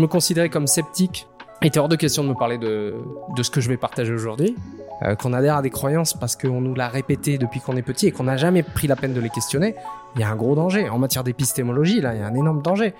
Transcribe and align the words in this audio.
je 0.00 0.02
me 0.02 0.08
considérais 0.08 0.48
comme 0.48 0.66
sceptique. 0.66 1.28
Il 1.60 1.68
était 1.68 1.78
hors 1.78 1.90
de 1.90 1.96
question 1.96 2.24
de 2.24 2.30
me 2.30 2.34
parler 2.34 2.56
de, 2.56 2.94
ce 3.42 3.50
que 3.50 3.60
je 3.60 3.68
vais 3.68 3.76
partager 3.76 4.14
aujourd'hui. 4.14 4.56
Euh, 5.02 5.14
qu'on 5.14 5.34
adhère 5.34 5.56
à 5.56 5.62
des 5.62 5.70
croyances 5.70 6.14
parce 6.14 6.36
qu'on 6.36 6.60
nous 6.60 6.74
l'a 6.74 6.88
répété 6.88 7.36
depuis 7.38 7.60
qu'on 7.60 7.76
est 7.76 7.82
petit 7.82 8.06
et 8.06 8.12
qu'on 8.12 8.24
n'a 8.24 8.36
jamais 8.38 8.62
pris 8.62 8.86
la 8.86 8.96
peine 8.96 9.14
de 9.14 9.20
les 9.20 9.30
questionner, 9.30 9.74
il 10.14 10.20
y 10.20 10.24
a 10.24 10.30
un 10.30 10.36
gros 10.36 10.54
danger. 10.54 10.88
En 10.88 10.98
matière 10.98 11.22
d'épistémologie, 11.22 12.00
là, 12.00 12.14
il 12.14 12.20
y 12.20 12.22
a 12.22 12.26
un 12.26 12.34
énorme 12.34 12.62
danger. 12.62 12.94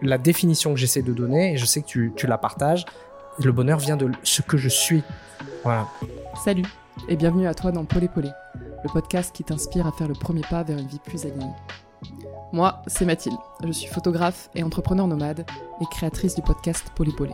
La 0.00 0.16
définition 0.16 0.72
que 0.72 0.78
j'essaie 0.78 1.02
de 1.02 1.12
donner, 1.12 1.54
et 1.54 1.56
je 1.58 1.66
sais 1.66 1.82
que 1.82 1.86
tu, 1.86 2.26
la 2.26 2.38
partages, 2.38 2.86
le 3.42 3.52
bonheur 3.52 3.78
vient 3.78 3.96
de 3.98 4.10
ce 4.22 4.40
que 4.40 4.56
je 4.56 4.68
suis. 4.70 5.02
Salut 6.42 6.64
et 7.08 7.16
bienvenue 7.16 7.46
à 7.46 7.54
toi 7.54 7.70
dans 7.70 7.84
Polé 7.84 8.08
Polé, 8.08 8.30
le 8.54 8.90
podcast 8.90 9.34
qui 9.34 9.44
t'inspire 9.44 9.86
à 9.86 9.92
faire 9.92 10.08
le 10.08 10.14
premier 10.14 10.42
pas 10.48 10.62
vers 10.62 10.78
une 10.78 10.88
vie 10.88 11.00
plus 11.04 11.24
alignée. 11.26 11.52
Moi, 12.52 12.82
c'est 12.86 13.04
Mathilde, 13.04 13.38
je 13.64 13.72
suis 13.72 13.88
photographe 13.88 14.50
et 14.54 14.62
entrepreneur 14.62 15.06
nomade 15.06 15.44
et 15.80 15.84
créatrice 15.90 16.34
du 16.34 16.42
podcast 16.42 16.86
Polé 16.96 17.12
Polé. 17.12 17.32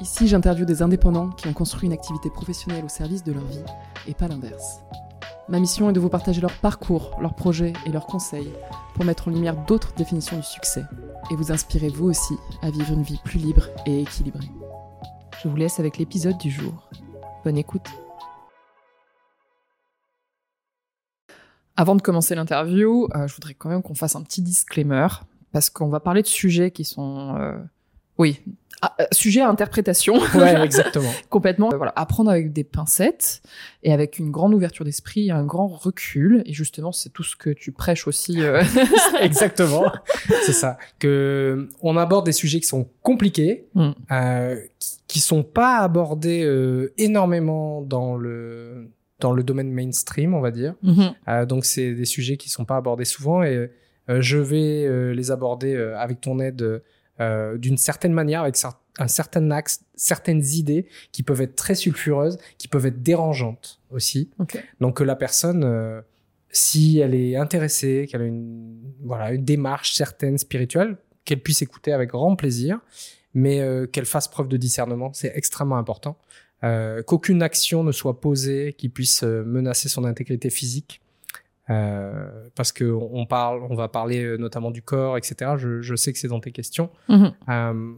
Ici, 0.00 0.26
j'interviewe 0.26 0.66
des 0.66 0.82
indépendants 0.82 1.30
qui 1.30 1.48
ont 1.48 1.52
construit 1.52 1.86
une 1.86 1.92
activité 1.92 2.30
professionnelle 2.30 2.84
au 2.84 2.88
service 2.88 3.22
de 3.22 3.32
leur 3.32 3.44
vie 3.44 3.64
et 4.08 4.14
pas 4.14 4.28
l'inverse. 4.28 4.80
Ma 5.48 5.60
mission 5.60 5.88
est 5.88 5.92
de 5.92 6.00
vous 6.00 6.08
partager 6.08 6.40
leur 6.40 6.52
parcours, 6.58 7.16
leurs 7.20 7.34
projets 7.34 7.72
et 7.86 7.90
leurs 7.90 8.06
conseils 8.06 8.52
pour 8.94 9.04
mettre 9.04 9.28
en 9.28 9.30
lumière 9.30 9.56
d'autres 9.66 9.94
définitions 9.94 10.36
du 10.36 10.42
succès 10.42 10.84
et 11.30 11.36
vous 11.36 11.52
inspirer 11.52 11.88
vous 11.88 12.06
aussi 12.06 12.34
à 12.62 12.70
vivre 12.70 12.92
une 12.92 13.02
vie 13.02 13.20
plus 13.24 13.38
libre 13.38 13.68
et 13.86 14.02
équilibrée. 14.02 14.50
Je 15.42 15.48
vous 15.48 15.56
laisse 15.56 15.78
avec 15.78 15.98
l'épisode 15.98 16.38
du 16.38 16.50
jour. 16.50 16.90
Bonne 17.44 17.58
écoute. 17.58 17.88
Avant 21.76 21.94
de 21.94 22.02
commencer 22.02 22.34
l'interview, 22.34 23.08
euh, 23.14 23.26
je 23.26 23.34
voudrais 23.34 23.54
quand 23.54 23.68
même 23.68 23.82
qu'on 23.82 23.94
fasse 23.94 24.16
un 24.16 24.22
petit 24.22 24.42
disclaimer 24.42 25.06
parce 25.52 25.70
qu'on 25.70 25.88
va 25.88 26.00
parler 26.00 26.22
de 26.22 26.26
sujets 26.26 26.70
qui 26.70 26.84
sont, 26.84 27.36
euh, 27.38 27.56
oui, 28.18 28.40
ah, 28.82 28.94
euh, 29.00 29.04
sujet 29.12 29.40
à 29.40 29.48
interprétation. 29.48 30.18
Ouais, 30.34 30.60
exactement. 30.64 31.10
Complètement. 31.30 31.72
Euh, 31.72 31.76
voilà, 31.76 31.92
apprendre 31.96 32.30
avec 32.30 32.52
des 32.52 32.64
pincettes 32.64 33.42
et 33.82 33.92
avec 33.92 34.18
une 34.18 34.30
grande 34.30 34.52
ouverture 34.52 34.84
d'esprit, 34.84 35.30
un 35.30 35.44
grand 35.44 35.66
recul. 35.66 36.42
Et 36.44 36.52
justement, 36.52 36.92
c'est 36.92 37.10
tout 37.10 37.22
ce 37.22 37.36
que 37.36 37.50
tu 37.50 37.72
prêches 37.72 38.06
aussi. 38.06 38.42
Euh. 38.42 38.62
exactement. 39.20 39.90
c'est 40.44 40.52
ça. 40.52 40.76
Que 40.98 41.68
on 41.80 41.96
aborde 41.96 42.26
des 42.26 42.32
sujets 42.32 42.60
qui 42.60 42.66
sont 42.66 42.88
compliqués, 43.02 43.66
mm. 43.74 43.90
euh, 44.12 44.60
qui, 44.78 44.98
qui, 45.08 45.20
sont 45.20 45.42
pas 45.42 45.78
abordés 45.78 46.44
euh, 46.44 46.92
énormément 46.98 47.80
dans 47.80 48.16
le 48.16 48.90
dans 49.20 49.32
le 49.32 49.42
domaine 49.42 49.70
mainstream, 49.72 50.34
on 50.34 50.40
va 50.40 50.50
dire. 50.50 50.74
Mm 50.82 50.92
-hmm. 50.92 51.46
donc 51.46 51.64
c'est 51.64 51.92
des 51.94 52.04
sujets 52.04 52.36
qui 52.36 52.48
sont 52.50 52.64
pas 52.64 52.76
abordés 52.76 53.04
souvent 53.06 53.42
et 53.42 53.70
je 54.08 54.38
vais 54.38 55.14
les 55.14 55.30
aborder 55.30 55.74
avec 55.76 56.20
ton 56.20 56.38
aide 56.38 56.82
euh, 57.18 57.56
d'une 57.56 57.78
certaine 57.78 58.12
manière, 58.12 58.42
avec 58.42 58.56
un 58.98 59.08
certain 59.08 59.50
axe, 59.50 59.82
certaines 59.94 60.44
idées 60.44 60.86
qui 61.12 61.22
peuvent 61.22 61.40
être 61.40 61.56
très 61.56 61.74
sulfureuses, 61.74 62.36
qui 62.58 62.68
peuvent 62.68 62.84
être 62.84 63.02
dérangeantes 63.02 63.80
aussi. 63.90 64.30
Okay. 64.38 64.60
Donc 64.80 64.98
que 64.98 65.04
la 65.04 65.16
personne, 65.16 65.64
euh, 65.64 66.02
si 66.50 66.98
elle 66.98 67.14
est 67.14 67.36
intéressée, 67.36 68.06
qu'elle 68.10 68.20
a 68.20 68.26
une, 68.26 68.76
voilà, 69.02 69.32
une 69.32 69.44
démarche 69.44 69.94
certaine 69.94 70.36
spirituelle, 70.36 70.98
qu'elle 71.24 71.40
puisse 71.40 71.62
écouter 71.62 71.92
avec 71.92 72.10
grand 72.10 72.36
plaisir, 72.36 72.80
mais 73.32 73.60
euh, 73.60 73.86
qu'elle 73.86 74.06
fasse 74.06 74.28
preuve 74.28 74.48
de 74.48 74.58
discernement, 74.58 75.10
c'est 75.14 75.32
extrêmement 75.34 75.78
important. 75.78 76.18
Euh, 76.64 77.02
qu'aucune 77.02 77.42
action 77.42 77.84
ne 77.84 77.92
soit 77.92 78.20
posée 78.20 78.74
qui 78.78 78.88
puisse 78.88 79.22
euh, 79.22 79.44
menacer 79.44 79.88
son 79.90 80.04
intégrité 80.04 80.48
physique 80.48 81.02
euh, 81.68 82.48
parce 82.54 82.72
que 82.72 82.84
on 82.84 83.26
parle, 83.26 83.62
on 83.68 83.74
va 83.74 83.88
parler 83.88 84.22
euh, 84.22 84.36
notamment 84.36 84.70
du 84.70 84.82
corps, 84.82 85.18
etc. 85.18 85.52
Je, 85.56 85.82
je 85.82 85.94
sais 85.96 86.12
que 86.12 86.18
c'est 86.18 86.28
dans 86.28 86.40
tes 86.40 86.52
questions. 86.52 86.90
-hmm. 87.08 87.32
euh, 87.48 87.94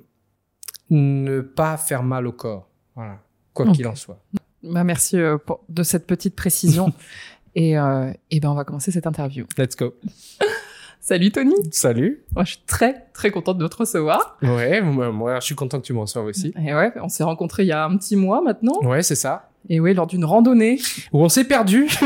ne 0.91 1.41
pas 1.42 1.77
faire 1.77 2.03
mal 2.03 2.27
au 2.27 2.33
corps, 2.33 2.67
voilà, 2.95 3.19
quoi 3.53 3.67
okay. 3.67 3.77
qu'il 3.77 3.86
en 3.86 3.95
soit. 3.95 4.19
Bah, 4.62 4.84
merci 4.84 5.19
pour, 5.45 5.61
de 5.69 5.83
cette 5.83 6.06
petite 6.06 6.34
précision. 6.34 6.92
et, 7.55 7.79
euh, 7.79 8.13
et 8.30 8.40
ben 8.40 8.51
on 8.51 8.55
va 8.55 8.64
commencer 8.64 8.90
cette 8.90 9.07
interview. 9.07 9.45
Let's 9.58 9.77
go. 9.77 9.95
Salut 11.08 11.30
Tony. 11.30 11.55
Salut. 11.70 12.23
Moi, 12.35 12.45
je 12.45 12.51
suis 12.51 12.63
très 12.67 13.07
très 13.14 13.30
contente 13.30 13.57
de 13.57 13.67
te 13.67 13.77
recevoir. 13.77 14.36
Ouais, 14.42 14.83
moi, 14.83 15.11
moi 15.11 15.41
je 15.41 15.46
suis 15.46 15.55
content 15.55 15.80
que 15.80 15.86
tu 15.86 15.95
me 15.95 16.01
reçoives 16.01 16.27
aussi. 16.27 16.52
Et 16.63 16.74
ouais, 16.74 16.92
on 17.02 17.08
s'est 17.08 17.24
rencontrés 17.24 17.63
il 17.63 17.69
y 17.69 17.73
a 17.73 17.83
un 17.83 17.96
petit 17.96 18.14
mois 18.14 18.42
maintenant. 18.42 18.79
Ouais, 18.83 19.02
c'est 19.02 19.14
ça. 19.14 19.48
Et 19.70 19.80
oui, 19.80 19.95
lors 19.95 20.07
d'une 20.07 20.27
randonnée. 20.27 20.79
Où 21.14 21.24
on 21.24 21.30
s'est 21.30 21.45
perdu. 21.45 21.89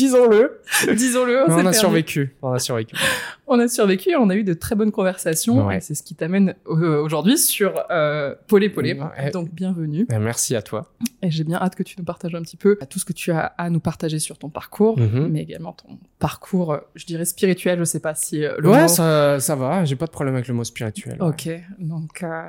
Disons-le. 0.00 0.60
Disons-le. 0.94 1.44
On, 1.50 1.52
on 1.52 1.66
a 1.66 1.72
survécu. 1.74 2.34
On 2.40 2.52
a 2.52 2.58
survécu. 2.58 2.96
on 3.46 3.58
a 3.58 3.68
survécu 3.68 4.10
et 4.10 4.16
on 4.16 4.30
a 4.30 4.34
eu 4.34 4.44
de 4.44 4.54
très 4.54 4.74
bonnes 4.74 4.92
conversations. 4.92 5.66
Ouais. 5.66 5.76
Et 5.76 5.80
c'est 5.80 5.94
ce 5.94 6.02
qui 6.02 6.14
t'amène 6.14 6.54
euh, 6.68 7.02
aujourd'hui 7.02 7.36
sur 7.36 7.74
euh, 7.90 8.34
Polé 8.46 8.70
Polé. 8.70 8.94
Ouais. 8.94 9.30
Donc, 9.30 9.52
bienvenue. 9.52 10.06
Merci 10.08 10.56
à 10.56 10.62
toi. 10.62 10.90
Et 11.20 11.30
j'ai 11.30 11.44
bien 11.44 11.58
hâte 11.58 11.74
que 11.74 11.82
tu 11.82 11.96
nous 11.98 12.04
partages 12.04 12.34
un 12.34 12.40
petit 12.40 12.56
peu 12.56 12.78
tout 12.88 12.98
ce 12.98 13.04
que 13.04 13.12
tu 13.12 13.30
as 13.30 13.40
à 13.58 13.68
nous 13.68 13.80
partager 13.80 14.18
sur 14.18 14.38
ton 14.38 14.48
parcours, 14.48 14.98
mm 14.98 15.02
-hmm. 15.06 15.28
mais 15.28 15.42
également 15.42 15.72
ton 15.74 15.98
parcours, 16.18 16.78
je 16.94 17.04
dirais 17.04 17.26
spirituel. 17.26 17.78
Je 17.78 17.84
sais 17.84 18.00
pas 18.00 18.14
si 18.14 18.36
euh, 18.44 18.54
le 18.58 18.68
Ouais, 18.70 18.82
mot... 18.82 18.88
ça, 18.88 19.38
ça 19.40 19.54
va. 19.54 19.84
J'ai 19.84 19.96
pas 19.96 20.06
de 20.06 20.12
problème 20.18 20.34
avec 20.34 20.48
le 20.48 20.54
mot 20.54 20.64
spirituel. 20.64 21.16
Ok. 21.20 21.42
Ouais. 21.46 21.64
Donc, 21.78 22.22
euh, 22.22 22.48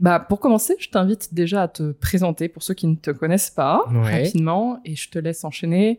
bah, 0.00 0.18
pour 0.28 0.38
commencer, 0.40 0.74
je 0.78 0.88
t'invite 0.90 1.32
déjà 1.32 1.62
à 1.62 1.68
te 1.68 1.92
présenter 1.92 2.48
pour 2.48 2.62
ceux 2.62 2.74
qui 2.74 2.86
ne 2.86 2.96
te 2.96 3.10
connaissent 3.20 3.54
pas 3.62 3.74
rapidement 4.10 4.80
et 4.84 4.94
je 5.02 5.08
te 5.14 5.18
laisse 5.18 5.42
enchaîner 5.44 5.98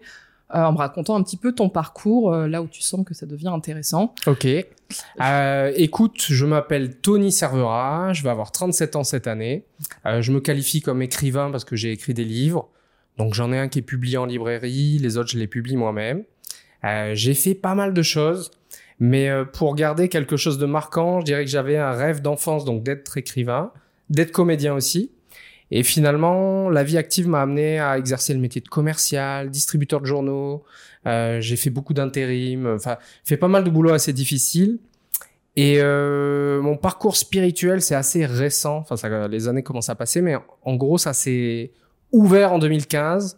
en 0.54 0.74
me 0.74 0.78
racontant 0.78 1.16
un 1.16 1.24
petit 1.24 1.38
peu 1.38 1.54
ton 1.54 1.70
parcours, 1.70 2.34
euh, 2.34 2.48
là 2.48 2.62
où 2.62 2.68
tu 2.68 2.82
sens 2.82 3.06
que 3.06 3.14
ça 3.14 3.26
devient 3.26 3.50
intéressant. 3.50 4.14
Ok. 4.28 4.48
Euh, 5.22 5.72
écoute, 5.76 6.26
je 6.30 6.46
m'appelle 6.46 6.98
Tony 6.98 7.32
Servera, 7.32 8.14
je 8.14 8.24
vais 8.24 8.30
avoir 8.30 8.52
37 8.52 8.96
ans 8.96 9.04
cette 9.04 9.28
année. 9.28 9.66
Euh, 10.06 10.22
je 10.22 10.32
me 10.32 10.40
qualifie 10.40 10.82
comme 10.82 11.02
écrivain 11.02 11.52
parce 11.52 11.66
que 11.66 11.76
j'ai 11.76 11.92
écrit 11.92 12.14
des 12.14 12.26
livres. 12.26 12.70
Donc 13.18 13.34
j'en 13.34 13.52
ai 13.52 13.58
un 13.58 13.68
qui 13.68 13.80
est 13.80 13.84
publié 13.84 14.18
en 14.18 14.26
librairie, 14.26 14.98
les 14.98 15.18
autres 15.18 15.30
je 15.30 15.38
les 15.38 15.48
publie 15.48 15.76
moi-même. 15.76 16.24
Euh, 16.84 17.12
j'ai 17.14 17.34
fait 17.34 17.54
pas 17.54 17.76
mal 17.76 17.94
de 17.94 18.02
choses, 18.02 18.52
mais 19.00 19.30
euh, 19.30 19.46
pour 19.46 19.76
garder 19.76 20.10
quelque 20.10 20.38
chose 20.38 20.58
de 20.58 20.66
marquant, 20.66 21.20
je 21.20 21.26
dirais 21.26 21.46
que 21.46 21.52
j'avais 21.52 21.78
un 21.78 21.92
rêve 21.92 22.22
d'enfance, 22.22 22.66
donc 22.66 22.84
d'être 22.84 23.18
écrivain, 23.18 23.72
d'être 24.10 24.32
comédien 24.32 24.74
aussi. 24.74 25.12
Et 25.72 25.84
finalement, 25.84 26.70
la 26.70 26.84
vie 26.84 26.98
active 26.98 27.28
m'a 27.28 27.42
amené 27.42 27.80
à 27.80 27.98
exercer 27.98 28.34
le 28.34 28.40
métier 28.40 28.62
de 28.62 28.68
commercial, 28.68 29.50
distributeur 29.50 30.02
de 30.02 30.06
journaux. 30.06 30.64
Euh, 31.08 31.40
j'ai 31.42 31.56
fait 31.56 31.70
beaucoup 31.70 31.94
d'intérim, 31.94 32.68
enfin, 32.76 32.98
fait 33.24 33.38
pas 33.38 33.48
mal 33.48 33.64
de 33.64 33.70
boulot 33.70 33.92
assez 33.92 34.14
difficile. 34.14 34.80
Et 35.56 35.78
euh, 35.80 36.62
mon 36.62 36.78
parcours 36.78 37.18
spirituel, 37.18 37.82
c'est 37.82 37.96
assez 37.96 38.26
récent. 38.26 38.78
Enfin, 38.78 38.98
ça, 38.98 39.28
les 39.28 39.48
années 39.48 39.64
commencent 39.64 39.90
à 39.90 39.96
passer, 39.96 40.22
mais 40.22 40.36
en 40.64 40.76
gros, 40.76 40.98
ça 40.98 41.14
s'est 41.14 41.72
ouvert 42.12 42.54
en 42.54 42.60
2015, 42.60 43.38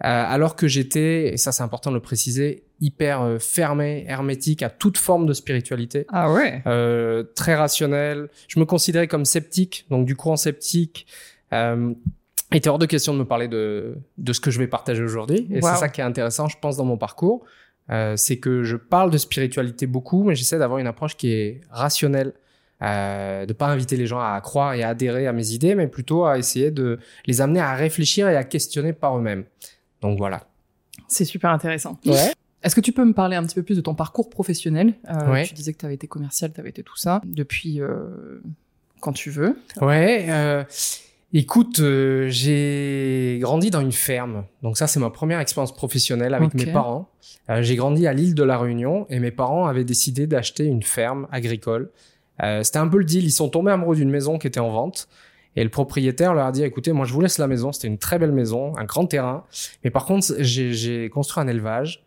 alors 0.00 0.56
que 0.56 0.68
j'étais, 0.68 1.32
et 1.32 1.36
ça 1.36 1.52
c'est 1.52 1.62
important 1.62 1.90
de 1.90 1.96
le 1.96 2.02
préciser, 2.02 2.64
hyper 2.80 3.22
euh, 3.22 3.38
fermé, 3.38 4.04
hermétique 4.08 4.62
à 4.62 4.70
toute 4.70 4.98
forme 4.98 5.26
de 5.26 5.32
spiritualité. 5.32 6.06
Ah 6.08 6.32
ouais. 6.32 6.62
Euh, 6.66 7.24
très 7.34 7.54
rationnel. 7.54 8.28
Je 8.48 8.58
me 8.58 8.64
considérais 8.64 9.08
comme 9.08 9.24
sceptique, 9.24 9.86
donc 9.90 10.06
du 10.06 10.16
courant 10.16 10.36
sceptique. 10.36 11.06
Euh, 11.54 11.94
il 12.52 12.58
était 12.58 12.68
hors 12.68 12.78
de 12.78 12.86
question 12.86 13.14
de 13.14 13.18
me 13.18 13.24
parler 13.24 13.48
de, 13.48 13.96
de 14.18 14.32
ce 14.32 14.40
que 14.40 14.50
je 14.50 14.58
vais 14.58 14.66
partager 14.66 15.02
aujourd'hui. 15.02 15.46
Et 15.50 15.60
wow. 15.60 15.68
c'est 15.68 15.80
ça 15.80 15.88
qui 15.88 16.00
est 16.00 16.04
intéressant, 16.04 16.48
je 16.48 16.58
pense, 16.60 16.76
dans 16.76 16.84
mon 16.84 16.98
parcours. 16.98 17.44
Euh, 17.90 18.16
c'est 18.16 18.38
que 18.38 18.62
je 18.62 18.76
parle 18.76 19.10
de 19.10 19.18
spiritualité 19.18 19.86
beaucoup, 19.86 20.24
mais 20.24 20.34
j'essaie 20.34 20.58
d'avoir 20.58 20.78
une 20.78 20.86
approche 20.86 21.16
qui 21.16 21.32
est 21.32 21.60
rationnelle. 21.70 22.32
Euh, 22.82 23.46
de 23.46 23.52
pas 23.52 23.68
inviter 23.68 23.96
les 23.96 24.06
gens 24.06 24.20
à 24.20 24.38
croire 24.42 24.74
et 24.74 24.82
à 24.82 24.90
adhérer 24.90 25.26
à 25.26 25.32
mes 25.32 25.52
idées, 25.52 25.74
mais 25.74 25.86
plutôt 25.86 26.26
à 26.26 26.38
essayer 26.38 26.70
de 26.70 26.98
les 27.24 27.40
amener 27.40 27.60
à 27.60 27.74
réfléchir 27.74 28.28
et 28.28 28.36
à 28.36 28.44
questionner 28.44 28.92
par 28.92 29.16
eux-mêmes. 29.16 29.44
Donc 30.02 30.18
voilà. 30.18 30.48
C'est 31.08 31.24
super 31.24 31.50
intéressant. 31.50 31.98
Ouais. 32.04 32.32
Est-ce 32.62 32.74
que 32.74 32.80
tu 32.80 32.92
peux 32.92 33.04
me 33.04 33.14
parler 33.14 33.36
un 33.36 33.44
petit 33.44 33.54
peu 33.54 33.62
plus 33.62 33.76
de 33.76 33.80
ton 33.80 33.94
parcours 33.94 34.28
professionnel? 34.28 34.94
Euh, 35.08 35.30
ouais. 35.30 35.44
Tu 35.44 35.54
disais 35.54 35.72
que 35.72 35.78
tu 35.78 35.86
avais 35.86 35.94
été 35.94 36.08
commercial, 36.08 36.52
tu 36.52 36.60
avais 36.60 36.70
été 36.70 36.82
tout 36.82 36.96
ça 36.96 37.22
depuis 37.24 37.80
euh, 37.80 38.42
quand 39.00 39.12
tu 39.12 39.30
veux. 39.30 39.56
Ouais. 39.80 40.26
Écoute, 41.36 41.80
euh, 41.80 42.28
j'ai 42.28 43.40
grandi 43.40 43.72
dans 43.72 43.80
une 43.80 43.90
ferme. 43.90 44.44
Donc 44.62 44.78
ça, 44.78 44.86
c'est 44.86 45.00
ma 45.00 45.10
première 45.10 45.40
expérience 45.40 45.74
professionnelle 45.74 46.32
avec 46.32 46.54
okay. 46.54 46.66
mes 46.66 46.72
parents. 46.72 47.10
Euh, 47.50 47.60
j'ai 47.60 47.74
grandi 47.74 48.06
à 48.06 48.12
l'île 48.12 48.36
de 48.36 48.44
la 48.44 48.56
Réunion 48.56 49.04
et 49.10 49.18
mes 49.18 49.32
parents 49.32 49.66
avaient 49.66 49.82
décidé 49.82 50.28
d'acheter 50.28 50.64
une 50.64 50.84
ferme 50.84 51.26
agricole. 51.32 51.90
Euh, 52.40 52.62
C'était 52.62 52.78
un 52.78 52.86
peu 52.86 52.98
le 52.98 53.04
deal. 53.04 53.24
Ils 53.24 53.32
sont 53.32 53.48
tombés 53.48 53.72
amoureux 53.72 53.96
d'une 53.96 54.10
maison 54.10 54.38
qui 54.38 54.46
était 54.46 54.60
en 54.60 54.70
vente. 54.70 55.08
Et 55.56 55.64
le 55.64 55.70
propriétaire 55.70 56.34
leur 56.34 56.46
a 56.46 56.52
dit, 56.52 56.62
écoutez, 56.62 56.92
moi, 56.92 57.04
je 57.04 57.12
vous 57.12 57.20
laisse 57.20 57.38
la 57.38 57.48
maison. 57.48 57.72
C'était 57.72 57.88
une 57.88 57.98
très 57.98 58.20
belle 58.20 58.32
maison, 58.32 58.76
un 58.76 58.84
grand 58.84 59.06
terrain. 59.06 59.44
Mais 59.82 59.90
par 59.90 60.06
contre, 60.06 60.36
j'ai 60.38 61.10
construit 61.10 61.42
un 61.42 61.48
élevage. 61.48 62.03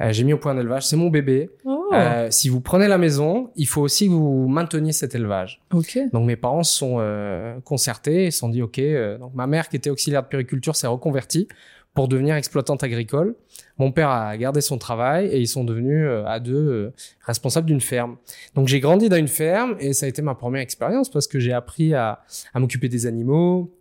Euh, 0.00 0.12
j'ai 0.12 0.24
mis 0.24 0.32
au 0.32 0.38
point 0.38 0.52
un 0.52 0.58
élevage, 0.58 0.86
c'est 0.86 0.96
mon 0.96 1.08
bébé. 1.08 1.50
Oh. 1.64 1.90
Euh, 1.92 2.28
si 2.30 2.48
vous 2.48 2.60
prenez 2.60 2.88
la 2.88 2.98
maison, 2.98 3.50
il 3.56 3.66
faut 3.66 3.82
aussi 3.82 4.06
que 4.06 4.12
vous 4.12 4.48
mainteniez 4.48 4.92
cet 4.92 5.14
élevage. 5.14 5.60
Okay. 5.72 6.08
Donc 6.12 6.26
mes 6.26 6.36
parents 6.36 6.62
se 6.62 6.76
sont 6.76 6.96
euh, 6.98 7.60
concertés 7.60 8.26
et 8.26 8.30
se 8.30 8.38
sont 8.38 8.48
dit 8.48 8.62
ok. 8.62 8.80
Donc 9.18 9.34
ma 9.34 9.46
mère 9.46 9.68
qui 9.68 9.76
était 9.76 9.90
auxiliaire 9.90 10.22
de 10.22 10.28
périculture 10.28 10.76
s'est 10.76 10.86
reconvertie 10.86 11.48
pour 11.92 12.06
devenir 12.08 12.36
exploitante 12.36 12.84
agricole. 12.84 13.34
Mon 13.76 13.90
père 13.90 14.10
a 14.10 14.36
gardé 14.36 14.60
son 14.60 14.78
travail 14.78 15.26
et 15.26 15.40
ils 15.40 15.48
sont 15.48 15.64
devenus 15.64 16.08
à 16.24 16.38
deux 16.38 16.92
responsables 17.26 17.66
d'une 17.66 17.80
ferme. 17.80 18.16
Donc 18.54 18.68
j'ai 18.68 18.78
grandi 18.78 19.08
dans 19.08 19.16
une 19.16 19.28
ferme 19.28 19.74
et 19.80 19.92
ça 19.92 20.06
a 20.06 20.08
été 20.08 20.22
ma 20.22 20.36
première 20.36 20.62
expérience 20.62 21.10
parce 21.10 21.26
que 21.26 21.40
j'ai 21.40 21.52
appris 21.52 21.92
à, 21.94 22.20
à 22.54 22.60
m'occuper 22.60 22.88
des 22.88 23.06
animaux, 23.06 23.74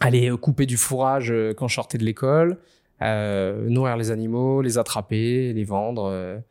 aller 0.00 0.30
couper 0.40 0.64
du 0.64 0.78
fourrage 0.78 1.34
quand 1.58 1.68
je 1.68 1.74
sortais 1.74 1.98
de 1.98 2.04
l'école, 2.04 2.56
euh, 3.02 3.68
nourrir 3.68 3.96
les 3.96 4.10
animaux, 4.10 4.62
les 4.62 4.78
attraper, 4.78 5.52
les 5.52 5.64
vendre. 5.64 6.42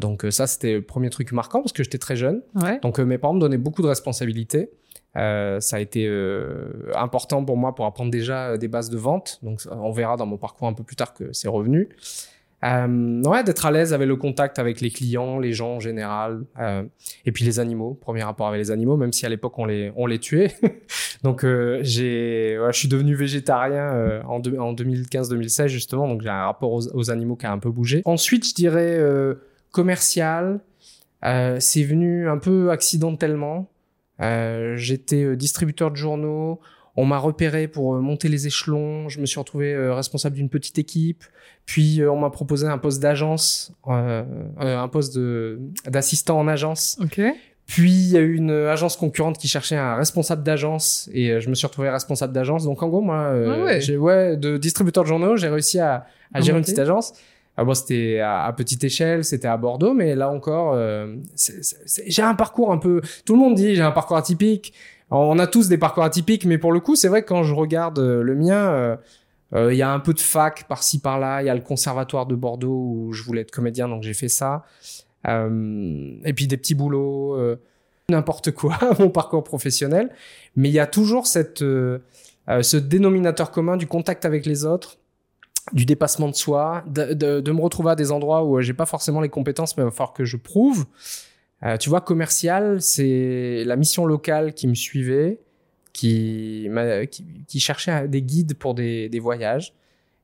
Donc 0.00 0.26
ça, 0.30 0.46
c'était 0.46 0.74
le 0.74 0.82
premier 0.82 1.10
truc 1.10 1.32
marquant 1.32 1.62
parce 1.62 1.72
que 1.72 1.82
j'étais 1.82 1.98
très 1.98 2.16
jeune. 2.16 2.42
Ouais. 2.54 2.78
Donc 2.80 2.98
mes 2.98 3.18
parents 3.18 3.34
me 3.34 3.40
donnaient 3.40 3.56
beaucoup 3.56 3.82
de 3.82 3.88
responsabilités. 3.88 4.70
Euh, 5.16 5.60
ça 5.60 5.76
a 5.76 5.80
été 5.80 6.06
euh, 6.06 6.92
important 6.94 7.42
pour 7.44 7.56
moi 7.56 7.74
pour 7.74 7.86
apprendre 7.86 8.10
déjà 8.10 8.58
des 8.58 8.68
bases 8.68 8.90
de 8.90 8.98
vente. 8.98 9.38
Donc 9.42 9.62
on 9.70 9.90
verra 9.90 10.16
dans 10.16 10.26
mon 10.26 10.36
parcours 10.36 10.68
un 10.68 10.74
peu 10.74 10.84
plus 10.84 10.96
tard 10.96 11.14
que 11.14 11.32
c'est 11.32 11.48
revenu. 11.48 11.88
Euh, 12.66 13.22
ouais, 13.22 13.44
d'être 13.44 13.64
à 13.66 13.70
l'aise 13.70 13.92
avec 13.94 14.08
le 14.08 14.16
contact 14.16 14.58
avec 14.58 14.80
les 14.80 14.90
clients, 14.90 15.38
les 15.38 15.52
gens 15.52 15.74
en 15.76 15.80
général, 15.80 16.42
euh, 16.58 16.82
et 17.24 17.30
puis 17.32 17.44
les 17.44 17.60
animaux. 17.60 17.94
Premier 18.00 18.22
rapport 18.24 18.48
avec 18.48 18.58
les 18.58 18.70
animaux, 18.72 18.96
même 18.96 19.12
si 19.12 19.24
à 19.24 19.28
l'époque 19.28 19.56
on 19.58 19.66
les 19.66 19.92
on 19.94 20.06
les 20.06 20.18
tuait. 20.18 20.52
donc 21.22 21.44
euh, 21.44 21.78
j'ai, 21.82 22.58
je 22.72 22.76
suis 22.76 22.88
devenu 22.88 23.14
végétarien 23.14 23.92
euh, 23.92 24.22
en, 24.24 24.40
de- 24.40 24.58
en 24.58 24.74
2015-2016 24.74 25.68
justement. 25.68 26.08
Donc 26.08 26.22
j'ai 26.22 26.28
un 26.28 26.46
rapport 26.46 26.72
aux, 26.72 26.88
aux 26.96 27.10
animaux 27.10 27.36
qui 27.36 27.46
a 27.46 27.52
un 27.52 27.58
peu 27.58 27.70
bougé. 27.70 28.02
Ensuite, 28.04 28.48
je 28.48 28.54
dirais 28.54 29.00
commercial. 29.70 30.60
C'est 31.22 31.82
venu 31.82 32.28
un 32.28 32.38
peu 32.38 32.70
accidentellement. 32.70 33.68
J'étais 34.20 35.36
distributeur 35.36 35.90
de 35.90 35.96
journaux. 35.96 36.60
On 36.96 37.04
m'a 37.04 37.18
repéré 37.18 37.68
pour 37.68 37.94
euh, 37.94 38.00
monter 38.00 38.28
les 38.28 38.46
échelons. 38.46 39.08
Je 39.08 39.20
me 39.20 39.26
suis 39.26 39.38
retrouvé 39.38 39.72
euh, 39.74 39.94
responsable 39.94 40.36
d'une 40.36 40.48
petite 40.48 40.78
équipe. 40.78 41.24
Puis 41.66 42.00
euh, 42.00 42.10
on 42.10 42.18
m'a 42.18 42.30
proposé 42.30 42.66
un 42.66 42.78
poste 42.78 43.00
d'agence, 43.02 43.72
euh, 43.88 44.22
un 44.58 44.88
poste 44.88 45.18
d'assistant 45.86 46.38
en 46.38 46.48
agence. 46.48 46.98
Ok. 47.02 47.20
Puis 47.66 47.90
il 47.90 48.08
y 48.12 48.16
a 48.16 48.20
eu 48.20 48.34
une 48.36 48.50
agence 48.52 48.96
concurrente 48.96 49.38
qui 49.38 49.48
cherchait 49.48 49.76
un 49.76 49.96
responsable 49.96 50.44
d'agence 50.44 51.10
et 51.12 51.40
je 51.40 51.48
me 51.50 51.54
suis 51.56 51.66
retrouvé 51.66 51.90
responsable 51.90 52.32
d'agence. 52.32 52.62
Donc 52.64 52.80
en 52.82 52.88
gros 52.88 53.00
moi, 53.00 53.32
Ah 53.32 53.64
ouais. 53.64 53.80
j'ai 53.80 53.96
ouais 53.96 54.36
de 54.36 54.56
distributeur 54.56 55.02
de 55.02 55.08
journaux, 55.08 55.36
j'ai 55.36 55.48
réussi 55.48 55.80
à, 55.80 56.06
à 56.32 56.40
gérer 56.40 56.58
une 56.58 56.62
petite 56.64 56.78
agence. 56.78 57.12
Ah 57.56 57.64
bon, 57.64 57.74
c'était 57.74 58.20
à, 58.20 58.44
à 58.44 58.52
petite 58.52 58.84
échelle, 58.84 59.24
c'était 59.24 59.48
à 59.48 59.56
Bordeaux, 59.56 59.94
mais 59.94 60.14
là 60.14 60.30
encore, 60.30 60.74
euh, 60.74 61.16
j'ai 62.06 62.22
un 62.22 62.34
parcours 62.34 62.70
un 62.70 62.78
peu. 62.78 63.00
Tout 63.24 63.32
le 63.34 63.40
monde 63.40 63.54
dit 63.56 63.74
j'ai 63.74 63.82
un 63.82 63.90
parcours 63.92 64.16
atypique. 64.18 64.72
On 65.10 65.38
a 65.38 65.46
tous 65.46 65.68
des 65.68 65.78
parcours 65.78 66.02
atypiques, 66.02 66.44
mais 66.46 66.58
pour 66.58 66.72
le 66.72 66.80
coup, 66.80 66.96
c'est 66.96 67.08
vrai 67.08 67.22
que 67.22 67.28
quand 67.28 67.44
je 67.44 67.54
regarde 67.54 67.98
euh, 67.98 68.22
le 68.22 68.34
mien, 68.34 68.70
euh, 68.70 68.96
euh, 69.54 69.72
il 69.72 69.76
y 69.76 69.82
a 69.82 69.90
un 69.90 70.00
peu 70.00 70.12
de 70.12 70.20
fac 70.20 70.66
par-ci 70.66 70.98
par-là. 70.98 71.42
Il 71.42 71.46
y 71.46 71.48
a 71.48 71.54
le 71.54 71.60
conservatoire 71.60 72.26
de 72.26 72.34
Bordeaux 72.34 72.92
où 72.92 73.12
je 73.12 73.22
voulais 73.22 73.42
être 73.42 73.52
comédien, 73.52 73.88
donc 73.88 74.02
j'ai 74.02 74.14
fait 74.14 74.28
ça. 74.28 74.64
Et 75.28 76.32
puis 76.34 76.46
des 76.46 76.56
petits 76.56 76.76
boulots, 76.76 77.36
n'importe 78.08 78.52
quoi, 78.52 78.78
mon 79.00 79.10
parcours 79.10 79.42
professionnel. 79.42 80.10
Mais 80.54 80.68
il 80.68 80.72
y 80.72 80.78
a 80.78 80.86
toujours 80.86 81.26
cette, 81.26 81.58
ce 81.58 82.76
dénominateur 82.76 83.50
commun 83.50 83.76
du 83.76 83.88
contact 83.88 84.24
avec 84.24 84.46
les 84.46 84.64
autres, 84.64 84.98
du 85.72 85.84
dépassement 85.84 86.28
de 86.28 86.36
soi, 86.36 86.84
de, 86.86 87.40
de, 87.40 87.52
me 87.52 87.60
retrouver 87.60 87.90
à 87.90 87.96
des 87.96 88.12
endroits 88.12 88.44
où 88.44 88.60
j'ai 88.60 88.72
pas 88.72 88.86
forcément 88.86 89.20
les 89.20 89.28
compétences, 89.28 89.76
mais 89.76 89.82
il 89.82 89.86
va 89.86 89.90
falloir 89.90 90.12
que 90.12 90.24
je 90.24 90.36
prouve. 90.36 90.86
Euh, 91.62 91.76
tu 91.76 91.88
vois, 91.88 92.00
commercial, 92.00 92.80
c'est 92.82 93.64
la 93.64 93.76
mission 93.76 94.04
locale 94.04 94.52
qui 94.52 94.68
me 94.68 94.74
suivait, 94.74 95.40
qui, 95.92 96.68
m'a- 96.70 97.06
qui, 97.06 97.24
qui 97.46 97.60
cherchait 97.60 98.08
des 98.08 98.22
guides 98.22 98.54
pour 98.54 98.74
des, 98.74 99.08
des 99.08 99.18
voyages. 99.20 99.72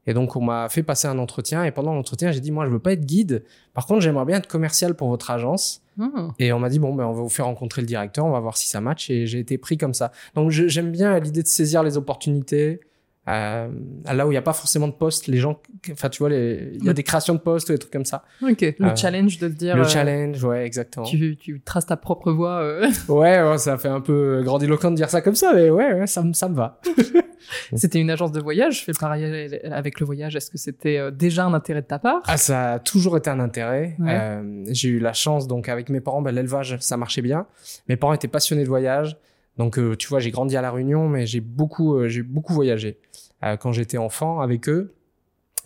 Et 0.06 0.14
donc, 0.14 0.34
on 0.34 0.42
m'a 0.42 0.68
fait 0.68 0.82
passer 0.82 1.06
un 1.06 1.18
entretien. 1.18 1.64
Et 1.64 1.70
pendant 1.70 1.94
l'entretien, 1.94 2.32
j'ai 2.32 2.40
dit, 2.40 2.50
moi, 2.50 2.66
je 2.66 2.70
veux 2.70 2.80
pas 2.80 2.92
être 2.92 3.06
guide. 3.06 3.44
Par 3.72 3.86
contre, 3.86 4.00
j'aimerais 4.00 4.24
bien 4.24 4.38
être 4.38 4.48
commercial 4.48 4.94
pour 4.94 5.08
votre 5.08 5.30
agence. 5.30 5.80
Hmm. 5.96 6.30
Et 6.38 6.52
on 6.52 6.58
m'a 6.58 6.68
dit, 6.68 6.80
bon, 6.80 6.92
ben, 6.94 7.04
on 7.04 7.12
va 7.12 7.22
vous 7.22 7.28
faire 7.28 7.46
rencontrer 7.46 7.82
le 7.82 7.86
directeur, 7.86 8.26
on 8.26 8.32
va 8.32 8.40
voir 8.40 8.56
si 8.56 8.68
ça 8.68 8.80
match. 8.80 9.10
Et 9.10 9.26
j'ai 9.26 9.38
été 9.38 9.58
pris 9.58 9.78
comme 9.78 9.94
ça. 9.94 10.10
Donc, 10.34 10.50
j'aime 10.50 10.90
bien 10.90 11.18
l'idée 11.20 11.42
de 11.42 11.46
saisir 11.48 11.82
les 11.84 11.96
opportunités. 11.96 12.80
Euh, 13.28 13.68
là 14.12 14.26
où 14.26 14.30
il 14.30 14.34
n'y 14.34 14.38
a 14.38 14.42
pas 14.42 14.52
forcément 14.52 14.88
de 14.88 14.92
poste, 14.92 15.28
les 15.28 15.38
gens, 15.38 15.60
enfin, 15.92 16.08
tu 16.08 16.18
vois, 16.18 16.30
il 16.32 16.34
y 16.78 16.82
a 16.82 16.86
Le- 16.86 16.92
des 16.94 17.04
créations 17.04 17.34
de 17.34 17.38
postes 17.38 17.68
ou 17.68 17.72
des 17.72 17.78
trucs 17.78 17.92
comme 17.92 18.04
ça. 18.04 18.24
Ok. 18.42 18.62
Le 18.62 18.74
Euh, 18.86 18.96
challenge 18.96 19.38
de 19.38 19.46
te 19.46 19.52
dire. 19.54 19.76
Le 19.76 19.82
euh, 19.82 19.88
challenge, 19.88 20.42
ouais, 20.42 20.66
exactement. 20.66 21.06
Tu, 21.06 21.36
tu 21.36 21.60
traces 21.60 21.86
ta 21.86 21.96
propre 21.96 22.32
voie. 22.32 22.60
euh. 22.62 22.88
Ouais, 23.08 23.40
ouais, 23.40 23.58
ça 23.58 23.78
fait 23.78 23.86
un 23.88 24.00
peu 24.00 24.42
grandiloquent 24.42 24.90
de 24.90 24.96
dire 24.96 25.08
ça 25.08 25.20
comme 25.20 25.36
ça, 25.36 25.52
mais 25.54 25.70
ouais, 25.70 25.92
ouais, 26.00 26.06
ça, 26.08 26.22
me- 26.22 26.32
ça 26.32 26.48
me 26.48 26.56
va. 26.56 26.80
C'était 27.74 28.00
une 28.00 28.10
agence 28.10 28.32
de 28.32 28.40
voyage. 28.40 28.80
Je 28.80 28.84
fais 28.84 28.92
le 28.92 28.98
parallèle 28.98 29.60
avec 29.72 30.00
le 30.00 30.06
voyage. 30.06 30.34
Est-ce 30.36 30.50
que 30.50 30.58
c'était 30.58 31.10
déjà 31.12 31.44
un 31.44 31.54
intérêt 31.54 31.82
de 31.82 31.86
ta 31.86 31.98
part? 31.98 32.22
Ah, 32.26 32.36
ça 32.36 32.72
a 32.74 32.78
toujours 32.78 33.16
été 33.16 33.30
un 33.30 33.40
intérêt. 33.40 33.96
Ouais. 33.98 34.40
J'ai 34.68 34.88
eu 34.88 34.98
la 34.98 35.12
chance, 35.12 35.46
donc 35.46 35.68
avec 35.68 35.88
mes 35.90 36.00
parents, 36.00 36.22
ben, 36.22 36.32
l'élevage, 36.34 36.76
ça 36.80 36.96
marchait 36.96 37.22
bien. 37.22 37.46
Mes 37.88 37.96
parents 37.96 38.14
étaient 38.14 38.28
passionnés 38.28 38.62
de 38.62 38.68
voyage. 38.68 39.16
Donc, 39.58 39.78
euh, 39.78 39.96
tu 39.96 40.08
vois, 40.08 40.20
j'ai 40.20 40.30
grandi 40.30 40.56
à 40.56 40.62
La 40.62 40.70
Réunion, 40.70 41.08
mais 41.08 41.26
j'ai 41.26 41.40
beaucoup, 41.40 41.96
euh, 41.96 42.08
j'ai 42.08 42.22
beaucoup 42.22 42.52
voyagé. 42.52 42.98
Euh, 43.44 43.56
quand 43.56 43.72
j'étais 43.72 43.98
enfant 43.98 44.40
avec 44.40 44.68
eux, 44.68 44.94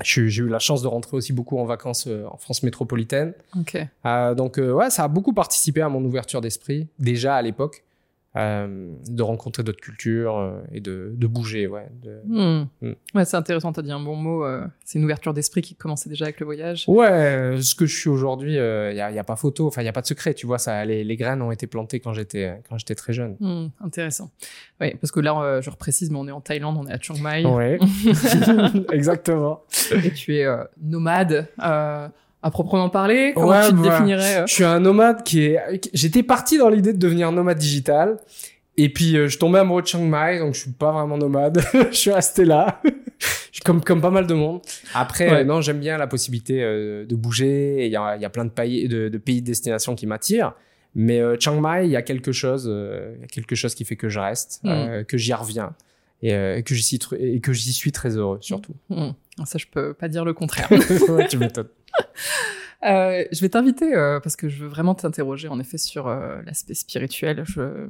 j'ai 0.02 0.22
eu 0.22 0.48
la 0.48 0.58
chance 0.58 0.82
de 0.82 0.88
rentrer 0.88 1.16
aussi 1.16 1.32
beaucoup 1.32 1.58
en 1.58 1.64
vacances 1.64 2.06
en 2.06 2.36
France 2.36 2.62
métropolitaine. 2.62 3.32
Donc, 4.04 4.58
ouais, 4.58 4.90
ça 4.90 5.04
a 5.04 5.08
beaucoup 5.08 5.32
participé 5.32 5.80
à 5.80 5.88
mon 5.88 6.04
ouverture 6.04 6.42
d'esprit, 6.42 6.88
déjà 6.98 7.36
à 7.36 7.40
l'époque, 7.40 7.82
de 8.36 9.22
rencontrer 9.22 9.62
d'autres 9.62 9.80
cultures 9.80 10.36
euh, 10.38 10.60
et 10.72 10.80
de, 10.80 11.12
de 11.16 11.26
bouger, 11.26 11.66
ouais. 11.66 11.88
de- 12.02 12.20
Hmm. 12.26 12.66
Hmm. 12.82 12.92
Ouais, 13.14 13.24
c'est 13.24 13.36
intéressant. 13.36 13.72
T'as 13.72 13.82
dit 13.82 13.90
un 13.92 14.00
bon 14.00 14.16
mot. 14.16 14.44
euh, 14.44 14.64
c'est 14.84 14.98
une 14.98 15.04
ouverture 15.04 15.32
d'esprit 15.34 15.62
qui 15.62 15.74
commençait 15.74 16.08
déjà 16.08 16.26
avec 16.26 16.38
le 16.40 16.46
voyage. 16.46 16.84
Ouais, 16.88 17.08
euh, 17.10 17.60
ce 17.60 17.74
que 17.74 17.86
je 17.86 17.96
suis 17.98 18.08
aujourd'hui, 18.10 18.52
il 18.54 18.94
n'y 18.94 19.00
a, 19.00 19.10
y 19.10 19.18
a 19.18 19.24
pas 19.24 19.36
photo, 19.36 19.66
enfin, 19.66 19.80
il 19.82 19.84
n'y 19.84 19.88
a 19.88 19.92
pas 19.92 20.02
de 20.02 20.06
secret, 20.06 20.34
tu 20.34 20.46
vois, 20.46 20.58
ça, 20.58 20.84
les, 20.84 21.02
les 21.04 21.16
graines 21.16 21.40
ont 21.42 21.50
été 21.52 21.66
plantées 21.66 22.00
quand 22.00 22.12
j'étais 22.12 22.60
quand 22.68 22.76
j'étais 22.78 22.94
très 22.94 23.12
jeune. 23.12 23.36
Hmm, 23.40 23.68
intéressant. 23.80 24.30
Oui, 24.80 24.94
parce 25.00 25.10
que 25.12 25.20
là, 25.20 25.40
euh, 25.40 25.62
je 25.62 25.70
reprécise, 25.70 26.10
mais 26.10 26.18
on 26.18 26.28
est 26.28 26.32
en 26.32 26.40
Thaïlande, 26.40 26.76
on 26.78 26.86
est 26.86 26.92
à 26.92 26.98
Chiang 27.00 27.16
Mai, 27.22 27.44
Ouais, 27.46 27.78
exactement. 28.92 29.62
et 30.04 30.10
tu 30.12 30.36
es 30.36 30.44
euh, 30.44 30.64
nomade 30.82 31.48
euh, 31.62 32.08
à 32.42 32.50
proprement 32.50 32.88
parler. 32.90 33.32
Comment 33.34 33.48
Ouais, 33.48 33.68
tu 33.68 33.74
te 33.74 33.82
définirais 33.82 34.36
euh 34.38 34.44
Je 34.46 34.54
suis 34.54 34.64
un 34.64 34.80
nomade 34.80 35.22
qui 35.24 35.44
est... 35.44 35.58
J'étais 35.92 36.22
parti 36.22 36.58
dans 36.58 36.68
l'idée 36.68 36.92
de 36.92 36.98
devenir 36.98 37.32
nomade 37.32 37.58
digital, 37.58 38.18
et 38.76 38.88
puis 38.92 39.16
euh, 39.16 39.28
je 39.28 39.38
tombais 39.38 39.58
amoureux 39.60 39.82
de 39.82 39.86
Chiang 39.86 40.04
Mai, 40.04 40.38
donc 40.38 40.54
je 40.54 40.60
suis 40.60 40.70
pas 40.72 40.92
vraiment 40.92 41.16
nomade, 41.18 41.60
je 41.90 41.96
suis 41.96 42.10
resté 42.12 42.44
là. 42.44 42.80
Comme, 43.64 43.82
comme 43.82 44.02
pas 44.02 44.10
mal 44.10 44.26
de 44.26 44.34
monde. 44.34 44.60
Après, 44.94 45.28
Ouais. 45.30 45.40
euh, 45.40 45.44
non, 45.44 45.60
j'aime 45.62 45.80
bien 45.80 45.96
la 45.96 46.06
possibilité 46.06 46.60
de 46.60 47.14
bouger, 47.16 47.86
il 47.86 47.90
y 47.90 47.96
a, 47.96 48.14
il 48.14 48.22
y 48.22 48.24
a 48.24 48.30
plein 48.30 48.44
de 48.44 48.50
pays, 48.50 48.86
de, 48.86 49.08
de 49.08 49.18
pays 49.18 49.40
de 49.40 49.46
destination 49.46 49.94
qui 49.96 50.06
m'attirent. 50.06 50.52
Mais 50.94 51.20
Chiang 51.40 51.60
Mai, 51.60 51.86
il 51.86 51.90
y 51.90 51.96
a 51.96 52.02
quelque 52.02 52.30
chose, 52.32 52.66
il 52.70 53.20
y 53.22 53.24
a 53.24 53.26
quelque 53.26 53.54
chose 53.56 53.74
qui 53.74 53.84
fait 53.86 53.96
que 53.96 54.08
je 54.10 54.20
reste, 54.20 54.60
Mm. 54.62 55.04
que 55.08 55.16
j'y 55.16 55.32
reviens 55.32 55.74
et 56.22 56.34
euh, 56.34 56.60
que 56.62 56.74
j'y 56.74 56.82
suis, 56.82 56.98
et 57.18 57.40
que 57.40 57.52
j'y 57.54 57.72
suis 57.72 57.92
très 57.92 58.16
heureux 58.16 58.38
surtout. 58.40 58.74
Hmm. 58.90 59.10
Ça, 59.44 59.58
je 59.58 59.66
peux 59.70 59.94
pas 59.94 60.08
dire 60.08 60.24
le 60.24 60.32
contraire. 60.34 60.68
Ouais, 61.08 61.26
tu 61.26 61.38
m'étonnes. 61.38 61.68
Euh, 62.84 63.24
je 63.32 63.40
vais 63.40 63.48
t'inviter 63.48 63.94
euh, 63.94 64.20
parce 64.20 64.36
que 64.36 64.48
je 64.48 64.62
veux 64.62 64.68
vraiment 64.68 64.94
t'interroger 64.94 65.48
en 65.48 65.58
effet 65.58 65.78
sur 65.78 66.06
euh, 66.06 66.40
l'aspect 66.44 66.74
spirituel. 66.74 67.42
Je, 67.46 67.88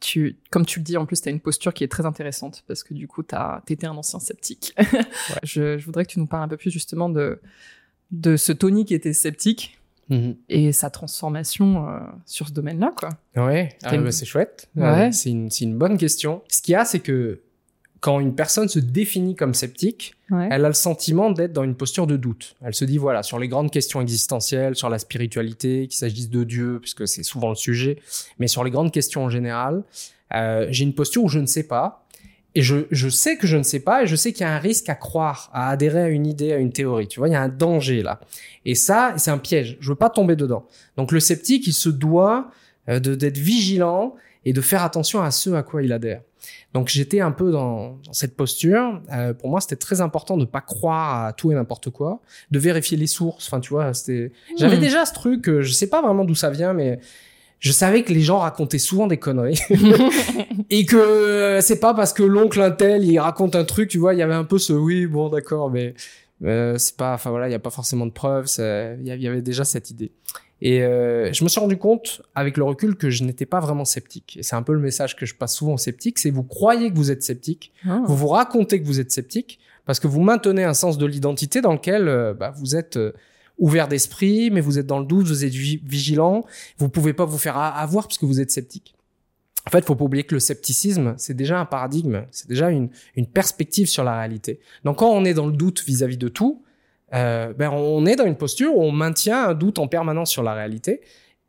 tu, 0.00 0.36
comme 0.50 0.64
tu 0.64 0.78
le 0.78 0.84
dis, 0.84 0.96
en 0.96 1.06
plus, 1.06 1.20
tu 1.20 1.28
as 1.28 1.32
une 1.32 1.40
posture 1.40 1.74
qui 1.74 1.84
est 1.84 1.88
très 1.88 2.06
intéressante 2.06 2.62
parce 2.68 2.82
que 2.84 2.94
du 2.94 3.08
coup, 3.08 3.22
tu 3.24 3.34
étais 3.72 3.86
un 3.86 3.96
ancien 3.96 4.20
sceptique. 4.20 4.74
je, 5.42 5.76
je 5.76 5.84
voudrais 5.84 6.04
que 6.06 6.12
tu 6.12 6.18
nous 6.20 6.26
parles 6.26 6.44
un 6.44 6.48
peu 6.48 6.56
plus 6.56 6.70
justement 6.70 7.08
de, 7.10 7.40
de 8.12 8.36
ce 8.36 8.52
Tony 8.52 8.84
qui 8.84 8.94
était 8.94 9.12
sceptique 9.12 9.78
Mhm. 10.08 10.34
et 10.48 10.72
sa 10.72 10.90
transformation 10.90 11.86
sur 12.26 12.48
ce 12.48 12.52
domaine-là. 12.52 12.92
quoi. 12.96 13.10
Ouais, 13.36 13.76
ah, 13.84 13.96
bah, 13.96 14.10
c'est 14.12 14.26
chouette. 14.26 14.68
Ouais. 14.76 15.10
C'est 15.12 15.30
une, 15.30 15.48
c'est 15.48 15.64
une 15.64 15.78
bonne 15.78 15.96
question. 15.96 16.42
Ce 16.48 16.60
qu'il 16.60 16.72
y 16.72 16.74
a, 16.74 16.84
c'est 16.84 16.98
que 17.00 17.40
quand 18.02 18.20
une 18.20 18.34
personne 18.34 18.68
se 18.68 18.78
définit 18.80 19.34
comme 19.36 19.54
sceptique, 19.54 20.14
Ouais. 20.30 20.48
elle 20.50 20.64
a 20.64 20.68
le 20.68 20.74
sentiment 20.74 21.30
d'être 21.30 21.52
dans 21.52 21.62
une 21.62 21.76
posture 21.76 22.06
de 22.06 22.16
doute. 22.16 22.56
Elle 22.64 22.74
se 22.74 22.84
dit, 22.84 22.98
voilà, 22.98 23.22
sur 23.22 23.38
les 23.38 23.48
grandes 23.48 23.70
questions 23.70 24.00
existentielles, 24.00 24.74
sur 24.76 24.88
la 24.90 24.98
spiritualité, 24.98 25.86
qu'il 25.88 25.96
s'agisse 25.98 26.28
de 26.28 26.42
Dieu, 26.44 26.78
puisque 26.80 27.06
c'est 27.08 27.22
souvent 27.22 27.48
le 27.50 27.54
sujet, 27.54 27.98
mais 28.38 28.48
sur 28.48 28.64
les 28.64 28.70
grandes 28.70 28.92
questions 28.92 29.24
en 29.24 29.30
général, 29.30 29.82
euh, 30.34 30.66
j'ai 30.70 30.84
une 30.84 30.94
posture 30.94 31.22
où 31.24 31.28
je 31.28 31.38
ne 31.38 31.46
sais 31.46 31.62
pas. 31.62 32.04
Et 32.54 32.60
je, 32.62 32.86
je 32.90 33.08
sais 33.08 33.36
que 33.38 33.46
je 33.46 33.56
ne 33.56 33.62
sais 33.62 33.80
pas, 33.80 34.02
et 34.02 34.06
je 34.06 34.14
sais 34.16 34.32
qu'il 34.32 34.42
y 34.42 34.44
a 34.44 34.52
un 34.54 34.58
risque 34.58 34.88
à 34.90 34.94
croire, 34.94 35.48
à 35.54 35.70
adhérer 35.70 36.02
à 36.02 36.08
une 36.08 36.26
idée, 36.26 36.52
à 36.52 36.56
une 36.58 36.72
théorie. 36.72 37.08
Tu 37.08 37.18
vois, 37.20 37.28
il 37.28 37.32
y 37.32 37.34
a 37.34 37.40
un 37.40 37.48
danger 37.48 38.02
là. 38.02 38.20
Et 38.66 38.74
ça, 38.74 39.14
c'est 39.16 39.30
un 39.30 39.38
piège. 39.38 39.78
Je 39.80 39.88
veux 39.88 39.94
pas 39.96 40.10
tomber 40.10 40.36
dedans. 40.36 40.66
Donc 40.98 41.12
le 41.12 41.20
sceptique, 41.20 41.66
il 41.66 41.72
se 41.72 41.88
doit 41.88 42.50
euh, 42.90 42.98
de 43.00 43.14
d'être 43.14 43.38
vigilant 43.38 44.14
et 44.44 44.52
de 44.52 44.60
faire 44.60 44.82
attention 44.82 45.22
à 45.22 45.30
ce 45.30 45.50
à 45.50 45.62
quoi 45.62 45.82
il 45.82 45.92
adhère. 45.92 46.22
Donc 46.74 46.88
j'étais 46.88 47.20
un 47.20 47.30
peu 47.30 47.52
dans, 47.52 47.98
dans 48.04 48.12
cette 48.12 48.36
posture. 48.36 49.00
Euh, 49.12 49.32
pour 49.34 49.48
moi, 49.50 49.60
c'était 49.60 49.76
très 49.76 50.00
important 50.00 50.36
de 50.36 50.44
pas 50.44 50.60
croire 50.60 51.26
à 51.26 51.32
tout 51.32 51.52
et 51.52 51.54
n'importe 51.54 51.90
quoi, 51.90 52.20
de 52.50 52.58
vérifier 52.58 52.96
les 52.96 53.06
sources. 53.06 53.46
Enfin, 53.46 53.60
tu 53.60 53.70
vois, 53.70 53.94
c'était. 53.94 54.32
J'avais 54.58 54.76
Hmm. 54.78 54.80
déjà 54.80 55.04
ce 55.06 55.12
truc. 55.14 55.48
euh, 55.48 55.62
je 55.62 55.72
sais 55.72 55.86
pas 55.88 56.02
vraiment 56.02 56.24
d'où 56.24 56.34
ça 56.34 56.50
vient, 56.50 56.72
mais 56.72 56.98
je 57.60 57.70
savais 57.70 58.02
que 58.02 58.12
les 58.12 58.22
gens 58.22 58.38
racontaient 58.38 58.78
souvent 58.78 59.06
des 59.06 59.18
conneries 59.18 59.60
et 60.70 60.84
que 60.84 60.96
euh, 60.96 61.60
c'est 61.60 61.78
pas 61.78 61.94
parce 61.94 62.12
que 62.12 62.22
l'oncle 62.24 62.60
Intel 62.60 63.04
il 63.04 63.18
raconte 63.20 63.54
un 63.54 63.64
truc, 63.64 63.88
tu 63.88 63.98
vois, 63.98 64.14
il 64.14 64.18
y 64.18 64.22
avait 64.22 64.34
un 64.34 64.44
peu 64.44 64.58
ce 64.58 64.72
oui, 64.72 65.06
bon 65.06 65.28
d'accord, 65.28 65.70
mais 65.70 65.94
euh, 66.44 66.76
c'est 66.78 66.96
pas, 66.96 67.14
enfin 67.14 67.30
voilà, 67.30 67.48
il 67.48 67.52
y 67.52 67.54
a 67.54 67.60
pas 67.60 67.70
forcément 67.70 68.04
de 68.06 68.10
preuves, 68.10 68.46
il 68.58 69.04
y 69.06 69.28
avait 69.28 69.42
déjà 69.42 69.64
cette 69.64 69.90
idée. 69.90 70.10
Et 70.64 70.84
euh, 70.84 71.32
je 71.32 71.42
me 71.42 71.48
suis 71.48 71.58
rendu 71.58 71.76
compte 71.76 72.22
avec 72.36 72.56
le 72.56 72.62
recul 72.62 72.94
que 72.94 73.10
je 73.10 73.24
n'étais 73.24 73.46
pas 73.46 73.58
vraiment 73.58 73.84
sceptique. 73.84 74.36
Et 74.36 74.44
c'est 74.44 74.54
un 74.54 74.62
peu 74.62 74.72
le 74.72 74.78
message 74.78 75.16
que 75.16 75.26
je 75.26 75.34
passe 75.34 75.56
souvent 75.56 75.74
aux 75.74 75.78
sceptiques, 75.78 76.20
c'est 76.20 76.30
vous 76.30 76.44
croyez 76.44 76.88
que 76.92 76.94
vous 76.94 77.10
êtes 77.10 77.24
sceptique, 77.24 77.72
ah. 77.84 78.00
vous 78.06 78.16
vous 78.16 78.28
racontez 78.28 78.80
que 78.80 78.86
vous 78.86 79.00
êtes 79.00 79.10
sceptique 79.10 79.58
parce 79.86 79.98
que 79.98 80.06
vous 80.06 80.20
maintenez 80.20 80.62
un 80.62 80.72
sens 80.72 80.98
de 80.98 81.04
l'identité 81.04 81.62
dans 81.62 81.72
lequel 81.72 82.06
euh, 82.06 82.32
bah, 82.32 82.54
vous 82.56 82.76
êtes 82.76 82.96
ouvert 83.58 83.88
d'esprit, 83.88 84.52
mais 84.52 84.60
vous 84.60 84.78
êtes 84.78 84.86
dans 84.86 85.00
le 85.00 85.04
doute, 85.04 85.26
vous 85.26 85.44
êtes 85.44 85.52
vigilant, 85.52 86.46
vous 86.78 86.88
pouvez 86.88 87.12
pas 87.12 87.24
vous 87.24 87.38
faire 87.38 87.56
avoir 87.56 88.06
parce 88.06 88.18
que 88.18 88.26
vous 88.26 88.40
êtes 88.40 88.52
sceptique. 88.52 88.94
En 89.66 89.70
fait, 89.70 89.84
faut 89.84 89.96
pas 89.96 90.04
oublier 90.04 90.22
que 90.22 90.34
le 90.34 90.40
scepticisme, 90.40 91.14
c'est 91.18 91.34
déjà 91.34 91.58
un 91.58 91.64
paradigme, 91.64 92.22
c'est 92.30 92.48
déjà 92.48 92.70
une, 92.70 92.88
une 93.16 93.26
perspective 93.26 93.88
sur 93.88 94.04
la 94.04 94.16
réalité. 94.16 94.60
Donc 94.84 94.98
quand 94.98 95.10
on 95.10 95.24
est 95.24 95.34
dans 95.34 95.46
le 95.46 95.52
doute 95.52 95.82
vis-à-vis 95.84 96.18
de 96.18 96.28
tout, 96.28 96.62
euh, 97.14 97.52
ben 97.52 97.70
on 97.70 98.06
est 98.06 98.16
dans 98.16 98.26
une 98.26 98.36
posture 98.36 98.76
où 98.76 98.82
on 98.82 98.92
maintient 98.92 99.48
un 99.48 99.54
doute 99.54 99.78
en 99.78 99.88
permanence 99.88 100.30
sur 100.30 100.42
la 100.42 100.54
réalité. 100.54 101.00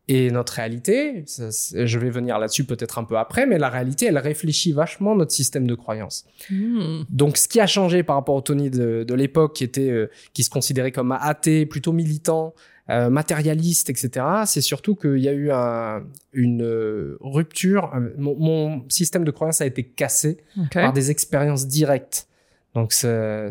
Et 0.09 0.31
notre 0.31 0.53
réalité, 0.53 1.23
je 1.25 1.97
vais 1.97 2.09
venir 2.09 2.37
là-dessus 2.37 2.65
peut-être 2.65 2.99
un 2.99 3.05
peu 3.05 3.17
après, 3.17 3.45
mais 3.45 3.57
la 3.57 3.69
réalité, 3.69 4.07
elle 4.07 4.17
réfléchit 4.17 4.73
vachement 4.73 5.15
notre 5.15 5.31
système 5.31 5.65
de 5.65 5.75
croyance. 5.75 6.25
Hmm. 6.49 7.03
Donc, 7.09 7.37
ce 7.37 7.47
qui 7.47 7.61
a 7.61 7.67
changé 7.67 8.03
par 8.03 8.17
rapport 8.17 8.35
au 8.35 8.41
Tony 8.41 8.69
de, 8.69 9.05
de 9.07 9.13
l'époque, 9.13 9.55
qui 9.55 9.63
était, 9.63 9.89
euh, 9.89 10.11
qui 10.33 10.43
se 10.43 10.49
considérait 10.49 10.91
comme 10.91 11.13
athée, 11.13 11.65
plutôt 11.65 11.93
militant, 11.93 12.53
euh, 12.89 13.09
matérialiste, 13.09 13.89
etc., 13.89 14.25
c'est 14.45 14.59
surtout 14.59 14.95
qu'il 14.95 15.19
y 15.19 15.29
a 15.29 15.31
eu 15.31 15.51
un, 15.51 16.03
une 16.33 16.63
euh, 16.63 17.17
rupture. 17.21 17.93
Mon, 18.17 18.35
mon, 18.35 18.89
système 18.89 19.23
de 19.23 19.31
croyance 19.31 19.61
a 19.61 19.65
été 19.65 19.83
cassé 19.83 20.43
par 20.73 20.91
des 20.91 21.11
expériences 21.11 21.65
directes. 21.65 22.27
Donc, 22.75 22.93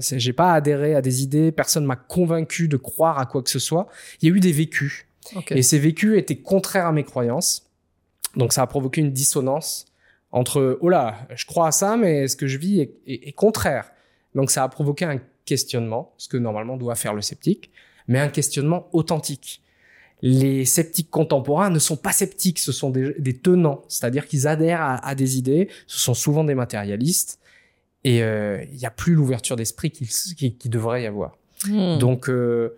j'ai 0.01 0.33
pas 0.33 0.53
adhéré 0.53 0.95
à 0.95 1.03
des 1.03 1.23
idées, 1.23 1.53
personne 1.53 1.85
m'a 1.85 1.97
convaincu 1.97 2.69
de 2.69 2.77
croire 2.77 3.19
à 3.19 3.27
quoi 3.27 3.43
que 3.43 3.51
ce 3.51 3.59
soit. 3.59 3.87
Il 4.21 4.29
y 4.29 4.33
a 4.33 4.35
eu 4.35 4.41
des 4.41 4.53
vécus. 4.53 5.07
Et 5.51 5.63
ces 5.63 5.79
vécus 5.79 6.19
étaient 6.19 6.41
contraires 6.41 6.87
à 6.87 6.93
mes 6.93 7.05
croyances. 7.05 7.71
Donc 8.37 8.53
ça 8.53 8.63
a 8.63 8.67
provoqué 8.67 9.01
une 9.01 9.13
dissonance 9.13 9.87
entre 10.33 10.79
oh 10.81 10.89
là, 10.89 11.29
je 11.35 11.45
crois 11.45 11.69
à 11.69 11.73
ça, 11.73 11.97
mais 11.97 12.27
ce 12.27 12.37
que 12.37 12.47
je 12.47 12.57
vis 12.57 12.89
est, 13.07 13.33
contraire. 13.33 13.93
Donc 14.35 14.51
ça 14.51 14.65
a 14.65 14.69
provoqué 14.69 15.05
un 15.05 15.21
questionnement, 15.45 16.15
ce 16.17 16.29
que 16.29 16.39
normalement 16.39 16.79
doit 16.79 16.95
faire 16.95 17.13
le 17.13 17.21
sceptique, 17.21 17.71
mais 18.09 18.19
un 18.19 18.29
questionnement 18.29 18.89
authentique. 18.93 19.63
Les 20.23 20.65
sceptiques 20.65 21.11
contemporains 21.11 21.69
ne 21.69 21.79
sont 21.79 21.97
pas 21.97 22.13
sceptiques, 22.13 22.61
ce 22.61 22.73
sont 22.73 22.91
des, 22.91 23.37
tenants, 23.37 23.83
c'est-à-dire 23.89 24.27
qu'ils 24.27 24.47
adhèrent 24.47 24.81
à, 24.81 25.15
des 25.15 25.37
idées, 25.37 25.69
ce 25.87 25.99
sont 25.99 26.15
souvent 26.15 26.45
des 26.45 26.55
matérialistes, 26.55 27.39
et 28.05 28.23
euh, 28.23 28.63
il 28.73 28.79
n'y 28.79 28.87
a 28.87 28.91
plus 28.91 29.15
l'ouverture 29.15 29.57
d'esprit 29.57 29.91
qu'il 29.91 30.71
devrait 30.71 31.03
y 31.03 31.07
avoir. 31.07 31.37
Hmm. 31.69 31.99
Donc 31.99 32.29
euh, 32.29 32.77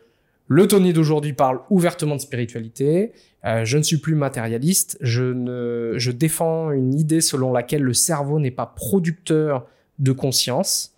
le 0.48 0.66
Tony 0.66 0.92
d'aujourd'hui 0.92 1.32
parle 1.32 1.60
ouvertement 1.70 2.16
de 2.16 2.20
spiritualité. 2.20 3.12
Euh, 3.44 3.64
je 3.64 3.78
ne 3.78 3.82
suis 3.82 3.98
plus 3.98 4.14
matérialiste. 4.14 4.98
Je, 5.00 5.22
ne, 5.22 5.94
je 5.96 6.10
défends 6.10 6.70
une 6.70 6.94
idée 6.94 7.20
selon 7.20 7.52
laquelle 7.52 7.82
le 7.82 7.94
cerveau 7.94 8.38
n'est 8.38 8.50
pas 8.50 8.66
producteur 8.66 9.66
de 9.98 10.12
conscience. 10.12 10.94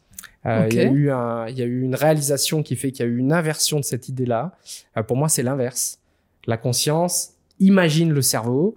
Euh, 0.46 0.68
il, 0.70 0.76
y 0.76 0.80
a 0.80 0.84
eu 0.84 1.10
un, 1.10 1.48
il 1.48 1.58
y 1.58 1.62
a 1.62 1.64
eu 1.64 1.82
une 1.82 1.96
réalisation 1.96 2.62
qui 2.62 2.76
fait 2.76 2.92
qu'il 2.92 3.04
y 3.04 3.08
a 3.08 3.10
eu 3.10 3.18
une 3.18 3.32
inversion 3.32 3.80
de 3.80 3.84
cette 3.84 4.08
idée-là. 4.08 4.56
Euh, 4.96 5.02
pour 5.02 5.16
moi, 5.16 5.28
c'est 5.28 5.42
l'inverse. 5.42 5.98
La 6.46 6.56
conscience 6.56 7.30
imagine 7.58 8.12
le 8.12 8.22
cerveau. 8.22 8.76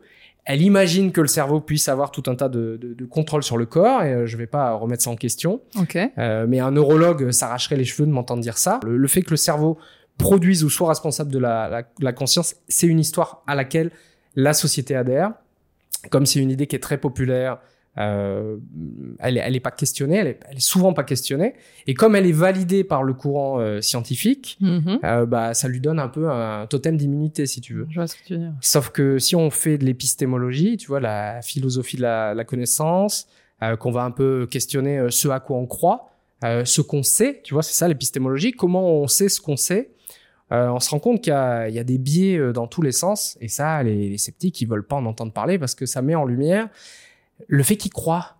Elle 0.50 0.63
imagine 0.63 1.12
que 1.12 1.22
le 1.22 1.27
cerveau 1.27 1.62
puisse 1.62 1.88
avoir 1.89 2.10
tout 2.10 2.24
un 2.25 2.34
tas 2.34 2.50
de, 2.50 2.77
de, 2.82 2.96
de 2.96 3.06
contrôle 3.06 3.44
sur 3.44 3.56
le 3.56 3.68
corps, 3.68 4.01
et 4.01 4.25
je 4.25 4.36
vais 4.36 4.48
pas 4.48 4.74
remettre 4.74 5.03
ça 5.03 5.12
en 5.12 5.15
question. 5.15 5.62
Okay. 5.75 6.10
mais 6.18 6.60
un 6.60 6.72
neurologue 6.72 7.29
s'arracherait 7.29 7.75
les 7.75 7.86
cheveux 7.86 8.08
de 8.08 8.12
m'entendre 8.12 8.41
dire 8.41 8.58
ça. 8.58 8.79
le, 8.84 9.08
fait 9.08 9.22
que 9.22 9.29
le 9.29 9.38
cerveau 9.38 9.77
produisent 10.18 10.63
ou 10.63 10.70
soient 10.70 10.89
responsables 10.89 11.32
de 11.32 11.39
la, 11.39 11.84
la, 12.00 12.13
conscience, 12.13 12.56
c'est 12.68 12.88
une 12.88 13.00
histoire 13.00 13.44
à 13.48 13.53
laquelle 13.53 13.91
la 14.36 14.53
société 14.53 14.96
adhère. 14.96 15.34
Comme 16.10 16.25
c'est 16.25 16.39
une 16.39 16.50
idée 16.50 16.65
qui 16.68 16.75
est 16.75 16.79
très 16.79 16.98
populaire, 16.98 17.60
euh, 18.00 18.58
elle, 19.20 19.34
n'est 19.34 19.39
elle 19.41 19.56
est 19.56 19.60
pas 19.60 19.72
questionnée, 19.72 20.18
elle 20.18 20.27
est, 20.27 20.39
elle 20.50 20.58
est, 20.58 20.62
souvent 20.62 20.94
pas 20.94 21.03
questionnée. 21.03 21.53
Et 21.86 21.94
comme 21.94 22.15
elle 22.15 22.25
est 22.25 22.32
validée 22.32 22.84
par 22.84 23.03
le 23.03 23.13
courant 23.13 23.60
euh, 23.60 23.82
scientifique, 23.82 24.58
mm-hmm. 24.62 25.00
euh, 25.03 25.25
bah 25.25 25.53
ça 25.53 25.68
lui 25.68 25.82
donne 25.82 26.00
un 26.00 26.08
peu 26.08 26.29
un 26.29 26.65
totem 26.68 26.96
d'immunité, 26.96 27.46
si 27.46 27.60
tu 27.60 27.74
veux. 27.74 27.88
Je 27.89 27.96
vois 27.96 28.08
ce 28.08 28.15
que 28.15 28.24
tu 28.24 28.34
veux 28.34 28.39
dire. 28.39 28.53
Sauf 28.62 28.89
que 28.89 29.20
si 29.20 29.36
on 29.36 29.50
fait 29.50 29.77
de 29.77 29.86
l'épistémologie, 29.86 30.77
tu 30.77 30.88
vois, 30.88 31.01
la 31.01 31.41
philosophie 31.41 31.98
de 31.98 32.03
la, 32.03 32.34
la 32.34 32.46
connaissance, 32.46 33.27
qu'on 33.79 33.91
va 33.91 34.03
un 34.03 34.12
peu 34.12 34.48
questionner 34.50 35.08
ce 35.10 35.27
à 35.27 35.41
quoi 35.41 35.58
on 35.58 35.65
croit, 35.65 36.12
ce 36.41 36.79
qu'on 36.79 37.03
sait, 37.03 37.41
tu 37.44 37.53
vois, 37.53 37.62
c'est 37.62 37.74
ça 37.74 37.89
l'épistémologie. 37.89 38.53
Comment 38.53 38.89
on 38.89 39.08
sait 39.08 39.27
ce 39.27 39.41
qu'on 39.41 39.58
sait 39.58 39.91
euh, 40.51 40.70
on 40.70 40.79
se 40.79 40.89
rend 40.89 40.98
compte 40.98 41.22
qu'il 41.22 41.32
y, 41.32 41.36
a 41.36 41.84
des 41.84 41.98
biais 42.00 42.53
dans 42.53 42.65
tous 42.65 42.82
les 42.82 42.91
sens, 42.91 43.38
et 43.39 43.48
ça, 43.48 43.84
les, 43.84 44.18
sceptiques, 44.18 44.60
ils 44.62 44.68
veulent 44.68 44.88
pas 44.88 44.96
en 44.96 45.06
entendre 45.06 45.32
parler 45.32 45.60
parce 45.60 45.75
que 45.75 45.86
ça 45.86 46.01
met 46.01 46.15
en 46.15 46.25
lumière 46.25 46.70
le 47.48 47.63
fait 47.63 47.77
qu'ils 47.77 47.93
croient. 47.93 48.36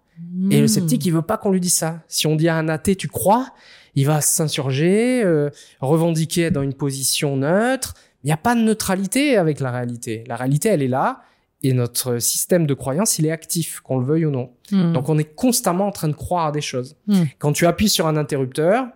Et 0.52 0.60
le 0.60 0.66
hmm. 0.66 0.68
sceptique, 0.68 1.06
il 1.06 1.12
veut 1.12 1.22
pas 1.22 1.38
qu'on 1.38 1.52
lui 1.52 1.62
dise 1.62 1.74
ça. 1.74 2.02
Si 2.08 2.28
on 2.28 2.36
dit 2.36 2.50
à 2.50 2.56
un 2.58 2.68
athée, 2.68 2.96
tu 2.96 3.08
crois, 3.08 3.54
il 3.96 4.06
va 4.06 4.20
s'insurger, 4.20 5.24
euh, 5.24 5.50
revendiquer 5.80 6.52
dans 6.52 6.62
une 6.62 6.74
position 6.74 7.38
neutre. 7.38 7.94
Il 8.24 8.28
n'y 8.28 8.34
a 8.34 8.38
pas 8.38 8.54
de 8.54 8.60
neutralité 8.60 9.38
avec 9.38 9.62
la 9.62 9.72
réalité. 9.72 10.26
La 10.28 10.36
réalité, 10.36 10.70
elle 10.70 10.82
est 10.82 10.90
là, 10.90 11.22
et 11.64 11.74
notre 11.74 12.20
système 12.20 12.68
de 12.68 12.74
croyance, 12.74 13.18
il 13.18 13.26
est 13.26 13.32
actif, 13.32 13.80
qu'on 13.80 13.98
le 13.98 14.06
veuille 14.06 14.26
ou 14.26 14.32
non. 14.32 14.52
Hmm. 14.72 14.92
Donc, 14.92 15.08
on 15.08 15.18
est 15.18 15.36
constamment 15.36 15.88
en 15.88 15.92
train 15.92 16.10
de 16.10 16.14
croire 16.14 16.48
à 16.48 16.52
des 16.52 16.62
choses. 16.62 16.98
Hmm. 17.08 17.24
Quand 17.38 17.54
tu 17.54 17.66
appuies 17.66 17.90
sur 17.90 18.06
un 18.06 18.18
interrupteur, 18.18 18.88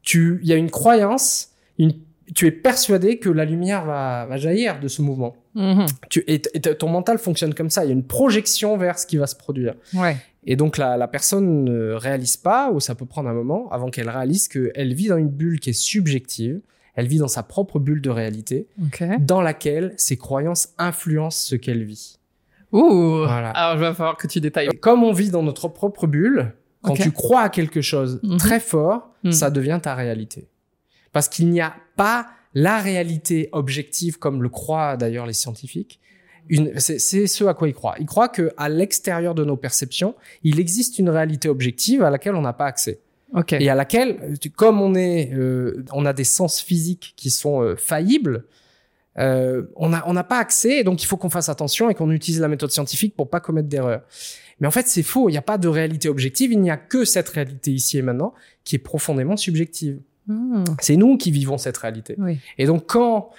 tu, 0.00 0.40
il 0.42 0.48
y 0.48 0.52
a 0.54 0.56
une 0.56 0.70
croyance, 0.70 1.50
une 1.78 1.92
tu 2.34 2.46
es 2.46 2.50
persuadé 2.50 3.18
que 3.18 3.28
la 3.28 3.44
lumière 3.44 3.84
va, 3.84 4.26
va 4.26 4.36
jaillir 4.36 4.80
de 4.80 4.88
ce 4.88 5.02
mouvement. 5.02 5.36
Mhm. 5.54 5.86
Tu, 6.08 6.24
et, 6.26 6.40
ton 6.40 6.88
mental 6.88 7.18
fonctionne 7.18 7.54
comme 7.54 7.70
ça. 7.70 7.84
Il 7.84 7.88
y 7.88 7.90
a 7.90 7.94
une 7.94 8.06
projection 8.06 8.76
vers 8.76 8.98
ce 8.98 9.06
qui 9.06 9.16
va 9.16 9.26
se 9.26 9.36
produire. 9.36 9.74
Ouais. 9.94 10.16
Et 10.44 10.56
donc 10.56 10.78
la, 10.78 10.96
la 10.96 11.08
personne 11.08 11.64
ne 11.64 11.92
réalise 11.92 12.36
pas, 12.36 12.70
ou 12.70 12.80
ça 12.80 12.94
peut 12.94 13.06
prendre 13.06 13.28
un 13.28 13.34
moment, 13.34 13.68
avant 13.70 13.90
qu'elle 13.90 14.08
réalise 14.08 14.48
qu'elle 14.48 14.94
vit 14.94 15.08
dans 15.08 15.18
une 15.18 15.28
bulle 15.28 15.60
qui 15.60 15.70
est 15.70 15.74
subjective. 15.74 16.60
Elle 16.94 17.06
vit 17.06 17.18
dans 17.18 17.28
sa 17.28 17.42
propre 17.42 17.78
bulle 17.78 18.02
de 18.02 18.10
réalité, 18.10 18.66
dans 19.20 19.40
laquelle 19.40 19.94
ses 19.96 20.18
croyances 20.18 20.74
influencent 20.76 21.48
ce 21.48 21.56
qu'elle 21.56 21.84
vit. 21.84 22.18
Ouh. 22.72 23.24
Voilà. 23.24 23.50
Alors 23.50 23.78
je 23.78 23.84
vais 23.84 23.94
falloir 23.94 24.16
que 24.16 24.26
tu 24.26 24.40
détailles. 24.40 24.68
comme 24.80 25.02
on 25.02 25.12
vit 25.12 25.30
dans 25.30 25.42
notre 25.42 25.68
propre 25.68 26.06
bulle, 26.06 26.52
quand 26.82 26.94
tu 26.94 27.12
crois 27.12 27.42
à 27.42 27.48
quelque 27.48 27.80
chose 27.80 28.20
mhm. 28.22 28.36
très 28.38 28.60
fort, 28.60 29.10
mhm. 29.24 29.32
ça 29.32 29.50
devient 29.50 29.78
ta 29.82 29.94
réalité. 29.94 30.48
Parce 31.12 31.28
qu'il 31.28 31.48
n'y 31.48 31.60
a 31.60 31.74
pas 31.96 32.26
la 32.54 32.78
réalité 32.78 33.48
objective 33.52 34.18
comme 34.18 34.42
le 34.42 34.48
croient 34.48 34.96
d'ailleurs 34.96 35.26
les 35.26 35.32
scientifiques. 35.32 36.00
C'est 36.76 37.26
ce 37.26 37.44
à 37.44 37.54
quoi 37.54 37.68
ils 37.68 37.74
croient. 37.74 37.94
Ils 38.00 38.06
croient 38.06 38.28
que 38.28 38.52
à 38.56 38.68
l'extérieur 38.68 39.34
de 39.34 39.44
nos 39.44 39.56
perceptions, 39.56 40.14
il 40.42 40.58
existe 40.60 40.98
une 40.98 41.08
réalité 41.08 41.48
objective 41.48 42.02
à 42.02 42.10
laquelle 42.10 42.34
on 42.34 42.42
n'a 42.42 42.52
pas 42.52 42.66
accès. 42.66 43.00
Okay. 43.34 43.62
Et 43.62 43.70
à 43.70 43.74
laquelle, 43.74 44.34
comme 44.56 44.82
on 44.82 44.94
est, 44.94 45.32
euh, 45.32 45.84
on 45.92 46.04
a 46.04 46.12
des 46.12 46.24
sens 46.24 46.60
physiques 46.60 47.14
qui 47.16 47.30
sont 47.30 47.62
euh, 47.62 47.76
faillibles, 47.76 48.44
euh, 49.18 49.62
on 49.76 49.90
n'a 49.90 50.04
on 50.06 50.14
pas 50.22 50.38
accès, 50.38 50.78
et 50.78 50.84
donc 50.84 51.02
il 51.02 51.06
faut 51.06 51.16
qu'on 51.16 51.30
fasse 51.30 51.48
attention 51.48 51.88
et 51.88 51.94
qu'on 51.94 52.10
utilise 52.10 52.40
la 52.40 52.48
méthode 52.48 52.70
scientifique 52.70 53.14
pour 53.16 53.30
pas 53.30 53.40
commettre 53.40 53.68
d'erreurs. 53.68 54.02
Mais 54.60 54.66
en 54.66 54.70
fait, 54.70 54.86
c'est 54.86 55.02
faux. 55.02 55.28
Il 55.28 55.32
n'y 55.32 55.38
a 55.38 55.42
pas 55.42 55.58
de 55.58 55.68
réalité 55.68 56.08
objective. 56.08 56.52
Il 56.52 56.60
n'y 56.60 56.70
a 56.70 56.76
que 56.76 57.04
cette 57.04 57.28
réalité 57.30 57.72
ici 57.72 57.98
et 57.98 58.02
maintenant 58.02 58.34
qui 58.64 58.76
est 58.76 58.78
profondément 58.78 59.36
subjective. 59.36 59.98
Hmm. 60.26 60.64
C'est 60.80 60.96
nous 60.96 61.16
qui 61.16 61.30
vivons 61.30 61.58
cette 61.58 61.76
réalité. 61.76 62.16
Et 62.58 62.66
donc 62.66 62.86
quand 62.86 63.30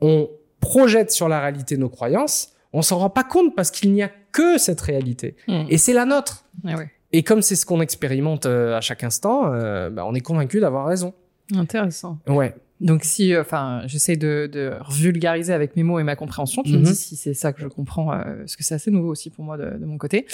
on 0.00 0.28
projette 0.60 1.10
sur 1.10 1.28
la 1.28 1.40
réalité 1.40 1.76
nos 1.76 1.88
croyances, 1.88 2.52
on 2.72 2.82
s'en 2.82 2.98
rend 2.98 3.10
pas 3.10 3.24
compte 3.24 3.54
parce 3.56 3.70
qu'il 3.70 3.92
n'y 3.92 4.02
a 4.02 4.10
que 4.32 4.58
cette 4.58 4.80
réalité. 4.80 5.36
Hmm. 5.46 5.64
Et 5.68 5.78
c'est 5.78 5.92
la 5.92 6.04
nôtre. 6.04 6.44
Eh 6.66 6.72
Et 7.12 7.22
comme 7.22 7.42
c'est 7.42 7.56
ce 7.56 7.64
qu'on 7.66 7.80
expérimente 7.80 8.46
euh, 8.46 8.76
à 8.76 8.80
chaque 8.80 9.04
instant, 9.04 9.52
euh, 9.52 9.90
bah, 9.90 10.04
on 10.06 10.14
est 10.14 10.20
convaincu 10.20 10.60
d'avoir 10.60 10.86
raison. 10.86 11.14
Intéressant. 11.54 12.18
Ouais. 12.26 12.54
Donc 12.80 13.04
si, 13.04 13.34
euh, 13.34 13.40
enfin, 13.40 13.82
j'essaie 13.86 14.16
de, 14.16 14.48
de, 14.52 14.72
vulgariser 14.90 15.52
avec 15.52 15.76
mes 15.76 15.82
mots 15.82 15.98
et 15.98 16.04
ma 16.04 16.14
compréhension, 16.14 16.62
tu 16.62 16.72
me 16.72 16.78
mhm. 16.78 16.84
dis 16.84 16.94
si 16.94 17.16
c'est 17.16 17.34
ça 17.34 17.52
que 17.52 17.60
je 17.60 17.68
comprends, 17.68 18.06
parce 18.06 18.54
que 18.54 18.62
c'est 18.62 18.74
assez 18.74 18.90
nouveau 18.90 19.08
aussi 19.08 19.30
pour 19.30 19.44
moi 19.44 19.56
de, 19.56 19.78
de 19.78 19.84
mon 19.84 19.98
côté. 19.98 20.26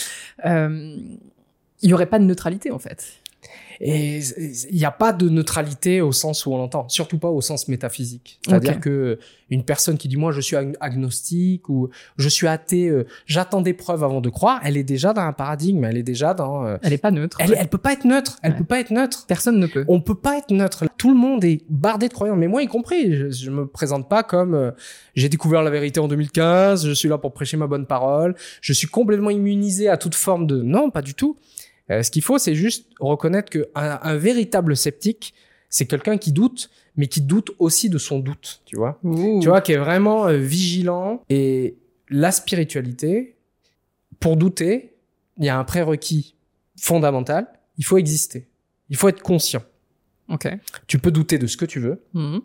Il 0.44 1.90
y 1.90 1.92
aurait 1.92 2.06
pas 2.06 2.18
de 2.18 2.25
neutralité 2.25 2.70
en 2.70 2.78
fait. 2.78 3.20
Et 3.81 4.19
il 4.71 4.76
n'y 4.76 4.85
a 4.85 4.90
pas 4.90 5.12
de 5.12 5.28
neutralité 5.28 6.00
au 6.00 6.12
sens 6.12 6.47
où 6.47 6.52
on 6.52 6.59
l'entend, 6.59 6.88
surtout 6.88 7.19
pas 7.19 7.28
au 7.28 7.40
sens 7.40 7.69
métaphysique. 7.69 8.38
C'est-à-dire 8.47 8.81
que 8.81 9.19
une 9.50 9.64
personne 9.64 9.99
qui 9.99 10.09
dit 10.09 10.16
moi 10.16 10.33
je 10.33 10.40
suis 10.40 10.57
ag- 10.57 10.76
agnostique 10.81 11.69
ou 11.69 11.90
je 12.16 12.28
suis 12.28 12.47
athée, 12.47 12.88
euh, 12.88 13.07
j'attends 13.26 13.61
des 13.61 13.75
preuves 13.75 14.02
avant 14.02 14.21
de 14.21 14.31
croire, 14.31 14.61
elle 14.64 14.76
est 14.76 14.85
déjà 14.85 15.12
dans 15.12 15.23
un 15.23 15.33
paradigme, 15.33 15.85
elle 15.85 15.97
est 15.97 16.02
déjà 16.02 16.35
dans. 16.35 16.64
euh, 16.66 16.76
Elle 16.83 16.93
est 16.93 16.99
pas 16.99 17.11
neutre. 17.11 17.37
elle, 17.40 17.54
elle 17.59 17.69
peut 17.69 17.78
pas 17.78 17.93
être 17.93 18.04
neutre, 18.04 18.38
elle 18.43 18.52
Ouais. 18.52 18.59
peut 18.59 18.64
pas 18.64 18.81
être 18.81 18.90
neutre. 18.90 19.25
Personne 19.26 19.59
ne 19.59 19.66
peut. 19.66 19.85
On 19.88 20.00
peut 20.00 20.14
pas 20.14 20.38
être 20.38 20.50
neutre. 20.50 20.85
Tout 20.97 21.11
le 21.11 21.16
monde 21.16 21.45
est 21.45 21.62
bardé 21.69 22.09
de 22.09 22.12
croyants, 22.14 22.37
mais 22.37 22.49
moi 22.49 22.62
y 22.62 22.66
compris. 22.66 23.14
Je, 23.14 23.31
je 23.31 23.50
me 23.50 23.66
présente 23.66 24.09
pas 24.09 24.23
comme 24.23 24.54
euh, 24.54 24.71
j'ai 25.14 25.28
découvert 25.28 25.62
la 25.62 25.71
vérité 25.71 26.00
en 26.00 26.09
2015, 26.09 26.87
je 26.87 26.93
suis 26.93 27.09
là 27.09 27.19
pour 27.19 27.33
prêcher 27.33 27.57
ma 27.57 27.66
bonne 27.66 27.87
parole, 27.87 28.35
je 28.61 28.73
suis 28.73 28.87
complètement 28.88 29.31
immunisé 29.31 29.88
à 29.88 29.97
toute 29.97 30.14
forme 30.14 30.47
de 30.47 30.62
non, 30.62 30.90
pas 30.90 31.02
du 31.02 31.14
tout. 31.14 31.37
Euh, 31.91 32.03
ce 32.03 32.11
qu'il 32.11 32.23
faut, 32.23 32.38
c'est 32.38 32.55
juste 32.55 32.87
reconnaître 32.99 33.50
que 33.50 33.69
un, 33.75 34.17
véritable 34.17 34.76
sceptique, 34.76 35.35
c'est 35.69 35.87
quelqu'un 35.87 36.17
qui 36.17 36.33
doute, 36.33 36.71
mais 36.97 37.09
qui 37.09 37.21
doute 37.21 37.50
aussi 37.59 37.91
de 37.91 37.99
son 37.99 38.19
doute, 38.21 38.62
tu 38.64 38.76
vois. 38.76 38.99
Ouh. 39.03 39.41
Tu 39.41 39.49
vois, 39.49 39.61
qui 39.61 39.73
est 39.73 39.76
vraiment 39.79 40.26
euh, 40.26 40.37
vigilant. 40.37 41.23
Et 41.29 41.76
la 42.09 42.33
spiritualité, 42.33 43.37
pour 44.21 44.37
douter, 44.37 44.95
il 45.38 45.45
y 45.45 45.49
a 45.49 45.59
un 45.59 45.64
prérequis 45.64 46.37
fondamental. 46.81 47.47
Il 47.76 47.85
faut 47.85 47.99
exister. 47.99 48.49
Il 48.88 48.97
faut 48.97 49.09
être 49.09 49.23
conscient. 49.23 49.62
Ok. 50.29 50.49
Tu 50.87 50.99
peux 50.99 51.11
douter 51.11 51.38
de 51.38 51.47
ce 51.47 51.57
que 51.57 51.67
tu 51.67 51.81
veux, 51.81 52.03
Mhm. 52.14 52.41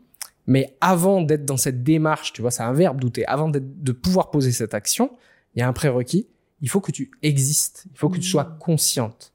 mais 0.47 0.75
avant 0.81 1.21
d'être 1.21 1.45
dans 1.45 1.55
cette 1.57 1.83
démarche, 1.83 2.33
tu 2.33 2.41
vois, 2.41 2.51
c'est 2.51 2.63
un 2.63 2.73
verbe 2.73 2.99
douter, 2.99 3.25
avant 3.25 3.47
de 3.49 3.91
pouvoir 3.93 4.31
poser 4.31 4.51
cette 4.51 4.73
action, 4.73 5.11
il 5.55 5.59
y 5.59 5.61
a 5.61 5.67
un 5.67 5.73
prérequis. 5.73 6.27
Il 6.61 6.69
faut 6.69 6.81
que 6.81 6.91
tu 6.91 7.11
existes. 7.21 7.85
Il 7.91 7.97
faut 7.97 8.09
que 8.09 8.17
tu 8.17 8.25
Mhm. 8.27 8.31
sois 8.31 8.45
consciente. 8.59 9.31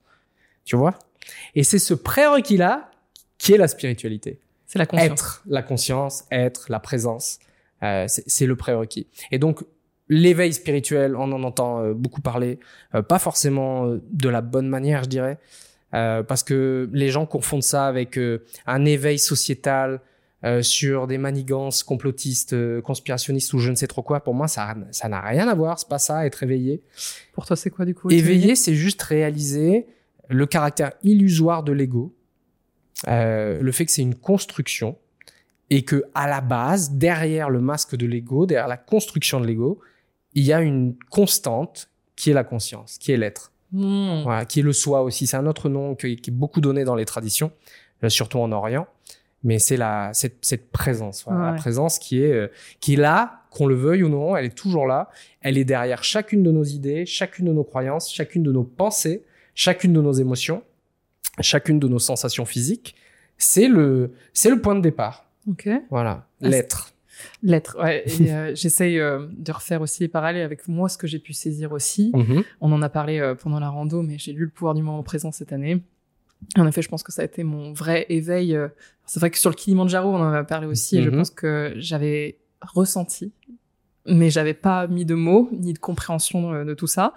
Tu 0.64 0.76
vois? 0.76 0.98
Et 1.54 1.62
c'est 1.64 1.78
ce 1.78 1.94
prérequis-là 1.94 2.90
qui 3.38 3.52
est 3.54 3.58
la 3.58 3.68
spiritualité 3.68 4.40
C'est 4.66 4.78
la 4.78 4.86
conscience. 4.86 5.10
être, 5.12 5.42
la 5.46 5.62
conscience, 5.62 6.24
être, 6.30 6.66
la 6.70 6.80
présence, 6.80 7.38
euh, 7.82 8.06
c'est 8.08 8.46
le 8.46 8.56
prérequis. 8.56 9.06
Et 9.30 9.38
donc, 9.38 9.62
l'éveil 10.08 10.52
spirituel, 10.52 11.16
on 11.16 11.32
en 11.32 11.42
entend 11.44 11.80
euh, 11.82 11.94
beaucoup 11.94 12.20
parler, 12.20 12.58
euh, 12.94 13.02
pas 13.02 13.18
forcément 13.18 13.86
euh, 13.86 14.02
de 14.10 14.28
la 14.28 14.40
bonne 14.42 14.68
manière, 14.68 15.04
je 15.04 15.08
dirais, 15.08 15.38
euh, 15.94 16.22
parce 16.22 16.42
que 16.42 16.88
les 16.92 17.08
gens 17.10 17.24
confondent 17.26 17.62
ça 17.62 17.86
avec 17.86 18.18
un 18.66 18.84
éveil 18.84 19.18
sociétal 19.18 20.00
euh, 20.44 20.62
sur 20.62 21.06
des 21.06 21.18
manigances 21.18 21.82
complotistes, 21.82 22.52
euh, 22.52 22.80
conspirationnistes 22.82 23.52
ou 23.54 23.58
je 23.58 23.70
ne 23.70 23.76
sais 23.76 23.86
trop 23.86 24.02
quoi. 24.02 24.20
Pour 24.20 24.34
moi, 24.34 24.48
ça 24.48 24.74
ça 24.90 25.08
n'a 25.08 25.20
rien 25.20 25.48
à 25.48 25.54
voir, 25.54 25.78
c'est 25.78 25.88
pas 25.88 25.98
ça, 25.98 26.26
être 26.26 26.42
éveillé. 26.42 26.82
Pour 27.32 27.46
toi, 27.46 27.56
c'est 27.56 27.70
quoi 27.70 27.84
du 27.84 27.94
coup 27.94 28.10
Éveillé, 28.10 28.54
c'est 28.54 28.74
juste 28.74 29.02
réaliser 29.02 29.86
le 30.28 30.46
caractère 30.46 30.92
illusoire 31.02 31.62
de 31.62 31.72
l'ego, 31.72 32.14
euh, 33.08 33.60
le 33.60 33.72
fait 33.72 33.86
que 33.86 33.92
c'est 33.92 34.02
une 34.02 34.14
construction 34.14 34.96
et 35.70 35.82
que 35.82 36.04
à 36.14 36.28
la 36.28 36.40
base, 36.40 36.92
derrière 36.92 37.50
le 37.50 37.60
masque 37.60 37.96
de 37.96 38.06
l'ego, 38.06 38.46
derrière 38.46 38.68
la 38.68 38.76
construction 38.76 39.40
de 39.40 39.46
l'ego, 39.46 39.80
il 40.34 40.44
y 40.44 40.52
a 40.52 40.60
une 40.60 40.94
constante 41.10 41.90
qui 42.16 42.30
est 42.30 42.34
la 42.34 42.44
conscience, 42.44 42.98
qui 42.98 43.12
est 43.12 43.16
l'être, 43.16 43.50
Hmm. 43.74 44.22
voilà, 44.22 44.44
qui 44.44 44.60
est 44.60 44.62
le 44.62 44.72
soi 44.72 45.02
aussi. 45.02 45.26
C'est 45.26 45.36
un 45.36 45.46
autre 45.46 45.68
nom 45.68 45.96
qui, 45.96 46.14
qui 46.14 46.30
est 46.30 46.32
beaucoup 46.32 46.60
donné 46.60 46.84
dans 46.84 46.94
les 46.94 47.04
traditions, 47.04 47.50
surtout 48.06 48.38
en 48.38 48.52
Orient. 48.52 48.86
Mais 49.44 49.58
c'est 49.58 49.76
la 49.76 50.10
cette, 50.14 50.38
cette 50.40 50.70
présence, 50.70 51.24
voilà, 51.26 51.52
la 51.52 51.56
présence 51.58 51.98
qui 51.98 52.22
est 52.22 52.32
euh, 52.32 52.48
qui 52.80 52.94
est 52.94 52.96
là, 52.96 53.42
qu'on 53.50 53.66
le 53.66 53.74
veuille 53.74 54.02
ou 54.02 54.08
non, 54.08 54.36
elle 54.36 54.46
est 54.46 54.56
toujours 54.56 54.86
là. 54.86 55.10
Elle 55.40 55.58
est 55.58 55.64
derrière 55.64 56.02
chacune 56.02 56.42
de 56.42 56.50
nos 56.50 56.64
idées, 56.64 57.06
chacune 57.06 57.46
de 57.46 57.52
nos 57.52 57.64
croyances, 57.64 58.12
chacune 58.12 58.42
de 58.42 58.50
nos 58.50 58.64
pensées, 58.64 59.22
chacune 59.54 59.92
de 59.92 60.00
nos 60.00 60.12
émotions, 60.12 60.62
chacune 61.40 61.78
de 61.78 61.88
nos 61.88 61.98
sensations 61.98 62.44
physiques. 62.46 62.96
C'est 63.36 63.68
le 63.68 64.12
c'est 64.32 64.50
le 64.50 64.60
point 64.60 64.74
de 64.74 64.80
départ. 64.80 65.26
Ok. 65.48 65.68
Voilà, 65.90 66.26
Ah, 66.42 66.48
l'être. 66.48 66.94
L'être. 67.42 67.76
Ouais. 67.82 68.04
Euh, 68.24 68.52
j'essaye 68.54 68.98
euh, 68.98 69.26
de 69.36 69.52
refaire 69.52 69.80
aussi 69.82 70.02
les 70.02 70.08
parallèles 70.08 70.42
avec 70.42 70.66
moi, 70.66 70.88
ce 70.88 70.96
que 70.96 71.06
j'ai 71.06 71.18
pu 71.18 71.32
saisir 71.32 71.72
aussi. 71.72 72.10
Mhm. 72.14 72.42
On 72.60 72.72
en 72.72 72.80
a 72.82 72.88
parlé 72.88 73.18
euh, 73.18 73.34
pendant 73.34 73.60
la 73.60 73.68
rando, 73.68 74.02
mais 74.02 74.18
j'ai 74.18 74.32
lu 74.32 74.44
Le 74.44 74.50
pouvoir 74.50 74.74
du 74.74 74.82
moment 74.82 75.02
présent 75.02 75.30
cette 75.30 75.52
année. 75.52 75.82
En 76.56 76.66
effet, 76.66 76.82
je 76.82 76.88
pense 76.88 77.02
que 77.02 77.12
ça 77.12 77.22
a 77.22 77.24
été 77.24 77.44
mon 77.44 77.72
vrai 77.72 78.06
éveil. 78.08 78.54
euh, 78.56 78.68
C'est 79.06 79.20
vrai 79.20 79.30
que 79.30 79.38
sur 79.38 79.50
le 79.50 79.56
Kilimanjaro, 79.56 80.08
on 80.10 80.16
en 80.20 80.32
a 80.32 80.44
parlé 80.44 80.66
aussi, 80.66 80.98
et 80.98 81.02
je 81.02 81.10
Mhm. 81.10 81.16
pense 81.18 81.30
que 81.30 81.72
j'avais 81.76 82.38
ressenti, 82.62 83.32
mais 84.06 84.30
j'avais 84.30 84.54
pas 84.54 84.86
mis 84.86 85.04
de 85.04 85.14
mots 85.14 85.48
ni 85.52 85.72
de 85.74 85.78
compréhension 85.78 86.52
de, 86.52 86.64
de 86.64 86.74
tout 86.74 86.86
ça. 86.86 87.12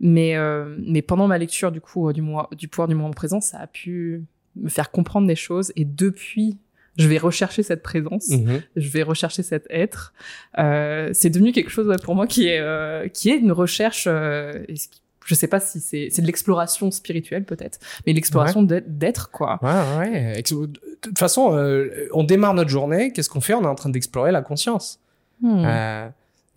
Mais, 0.00 0.36
euh, 0.36 0.76
mais 0.86 1.02
pendant 1.02 1.26
ma 1.26 1.38
lecture 1.38 1.72
du 1.72 1.80
coup 1.80 2.08
euh, 2.08 2.12
du, 2.12 2.22
mois, 2.22 2.48
du 2.56 2.68
pouvoir 2.68 2.88
du 2.88 2.94
moment 2.94 3.10
présent, 3.10 3.40
ça 3.40 3.58
a 3.58 3.66
pu 3.66 4.22
me 4.56 4.68
faire 4.68 4.90
comprendre 4.90 5.26
des 5.26 5.36
choses. 5.36 5.72
Et 5.76 5.84
depuis, 5.86 6.58
je 6.98 7.08
vais 7.08 7.18
rechercher 7.18 7.62
cette 7.62 7.82
présence 7.82 8.28
Mhm. 8.30 8.60
je 8.76 8.88
vais 8.90 9.02
rechercher 9.02 9.42
cet 9.42 9.66
être. 9.70 10.12
Euh, 10.58 11.10
c'est 11.14 11.30
devenu 11.30 11.52
quelque 11.52 11.70
chose 11.70 11.86
ouais, 11.86 11.96
pour 12.02 12.14
moi 12.14 12.26
qui 12.26 12.48
est 12.48 12.58
euh, 12.60 13.08
qui 13.08 13.30
est 13.30 13.38
une 13.38 13.52
recherche. 13.52 14.04
Euh, 14.06 14.62
et 14.68 14.76
ce 14.76 14.88
qui- 14.88 15.00
je 15.24 15.34
sais 15.34 15.46
pas 15.48 15.60
si 15.60 15.80
c'est 15.80 16.08
c'est 16.10 16.22
de 16.22 16.26
l'exploration 16.26 16.90
spirituelle 16.90 17.44
peut-être, 17.44 17.78
mais 18.06 18.12
l'exploration 18.12 18.62
d'être- 18.62 18.98
d'être 18.98 19.30
quoi. 19.30 19.58
Ouais, 19.62 19.98
ouais. 19.98 20.42
De 20.42 20.70
toute 21.00 21.18
façon, 21.18 21.54
euh, 21.56 22.08
on 22.12 22.24
démarre 22.24 22.54
notre 22.54 22.70
journée. 22.70 23.12
Qu'est-ce 23.12 23.28
qu'on 23.30 23.40
fait? 23.40 23.54
On 23.54 23.62
est 23.62 23.66
en 23.66 23.74
train 23.74 23.90
d'explorer 23.90 24.32
la 24.32 24.42
conscience. 24.42 24.98
Hmm. 25.42 25.62
Euh, 25.64 26.08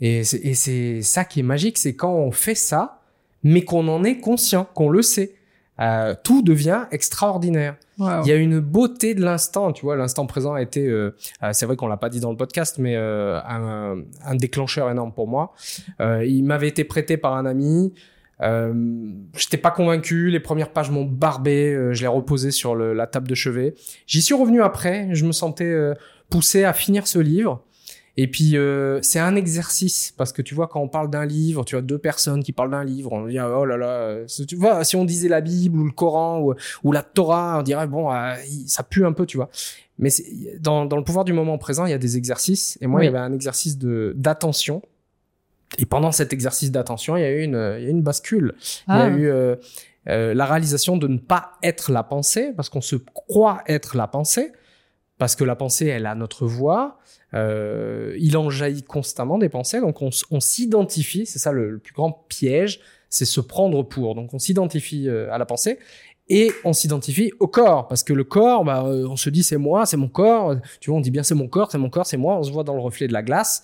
et 0.01 0.23
c'est 0.23 0.37
et 0.39 0.53
c'est 0.55 1.01
ça 1.01 1.23
qui 1.25 1.39
est 1.41 1.43
magique, 1.43 1.77
c'est 1.77 1.95
quand 1.95 2.13
on 2.13 2.31
fait 2.31 2.55
ça, 2.55 2.99
mais 3.43 3.63
qu'on 3.63 3.87
en 3.87 4.03
est 4.03 4.17
conscient, 4.19 4.65
qu'on 4.73 4.89
le 4.89 5.01
sait. 5.01 5.35
Euh, 5.79 6.13
tout 6.23 6.43
devient 6.43 6.85
extraordinaire. 6.91 7.77
Wow. 7.97 8.21
Il 8.23 8.27
y 8.27 8.31
a 8.31 8.35
une 8.35 8.59
beauté 8.59 9.15
de 9.15 9.21
l'instant, 9.23 9.71
tu 9.71 9.83
vois. 9.85 9.95
L'instant 9.95 10.25
présent 10.27 10.53
a 10.53 10.61
été, 10.61 10.85
euh, 10.87 11.15
euh, 11.41 11.49
c'est 11.51 11.65
vrai 11.65 11.75
qu'on 11.75 11.87
l'a 11.87 11.97
pas 11.97 12.09
dit 12.09 12.19
dans 12.19 12.29
le 12.29 12.37
podcast, 12.37 12.77
mais 12.77 12.95
un, 12.95 13.97
un 14.23 14.35
déclencheur 14.35 14.89
énorme 14.91 15.11
pour 15.13 15.27
moi. 15.27 15.53
Il 15.99 16.43
m'avait 16.43 16.67
été 16.67 16.83
prêté 16.83 17.17
par 17.17 17.35
un 17.35 17.45
ami. 17.45 17.93
Euh, 18.41 18.73
J'étais 19.37 19.57
pas 19.57 19.71
convaincu. 19.71 20.29
Les 20.29 20.39
premières 20.39 20.71
pages 20.71 20.89
m'ont 20.91 21.05
barbé. 21.05 21.73
euh, 21.73 21.93
je 21.93 22.01
l'ai 22.01 22.07
reposé 22.07 22.51
sur 22.51 22.75
le- 22.75 22.93
la 22.93 23.07
table 23.07 23.27
de 23.27 23.35
chevet. 23.35 23.73
J'y 24.07 24.21
suis 24.21 24.33
revenu 24.35 24.61
après. 24.61 25.09
Je 25.13 25.25
me 25.25 25.31
sentais 25.31 25.65
euh, 25.65 25.93
poussé 26.29 26.63
à 26.63 26.73
finir 26.73 27.07
ce 27.07 27.19
livre. 27.19 27.63
Et 28.15 28.27
puis 28.27 28.57
euh, 28.57 28.99
c'est 29.01 29.17
un 29.19 29.35
exercice 29.35 30.13
parce 30.15 30.31
que 30.31 30.43
tu 30.43 30.53
vois 30.53 30.67
quand 30.67 30.79
on 30.79 30.87
parle 30.87 31.09
d'un 31.09 31.25
livre, 31.25 31.65
tu 31.65 31.75
as 31.75 31.81
deux 31.81 31.97
personnes 31.97 32.43
qui 32.43 32.51
parlent 32.51 32.69
d'un 32.69 32.83
livre, 32.83 33.11
on 33.11 33.25
dit 33.25 33.39
oh 33.39 33.65
là 33.65 33.75
là, 33.75 33.87
euh, 33.87 34.25
tu 34.47 34.55
vois 34.55 34.83
si 34.83 34.95
on 34.95 35.03
disait 35.03 35.29
la 35.29 35.41
Bible 35.41 35.79
ou 35.79 35.83
le 35.85 35.91
Coran 35.91 36.39
ou, 36.39 36.53
ou 36.83 36.91
la 36.91 37.01
Torah, 37.01 37.57
on 37.59 37.63
dirait 37.63 37.87
bon 37.87 38.11
euh, 38.13 38.35
ça 38.67 38.83
pue 38.83 39.03
un 39.03 39.13
peu, 39.13 39.25
tu 39.25 39.37
vois. 39.37 39.49
Mais 39.97 40.09
dans, 40.59 40.85
dans 40.85 40.97
le 40.97 41.03
pouvoir 41.03 41.25
du 41.25 41.33
moment 41.33 41.57
présent, 41.57 41.85
il 41.87 41.89
y 41.89 41.93
a 41.93 41.97
des 41.97 42.15
exercices 42.15 42.77
et 42.81 42.85
moi 42.87 42.99
Oui. 42.99 43.05
il 43.07 43.11
y 43.11 43.15
avait 43.15 43.17
un 43.25 43.33
exercice 43.33 43.79
de 43.79 44.13
d'attention. 44.15 44.83
Et 45.77 45.85
pendant 45.85 46.11
cet 46.11 46.33
exercice 46.33 46.71
d'attention, 46.71 47.17
il 47.17 47.21
y 47.21 47.25
a 47.25 47.31
eu 47.31 47.41
une 47.43 47.75
il 47.77 47.83
y 47.83 47.85
a 47.85 47.89
eu 47.89 47.91
une 47.91 48.03
bascule. 48.03 48.53
Il 48.87 48.91
y 48.91 48.97
Ah. 48.97 49.03
a 49.03 49.07
eu 49.09 49.27
euh, 49.27 49.55
euh, 50.09 50.33
la 50.33 50.45
réalisation 50.45 50.97
de 50.97 51.07
ne 51.07 51.17
pas 51.17 51.53
être 51.63 51.91
la 51.91 52.03
pensée 52.03 52.51
parce 52.55 52.69
qu'on 52.69 52.81
se 52.81 52.95
croit 52.97 53.61
être 53.67 53.95
la 53.95 54.07
pensée 54.07 54.51
parce 55.17 55.35
que 55.35 55.43
la 55.45 55.55
pensée 55.55 55.87
elle 55.87 56.05
a 56.05 56.15
notre 56.15 56.45
voix. 56.45 56.99
Euh, 57.33 58.13
il 58.19 58.37
en 58.37 58.49
jaillit 58.49 58.83
constamment 58.83 59.37
des 59.39 59.49
pensées, 59.49 59.79
donc 59.79 60.01
on, 60.03 60.11
s'identifie, 60.39 61.25
c'est 61.25 61.39
ça 61.39 61.51
le, 61.51 61.71
le 61.71 61.79
plus 61.79 61.93
grand 61.93 62.25
piège, 62.29 62.79
c'est 63.09 63.25
se 63.25 63.41
prendre 63.41 63.81
pour. 63.81 64.13
Donc 64.13 64.33
on 64.35 64.39
s'identifie 64.39 65.07
euh, 65.09 65.31
à 65.31 65.37
la 65.39 65.45
pensée 65.45 65.79
et 66.29 66.51
on 66.63 66.73
s'identifie 66.73 67.31
au 67.39 67.47
corps, 67.47 67.87
parce 67.87 68.03
que 68.03 68.13
le 68.13 68.23
corps, 68.23 68.63
bah, 68.63 68.83
euh, 68.85 69.07
on 69.07 69.15
se 69.15 69.29
dit 69.29 69.43
c'est 69.43 69.57
moi, 69.57 69.85
c'est 69.85 69.97
mon 69.97 70.07
corps, 70.07 70.55
tu 70.79 70.89
vois, 70.89 70.99
on 70.99 71.01
dit 71.01 71.11
bien 71.11 71.23
c'est 71.23 71.35
mon 71.35 71.47
corps, 71.47 71.71
c'est 71.71 71.77
mon 71.77 71.89
corps, 71.89 72.05
c'est 72.05 72.17
moi, 72.17 72.37
on 72.37 72.43
se 72.43 72.51
voit 72.51 72.63
dans 72.63 72.75
le 72.75 72.81
reflet 72.81 73.07
de 73.07 73.13
la 73.13 73.23
glace, 73.23 73.63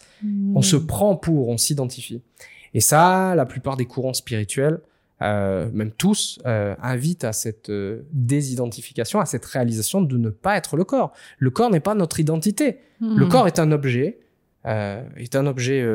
on 0.55 0.61
se 0.61 0.75
prend 0.75 1.15
pour, 1.15 1.49
on 1.49 1.57
s'identifie. 1.57 2.21
Et 2.73 2.81
ça, 2.81 3.33
la 3.35 3.45
plupart 3.45 3.77
des 3.77 3.85
courants 3.85 4.13
spirituels, 4.13 4.79
euh, 5.21 5.69
même 5.73 5.91
tous, 5.91 6.39
euh, 6.45 6.75
invitent 6.81 7.25
à 7.25 7.33
cette 7.33 7.69
euh, 7.69 8.03
désidentification, 8.13 9.19
à 9.19 9.25
cette 9.25 9.43
réalisation 9.45 10.01
de 10.01 10.17
ne 10.17 10.29
pas 10.29 10.55
être 10.55 10.77
le 10.77 10.85
corps. 10.85 11.11
Le 11.39 11.49
corps 11.49 11.69
n'est 11.69 11.81
pas 11.81 11.93
notre 11.95 12.19
identité. 12.19 12.77
Le 13.01 13.25
Hmm. 13.25 13.29
corps 13.29 13.47
est 13.47 13.59
un 13.59 13.71
objet, 13.71 14.19
est 14.65 15.35
un 15.35 15.47
objet 15.47 15.85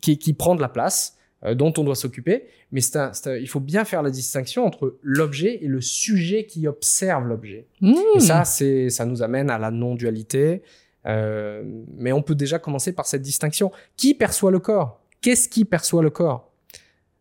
qui, 0.00 0.18
qui 0.18 0.34
prend 0.34 0.56
de 0.56 0.60
la 0.60 0.68
place, 0.68 1.16
euh, 1.44 1.54
dont 1.54 1.72
on 1.78 1.84
doit 1.84 1.94
s'occuper, 1.94 2.44
mais 2.72 2.80
un- 2.96 3.12
un- 3.26 3.36
il 3.36 3.48
faut 3.48 3.60
bien 3.60 3.84
faire 3.84 4.02
la 4.02 4.10
distinction 4.10 4.64
entre 4.64 4.96
l'objet 5.02 5.58
et 5.62 5.66
le 5.68 5.80
sujet 5.80 6.46
qui 6.46 6.66
observe 6.66 7.26
l'objet. 7.26 7.66
Hmm. 7.80 7.94
Et 8.16 8.20
ça, 8.20 8.44
c'est, 8.44 8.88
ça 8.90 9.04
nous 9.04 9.22
amène 9.22 9.50
à 9.50 9.58
la 9.58 9.70
non-dualité. 9.70 10.62
Euh, 11.06 11.62
mais 11.98 12.12
on 12.12 12.22
peut 12.22 12.34
déjà 12.34 12.58
commencer 12.58 12.92
par 12.94 13.06
cette 13.06 13.20
distinction. 13.22 13.70
Qui 13.96 14.14
perçoit 14.14 14.50
le 14.50 14.58
corps? 14.58 15.00
Qu'est-ce 15.20 15.48
qui 15.50 15.64
perçoit 15.66 16.02
le 16.02 16.10
corps? 16.10 16.50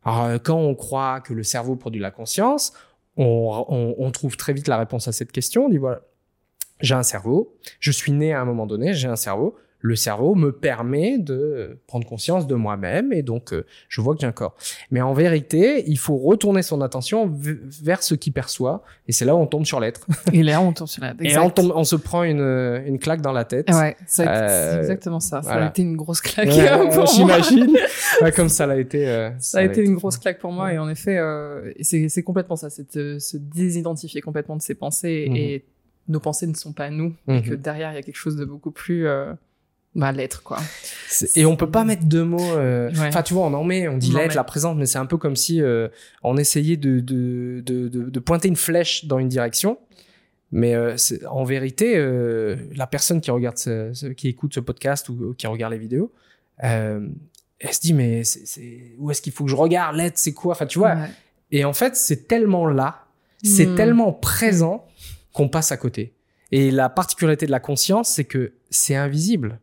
Alors, 0.05 0.23
euh, 0.23 0.37
quand 0.41 0.57
on 0.57 0.73
croit 0.75 1.19
que 1.21 1.33
le 1.33 1.43
cerveau 1.43 1.75
produit 1.75 1.99
la 2.01 2.11
conscience, 2.11 2.73
on, 3.17 3.65
on- 3.67 3.95
on 3.97 4.11
trouve 4.11 4.37
très 4.37 4.53
vite 4.53 4.67
la 4.67 4.77
réponse 4.77 5.07
à 5.07 5.11
cette 5.11 5.31
question. 5.33 5.65
On 5.65 5.69
dit 5.69 5.77
voilà, 5.77 6.01
j'ai 6.79 6.95
un 6.95 7.03
cerveau, 7.03 7.55
je 7.79 7.91
suis 7.91 8.11
né 8.11 8.33
à 8.33 8.41
un 8.41 8.45
moment 8.45 8.65
donné, 8.65 8.93
j'ai 8.93 9.07
un 9.07 9.15
cerveau. 9.17 9.55
Le 9.85 9.97
cerveau 9.97 10.33
me 10.33 10.53
permet 10.53 11.17
de 11.19 11.77
prendre 11.87 12.07
conscience 12.07 12.47
de 12.47 12.55
moi-même 12.55 13.11
et 13.11 13.21
donc 13.21 13.51
euh, 13.51 13.65
je 13.89 13.99
vois 13.99 14.15
que 14.15 14.21
j'ai 14.21 14.27
un 14.27 14.31
corps. 14.31 14.55
Mais 14.91 15.01
en 15.01 15.13
vérité, 15.13 15.83
il 15.87 15.97
faut 15.99 16.15
retourner 16.17 16.61
son 16.63 16.79
attention 16.81 17.29
vers 17.29 18.01
ce 18.01 18.15
qu'il 18.15 18.31
perçoit 18.31 18.81
et 19.09 19.11
c'est 19.11 19.25
là 19.25 19.35
où 19.35 19.39
on 19.39 19.45
tombe 19.45 19.65
sur 19.65 19.81
l'être. 19.81 20.07
Et 20.31 20.41
là, 20.41 20.61
on 20.61 20.71
tombe 20.71 20.87
sur 20.87 21.03
la. 21.03 21.13
Et 21.19 21.37
on, 21.37 21.49
tombe, 21.49 21.73
on 21.75 21.83
se 21.83 21.97
prend 21.97 22.23
une, 22.23 22.39
une 22.85 22.97
claque 22.97 23.21
dans 23.21 23.33
la 23.33 23.43
tête. 23.43 23.69
Ouais, 23.71 23.95
Euh, 23.99 24.03
c'est 24.07 24.77
exactement 24.79 25.19
ça. 25.19 25.41
Ça 25.41 25.53
a 25.55 25.67
été 25.67 25.81
une 25.81 25.97
grosse 25.97 26.21
claque 26.21 26.47
Ouais, 26.47 26.89
pour. 26.93 27.05
J'imagine. 27.07 27.75
Ouais, 28.21 28.31
comme 28.31 28.47
ça 28.49 28.65
l'a 28.65 28.77
été. 28.77 29.05
euh, 29.07 29.31
Ça 29.39 29.59
a 29.59 29.63
été 29.63 29.83
une 29.83 29.95
grosse 29.95 30.17
claque 30.17 30.39
pour 30.39 30.53
moi 30.53 30.71
et 30.71 30.77
en 30.77 30.87
effet, 30.87 31.19
et 31.75 31.83
c'est 31.83 32.23
complètement 32.23 32.55
ça, 32.55 32.69
c'est 32.69 33.19
se 33.19 33.35
désidentifier 33.37 34.21
complètement 34.21 34.55
de 34.55 34.61
ses 34.61 34.75
pensées 34.75 35.25
Mhm. 35.29 35.35
et 35.35 35.65
nos 36.07 36.19
pensées 36.19 36.47
ne 36.47 36.53
sont 36.53 36.73
pas 36.73 36.89
nous 36.89 37.13
et 37.27 37.33
Mhm. 37.33 37.41
que 37.43 37.53
derrière 37.55 37.91
il 37.91 37.95
y 37.95 37.97
a 37.97 38.01
quelque 38.01 38.15
chose 38.15 38.35
de 38.37 38.45
beaucoup 38.45 38.71
plus 38.71 39.07
euh, 39.07 39.33
bah, 39.95 40.11
l'être 40.11 40.41
quoi. 40.43 40.59
Et 41.35 41.45
on 41.45 41.55
peut 41.55 41.69
pas 41.69 41.83
mettre 41.83 42.05
deux 42.05 42.23
mots. 42.23 42.41
euh, 42.41 42.89
Ouais. 42.91 43.07
Enfin, 43.07 43.21
tu 43.23 43.33
vois, 43.33 43.45
on 43.45 43.53
en 43.53 43.63
met, 43.63 43.87
on 43.87 43.97
dit 43.97 44.11
l'être, 44.11 44.29
met. 44.29 44.35
la 44.35 44.43
présente, 44.43 44.77
mais 44.77 44.85
c'est 44.85 44.97
un 44.97 45.05
peu 45.05 45.17
comme 45.17 45.35
si 45.35 45.61
euh, 45.61 45.87
on 46.23 46.37
essayait 46.37 46.77
de, 46.77 46.99
de, 46.99 47.61
de, 47.65 47.87
de, 47.87 48.09
de 48.09 48.19
pointer 48.19 48.47
une 48.47 48.55
flèche 48.55 49.05
dans 49.05 49.19
une 49.19 49.29
direction. 49.29 49.77
Mais 50.51 50.75
euh, 50.75 50.95
en 51.29 51.43
vérité, 51.43 51.95
la 52.75 52.85
personne 52.87 53.21
qui 53.21 53.31
regarde, 53.31 53.57
ce, 53.57 53.91
ce- 53.93 54.05
qui 54.07 54.27
écoute 54.27 54.53
ce 54.53 54.59
podcast 54.59 55.09
ou 55.09 55.33
qui 55.37 55.47
regarde 55.47 55.73
les 55.73 55.79
vidéos, 55.79 56.11
elle 56.57 57.73
se 57.73 57.79
dit 57.81 57.93
mais 57.93 58.21
où 58.99 59.09
est-ce 59.11 59.21
qu'il 59.21 59.33
faut 59.33 59.45
que 59.45 59.49
je 59.51 59.55
regarde 59.55 59.95
l'être, 59.95 60.17
c'est 60.17 60.33
quoi? 60.33 60.53
Enfin, 60.53 60.65
tu 60.65 60.79
vois. 60.79 60.93
Ouais. 60.95 61.09
Et 61.51 61.65
en 61.65 61.73
fait, 61.73 61.95
c'est 61.95 62.27
tellement 62.27 62.67
là, 62.67 63.05
c'est 63.43 63.65
Hmm. 63.67 63.75
tellement 63.75 64.13
présent 64.13 64.85
qu'on 65.33 65.49
passe 65.49 65.71
à 65.71 65.77
côté. 65.77 66.13
Et 66.51 66.69
la 66.71 66.87
particularité 66.89 67.45
de 67.47 67.51
la 67.51 67.59
conscience, 67.59 68.09
c'est 68.09 68.23
que 68.25 68.53
c'est 68.69 68.95
invisible. 68.95 69.59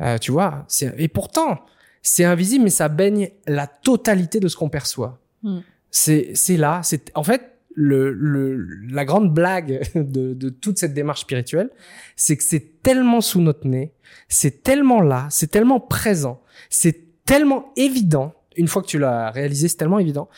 Euh, 0.00 0.18
tu 0.18 0.32
vois 0.32 0.64
c'est- 0.68 0.94
Et 0.98 1.08
pourtant, 1.08 1.60
c'est 2.02 2.24
invisible, 2.24 2.64
mais 2.64 2.70
ça 2.70 2.88
baigne 2.88 3.30
la 3.46 3.66
totalité 3.66 4.40
de 4.40 4.48
ce 4.48 4.56
qu'on 4.56 4.68
perçoit. 4.68 5.20
Hmm. 5.42 5.60
C'est 5.90 6.32
c'est 6.34 6.56
là. 6.56 6.80
C'est 6.82 7.10
En 7.14 7.22
fait, 7.24 7.52
le, 7.76 8.12
le, 8.12 8.56
la 8.88 9.04
grande 9.04 9.32
blague 9.32 9.82
de, 9.94 10.34
de 10.34 10.48
toute 10.48 10.78
cette 10.78 10.94
démarche 10.94 11.20
spirituelle, 11.22 11.70
c'est 12.16 12.36
que 12.36 12.44
c'est 12.44 12.82
tellement 12.82 13.20
sous 13.20 13.40
notre 13.40 13.66
nez, 13.66 13.92
c'est 14.28 14.62
tellement 14.62 15.00
là, 15.00 15.26
c'est 15.30 15.48
tellement 15.50 15.80
présent, 15.80 16.40
c'est 16.70 17.00
tellement 17.24 17.72
évident. 17.76 18.34
Une 18.56 18.68
fois 18.68 18.82
que 18.82 18.86
tu 18.88 18.98
l'as 18.98 19.30
réalisé, 19.30 19.66
c'est 19.68 19.76
tellement 19.76 19.98
évident 19.98 20.28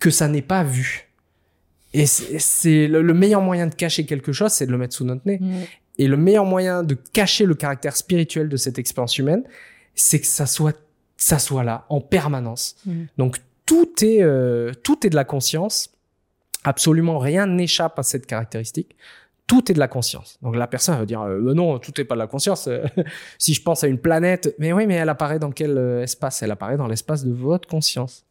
que 0.00 0.10
ça 0.10 0.28
n'est 0.28 0.42
pas 0.42 0.62
vu. 0.64 1.08
Et 1.92 2.06
c'est 2.06 2.88
le, 2.88 3.02
le 3.02 3.14
meilleur 3.14 3.40
moyen 3.40 3.68
de 3.68 3.74
cacher 3.74 4.04
quelque 4.04 4.32
chose, 4.32 4.50
c'est 4.52 4.66
de 4.66 4.72
le 4.72 4.78
mettre 4.78 4.94
sous 4.94 5.04
notre 5.04 5.22
nez. 5.26 5.38
Mhm. 5.40 5.62
Et 5.98 6.08
le 6.08 6.16
meilleur 6.16 6.44
moyen 6.44 6.82
de 6.82 6.94
cacher 6.94 7.46
le 7.46 7.54
caractère 7.54 7.96
spirituel 7.96 8.48
de 8.48 8.56
cette 8.56 8.78
expérience 8.78 9.16
humaine, 9.18 9.44
c'est 9.94 10.20
que 10.20 10.26
ça 10.26 10.46
soit, 10.46 10.76
ça 11.16 11.38
soit 11.38 11.64
là, 11.64 11.86
en 11.88 12.00
permanence. 12.00 12.76
Mhm. 12.86 13.06
Donc 13.18 13.38
tout 13.66 13.92
est, 14.02 14.22
euh, 14.22 14.72
tout 14.82 15.06
est 15.06 15.10
de 15.10 15.14
la 15.14 15.24
conscience. 15.24 15.90
Absolument 16.64 17.18
rien 17.18 17.46
n'échappe 17.46 17.98
à 17.98 18.02
cette 18.02 18.26
caractéristique. 18.26 18.96
Tout 19.46 19.70
est 19.70 19.74
de 19.74 19.78
la 19.78 19.88
conscience. 19.88 20.38
Donc 20.42 20.56
la 20.56 20.66
personne 20.66 20.98
va 20.98 21.04
dire 21.04 21.20
euh, 21.22 21.38
Euh, 21.38 21.54
non, 21.54 21.78
tout 21.78 22.00
est 22.00 22.04
pas 22.04 22.14
de 22.14 22.20
la 22.20 22.26
conscience. 22.26 22.68
si 23.38 23.54
je 23.54 23.62
pense 23.62 23.84
à 23.84 23.86
une 23.86 23.98
planète, 23.98 24.54
mais 24.58 24.72
oui, 24.72 24.86
mais 24.86 24.94
elle 24.94 25.08
apparaît 25.08 25.38
dans 25.38 25.52
quel 25.52 25.76
euh, 25.76 26.02
espace? 26.02 26.42
Elle 26.42 26.50
apparaît 26.50 26.76
dans 26.76 26.88
l'espace 26.88 27.24
de 27.24 27.32
votre 27.32 27.68
conscience. 27.68 28.24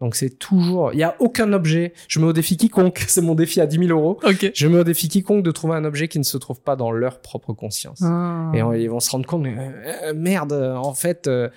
Donc 0.00 0.14
c'est 0.16 0.30
toujours, 0.30 0.92
il 0.94 0.98
y 0.98 1.02
a 1.02 1.14
aucun 1.18 1.52
objet. 1.52 1.92
Je 2.08 2.20
mets 2.20 2.26
au 2.26 2.32
défi 2.32 2.56
quiconque. 2.56 3.04
C'est 3.08 3.20
mon 3.20 3.34
défi 3.34 3.60
à 3.60 3.66
10 3.66 3.86
000 3.86 3.90
euros. 3.98 4.18
Ok. 4.24 4.50
Je 4.54 4.66
mets 4.66 4.78
au 4.78 4.84
défi 4.84 5.08
quiconque 5.08 5.42
de 5.44 5.50
trouver 5.50 5.74
un 5.74 5.84
objet 5.84 6.08
qui 6.08 6.18
ne 6.18 6.24
se 6.24 6.38
trouve 6.38 6.60
pas 6.62 6.74
dans 6.74 6.90
leur 6.90 7.20
propre 7.20 7.52
conscience. 7.52 8.00
Ah. 8.02 8.50
Et 8.54 8.62
on- 8.62 8.72
ils 8.72 8.88
vont 8.88 9.00
se 9.00 9.10
rendre 9.10 9.26
compte, 9.26 9.44
euh, 9.46 10.14
merde, 10.14 10.52
euh, 10.54 10.74
en 10.74 10.94
fait, 10.94 11.26
euh, 11.26 11.50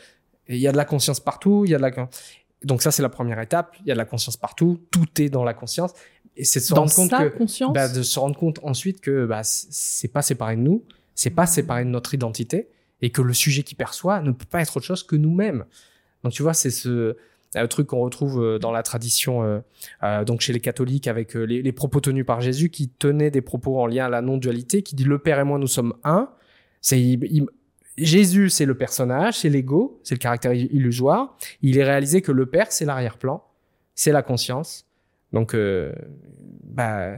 il 0.49 0.57
y 0.57 0.67
a 0.67 0.73
de 0.73 0.77
la 0.77 0.83
conscience 0.83 1.21
partout, 1.21 1.63
il 1.65 1.71
y 1.71 1.75
a 1.75 1.77
de 1.77 1.83
la... 1.83 1.91
Donc 2.65 2.81
ça, 2.81 2.91
c'est 2.91 3.01
la 3.01 3.09
première 3.09 3.39
étape. 3.39 3.75
Il 3.81 3.87
y 3.87 3.91
a 3.91 3.93
de 3.93 3.97
la 3.97 4.05
conscience 4.05 4.35
partout, 4.35 4.79
tout 4.91 5.07
est 5.21 5.29
dans 5.29 5.45
la 5.45 5.53
conscience. 5.53 5.91
Et 6.35 6.43
c'est 6.43 6.59
de 6.59 6.65
se 6.65 6.73
dans 6.73 6.81
rendre 6.81 6.93
compte 6.95 7.11
que... 7.11 7.29
conscience. 7.37 7.73
bah, 7.73 7.87
de 7.87 8.01
se 8.01 8.19
rendre 8.19 8.35
compte 8.37 8.59
ensuite 8.63 8.99
que 8.99 9.25
bah, 9.25 9.41
c'est 9.43 10.07
pas 10.09 10.21
séparé 10.21 10.55
de 10.57 10.61
nous, 10.61 10.83
c'est 11.15 11.29
pas 11.29 11.45
séparé 11.45 11.85
de 11.85 11.89
notre 11.89 12.13
identité, 12.13 12.67
et 13.01 13.09
que 13.09 13.21
le 13.21 13.33
sujet 13.33 13.63
qui 13.63 13.75
perçoit 13.75 14.21
ne 14.21 14.31
peut 14.31 14.45
pas 14.49 14.61
être 14.61 14.75
autre 14.77 14.85
chose 14.85 15.03
que 15.03 15.15
nous-mêmes. 15.15 15.63
Donc 16.23 16.33
tu 16.33 16.41
vois, 16.41 16.53
c'est 16.53 16.71
ce 16.71 17.15
un 17.59 17.67
truc 17.67 17.87
qu'on 17.87 17.99
retrouve 17.99 18.41
euh, 18.43 18.59
dans 18.59 18.71
la 18.71 18.83
tradition, 18.83 19.43
euh, 19.43 19.59
euh, 20.03 20.23
donc 20.23 20.41
chez 20.41 20.53
les 20.53 20.59
catholiques, 20.59 21.07
avec 21.07 21.33
les, 21.35 21.61
les 21.61 21.71
propos 21.71 21.99
tenus 21.99 22.25
par 22.25 22.41
Jésus, 22.41 22.69
qui 22.69 22.89
tenait 22.89 23.31
des 23.31 23.41
propos 23.41 23.79
en 23.79 23.85
lien 23.87 24.05
à 24.05 24.09
la 24.09 24.21
non-dualité, 24.21 24.81
qui 24.83 24.95
dit 24.95 25.03
le 25.03 25.19
Père 25.19 25.39
et 25.39 25.43
moi 25.43 25.59
nous 25.59 25.67
sommes 25.67 25.93
un. 26.03 26.29
C'est 26.81 26.99
il- 26.99 27.23
il- 27.31 27.45
Jésus, 27.97 28.49
c'est 28.49 28.65
le 28.65 28.75
personnage, 28.75 29.37
c'est 29.39 29.49
l'ego, 29.49 29.99
c'est 30.03 30.15
le 30.15 30.19
caractère 30.19 30.51
illusoire. 30.53 31.37
Il 31.61 31.77
est 31.77 31.83
réalisé 31.83 32.21
que 32.23 32.31
le 32.31 32.47
Père, 32.47 32.71
c'est 32.71 32.85
l'arrière-plan, 32.85 33.43
c'est 33.93 34.11
la 34.11 34.23
conscience. 34.23 34.87
Donc, 35.31 35.53
euh, 35.53 35.93
bah, 36.63 37.11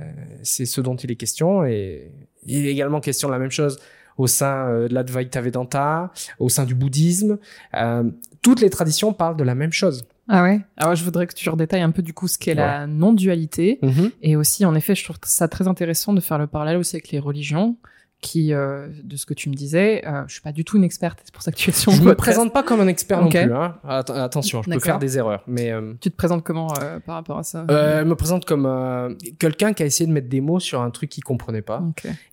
c'est 0.44 0.66
ce 0.66 0.82
dont 0.82 0.96
il 0.98 1.12
est 1.12 1.16
question. 1.16 1.64
Et 1.66 2.12
il 2.46 2.66
est 2.66 2.72
également 2.72 3.00
question 3.00 3.30
de 3.30 3.34
la 3.34 3.40
même 3.40 3.52
chose 3.52 3.80
au 4.18 4.28
sein 4.28 4.82
de 4.88 4.94
l'Advaita 4.94 5.40
Vedanta, 5.42 6.12
au 6.40 6.50
sein 6.50 6.66
du 6.66 6.76
bouddhisme. 6.76 7.38
Euh, 7.74 8.04
toutes 8.42 8.60
les 8.60 8.70
traditions 8.70 9.14
parlent 9.14 9.38
de 9.38 9.44
la 9.46 9.56
même 9.56 9.72
chose. 9.74 10.04
Ah 10.28 10.44
ouais? 10.44 10.62
Alors 10.78 10.96
je 10.96 11.04
voudrais 11.04 11.28
que 11.28 11.34
tu 11.34 11.48
redétailles 11.50 11.82
un 11.82 11.92
peu 11.92 12.02
du 12.02 12.14
coup 12.14 12.28
ce 12.28 12.38
qu'est 12.40 12.56
la 12.56 12.88
non-dualité 12.88 13.80
et 14.22 14.36
aussi 14.36 14.66
en 14.66 14.74
effet 14.76 14.96
je 14.96 15.04
trouve 15.04 15.18
ça 15.24 15.48
très 15.48 15.68
intéressant 15.68 16.14
de 16.14 16.22
faire 16.22 16.38
le 16.40 16.48
parallèle 16.48 16.78
aussi 16.78 16.96
avec 16.96 17.12
les 17.12 17.20
religions 17.20 17.78
qui 18.22 18.54
euh, 18.54 18.88
de 19.04 19.18
ce 19.18 19.26
que 19.28 19.36
tu 19.36 19.50
me 19.50 19.54
disais 19.54 20.02
euh, 20.08 20.24
je 20.28 20.34
suis 20.34 20.42
pas 20.42 20.54
du 20.54 20.64
tout 20.66 20.78
une 20.78 20.84
experte 20.84 21.20
c'est 21.24 21.34
pour 21.34 21.44
ça 21.44 21.52
que 21.52 21.58
tu 21.58 21.70
es 21.70 21.74
sur 21.74 21.92
Je 21.92 22.02
me 22.02 22.16
présente 22.16 22.54
pas 22.54 22.64
comme 22.64 22.80
un 22.80 22.88
expert 22.88 23.20
Ok. 23.24 23.36
non 23.36 23.44
plus. 23.44 23.54
Hein. 23.54 23.76
Atten- 23.88 24.20
attention, 24.20 24.64
je 24.64 24.72
peux 24.72 24.80
faire 24.80 24.98
des 24.98 25.18
erreurs. 25.20 25.44
Mais 25.48 25.72
euh, 25.72 25.94
Tu 26.02 26.10
te 26.10 26.16
présentes 26.16 26.44
comment 26.44 26.74
euh, 26.82 27.00
par 27.02 27.16
rapport 27.16 27.38
à 27.38 27.44
ça? 27.44 27.66
Euh, 27.70 28.00
elle 28.00 28.08
me 28.08 28.16
présente 28.16 28.46
comme 28.46 28.66
euh, 28.66 29.14
quelqu'un 29.38 29.74
qui 29.74 29.84
a 29.84 29.86
essayé 29.86 30.08
de 30.08 30.14
mettre 30.14 30.30
des 30.30 30.42
mots 30.42 30.60
sur 30.62 30.82
un 30.82 30.90
truc 30.90 31.10
qu'il 31.12 31.24
comprenait 31.24 31.62
pas, 31.62 31.84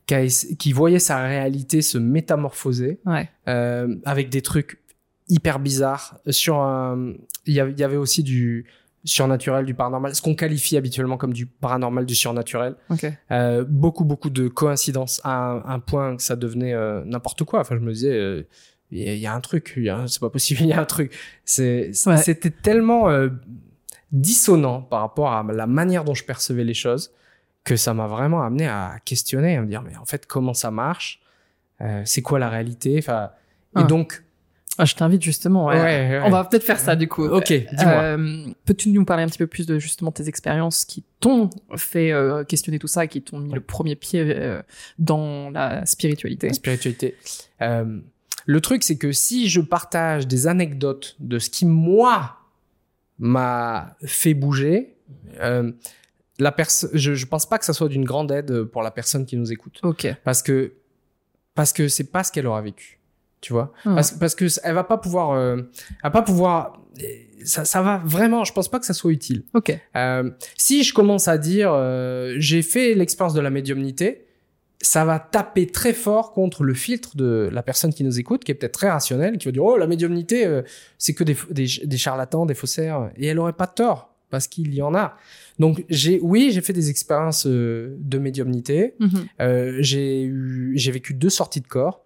qui, 0.07 0.15
a 0.15 0.23
essa- 0.25 0.47
qui 0.59 0.73
voyait 0.73 1.01
sa 1.01 1.19
réalité 1.19 1.83
se 1.83 1.99
métamorphoser 1.99 3.01
Ouais. 3.05 3.29
euh, 3.49 3.95
avec 4.07 4.31
des 4.31 4.41
trucs 4.41 4.79
hyper 5.29 5.59
bizarres. 5.59 6.19
Sur 6.31 6.57
un- 6.61 7.15
il 7.47 7.55
y 7.55 7.61
avait- 7.61 7.73
il 7.73 7.79
y 7.79 7.85
avait 7.85 7.97
aussi 7.97 8.23
du 8.23 8.67
surnaturel, 9.05 9.65
du 9.67 9.75
paranormal, 9.75 10.15
ce 10.15 10.23
qu'on 10.23 10.35
qualifie 10.37 10.77
habituellement 10.77 11.17
comme 11.17 11.33
du 11.33 11.47
paranormal, 11.47 12.07
du 12.07 12.15
surnaturel. 12.15 12.77
Euh, 13.33 13.65
beaucoup, 13.69 14.05
beaucoup 14.05 14.31
de 14.31 14.47
coïncidences 14.49 15.21
à 15.25 15.35
un, 15.51 15.65
un 15.65 15.79
point 15.81 16.17
que 16.17 16.23
ça 16.23 16.37
devenait 16.37 16.73
euh, 16.75 17.03
n'importe 17.05 17.43
quoi. 17.45 17.61
Enfin, 17.61 17.75
je 17.75 17.81
me 17.81 17.93
disais, 17.93 18.13
euh, 18.17 18.47
il 18.93 18.99
y, 19.03 19.09
a- 19.09 19.15
il 19.15 19.19
y 19.21 19.27
a 19.27 19.35
un 19.35 19.41
truc, 19.41 19.73
c'est 20.07 20.21
pas 20.21 20.31
possible, 20.31 20.61
il 20.63 20.69
y 20.69 20.73
a 20.73 20.81
un 20.81 20.85
truc. 20.85 21.13
Ouais. 21.59 21.91
C'était 21.93 22.51
tellement 22.51 23.09
euh, 23.11 23.29
dissonant 24.13 24.83
par 24.83 25.01
rapport 25.01 25.33
à 25.33 25.43
la 25.53 25.67
manière 25.67 26.05
dont 26.05 26.15
je 26.15 26.25
percevais 26.25 26.65
les 26.65 26.75
choses 26.75 27.13
que 27.65 27.77
ça 27.77 27.95
m'a 27.95 28.07
vraiment 28.07 28.43
amené 28.43 28.67
à 28.69 28.97
questionner, 29.05 29.57
à 29.57 29.63
me 29.63 29.67
dire, 29.67 29.83
mais 29.83 29.97
en 29.97 30.05
fait, 30.05 30.27
comment 30.27 30.55
ça 30.55 30.71
marche? 30.71 31.21
Euh, 31.81 32.03
C'est 32.05 32.23
quoi 32.23 32.39
la 32.39 32.49
réalité? 32.49 32.97
Enfin, 32.99 33.31
Et 33.75 33.81
Ah. 33.81 33.83
donc, 33.85 34.23
Ah, 34.79 34.85
je 34.87 34.95
t'invite 34.95 35.23
justement. 35.23 35.67
ouais. 35.67 35.75
Ouais, 35.77 35.83
ouais. 35.83 36.21
On 36.25 36.31
va 36.31 36.45
peut-être 36.45 36.65
faire 36.65 36.79
ça 36.81 36.97
du 36.97 37.07
coup. 37.07 37.25
ok, 37.27 37.49
dis-moi. 37.53 37.93
Euh, 37.93 38.47
Peux-tu 38.65 38.89
nous 38.89 39.05
parler 39.05 39.23
un 39.23 39.27
petit 39.27 39.39
peu 39.39 39.47
plus 39.47 39.67
de 39.67 39.79
justement 39.79 40.11
tes 40.13 40.29
expériences 40.29 40.85
qui 40.87 41.05
t'ont 41.21 41.51
fait 41.77 42.11
euh, 42.11 42.43
questionner 42.45 42.79
tout 42.79 42.87
ça 42.87 43.05
et 43.05 43.09
qui 43.09 43.21
t'ont 43.23 43.39
mis 43.39 43.53
le 43.53 43.61
premier 43.61 43.97
pied 43.97 44.21
euh, 44.27 44.63
dans 44.99 45.51
la 45.51 45.85
spiritualité? 45.85 46.49
La 46.49 46.55
spiritualité. 46.55 47.17
Le 48.45 48.61
truc, 48.61 48.83
c'est 48.83 48.97
que 48.97 49.13
si 49.13 49.49
je 49.49 49.61
partage 49.61 50.27
des 50.27 50.49
anecdotes 50.49 51.17
de 51.21 51.39
ce 51.39 51.49
qui, 51.49 51.65
moi, 51.65 52.39
m'a 53.19 53.95
fait 54.05 54.35
bouger, 54.35 54.97
la 55.39 56.55
je, 56.95 57.15
je 57.15 57.27
pense 57.27 57.47
pas 57.47 57.59
que 57.59 57.65
ça 57.65 57.73
soit 57.73 57.89
d'une 57.89 58.05
grande 58.05 58.33
aide 58.33 58.65
pour 58.65 58.83
la 58.83 58.91
personne 58.91 59.27
qui 59.27 59.37
nous 59.37 59.53
écoute. 59.53 59.79
Ok. 59.83 60.09
Parce 60.25 60.43
que, 60.43 60.73
parce 61.55 61.73
que 61.73 61.87
c'est 61.89 62.11
pas 62.11 62.25
ce 62.25 62.33
qu'elle 62.33 62.47
aura 62.49 62.63
vécu. 62.63 62.99
Tu 63.43 63.53
vois? 63.53 63.73
Ah. 63.85 63.97
Parce, 63.97 64.13
parce 64.13 64.35
que 64.35 64.47
elle 64.63 64.75
va 64.75 64.85
pas 64.85 64.97
pouvoir, 64.97 65.33
euh, 65.33 65.57
elle 65.57 65.97
va 66.05 66.11
pas 66.11 66.23
pouvoir, 66.23 66.81
ça, 67.45 67.65
ça 67.65 67.83
va 67.83 68.01
vraiment, 68.05 68.45
je 68.45 68.53
pense 68.53 68.71
pas 68.71 68.79
que 68.79 68.87
ça 68.87 68.95
soit 68.95 69.13
utile. 69.13 69.43
Ok. 69.53 69.79
Euh, 69.97 70.31
si 70.57 70.85
je 70.85 70.95
commence 70.95 71.29
à 71.29 71.37
dire 71.37 71.73
euh, 71.75 72.35
j'ai 72.39 72.63
fait 72.63 72.95
l'expérience 72.95 73.35
de 73.35 73.41
la 73.41 73.51
médiumnité, 73.51 74.27
ça 74.81 75.05
va 75.05 75.19
taper 75.19 75.67
très 75.67 75.93
fort 75.93 76.33
contre 76.33 76.63
le 76.63 76.75
filtre 76.75 77.17
de 77.17 77.49
la 77.53 77.63
personne 77.63 77.93
qui 77.93 78.05
nous 78.05 78.19
écoute, 78.19 78.45
qui 78.45 78.53
est 78.53 78.55
peut-être 78.55 78.73
très 78.73 78.91
rationnelle, 78.91 79.39
qui 79.39 79.47
va 79.47 79.53
dire 79.53 79.65
oh 79.65 79.77
la 79.77 79.89
médiumnité 79.89 80.47
euh, 80.47 80.63
c'est 80.99 81.15
que 81.15 81.25
des, 81.25 81.37
des, 81.51 81.67
des 81.85 81.97
charlatans, 81.97 82.47
des 82.47 82.55
faussaires, 82.55 83.11
et 83.17 83.27
elle 83.27 83.41
aurait 83.41 83.53
pas 83.53 83.67
tort 83.67 84.15
parce 84.31 84.49
qu'il 84.49 84.75
y 84.75 84.83
en 84.83 84.95
a. 84.95 85.17
Donc 85.59 85.85
j'ai 85.89 86.19
oui 86.21 86.51
j'ai 86.53 86.61
fait 86.63 86.73
des 86.73 86.91
expériences 86.91 87.47
euh, 87.47 87.97
de 87.99 88.19
médiumnité. 88.19 88.95
Mhm. 88.99 89.11
Euh, 89.41 89.77
j'ai 89.81 90.23
eu 90.23 90.73
j'ai 90.77 90.91
vécu 90.91 91.15
deux 91.15 91.31
sorties 91.31 91.61
de 91.61 91.69
corps. 91.69 92.05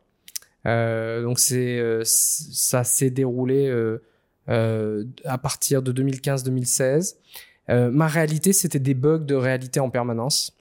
Euh, 0.66 1.22
donc 1.22 1.38
c'est 1.38 1.78
euh, 1.78 2.02
ça 2.04 2.82
s'est 2.84 3.10
déroulé 3.10 3.68
euh, 4.48 5.04
à 5.24 5.38
partir 5.38 5.80
de 5.82 5.92
2015-2016. 5.92 7.14
Euh, 7.68 7.90
ma 7.90 8.06
réalité 8.06 8.52
c'était 8.52 8.78
des 8.78 8.94
bugs 8.94 9.18
de 9.18 9.34
réalité 9.34 9.80
en 9.80 9.90
permanence, 9.90 10.56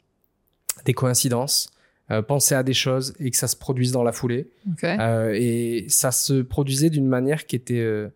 des 0.85 0.93
coïncidences. 0.93 1.69
euh, 2.11 2.21
penser 2.21 2.53
à 2.53 2.61
des 2.61 2.75
choses 2.75 3.15
et 3.19 3.31
que 3.31 3.37
ça 3.37 3.47
se 3.47 3.55
produise 3.55 3.91
dans 3.91 4.03
la 4.03 4.11
foulée. 4.11 4.47
Euh, 4.83 5.31
et 5.33 5.87
ça 5.89 6.11
se 6.11 6.43
produisait 6.43 6.91
d'une 6.91 7.07
manière 7.07 7.47
qui 7.47 7.55
était 7.55 7.79
euh, 7.79 8.09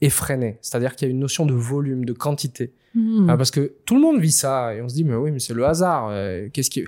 effrénée. 0.00 0.58
C'est-à-dire 0.62 0.94
qu'il 0.94 1.08
y 1.08 1.10
a 1.10 1.12
une 1.12 1.18
notion 1.18 1.44
de 1.44 1.52
volume, 1.52 2.04
de 2.04 2.12
quantité. 2.12 2.72
Hmm. 2.94 3.28
Ah, 3.28 3.36
parce 3.36 3.50
que 3.50 3.72
tout 3.86 3.96
le 3.96 4.00
monde 4.00 4.20
vit 4.20 4.30
ça 4.30 4.72
et 4.74 4.80
on 4.82 4.88
se 4.88 4.94
dit 4.94 5.02
mais 5.02 5.16
oui 5.16 5.32
mais 5.32 5.40
c'est 5.40 5.52
le 5.54 5.64
hasard. 5.66 6.12
Qu'est-ce 6.52 6.70
qui 6.70 6.84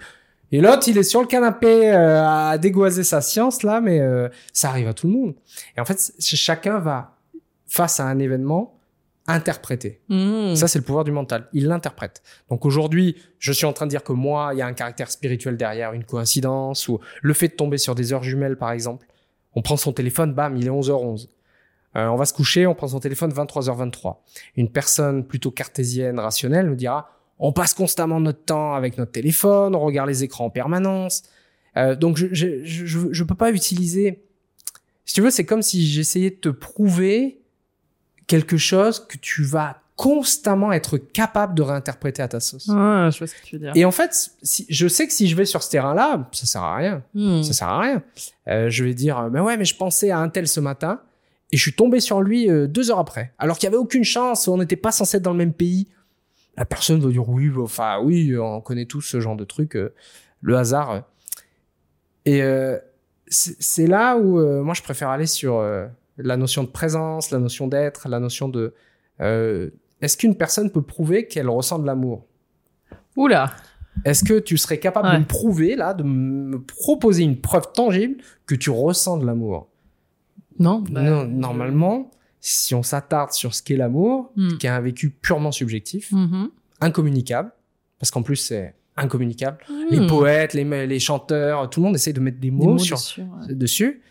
et 0.52 0.60
l'autre 0.60 0.88
il 0.88 0.98
est 0.98 1.02
sur 1.02 1.20
le 1.20 1.26
canapé 1.26 1.90
euh, 1.90 2.24
à 2.26 2.58
dégoiser 2.58 3.04
sa 3.04 3.20
science 3.20 3.62
là 3.62 3.80
mais 3.80 4.00
euh, 4.00 4.28
ça 4.52 4.70
arrive 4.70 4.88
à 4.88 4.94
tout 4.94 5.06
le 5.06 5.12
monde. 5.12 5.34
Et 5.76 5.80
en 5.80 5.84
fait 5.84 6.12
chacun 6.20 6.78
va 6.78 7.16
face 7.66 8.00
à 8.00 8.06
un 8.06 8.18
événement 8.18 8.80
interpréter. 9.26 10.00
Hmm. 10.08 10.54
Ça, 10.54 10.68
c'est 10.68 10.78
le 10.78 10.84
pouvoir 10.84 11.04
du 11.04 11.12
mental. 11.12 11.48
Il 11.52 11.66
l'interprète. 11.66 12.22
Donc 12.48 12.66
aujourd'hui, 12.66 13.16
je 13.38 13.52
suis 13.52 13.66
en 13.66 13.72
train 13.72 13.86
de 13.86 13.90
dire 13.90 14.02
que 14.02 14.12
moi, 14.12 14.50
il 14.52 14.58
y 14.58 14.62
a 14.62 14.66
un 14.66 14.72
caractère 14.72 15.10
spirituel 15.10 15.56
derrière, 15.56 15.92
une 15.92 16.04
coïncidence, 16.04 16.88
ou 16.88 17.00
le 17.22 17.34
fait 17.34 17.48
de 17.48 17.54
tomber 17.54 17.78
sur 17.78 17.94
des 17.94 18.12
heures 18.12 18.22
jumelles, 18.22 18.56
par 18.56 18.72
exemple. 18.72 19.06
On 19.54 19.62
prend 19.62 19.76
son 19.76 19.92
téléphone, 19.92 20.34
bam, 20.34 20.56
il 20.56 20.66
est 20.66 20.70
11h11. 20.70 21.28
Euh, 21.96 22.06
on 22.06 22.16
va 22.16 22.24
se 22.24 22.32
coucher, 22.32 22.66
on 22.66 22.74
prend 22.74 22.88
son 22.88 23.00
téléphone 23.00 23.32
23h23. 23.32 24.18
Une 24.56 24.70
personne 24.70 25.26
plutôt 25.26 25.50
cartésienne, 25.50 26.20
rationnelle, 26.20 26.66
nous 26.66 26.76
dira, 26.76 27.10
on 27.40 27.52
passe 27.52 27.74
constamment 27.74 28.20
notre 28.20 28.44
temps 28.44 28.74
avec 28.74 28.98
notre 28.98 29.12
téléphone, 29.12 29.74
on 29.74 29.80
regarde 29.80 30.08
les 30.08 30.22
écrans 30.22 30.44
en 30.44 30.50
permanence. 30.50 31.22
Euh, 31.76 31.96
donc 31.96 32.16
je, 32.16 32.26
je, 32.32 32.64
je, 33.10 33.24
peux 33.24 33.34
pas 33.34 33.50
utiliser... 33.50 34.22
Si 35.06 35.14
tu 35.14 35.22
veux, 35.22 35.30
c'est 35.30 35.46
comme 35.46 35.62
si 35.62 35.86
j'essayais 35.86 36.30
de 36.30 36.36
te 36.36 36.48
prouver 36.50 37.40
quelque 38.26 38.58
chose 38.58 39.04
que 39.04 39.16
tu 39.16 39.42
vas 39.42 39.80
constamment 39.96 40.72
être 40.72 40.98
capable 40.98 41.54
de 41.54 41.62
réinterpréter 41.62 42.22
à 42.22 42.28
ta 42.28 42.40
sauce. 42.40 42.68
Ah, 42.70 43.10
je 43.12 43.18
vois 43.18 43.26
ce 43.26 43.34
que 43.34 43.42
tu 43.44 43.56
veux 43.56 43.60
dire. 43.60 43.72
Et 43.74 43.84
en 43.84 43.90
fait, 43.90 44.30
si, 44.42 44.66
je 44.68 44.88
sais 44.88 45.06
que 45.06 45.12
si 45.12 45.26
je 45.26 45.36
vais 45.36 45.44
sur 45.44 45.62
ce 45.62 45.70
terrain-là, 45.70 46.28
ça 46.32 46.46
sert 46.46 46.62
à 46.62 46.76
rien. 46.76 47.02
Hmm. 47.14 47.42
Ça 47.42 47.52
sert 47.52 47.68
à 47.68 47.80
rien. 47.80 48.02
Euh, 48.48 48.70
je 48.70 48.84
vais 48.84 48.94
dire, 48.94 49.28
mais 49.30 49.40
ouais, 49.40 49.56
mais 49.56 49.64
je 49.64 49.76
pensais 49.76 50.10
à 50.10 50.18
un 50.18 50.28
tel 50.28 50.46
ce 50.46 50.60
matin 50.60 51.00
et 51.52 51.56
je 51.56 51.62
suis 51.62 51.74
tombé 51.74 52.00
sur 52.00 52.22
lui 52.22 52.48
euh, 52.48 52.66
deux 52.66 52.90
heures 52.90 52.98
après. 52.98 53.32
Alors 53.38 53.58
qu'il 53.58 53.66
y 53.66 53.68
avait 53.68 53.76
aucune 53.76 54.04
chance, 54.04 54.46
on 54.48 54.58
n'était 54.58 54.76
pas 54.76 54.92
censé 54.92 55.16
être 55.16 55.22
dans 55.22 55.32
le 55.32 55.38
même 55.38 55.52
pays. 55.52 55.88
La 56.56 56.64
personne 56.64 57.00
va 57.00 57.08
dire 57.10 57.28
oui, 57.28 57.48
bah, 57.48 57.62
enfin 57.62 57.98
oui, 58.02 58.36
on 58.38 58.60
connaît 58.60 58.86
tous 58.86 59.00
ce 59.00 59.20
genre 59.20 59.36
de 59.36 59.44
truc, 59.44 59.76
euh, 59.76 59.94
le 60.40 60.56
hasard. 60.56 61.04
Et 62.26 62.42
euh, 62.42 62.78
c'est 63.26 63.86
là 63.86 64.16
où 64.16 64.38
euh, 64.38 64.62
moi 64.62 64.74
je 64.74 64.82
préfère 64.82 65.08
aller 65.08 65.26
sur 65.26 65.62
la 66.18 66.36
notion 66.36 66.62
de 66.64 66.68
présence, 66.68 67.30
la 67.30 67.38
notion 67.38 67.66
d'être, 67.68 68.08
la 68.08 68.18
notion 68.20 68.48
de 68.48 68.74
est-ce 69.20 70.16
qu'une 70.16 70.34
personne 70.34 70.70
peut 70.70 70.82
prouver 70.82 71.26
qu'elle 71.26 71.48
ressent 71.48 71.78
de 71.78 71.86
l'amour? 71.86 72.26
Oula. 73.16 73.52
Est-ce 74.04 74.24
que 74.24 74.38
tu 74.38 74.56
serais 74.56 74.78
capable 74.78 75.08
Ouais. 75.08 75.14
de 75.14 75.18
me 75.20 75.26
prouver 75.26 75.76
là, 75.76 75.92
de 75.92 76.02
me 76.04 76.58
proposer 76.62 77.22
une 77.22 77.38
preuve 77.40 77.70
tangible 77.72 78.16
que 78.46 78.54
tu 78.54 78.70
ressens 78.70 79.18
de 79.18 79.26
l'amour? 79.26 79.68
Non. 80.58 80.80
bah, 80.90 81.02
Non, 81.02 81.26
Normalement, 81.26 82.10
si 82.40 82.74
on 82.74 82.82
s'attarde 82.82 83.32
sur 83.32 83.54
ce 83.54 83.62
qu'est 83.62 83.76
l'amour, 83.76 84.32
Hmm. 84.36 84.56
qui 84.58 84.66
est 84.66 84.70
un 84.70 84.80
vécu 84.80 85.10
purement 85.10 85.52
subjectif, 85.52 86.10
Mhm. 86.12 86.50
incommunicable, 86.80 87.52
parce 87.98 88.10
qu'en 88.10 88.22
plus 88.22 88.36
c'est 88.36 88.74
incommunicable. 88.96 89.58
Les 89.90 90.00
Hmm. 90.00 90.06
poètes, 90.06 90.54
les, 90.54 90.86
les 90.86 91.00
chanteurs, 91.00 91.68
tout 91.70 91.80
le 91.80 91.86
monde 91.86 91.94
essaie 91.94 92.12
de 92.12 92.20
mettre 92.20 92.38
des 92.38 92.50
Des 92.50 92.56
mots, 92.56 92.78
sur, 92.78 92.96
dessus, 92.96 93.22
ouais. 93.22 93.54
dessus, 93.54 94.02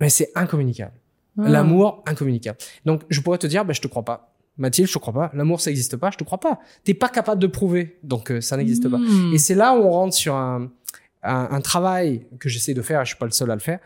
mais 0.00 0.08
c'est 0.08 0.30
incommunicable. 0.34 0.92
Ah. 1.38 1.48
L'amour, 1.48 2.02
incommunicable. 2.06 2.58
Donc, 2.84 3.02
je 3.08 3.20
pourrais 3.20 3.38
te 3.38 3.46
dire, 3.46 3.64
bah, 3.64 3.72
je 3.72 3.80
te 3.80 3.88
crois 3.88 4.04
pas. 4.04 4.34
Mathilde, 4.58 4.88
je 4.88 4.92
te 4.94 4.98
crois 4.98 5.14
pas. 5.14 5.30
L'amour, 5.32 5.60
ça 5.60 5.70
n'existe 5.70 5.96
pas, 5.96 6.10
je 6.10 6.18
te 6.18 6.24
crois 6.24 6.38
pas. 6.38 6.58
T'es 6.84 6.92
pas 6.92 7.08
capable 7.08 7.40
de 7.40 7.46
prouver, 7.46 7.98
donc 8.02 8.30
euh, 8.30 8.40
ça 8.40 8.56
n'existe 8.56 8.88
pas. 8.90 8.98
Hmm. 8.98 9.32
Et 9.32 9.38
c'est 9.38 9.54
là 9.54 9.74
où 9.74 9.82
on 9.84 9.90
rentre 9.90 10.14
sur 10.14 10.34
un, 10.34 10.70
un, 11.22 11.48
un 11.50 11.60
travail 11.60 12.26
que 12.38 12.48
j'essaie 12.48 12.74
de 12.74 12.82
faire, 12.82 13.00
et 13.00 13.04
je 13.04 13.10
suis 13.10 13.18
pas 13.18 13.24
le 13.26 13.30
seul 13.32 13.50
à 13.50 13.54
le 13.54 13.60
faire, 13.60 13.78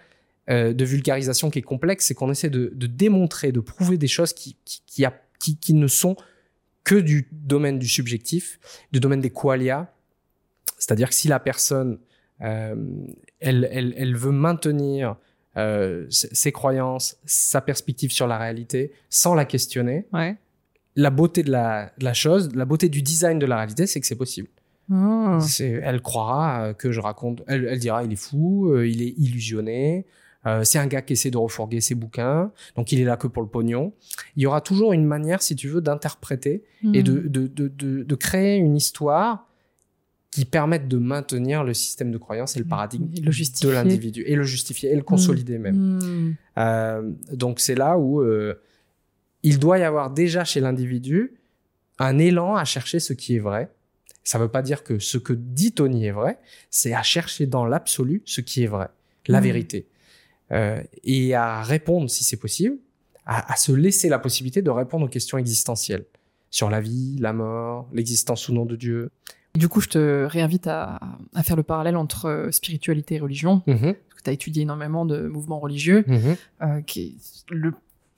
de 0.48 0.84
vulgarisation 0.84 1.50
qui 1.50 1.58
est 1.60 1.62
complexe, 1.62 2.06
c'est 2.06 2.14
qu'on 2.14 2.30
essaie 2.30 2.50
de, 2.50 2.70
de 2.74 2.86
démontrer, 2.86 3.50
de 3.52 3.60
prouver 3.60 3.96
des 3.98 4.08
choses 4.08 4.32
qui, 4.32 4.56
qui, 4.64 4.82
qui, 4.86 5.04
a- 5.04 5.18
qui, 5.38 5.56
qui 5.56 5.74
ne 5.74 5.86
sont 5.86 6.16
que 6.84 6.96
du 6.96 7.28
domaine 7.32 7.78
du 7.78 7.88
subjectif, 7.88 8.58
du 8.92 9.00
domaine 9.00 9.20
des 9.20 9.30
qualia. 9.30 9.90
C'est-à-dire 10.78 11.08
que 11.08 11.14
si 11.14 11.28
la 11.28 11.40
personne, 11.40 11.98
euh, 12.42 12.74
elle, 13.40 13.68
elle, 13.72 13.94
elle 13.96 14.16
veut 14.16 14.32
maintenir 14.32 15.16
euh, 15.56 16.06
ses 16.10 16.52
croyances, 16.52 17.16
sa 17.24 17.60
perspective 17.62 18.12
sur 18.12 18.26
la 18.26 18.36
réalité, 18.36 18.92
sans 19.08 19.34
la 19.34 19.44
questionner, 19.46 20.06
Ouais. 20.12 20.36
la 20.96 21.08
beauté 21.10 21.42
de 21.42 21.50
la, 21.50 21.90
de 21.96 22.04
la 22.04 22.12
chose, 22.12 22.54
la 22.54 22.64
beauté 22.66 22.88
du 22.90 23.00
design 23.02 23.38
de 23.38 23.46
la 23.46 23.56
réalité, 23.56 23.86
c'est 23.86 24.00
que 24.00 24.06
c'est 24.06 24.16
possible. 24.16 24.48
Ah. 24.92 25.38
Elle 25.60 26.02
croira 26.02 26.64
euh, 26.66 26.72
que 26.74 26.92
je 26.92 27.00
raconte. 27.00 27.42
Elle, 27.46 27.64
elle 27.64 27.78
dira 27.78 28.04
il 28.04 28.12
est 28.12 28.16
fou, 28.16 28.68
euh, 28.72 28.86
il 28.86 29.00
est 29.00 29.14
illusionné. 29.16 30.04
Euh, 30.46 30.62
c'est 30.64 30.78
un 30.78 30.86
gars 30.86 31.02
qui 31.02 31.14
essaie 31.14 31.30
de 31.30 31.38
refourguer 31.38 31.80
ses 31.80 31.94
bouquins, 31.94 32.52
donc 32.76 32.92
il 32.92 33.00
est 33.00 33.04
là 33.04 33.16
que 33.16 33.26
pour 33.26 33.42
le 33.42 33.48
pognon. 33.48 33.92
Il 34.36 34.42
y 34.42 34.46
aura 34.46 34.60
toujours 34.60 34.92
une 34.92 35.04
manière, 35.06 35.42
si 35.42 35.56
tu 35.56 35.68
veux, 35.68 35.80
d'interpréter 35.80 36.62
et 36.92 37.02
de, 37.02 37.12
Hmm. 37.12 37.28
de, 37.28 37.46
de, 37.46 38.02
de, 38.02 38.14
créer 38.14 38.56
une 38.56 38.76
histoire 38.76 39.48
qui 40.30 40.44
permette 40.44 40.88
de 40.88 40.98
maintenir 40.98 41.64
le 41.64 41.72
système 41.74 42.10
de 42.10 42.18
croyance 42.18 42.56
et 42.56 42.58
le 42.58 42.64
paradigme 42.64 43.08
Et 43.16 43.20
le 43.20 43.30
justifier. 43.30 43.68
de 43.68 43.74
l'individu 43.74 44.22
et 44.26 44.34
le 44.34 44.42
justifier 44.42 44.90
et 44.92 44.96
le 44.96 45.02
consolider 45.02 45.58
même. 45.58 45.98
Hmm. 46.02 46.34
Euh, 46.58 47.10
donc 47.32 47.60
c'est 47.60 47.76
là 47.76 47.96
où 47.98 48.20
euh, 48.20 48.60
il 49.42 49.58
doit 49.58 49.78
y 49.78 49.82
avoir 49.82 50.10
déjà 50.10 50.44
chez 50.44 50.60
l'individu 50.60 51.34
un 51.98 52.18
élan 52.18 52.56
à 52.56 52.64
chercher 52.64 52.98
ce 53.00 53.12
qui 53.12 53.36
est 53.36 53.40
vrai. 53.40 53.70
Ça 54.24 54.38
ne 54.38 54.44
veut 54.44 54.50
pas 54.50 54.62
dire 54.62 54.82
que 54.82 54.98
ce 54.98 55.18
que 55.18 55.32
dit 55.32 55.72
Tony 55.72 56.06
est 56.06 56.10
vrai, 56.10 56.38
c'est 56.68 56.92
à 56.94 57.02
chercher 57.02 57.46
dans 57.46 57.64
l'absolu 57.64 58.22
ce 58.24 58.40
qui 58.40 58.64
est 58.64 58.66
vrai, 58.66 58.88
la 59.28 59.40
vérité. 59.40 59.86
Euh, 60.54 60.80
et 61.02 61.34
à 61.34 61.62
répondre, 61.62 62.08
si 62.08 62.22
c'est 62.24 62.36
possible, 62.36 62.76
à, 63.26 63.52
à 63.52 63.56
se 63.56 63.72
laisser 63.72 64.08
la 64.08 64.18
possibilité 64.18 64.62
de 64.62 64.70
répondre 64.70 65.06
aux 65.06 65.08
questions 65.08 65.36
existentielles 65.38 66.04
sur 66.50 66.70
la 66.70 66.80
vie, 66.80 67.16
la 67.18 67.32
mort, 67.32 67.88
l'existence 67.92 68.48
ou 68.48 68.52
non 68.54 68.64
de 68.64 68.76
Dieu. 68.76 69.10
Du 69.56 69.68
coup, 69.68 69.80
je 69.80 69.88
te 69.88 70.24
réinvite 70.26 70.66
à, 70.66 71.00
à 71.34 71.42
faire 71.42 71.56
le 71.56 71.62
parallèle 71.62 71.96
entre 71.96 72.26
euh, 72.26 72.50
spiritualité 72.52 73.16
et 73.16 73.20
religion, 73.20 73.62
Mhm, 73.66 73.94
parce 73.94 74.18
que 74.18 74.22
tu 74.24 74.30
as 74.30 74.32
étudié 74.32 74.62
énormément 74.62 75.04
de 75.06 75.26
mouvements 75.28 75.58
religieux. 75.60 76.04
mhm. 76.06 76.36
euh, 76.62 76.80
qui 76.82 77.00
est 77.02 77.52
le 77.52 77.72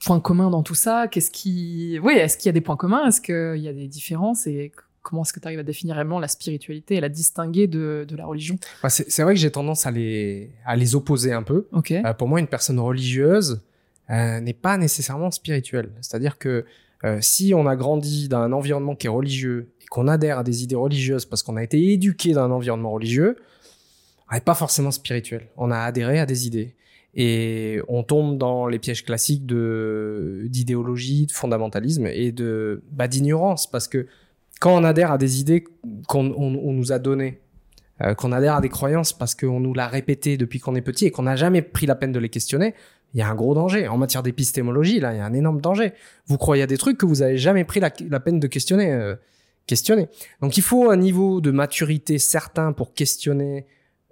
point 0.05 0.19
commun 0.19 0.49
dans 0.51 0.61
tout 0.63 0.75
ça 0.75 1.07
Qu'est-ce 1.07 1.31
qui, 1.31 1.99
oui, 2.03 2.13
est-ce 2.13 2.37
qu'il 2.37 2.47
y 2.47 2.49
a 2.49 2.53
des 2.53 2.61
points 2.61 2.77
communs? 2.77 3.07
Est-ce 3.07 3.21
qu'il 3.21 3.61
y 3.61 3.67
a 3.67 3.73
des 3.73 3.87
différences? 3.87 4.45
Et 4.45 4.71
comment 5.07 5.21
est-ce 5.21 5.31
que 5.31 5.39
tu 5.39 5.47
arrives 5.47 5.59
à 5.59 5.63
définir 5.63 5.95
réellement 5.95 6.19
la 6.19 6.27
spiritualité 6.27 6.95
et 6.95 6.99
la 6.99 7.07
distinguer 7.07 7.67
de, 7.67 8.05
de 8.05 8.15
la 8.17 8.25
religion 8.25 8.57
Ouais, 8.83 8.89
c'est 8.89 9.23
vrai 9.23 9.33
que 9.33 9.39
j'ai 9.39 9.51
tendance 9.51 9.85
à 9.85 9.91
les, 9.91 10.51
à 10.65 10.75
les 10.75 10.95
opposer 10.95 11.31
un 11.31 11.43
peu. 11.43 11.67
Euh, 11.73 12.13
pour 12.13 12.27
moi, 12.27 12.41
une 12.41 12.47
personne 12.47 12.77
religieuse 12.79 13.61
euh, 14.09 14.41
n'est 14.41 14.53
pas 14.53 14.77
nécessairement 14.77 15.31
spirituelle. 15.31 15.91
C'est-à-dire 16.01 16.37
que 16.37 16.65
euh, 17.05 17.19
si 17.21 17.53
on 17.55 17.67
a 17.67 17.77
grandi 17.77 18.27
dans 18.27 18.39
un 18.39 18.51
environnement 18.51 18.95
qui 18.95 19.07
est 19.07 19.09
religieux 19.09 19.71
et 19.81 19.85
qu'on 19.85 20.09
adhère 20.09 20.39
à 20.39 20.43
des 20.43 20.63
idées 20.63 20.75
religieuses 20.75 21.25
parce 21.25 21.41
qu'on 21.41 21.55
a 21.55 21.63
été 21.63 21.93
éduqué 21.93 22.33
dans 22.33 22.43
un 22.43 22.51
environnement 22.51 22.91
religieux, 22.91 23.37
on 24.29 24.35
n'est 24.35 24.41
pas 24.41 24.55
forcément 24.55 24.91
spirituel. 24.91 25.47
On 25.55 25.71
a 25.71 25.79
adhéré 25.79 26.19
à 26.19 26.25
des 26.25 26.47
idées. 26.47 26.75
Et 27.15 27.79
on 27.87 28.03
tombe 28.03 28.37
dans 28.37 28.67
les 28.67 28.77
pièges 28.77 29.05
classiques 29.05 29.45
de 29.45 30.43
d'idéologie, 30.49 31.25
de 31.25 31.31
fondamentalisme 31.31 32.05
et 32.07 32.31
de 32.31 32.83
bah, 32.91 33.07
d'ignorance 33.07 33.69
parce 33.71 33.87
que 33.87 34.07
quand 34.59 34.75
on 34.75 34.83
adhère 34.83 35.11
à 35.11 35.17
des 35.17 35.39
idées 35.41 35.63
qu'on 36.07 36.25
on- 36.31 36.59
on 36.63 36.73
nous 36.73 36.91
a 36.91 36.99
données, 36.99 37.39
euh, 38.01 38.13
qu'on 38.13 38.31
adhère 38.31 38.55
à 38.55 38.61
des 38.61 38.69
croyances 38.69 39.13
parce 39.13 39.35
qu'on 39.35 39.59
nous 39.59 39.73
l'a 39.73 39.87
répété 39.87 40.37
depuis 40.37 40.59
qu'on 40.59 40.75
est 40.75 40.81
petit 40.81 41.05
et 41.05 41.11
qu'on 41.11 41.23
n'a 41.23 41.35
jamais 41.35 41.61
pris 41.61 41.85
la 41.85 41.95
peine 41.95 42.11
de 42.11 42.19
les 42.19 42.29
questionner, 42.29 42.73
il 43.13 43.19
y 43.19 43.23
a 43.23 43.29
un 43.29 43.35
gros 43.35 43.55
danger. 43.55 43.87
En 43.87 43.97
matière 43.97 44.21
d'épistémologie, 44.23 44.99
là, 44.99 45.13
il 45.13 45.17
y 45.17 45.19
a 45.19 45.25
un 45.25 45.33
énorme 45.33 45.61
danger. 45.61 45.93
Vous 46.27 46.37
croyez 46.37 46.63
à 46.63 46.67
des 46.67 46.77
trucs 46.77 46.97
que 46.97 47.05
vous 47.05 47.21
avez 47.21 47.37
jamais 47.37 47.63
pris 47.63 47.79
la, 47.79 47.91
la 48.09 48.19
peine 48.19 48.39
de 48.39 48.47
questionner. 48.47 48.91
euh, 48.91 49.15
questionner. 49.65 50.07
Donc 50.41 50.55
il 50.55 50.63
faut 50.63 50.89
un 50.89 50.95
niveau 50.95 51.41
de 51.41 51.51
maturité 51.51 52.19
certain 52.19 52.71
pour 52.71 52.93
questionner 52.93 53.65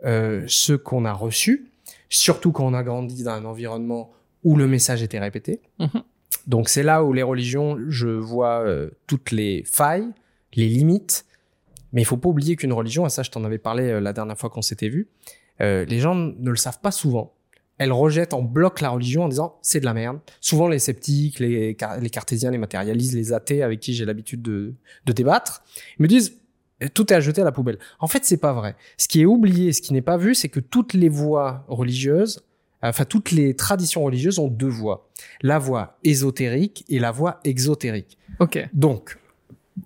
euh, 0.03 0.43
ce 0.47 0.73
qu'on 0.73 1.05
a 1.05 1.13
reçu, 1.13 1.71
surtout 2.09 2.51
quand 2.51 2.65
on 2.65 2.73
a 2.73 2.83
grandi 2.83 3.23
dans 3.23 3.31
un 3.31 3.45
environnement 3.45 4.11
où 4.43 4.57
le 4.57 4.67
message 4.67 5.01
était 5.01 5.17
répété. 5.17 5.61
Mhm. 5.79 6.03
Donc 6.47 6.67
c'est 6.67 6.83
là 6.83 7.05
où 7.05 7.13
les 7.13 7.23
religions, 7.23 7.77
je 7.87 8.09
vois 8.09 8.65
euh, 8.65 8.89
toutes 9.07 9.31
les 9.31 9.63
failles, 9.65 10.09
les 10.55 10.67
limites. 10.67 11.25
Mais 11.93 12.01
il 12.01 12.05
faut 12.05 12.17
pas 12.17 12.29
oublier 12.29 12.55
qu'une 12.55 12.73
religion, 12.73 13.05
et 13.05 13.09
ça 13.09 13.23
je 13.23 13.31
t'en 13.31 13.43
avais 13.45 13.57
parlé 13.57 13.83
euh, 13.83 13.99
la 14.01 14.11
dernière 14.11 14.37
fois 14.37 14.49
qu'on 14.49 14.61
s'était 14.61 14.89
vu, 14.89 15.07
euh, 15.61 15.85
les 15.85 15.99
gens 15.99 16.15
ne 16.15 16.49
le 16.49 16.55
savent 16.57 16.79
pas 16.81 16.91
souvent. 16.91 17.33
Elles 17.77 17.91
rejettent 17.91 18.33
en 18.33 18.41
bloc 18.41 18.81
la 18.81 18.89
religion 18.89 19.23
en 19.23 19.27
disant 19.29 19.57
c'est 19.61 19.79
de 19.79 19.85
la 19.85 19.93
merde. 19.93 20.19
Souvent 20.41 20.67
les 20.67 20.79
sceptiques, 20.79 21.39
les, 21.39 21.75
car- 21.75 21.99
les 21.99 22.09
cartésiens, 22.09 22.51
les 22.51 22.57
matérialistes, 22.57 23.13
les 23.13 23.33
athées 23.33 23.63
avec 23.63 23.79
qui 23.81 23.93
j'ai 23.93 24.05
l'habitude 24.05 24.41
de, 24.41 24.73
de 25.05 25.13
débattre, 25.13 25.63
ils 25.99 26.03
me 26.03 26.07
disent 26.07 26.37
eh, 26.81 26.89
tout 26.89 27.11
est 27.11 27.15
à 27.15 27.19
jeter 27.21 27.41
à 27.41 27.45
la 27.45 27.51
poubelle. 27.51 27.77
En 27.99 28.07
fait, 28.07 28.25
c'est 28.25 28.37
pas 28.37 28.53
vrai. 28.53 28.75
Ce 28.97 29.07
qui 29.07 29.21
est 29.21 29.25
oublié, 29.25 29.71
ce 29.73 29.81
qui 29.81 29.93
n'est 29.93 30.01
pas 30.01 30.17
vu, 30.17 30.35
c'est 30.35 30.49
que 30.49 30.59
toutes 30.59 30.93
les 30.93 31.09
voies 31.09 31.65
religieuses, 31.67 32.45
enfin 32.81 33.05
toutes 33.05 33.31
les 33.31 33.55
traditions 33.55 34.03
religieuses 34.03 34.39
ont 34.39 34.47
deux 34.49 34.67
voies. 34.67 35.09
La 35.41 35.59
voie 35.59 35.97
ésotérique 36.03 36.85
et 36.89 36.99
la 36.99 37.11
voie 37.11 37.39
exotérique. 37.43 38.17
Ok. 38.39 38.69
Donc, 38.73 39.17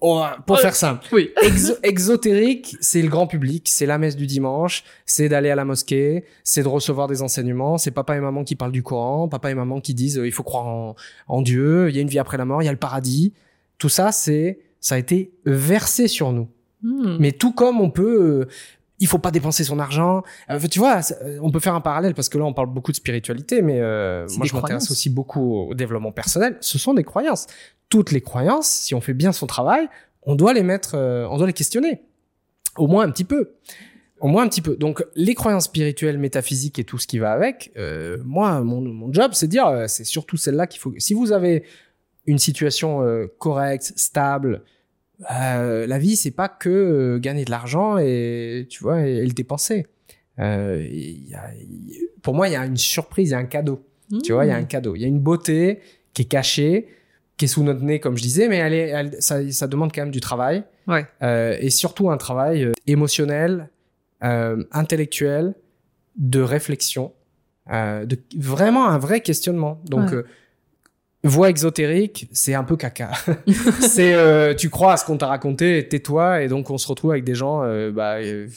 Oh, 0.01 0.23
pour 0.45 0.59
faire 0.59 0.75
simple. 0.75 1.07
Oui. 1.11 1.31
Exo- 1.41 1.77
exotérique, 1.81 2.77
c'est 2.79 3.01
le 3.01 3.09
grand 3.09 3.25
public, 3.25 3.67
c'est 3.69 3.87
la 3.87 3.97
messe 3.97 4.15
du 4.15 4.27
dimanche, 4.27 4.83
c'est 5.05 5.29
d'aller 5.29 5.49
à 5.49 5.55
la 5.55 5.65
mosquée, 5.65 6.25
c'est 6.43 6.61
de 6.61 6.67
recevoir 6.67 7.07
des 7.07 7.21
enseignements, 7.23 7.77
c'est 7.79 7.91
papa 7.91 8.15
et 8.15 8.19
maman 8.19 8.43
qui 8.43 8.55
parlent 8.55 8.71
du 8.71 8.83
Coran, 8.83 9.27
papa 9.27 9.49
et 9.49 9.55
maman 9.55 9.81
qui 9.81 9.95
disent 9.95 10.19
euh, 10.19 10.27
il 10.27 10.31
faut 10.31 10.43
croire 10.43 10.67
en, 10.67 10.95
en 11.27 11.41
Dieu, 11.41 11.89
il 11.89 11.95
y 11.95 11.99
a 11.99 12.01
une 12.01 12.07
vie 12.07 12.19
après 12.19 12.37
la 12.37 12.45
mort, 12.45 12.61
il 12.61 12.65
y 12.65 12.69
a 12.69 12.71
le 12.71 12.77
paradis. 12.77 13.33
Tout 13.79 13.89
ça, 13.89 14.11
c'est 14.11 14.59
ça 14.79 14.95
a 14.95 14.97
été 14.99 15.31
versé 15.45 16.07
sur 16.07 16.31
nous. 16.33 16.47
Hmm. 16.83 17.17
Mais 17.19 17.31
tout 17.31 17.51
comme 17.51 17.81
on 17.81 17.89
peut, 17.89 18.21
euh, 18.21 18.47
il 18.99 19.07
faut 19.07 19.19
pas 19.19 19.31
dépenser 19.31 19.63
son 19.63 19.79
argent. 19.79 20.23
Euh, 20.49 20.59
tu 20.69 20.79
vois, 20.79 20.99
euh, 21.23 21.39
on 21.41 21.51
peut 21.51 21.59
faire 21.59 21.75
un 21.75 21.81
parallèle 21.81 22.13
parce 22.13 22.29
que 22.29 22.37
là 22.37 22.45
on 22.45 22.53
parle 22.53 22.69
beaucoup 22.69 22.91
de 22.91 22.97
spiritualité, 22.97 23.61
mais 23.61 23.79
euh, 23.79 24.27
moi 24.37 24.45
je 24.45 24.55
m'intéresse 24.55 24.91
aussi 24.91 25.09
beaucoup 25.09 25.69
au 25.69 25.73
développement 25.73 26.11
personnel. 26.11 26.57
Ce 26.61 26.77
sont 26.77 26.93
des 26.93 27.03
croyances. 27.03 27.47
Toutes 27.89 28.11
les 28.11 28.21
croyances, 28.21 28.67
si 28.67 28.93
on 28.93 29.01
fait 29.01 29.13
bien 29.13 29.31
son 29.31 29.47
travail, 29.47 29.87
on 30.23 30.35
doit 30.35 30.53
les 30.53 30.63
mettre, 30.63 30.95
euh, 30.95 31.27
on 31.29 31.37
doit 31.37 31.47
les 31.47 31.53
questionner, 31.53 32.01
au 32.77 32.87
moins 32.87 33.03
un 33.03 33.09
petit 33.09 33.23
peu. 33.23 33.55
Au 34.19 34.27
moins 34.27 34.43
un 34.43 34.49
petit 34.49 34.61
peu. 34.61 34.75
Donc, 34.75 35.05
les 35.15 35.33
croyances 35.33 35.65
spirituelles, 35.65 36.17
métaphysiques 36.17 36.77
et 36.77 36.83
tout 36.83 36.97
ce 36.97 37.07
qui 37.07 37.19
va 37.19 37.31
avec, 37.31 37.71
euh, 37.77 38.17
moi, 38.25 38.61
mon, 38.61 38.81
mon 38.81 39.13
job, 39.13 39.31
c'est 39.33 39.47
de 39.47 39.51
dire, 39.51 39.67
euh, 39.67 39.87
c'est 39.87 40.03
surtout 40.03 40.35
celle-là 40.35 40.67
qu'il 40.67 40.81
faut. 40.81 40.93
Si 40.97 41.13
vous 41.13 41.31
avez 41.31 41.63
une 42.25 42.37
situation 42.37 43.01
euh, 43.01 43.27
correcte, 43.39 43.93
stable, 43.95 44.63
euh, 45.31 45.85
la 45.87 45.97
vie, 45.99 46.15
c'est 46.15 46.31
pas 46.31 46.47
que 46.49 46.69
euh, 46.69 47.19
gagner 47.19 47.45
de 47.45 47.51
l'argent 47.51 47.97
et 47.97 48.67
tu 48.69 48.83
vois 48.83 49.01
et, 49.05 49.17
et 49.17 49.25
le 49.25 49.33
dépenser. 49.33 49.87
Euh, 50.39 50.85
y 50.89 51.33
a- 51.35 51.51
pour 52.21 52.33
moi, 52.33 52.47
il 52.47 52.53
y 52.53 52.55
a 52.55 52.65
une 52.65 52.77
surprise, 52.77 53.29
il 53.29 53.31
y 53.31 53.35
a 53.35 53.39
un 53.39 53.45
cadeau. 53.45 53.85
Tu 54.23 54.33
vois, 54.33 54.45
il 54.45 54.49
y 54.49 54.51
a 54.51 54.55
un 54.55 54.63
cadeau. 54.63 54.95
Il 54.95 55.01
y 55.01 55.05
a 55.05 55.07
une 55.07 55.19
beauté 55.19 55.79
qui 56.13 56.23
est 56.23 56.25
cachée, 56.25 56.87
qui 57.37 57.45
est 57.45 57.47
sous 57.47 57.63
notre 57.63 57.83
nez, 57.83 57.99
comme 57.99 58.17
je 58.17 58.23
disais, 58.23 58.47
mais 58.47 58.57
elle 58.57 58.73
est, 58.73 58.87
elle- 58.89 59.15
ça, 59.21 59.39
ça 59.51 59.67
demande 59.67 59.91
quand 59.93 60.01
même 60.01 60.11
du 60.11 60.19
travail. 60.21 60.63
Ouais. 60.87 61.05
Euh, 61.21 61.55
et 61.59 61.69
surtout 61.69 62.09
un 62.09 62.17
travail 62.17 62.63
euh, 62.63 62.71
émotionnel, 62.87 63.69
euh, 64.23 64.63
intellectuel, 64.71 65.53
de 66.17 66.41
réflexion, 66.41 67.13
euh, 67.71 68.05
de 68.05 68.17
vraiment 68.37 68.87
un 68.87 68.97
vrai 68.97 69.21
questionnement. 69.21 69.79
Donc, 69.85 70.11
Ouais. 70.11 70.23
Voix 71.23 71.49
exotérique, 71.49 72.29
c'est 72.31 72.53
un 72.53 72.63
peu 72.63 72.77
caca. 72.77 73.11
c'est 73.81 74.13
euh, 74.13 74.53
tu 74.53 74.69
crois 74.69 74.93
à 74.93 74.97
ce 74.97 75.05
qu'on 75.05 75.17
t'a 75.17 75.27
raconté, 75.27 75.87
tais-toi, 75.87 76.43
et 76.43 76.47
donc 76.47 76.69
on 76.69 76.77
se 76.77 76.87
retrouve 76.87 77.11
avec 77.11 77.23
des 77.23 77.35
gens 77.35 77.63
euh, 77.63 77.91
bah, 77.91 78.15
euh, 78.19 78.47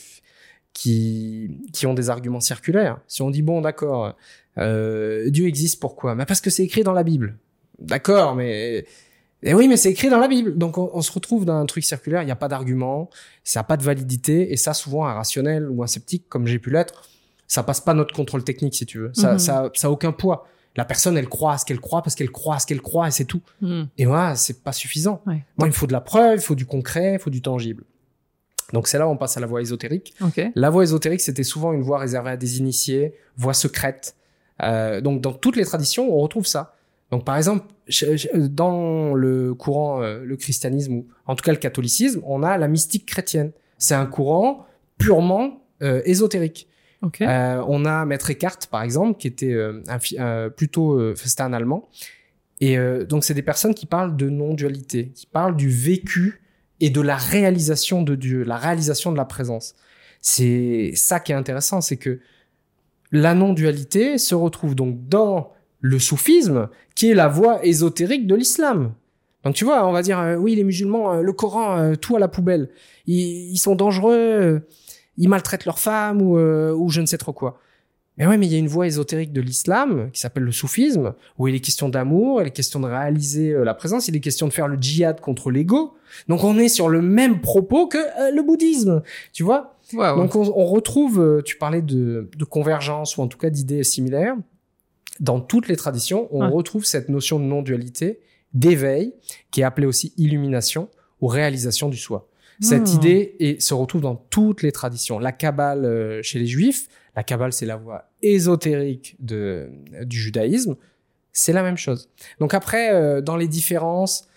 qui 0.73 1.59
qui 1.73 1.87
ont 1.87 1.95
des 1.95 2.11
arguments 2.11 2.41
circulaires. 2.41 2.99
Si 3.09 3.23
on 3.23 3.31
dit 3.31 3.43
bon, 3.43 3.61
d'accord, 3.61 4.15
Dieu 4.57 5.47
existe, 5.47 5.81
pourquoi? 5.81 6.15
Bah 6.15 6.27
parce 6.27 6.41
que 6.41 6.51
c'est 6.51 6.65
écrit 6.65 6.83
dans 6.83 6.93
la 6.93 7.03
Bible. 7.03 7.37
D'accord, 7.79 8.35
mais 8.37 8.85
et 9.45 9.55
oui, 9.55 9.67
mais 9.67 9.77
c'est 9.77 9.91
écrit 9.91 10.09
dans 10.09 10.21
la 10.21 10.29
Bible. 10.29 10.57
Donc 10.57 10.79
on, 10.79 10.91
on 10.95 11.03
se 11.03 11.11
retrouve 11.11 11.45
dans 11.45 11.57
un 11.57 11.67
truc 11.67 11.83
circulaire. 11.85 12.23
Il 12.23 12.27
n'y 12.27 12.33
a 12.33 12.37
pas 12.37 12.49
d'argument, 12.49 13.11
ça 13.43 13.61
n'a 13.61 13.65
pas 13.65 13.77
de 13.77 13.83
validité, 13.83 14.53
et 14.53 14.57
ça 14.57 14.73
souvent 14.73 15.05
un 15.07 15.15
rationnel 15.15 15.69
ou 15.69 15.83
un 15.83 15.87
sceptique 15.89 16.29
comme 16.29 16.47
j'ai 16.47 16.59
pu 16.61 16.71
l'être, 16.71 17.09
ça 17.49 17.63
passe 17.65 17.81
pas 17.81 17.93
notre 17.93 18.15
contrôle 18.15 18.45
technique 18.45 18.75
si 18.75 18.87
tu 18.87 18.99
veux. 18.99 19.11
Ça 19.15 19.33
Mhm. 19.33 19.39
ça 19.39 19.71
ça 19.75 19.89
a 19.89 19.91
aucun 19.91 20.13
poids. 20.13 20.47
La 20.77 20.85
personne, 20.85 21.17
elle 21.19 21.29
croit 21.29 21.55
à 21.55 21.59
ce 21.59 21.65
qu'elle 21.65 21.81
croit 21.81 22.03
parce 22.03 22.15
qu'elle 22.15 22.31
croit 22.31 22.57
à 22.57 22.59
ce 22.59 22.67
qu'elle 22.67 22.81
croit 22.81 23.09
et 23.09 23.11
c'est 23.11 23.27
tout. 23.27 23.43
Hmm. 23.61 23.85
Et 23.99 24.07
moi, 24.07 24.35
c'est 24.37 24.63
pas 24.63 24.73
suffisant. 24.73 25.21
Ouais. 25.27 25.45
Moi, 25.59 25.69
il 25.69 25.75
faut 25.75 25.87
de 25.87 25.93
la 25.93 26.01
preuve, 26.01 26.39
il 26.39 26.43
faut 26.43 26.55
du 26.55 26.67
concret, 26.67 27.15
il 27.15 27.19
faut 27.19 27.31
du 27.31 27.43
tangible. 27.43 27.85
Donc 28.73 28.89
c'est 28.89 28.99
là 28.99 29.07
où 29.07 29.11
on 29.11 29.17
passe 29.17 29.37
à 29.37 29.41
la 29.41 29.47
voie 29.47 29.61
ésotérique. 29.61 30.15
La 30.55 30.71
voie 30.71 30.83
ésotérique, 30.83 31.21
c'était 31.21 31.45
souvent 31.45 31.73
une 31.73 31.83
voie 31.83 31.99
réservée 31.99 32.31
à 32.31 32.37
des 32.37 32.59
initiés, 32.59 33.15
voie 33.37 33.55
secrète. 33.55 34.17
Euh, 34.63 35.01
donc 35.01 35.21
dans 35.21 35.33
toutes 35.33 35.57
les 35.57 35.65
traditions, 35.65 36.13
on 36.13 36.19
retrouve 36.21 36.47
ça. 36.47 36.75
Donc 37.11 37.25
par 37.25 37.37
exemple, 37.37 37.67
dans 38.35 39.15
le 39.15 39.55
courant, 39.55 40.03
euh, 40.03 40.23
le 40.25 40.37
christianisme 40.37 40.95
ou 40.95 41.07
en 41.27 41.35
tout 41.35 41.45
cas 41.45 41.53
le 41.53 41.59
catholicisme, 41.59 42.23
on 42.25 42.43
a 42.43 42.57
la 42.57 42.69
mystique 42.69 43.07
chrétienne. 43.07 43.53
C'est 43.77 43.95
un 43.95 44.07
courant 44.07 44.67
purement 44.99 45.63
euh, 45.83 46.01
ésotérique. 46.05 46.69
Euh, 47.21 47.65
on 47.67 47.85
a 47.85 48.05
Maître 48.05 48.31
Eckhart, 48.31 48.59
par 48.71 48.83
exemple, 48.83 49.19
qui 49.19 49.27
était 49.27 49.53
euh, 49.53 49.83
euh, 50.19 50.51
plutôt, 50.51 51.15
c'était 51.17 51.43
un 51.43 51.53
Allemand. 51.53 51.89
Et 52.61 52.77
donc, 53.09 53.25
c'est 53.25 53.35
des 53.35 53.43
personnes 53.43 53.75
qui 53.75 53.87
parlent 53.87 54.17
de 54.17 54.29
non-dualité, 54.29 55.11
qui 55.17 55.27
parlent 55.27 55.57
du 55.57 55.69
vécu 55.69 56.43
et 56.79 56.91
de 56.91 57.01
la 57.01 57.17
réalisation 57.17 58.03
de 58.03 58.15
Dieu, 58.15 58.45
la 58.45 58.57
réalisation 58.57 59.11
de 59.11 59.17
la 59.17 59.25
présence. 59.25 59.75
C'est 60.21 60.93
ça 60.95 61.19
qui 61.19 61.33
est 61.33 61.35
intéressant, 61.35 61.81
c'est 61.81 61.97
que 61.97 62.21
la 63.11 63.35
non-dualité 63.35 64.17
se 64.17 64.37
retrouve 64.37 64.77
donc 64.77 65.09
dans 65.09 65.53
le 65.81 65.99
soufisme, 65.99 66.69
qui 66.95 67.11
est 67.11 67.15
la 67.15 67.27
voie 67.27 67.67
ésotérique 67.67 68.29
de 68.29 68.37
l'islam. 68.37 68.95
Donc 69.43 69.57
tu 69.57 69.65
vois, 69.65 69.85
on 69.89 69.91
va 69.91 70.03
dire, 70.03 70.37
oui, 70.39 70.55
les 70.55 70.63
musulmans, 70.63 71.15
le 71.15 71.33
Coran, 71.33 71.97
tout 71.97 72.15
à 72.15 72.21
la 72.21 72.29
poubelle. 72.29 72.71
Ils, 73.09 73.59
sont 73.59 73.75
dangereux, 73.75 74.63
ils 75.19 75.29
maltraitent 75.29 75.65
leurs 75.67 75.79
femmes 75.79 76.21
ou, 76.23 76.39
euh, 76.39 76.73
ou 76.73 76.89
je 76.91 77.01
ne 77.01 77.07
sais 77.07 77.19
trop 77.19 77.33
quoi. 77.33 77.59
Mais 78.19 78.27
ouais, 78.27 78.37
mais 78.37 78.47
il 78.47 78.53
y 78.53 78.57
a 78.57 78.59
une 78.59 78.69
voie 78.69 78.87
ésotérique 78.87 79.33
de 79.33 79.41
l'islam 79.41 80.11
qui 80.13 80.21
s'appelle 80.21 80.43
le 80.43 80.53
soufisme, 80.53 81.15
où 81.39 81.49
il 81.49 81.55
est 81.55 81.61
question 81.61 81.89
d'amour, 81.89 82.43
il 82.43 82.49
est 82.49 82.51
question 82.51 82.79
de 82.81 82.87
réaliser 82.87 83.53
euh, 83.53 83.65
la 83.65 83.73
présence, 83.73 84.09
il 84.09 84.15
est 84.17 84.21
question 84.21 84.47
de 84.47 84.53
faire 84.53 84.69
le 84.69 84.77
djihad 84.79 85.21
contre 85.21 85.51
l'ego. 85.51 85.95
Donc 86.29 86.45
on 86.45 86.59
est 86.59 86.69
sur 86.69 86.91
le 86.91 87.01
même 87.01 87.41
propos 87.41 87.87
que 87.87 87.97
euh, 87.97 88.31
le 88.35 88.43
bouddhisme, 88.43 89.03
tu 89.33 89.43
vois? 89.45 89.79
Donc 89.95 90.37
on, 90.37 90.41
on 90.55 90.67
retrouve, 90.67 91.43
tu 91.45 91.57
parlais 91.57 91.83
de, 91.83 92.29
de 92.37 92.45
convergence 92.45 93.17
ou 93.17 93.23
en 93.23 93.29
tout 93.29 93.39
cas 93.39 93.51
d'idées 93.51 93.83
similaires. 93.85 94.37
Dans 95.21 95.41
toutes 95.41 95.69
les 95.69 95.77
traditions, 95.77 96.29
on 96.33 96.43
Ouais. 96.47 96.49
retrouve 96.51 96.85
cette 96.85 97.09
notion 97.09 97.39
de 97.39 97.45
non-dualité, 97.45 98.21
d'éveil, 98.55 99.15
qui 99.51 99.61
est 99.61 99.65
appelée 99.65 99.87
aussi 99.87 100.13
illumination 100.19 100.89
ou 101.21 101.27
réalisation 101.29 101.89
du 101.89 101.97
soi. 101.97 102.29
Cette 102.63 102.89
Hmm. 102.93 102.97
idée 102.97 103.35
et 103.41 103.61
se 103.61 103.75
retrouve 103.75 104.01
dans 104.03 104.15
toutes 104.17 104.63
les 104.63 104.71
traditions. 104.73 105.19
La 105.19 105.33
Kabbale 105.33 105.85
euh, 105.85 106.23
chez 106.23 106.39
les 106.39 106.47
Juifs, 106.47 106.87
la 107.17 107.23
Kabbale 107.25 107.53
c'est 107.53 107.67
la 107.67 107.77
voie 107.77 108.11
ésotérique 108.23 109.17
de, 109.19 109.69
du 110.05 110.19
judaïsme, 110.19 110.77
c'est 111.33 111.53
la 111.53 111.63
même 111.63 111.77
chose. 111.77 112.09
Donc 112.41 112.55
après, 112.55 112.95
euh, 112.95 113.21
dans 113.21 113.37
les 113.37 113.49
différences, 113.49 114.29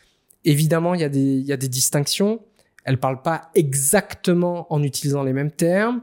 évidemment, 0.43 0.93
il 0.95 1.01
y, 1.01 1.03
a 1.03 1.09
des- 1.09 1.19
il 1.19 1.45
y 1.45 1.53
a 1.53 1.57
des 1.57 1.67
distinctions. 1.69 2.41
Elles 2.83 2.99
parlent 2.99 3.21
pas 3.21 3.49
exactement 3.55 4.65
en 4.73 4.81
utilisant 4.83 5.23
les 5.23 5.33
mêmes 5.33 5.51
termes, 5.51 6.01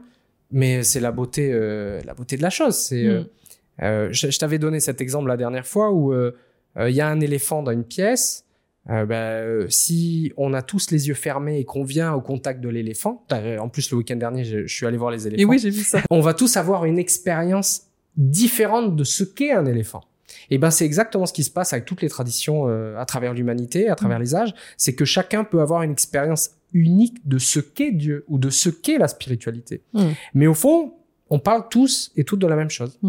mais 0.51 0.83
c'est 0.83 0.99
la 0.99 1.11
beauté, 1.11 1.49
euh, 1.51 1.99
la 2.05 2.13
beauté 2.13 2.37
de 2.37 2.41
la 2.41 2.49
chose. 2.49 2.75
C'est, 2.75 3.05
euh, 3.05 3.21
Hmm. 3.21 3.83
euh, 3.83 4.07
je, 4.11 4.29
je 4.31 4.39
t'avais 4.39 4.59
donné 4.59 4.79
cet 4.79 5.01
exemple 5.01 5.27
la 5.27 5.37
dernière 5.37 5.65
fois 5.67 5.91
où 5.91 6.13
euh, 6.13 6.35
euh, 6.77 6.89
il 6.89 6.95
y 6.95 7.01
a 7.01 7.07
un 7.07 7.19
éléphant 7.19 7.63
dans 7.63 7.71
une 7.71 7.83
pièce. 7.85 8.45
Euh, 8.89 9.05
ben, 9.05 9.15
euh, 9.15 9.65
si 9.69 10.33
on 10.35 10.53
a 10.53 10.61
tous 10.61 10.91
les 10.91 11.07
yeux 11.07 11.13
fermés 11.13 11.59
et 11.59 11.63
qu'on 11.63 11.83
vient 11.83 12.13
au 12.13 12.21
contact 12.21 12.59
de 12.59 12.67
l'éléphant, 12.67 13.23
t'as- 13.29 13.59
en 13.61 13.69
plus 13.69 13.89
le 13.91 13.97
week-end 13.97 14.17
dernier, 14.17 14.43
je, 14.43 14.65
je 14.67 14.75
suis 14.75 14.85
allé 14.85 14.97
voir 14.97 15.11
les 15.11 15.25
éléphants 15.25 15.41
Et 15.41 15.45
oui, 15.45 15.57
j'ai 15.59 15.69
vu 15.69 15.83
ça. 15.83 16.01
on 16.09 16.19
va 16.19 16.33
tous 16.33 16.57
avoir 16.57 16.83
une 16.83 16.97
expérience 16.99 17.83
différente 18.17 18.95
de 18.95 19.03
ce 19.03 19.23
qu'est 19.23 19.51
un 19.51 19.65
éléphant. 19.65 20.01
Et 20.49 20.57
ben 20.57 20.71
c'est 20.71 20.85
exactement 20.85 21.25
ce 21.25 21.33
qui 21.33 21.43
se 21.43 21.51
passe 21.51 21.73
avec 21.73 21.85
toutes 21.85 22.01
les 22.01 22.09
traditions 22.09 22.67
euh, 22.67 22.97
à 22.97 23.05
travers 23.05 23.33
l'humanité, 23.33 23.87
à 23.89 23.95
travers 23.95 24.19
les 24.19 24.35
âges, 24.35 24.53
c'est 24.77 24.93
que 24.95 25.05
chacun 25.05 25.43
peut 25.43 25.61
avoir 25.61 25.83
une 25.83 25.91
expérience 25.91 26.51
unique 26.73 27.25
de 27.27 27.37
ce 27.37 27.59
qu'est 27.59 27.91
Dieu 27.91 28.25
ou 28.27 28.37
de 28.37 28.49
ce 28.49 28.69
qu'est 28.69 28.97
la 28.97 29.07
spiritualité. 29.07 29.81
Mm. 29.93 30.07
Mais 30.33 30.47
au 30.47 30.53
fond, 30.53 30.95
on 31.29 31.39
parle 31.39 31.67
tous 31.69 32.11
et 32.17 32.23
toutes 32.23 32.39
de 32.39 32.47
la 32.47 32.55
même 32.55 32.69
chose. 32.69 32.99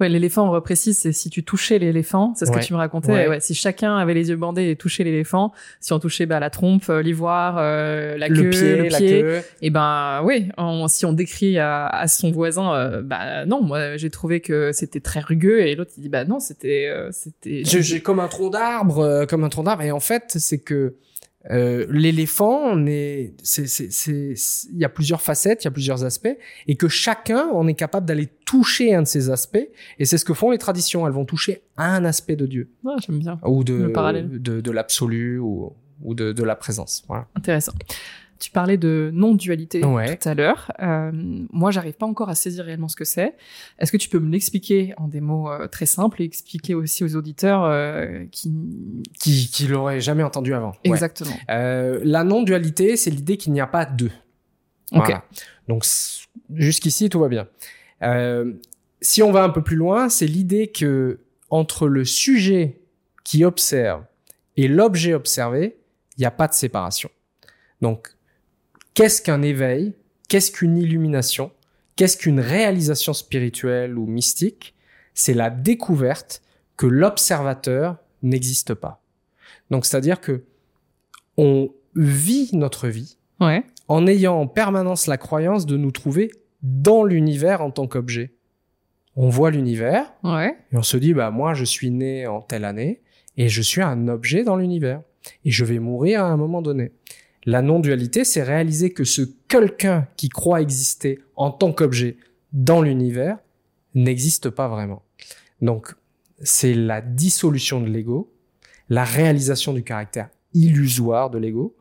Ouais, 0.00 0.08
l'éléphant, 0.08 0.48
on 0.48 0.50
reprécise, 0.50 0.98
c'est 0.98 1.12
si 1.12 1.30
tu 1.30 1.44
touchais 1.44 1.78
l'éléphant, 1.78 2.32
c'est 2.34 2.44
ce 2.46 2.50
Ouais. 2.50 2.58
que 2.60 2.64
tu 2.64 2.72
me 2.72 2.78
racontais. 2.78 3.12
Ouais. 3.12 3.28
Ouais. 3.28 3.40
si 3.40 3.54
chacun 3.54 3.96
avait 3.96 4.14
les 4.14 4.28
yeux 4.30 4.36
bandés 4.36 4.70
et 4.70 4.76
touchait 4.76 5.04
l'éléphant, 5.04 5.52
si 5.80 5.92
on 5.92 5.98
touchait 6.00 6.26
bah, 6.26 6.40
la 6.40 6.50
trompe, 6.50 6.84
euh, 6.90 7.02
l'ivoire, 7.02 7.56
euh, 7.58 8.16
la 8.18 8.28
queue, 8.28 8.42
le 8.42 8.50
pied, 8.50 8.76
le 8.76 8.88
la 8.88 8.98
pied, 8.98 9.20
queue. 9.22 9.40
et 9.62 9.70
ben 9.70 10.22
oui, 10.24 10.48
on- 10.58 10.88
si 10.88 11.06
on 11.06 11.12
décrit 11.12 11.58
à, 11.58 11.86
à 11.86 12.08
son 12.08 12.30
voisin, 12.32 12.74
euh, 12.74 13.02
bah 13.02 13.46
non, 13.46 13.62
moi 13.62 13.96
j'ai 13.96 14.10
trouvé 14.10 14.40
que 14.40 14.72
c'était 14.72 15.00
très 15.00 15.20
rugueux, 15.20 15.60
et 15.60 15.74
l'autre 15.76 15.92
il 15.96 16.02
dit 16.02 16.08
bah 16.08 16.24
non, 16.24 16.40
c'était, 16.40 16.88
euh, 16.88 17.08
c'était. 17.12 17.62
J'ai 17.64 18.00
comme 18.00 18.18
un 18.20 18.28
tronc 18.28 18.50
d'arbre, 18.50 18.98
euh, 18.98 19.26
comme 19.26 19.44
un 19.44 19.48
tronc 19.48 19.62
d'arbre. 19.62 19.82
Et 19.82 19.92
en 19.92 20.00
fait, 20.00 20.24
c'est 20.36 20.58
que 20.58 20.94
euh, 21.50 21.86
l'éléphant, 21.88 22.60
on 22.72 22.86
est, 22.86 23.32
il 23.56 24.78
y 24.78 24.84
a 24.84 24.88
plusieurs 24.90 25.22
facettes, 25.22 25.64
il 25.64 25.66
y 25.66 25.68
a 25.68 25.70
plusieurs 25.70 26.04
aspects, 26.04 26.36
et 26.66 26.76
que 26.76 26.86
chacun, 26.88 27.48
on 27.54 27.66
est 27.66 27.74
capable 27.74 28.06
d'aller 28.06 28.28
toucher 28.44 28.94
un 28.94 29.02
de 29.02 29.06
ces 29.06 29.30
aspects. 29.30 29.68
Et 29.98 30.04
c'est 30.04 30.18
ce 30.18 30.24
que 30.26 30.34
font 30.34 30.50
les 30.50 30.58
traditions. 30.58 31.06
Elles 31.06 31.14
vont 31.14 31.24
toucher 31.24 31.62
un 31.78 32.04
aspect 32.04 32.36
de 32.36 32.44
Dieu 32.46 32.70
Ouais, 32.84 32.92
j'aime 33.06 33.18
bien, 33.20 33.40
ou 33.46 33.64
de 33.64 33.74
Le 33.74 33.92
parallèle. 33.92 34.28
de, 34.30 34.60
de 34.60 34.70
l'absolu 34.70 35.38
ou, 35.38 35.72
ou 36.02 36.14
de, 36.14 36.32
de 36.32 36.44
la 36.44 36.56
présence. 36.56 37.04
Voilà. 37.08 37.26
intéressant. 37.34 37.72
Tu 38.40 38.50
parlais 38.50 38.76
de 38.78 39.10
non-dualité 39.12 39.84
Ouais. 39.84 40.16
tout 40.16 40.28
à 40.28 40.34
l'heure. 40.34 40.72
Euh, 40.80 41.10
moi, 41.12 41.70
j'arrive 41.70 41.92
pas 41.94 42.06
encore 42.06 42.28
à 42.30 42.34
saisir 42.34 42.64
réellement 42.64 42.88
ce 42.88 42.96
que 42.96 43.04
c'est. 43.04 43.34
Est-ce 43.78 43.92
que 43.92 43.96
tu 43.98 44.08
peux 44.08 44.18
me 44.18 44.30
l'expliquer 44.32 44.94
en 44.96 45.08
des 45.08 45.20
mots 45.20 45.50
euh, 45.50 45.68
très 45.68 45.86
simples 45.86 46.22
et 46.22 46.24
expliquer 46.24 46.74
aussi 46.74 47.04
aux 47.04 47.14
auditeurs 47.16 47.64
euh, 47.64 48.24
qui 48.32 48.50
Qui, 49.20 49.48
qui 49.52 49.66
l'aurait 49.66 50.00
jamais 50.00 50.22
entendu 50.22 50.54
avant. 50.54 50.72
Exactement 50.84 51.36
Euh, 51.50 52.00
la 52.02 52.24
non-dualité, 52.24 52.96
c'est 52.96 53.10
l'idée 53.10 53.36
qu'il 53.36 53.52
n'y 53.52 53.60
a 53.60 53.66
pas 53.66 53.84
deux. 53.84 54.10
Ok. 54.92 55.04
Voilà. 55.04 55.24
Donc 55.68 55.84
jusqu'ici, 56.54 57.08
tout 57.10 57.20
va 57.20 57.28
bien. 57.28 57.46
Si 59.02 59.22
on 59.22 59.32
va 59.32 59.42
un 59.44 59.50
peu 59.50 59.62
plus 59.62 59.76
loin, 59.76 60.08
c'est 60.08 60.26
l'idée 60.26 60.68
que 60.68 61.20
entre 61.48 61.88
le 61.88 62.04
sujet 62.04 62.80
qui 63.24 63.44
observe 63.44 64.02
et 64.56 64.68
l'objet 64.68 65.14
observé, 65.14 65.76
il 66.16 66.20
n'y 66.20 66.26
a 66.26 66.30
pas 66.30 66.48
de 66.48 66.52
séparation. 66.54 67.10
Donc, 67.80 68.08
qu'est-ce 68.94 69.22
qu'un 69.22 69.42
éveil? 69.42 69.94
Qu'est-ce 70.28 70.50
qu'une 70.52 70.78
illumination? 70.78 71.50
Qu'est-ce 71.96 72.16
qu'une 72.16 72.40
réalisation 72.40 73.12
spirituelle 73.12 73.98
ou 73.98 74.06
mystique? 74.06 74.74
C'est 75.14 75.34
la 75.34 75.50
découverte 75.50 76.42
que 76.76 76.86
l'observateur 76.86 77.96
n'existe 78.22 78.74
pas. 78.74 79.02
Donc, 79.70 79.84
c'est-à-dire 79.84 80.20
que 80.20 80.44
on 81.36 81.70
vit 81.96 82.50
notre 82.52 82.88
vie 82.88 83.16
Ouais. 83.40 83.64
en 83.88 84.06
ayant 84.06 84.38
en 84.38 84.46
permanence 84.46 85.06
la 85.06 85.16
croyance 85.16 85.66
de 85.66 85.76
nous 85.76 85.90
trouver 85.90 86.30
dans 86.62 87.04
l'univers 87.04 87.62
en 87.62 87.70
tant 87.70 87.86
qu'objet. 87.86 88.34
On 89.16 89.28
voit 89.28 89.50
l'univers 89.50 90.12
Ouais. 90.22 90.56
et 90.72 90.76
on 90.76 90.82
se 90.82 90.96
dit, 90.96 91.14
bah, 91.14 91.30
moi, 91.30 91.54
je 91.54 91.64
suis 91.64 91.90
né 91.90 92.26
en 92.26 92.40
telle 92.42 92.64
année 92.64 93.00
et 93.36 93.48
je 93.48 93.62
suis 93.62 93.82
un 93.82 94.08
objet 94.08 94.44
dans 94.44 94.56
l'univers 94.56 95.02
et 95.44 95.50
je 95.50 95.64
vais 95.64 95.78
mourir 95.78 96.22
à 96.24 96.28
un 96.28 96.36
moment 96.36 96.62
donné. 96.62 96.92
La 97.46 97.62
non-dualité, 97.62 98.24
c'est 98.24 98.42
réaliser 98.42 98.92
que 98.92 99.04
ce 99.04 99.22
quelqu'un 99.48 100.06
qui 100.16 100.28
croit 100.28 100.60
exister 100.60 101.20
en 101.36 101.50
tant 101.50 101.72
qu'objet 101.72 102.16
dans 102.52 102.82
l'univers 102.82 103.38
n'existe 103.94 104.50
pas 104.50 104.68
vraiment. 104.68 105.02
Donc, 105.62 105.94
c'est 106.42 106.74
la 106.74 107.00
dissolution 107.00 107.80
de 107.80 107.86
l'ego, 107.86 108.32
la 108.88 109.04
réalisation 109.04 109.72
du 109.72 109.82
caractère 109.82 110.28
illusoire 110.54 111.30
de 111.30 111.38
l'ego. 111.38 111.76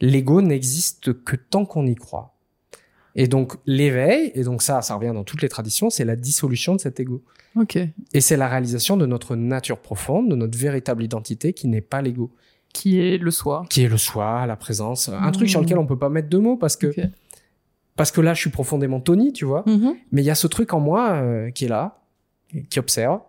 L'ego 0.00 0.42
n'existe 0.42 1.22
que 1.24 1.36
tant 1.36 1.64
qu'on 1.64 1.86
y 1.86 1.94
croit. 1.94 2.34
Et 3.14 3.28
donc, 3.28 3.54
l'éveil, 3.64 4.30
et 4.34 4.42
donc 4.42 4.62
ça, 4.62 4.82
ça 4.82 4.94
revient 4.94 5.12
dans 5.14 5.24
toutes 5.24 5.40
les 5.40 5.48
traditions, 5.48 5.88
c'est 5.88 6.04
la 6.04 6.16
dissolution 6.16 6.74
de 6.74 6.80
cet 6.80 7.00
ego. 7.00 7.22
Et 8.12 8.20
c'est 8.20 8.36
la 8.36 8.48
réalisation 8.48 8.98
de 8.98 9.06
notre 9.06 9.34
nature 9.36 9.78
profonde, 9.78 10.28
de 10.28 10.36
notre 10.36 10.58
véritable 10.58 11.02
identité 11.02 11.54
qui 11.54 11.68
n'est 11.68 11.80
pas 11.80 12.02
l'ego, 12.02 12.30
Qui 12.76 13.00
est 13.00 13.18
le 13.18 13.30
soi. 13.30 13.64
qui 13.70 13.82
est 13.84 13.88
le 13.88 13.96
soi, 13.96 14.46
la 14.46 14.56
présence, 14.56 15.08
un 15.08 15.28
Mmh. 15.28 15.32
truc 15.32 15.48
sur 15.48 15.60
lequel 15.60 15.78
on 15.78 15.86
peut 15.86 15.98
pas 15.98 16.08
mettre 16.10 16.28
de 16.28 16.38
mots 16.38 16.56
parce 16.56 16.76
que 16.76 16.88
parce 17.96 18.10
que 18.10 18.20
là 18.20 18.34
je 18.34 18.40
suis 18.40 18.50
profondément 18.50 19.00
Tony, 19.00 19.32
tu 19.32 19.44
vois. 19.46 19.62
Mhm. 19.66 19.94
Mais 20.12 20.22
il 20.22 20.26
y 20.26 20.30
a 20.30 20.34
ce 20.34 20.46
truc 20.46 20.74
en 20.74 20.80
moi 20.80 21.12
euh, 21.14 21.50
qui 21.50 21.64
est 21.64 21.68
là, 21.68 22.02
qui 22.68 22.78
observe, 22.78 23.20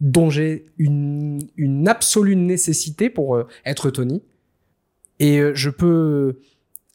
dont 0.00 0.28
j'ai 0.30 0.66
une, 0.78 1.38
une 1.56 1.86
absolue 1.88 2.34
nécessité 2.36 3.08
pour 3.10 3.36
euh, 3.36 3.46
être 3.64 3.90
Tony. 3.90 4.22
Et 5.20 5.38
euh, 5.38 5.52
je 5.54 5.70
peux 5.70 6.40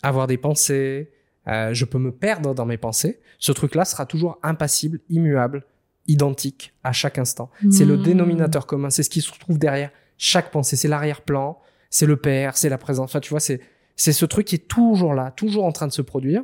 avoir 0.04 0.28
des 0.28 0.38
pensées, 0.38 1.12
euh, 1.48 1.74
je 1.74 1.86
peux 1.86 1.98
me 2.00 2.12
perdre 2.12 2.54
dans 2.54 2.66
mes 2.66 2.78
pensées. 2.78 3.20
Ce 3.40 3.52
truc-là 3.54 3.86
sera 3.86 4.06
toujours 4.06 4.38
impassible, 4.44 5.00
immuable, 5.10 5.64
identique 6.08 6.74
à 6.84 6.92
chaque 6.92 7.18
instant. 7.18 7.50
C'est 7.70 7.86
le 7.86 7.96
Mhm. 7.98 8.04
dénominateur 8.04 8.68
commun, 8.68 8.90
c'est 8.90 9.04
ce 9.04 9.10
qui 9.10 9.22
se 9.22 9.32
trouve 9.40 9.58
derrière 9.58 9.92
chaque 10.22 10.52
pensée, 10.52 10.76
c'est 10.76 10.88
l'arrière-plan, 10.88 11.60
c'est 11.90 12.06
le 12.06 12.16
père, 12.16 12.56
c'est 12.56 12.70
la 12.70 12.78
présence. 12.78 13.10
Enfin, 13.10 13.20
tu 13.20 13.32
vois, 13.32 13.40
c'est 13.40 13.60
c'est 13.96 14.14
ce 14.14 14.26
truc 14.26 14.46
qui 14.46 14.56
est 14.56 14.68
toujours 14.68 15.16
là, 15.16 15.32
toujours 15.32 15.66
en 15.66 15.72
train 15.72 15.88
de 15.88 15.92
se 15.92 16.04
produire. 16.04 16.44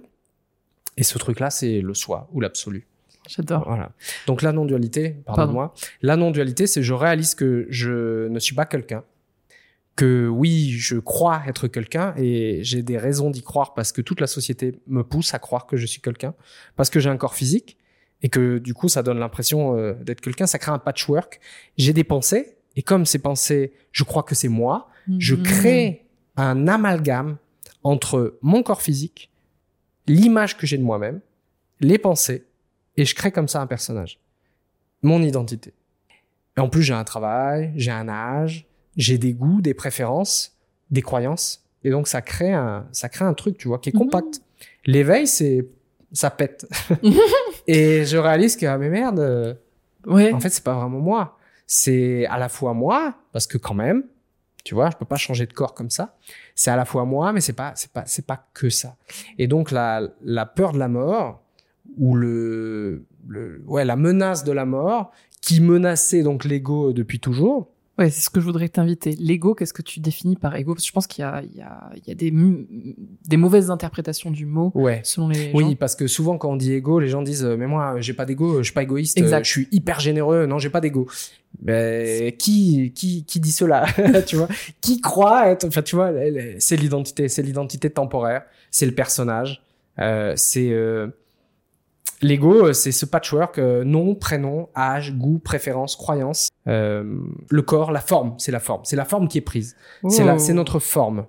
Et 0.98 1.04
ce 1.04 1.18
truc-là, 1.20 1.52
c'est 1.52 1.80
le 1.82 1.94
soi 1.94 2.28
ou 2.34 2.42
l'absolu. 2.42 2.88
J'adore. 3.28 3.66
Voilà. 3.68 3.92
Donc 4.26 4.42
la 4.42 4.52
non-dualité, 4.52 5.18
pardonne-moi, 5.26 5.76
la 6.02 6.16
non-dualité, 6.16 6.66
c'est 6.66 6.82
je 6.82 6.94
réalise 6.94 7.36
que 7.36 7.68
je 7.70 8.28
ne 8.30 8.40
suis 8.40 8.56
pas 8.56 8.66
quelqu'un, 8.66 9.04
que 9.96 10.28
oui, 10.28 10.72
je 10.72 10.98
crois 10.98 11.44
être 11.46 11.68
quelqu'un 11.68 12.16
et 12.18 12.64
j'ai 12.64 12.82
des 12.82 12.98
raisons 12.98 13.30
d'y 13.30 13.44
croire 13.44 13.76
parce 13.76 13.92
que 13.92 14.02
toute 14.02 14.22
la 14.22 14.28
société 14.28 14.80
me 14.88 15.04
pousse 15.04 15.36
à 15.36 15.40
croire 15.40 15.68
que 15.68 15.78
je 15.78 15.86
suis 15.86 16.02
quelqu'un, 16.02 16.34
parce 16.76 16.90
que 16.90 17.00
j'ai 17.00 17.12
un 17.12 17.18
corps 17.18 17.36
physique 17.36 17.78
et 18.24 18.30
que 18.30 18.58
du 18.58 18.74
coup 18.74 18.90
ça 18.90 19.04
donne 19.04 19.20
l'impression 19.20 19.78
euh, 19.78 19.94
d'être 20.02 20.22
quelqu'un, 20.22 20.48
ça 20.48 20.58
crée 20.58 20.72
un 20.72 20.80
patchwork. 20.80 21.40
J'ai 21.78 21.94
des 21.94 22.04
pensées 22.04 22.57
et 22.78 22.82
comme 22.84 23.06
ces 23.06 23.20
pensées, 23.20 23.74
je 23.92 24.04
crois 24.06 24.24
que 24.24 24.36
c'est 24.36 24.48
moi, 24.48 24.88
je 25.20 25.36
Mhm. 25.36 25.44
crée 25.44 26.06
un 26.38 26.68
amalgame 26.70 27.38
entre 27.84 28.38
mon 28.42 28.64
corps 28.64 28.82
physique, 28.82 29.30
l'image 30.08 30.56
que 30.58 30.66
j'ai 30.68 30.78
de 30.78 30.84
moi-même, 30.84 31.20
les 31.82 31.98
pensées, 31.98 32.46
et 32.96 33.04
je 33.06 33.14
crée 33.16 33.32
comme 33.32 33.48
ça 33.50 33.62
un 33.62 33.68
personnage. 33.68 34.20
Mon 35.04 35.22
identité. 35.22 35.74
Et 36.56 36.60
en 36.60 36.70
plus, 36.70 36.82
j'ai 36.84 36.94
un 36.94 37.04
travail, 37.04 37.72
j'ai 37.76 37.92
un 37.92 38.08
âge, 38.10 38.66
j'ai 38.96 39.18
des 39.18 39.34
goûts, 39.34 39.62
des 39.62 39.74
préférences, 39.76 40.56
des 40.90 41.02
croyances. 41.04 41.64
Et 41.84 41.90
donc, 41.92 42.08
ça 42.08 42.22
crée 42.22 42.52
un, 42.54 42.88
ça 42.92 43.10
crée 43.10 43.26
un 43.26 43.34
truc, 43.36 43.58
tu 43.58 43.68
vois, 43.68 43.78
qui 43.80 43.90
est 43.90 43.94
Mhm. 43.94 44.00
compact. 44.00 44.42
L'éveil, 44.86 45.28
c'est, 45.28 45.68
ça 46.12 46.32
pète. 46.32 46.68
et 47.68 48.06
je 48.06 48.18
réalise 48.18 48.56
que, 48.56 48.66
ah, 48.66 48.78
mais 48.78 48.90
merde, 48.90 49.20
euh, 49.20 49.54
Ouais. 50.06 50.32
en 50.34 50.40
fait, 50.40 50.50
c'est 50.50 50.64
pas 50.64 50.74
vraiment 50.74 51.00
moi. 51.00 51.37
C'est 51.68 52.26
à 52.28 52.40
la 52.40 52.50
fois 52.50 52.74
moi, 52.74 53.16
parce 53.34 53.46
que 53.46 53.58
quand 53.58 53.74
même, 53.76 54.04
tu 54.64 54.74
vois, 54.74 54.90
je 54.90 54.98
peux 54.98 55.06
pas 55.06 55.18
changer 55.18 55.46
de 55.46 55.54
corps 55.54 55.74
comme 55.74 55.90
ça. 55.90 56.18
C'est 56.56 56.72
à 56.72 56.76
la 56.76 56.86
fois 56.86 57.06
moi, 57.06 57.32
mais 57.34 57.42
c'est 57.42 57.54
pas, 57.54 57.74
c'est 57.76 57.92
pas, 57.92 58.04
c'est 58.06 58.26
pas 58.26 58.48
que 58.54 58.70
ça. 58.70 58.96
Et 59.38 59.48
donc 59.48 59.72
la, 59.72 60.02
la 60.24 60.46
peur 60.46 60.74
de 60.74 60.80
la 60.80 60.88
mort 60.88 61.44
ou 61.98 62.16
le, 62.16 63.06
le, 63.28 63.64
ouais, 63.66 63.86
la 63.86 63.96
menace 63.96 64.44
de 64.44 64.52
la 64.52 64.66
mort 64.66 65.12
qui 65.42 65.62
menaçait 65.62 66.24
donc 66.24 66.44
l'ego 66.46 66.94
depuis 66.94 67.20
toujours. 67.20 67.70
Ouais, 67.98 68.12
c'est 68.12 68.22
ce 68.22 68.30
que 68.30 68.40
je 68.40 68.46
voudrais 68.46 68.70
t'inviter. 68.70 69.16
L'ego, 69.20 69.56
qu'est-ce 69.56 69.74
que 69.74 69.82
tu 69.82 70.00
définis 70.00 70.36
par 70.36 70.56
ego? 70.56 70.74
Parce 70.76 70.84
que 70.84 70.88
je 70.88 70.94
pense 70.94 71.08
qu'il 71.08 71.24
y 71.24 71.26
a, 71.26 71.42
il 71.42 71.58
y 71.58 71.62
a, 71.62 71.90
il 71.96 72.04
y 72.08 72.12
a 72.12 72.16
des, 72.16 72.32
des 73.28 73.38
mauvaises 73.38 73.72
interprétations 73.72 74.30
du 74.30 74.46
mot 74.46 74.72
Ouais. 74.76 75.02
selon 75.04 75.30
les 75.30 75.52
Oui, 75.56 75.64
gens. 75.64 75.76
parce 75.76 75.96
que 75.96 76.06
souvent 76.06 76.38
quand 76.38 76.52
on 76.52 76.56
dit 76.58 76.74
ego, 76.74 77.00
les 77.00 77.08
gens 77.08 77.24
disent 77.24 77.44
euh, 77.44 77.58
mais 77.58 77.66
moi 77.66 78.00
j'ai 78.00 78.14
pas 78.14 78.26
d'ego, 78.26 78.60
je 78.60 78.64
suis 78.66 78.74
pas 78.74 78.84
égoïste, 78.84 79.18
Exact. 79.18 79.40
euh, 79.40 79.44
je 79.44 79.50
suis 79.50 79.68
hyper 79.72 80.00
généreux, 80.00 80.46
non 80.46 80.60
j'ai 80.60 80.70
pas 80.70 80.80
d'ego. 80.82 81.08
Ben 81.60 82.32
qui 82.34 82.92
qui 82.94 83.26
qui 83.26 83.40
dit 83.40 83.52
cela, 83.52 83.86
tu 84.28 84.36
vois? 84.36 84.48
Qui 84.80 85.02
croit 85.02 85.50
être 85.50 85.66
Enfin 85.66 85.82
tu 85.82 85.96
vois, 85.96 86.12
c'est 86.60 86.76
l'identité, 86.76 87.30
c'est 87.30 87.42
l'identité 87.42 87.90
temporaire, 87.90 88.44
c'est 88.70 88.86
le 88.86 88.94
personnage, 88.94 89.64
euh, 89.98 90.34
c'est 90.36 90.70
euh, 90.72 91.08
l'ego, 92.22 92.74
c'est 92.74 92.92
ce 92.92 93.06
patchwork 93.06 93.58
euh, 93.60 93.84
nom, 93.84 94.14
prénom, 94.16 94.70
âge, 94.76 95.16
goût, 95.16 95.40
préférence, 95.40 95.96
croyance, 95.96 96.50
le 96.68 97.62
corps, 97.62 97.92
la 97.92 98.02
forme, 98.02 98.36
c'est 98.38 98.52
la 98.52 98.60
forme, 98.60 98.82
c'est 98.84 98.96
la 98.96 99.06
forme 99.06 99.28
qui 99.28 99.38
est 99.38 99.42
prise. 99.42 99.76
C'est 100.10 100.24
Oh. 100.24 100.54
notre 100.54 100.80
forme. 100.80 101.26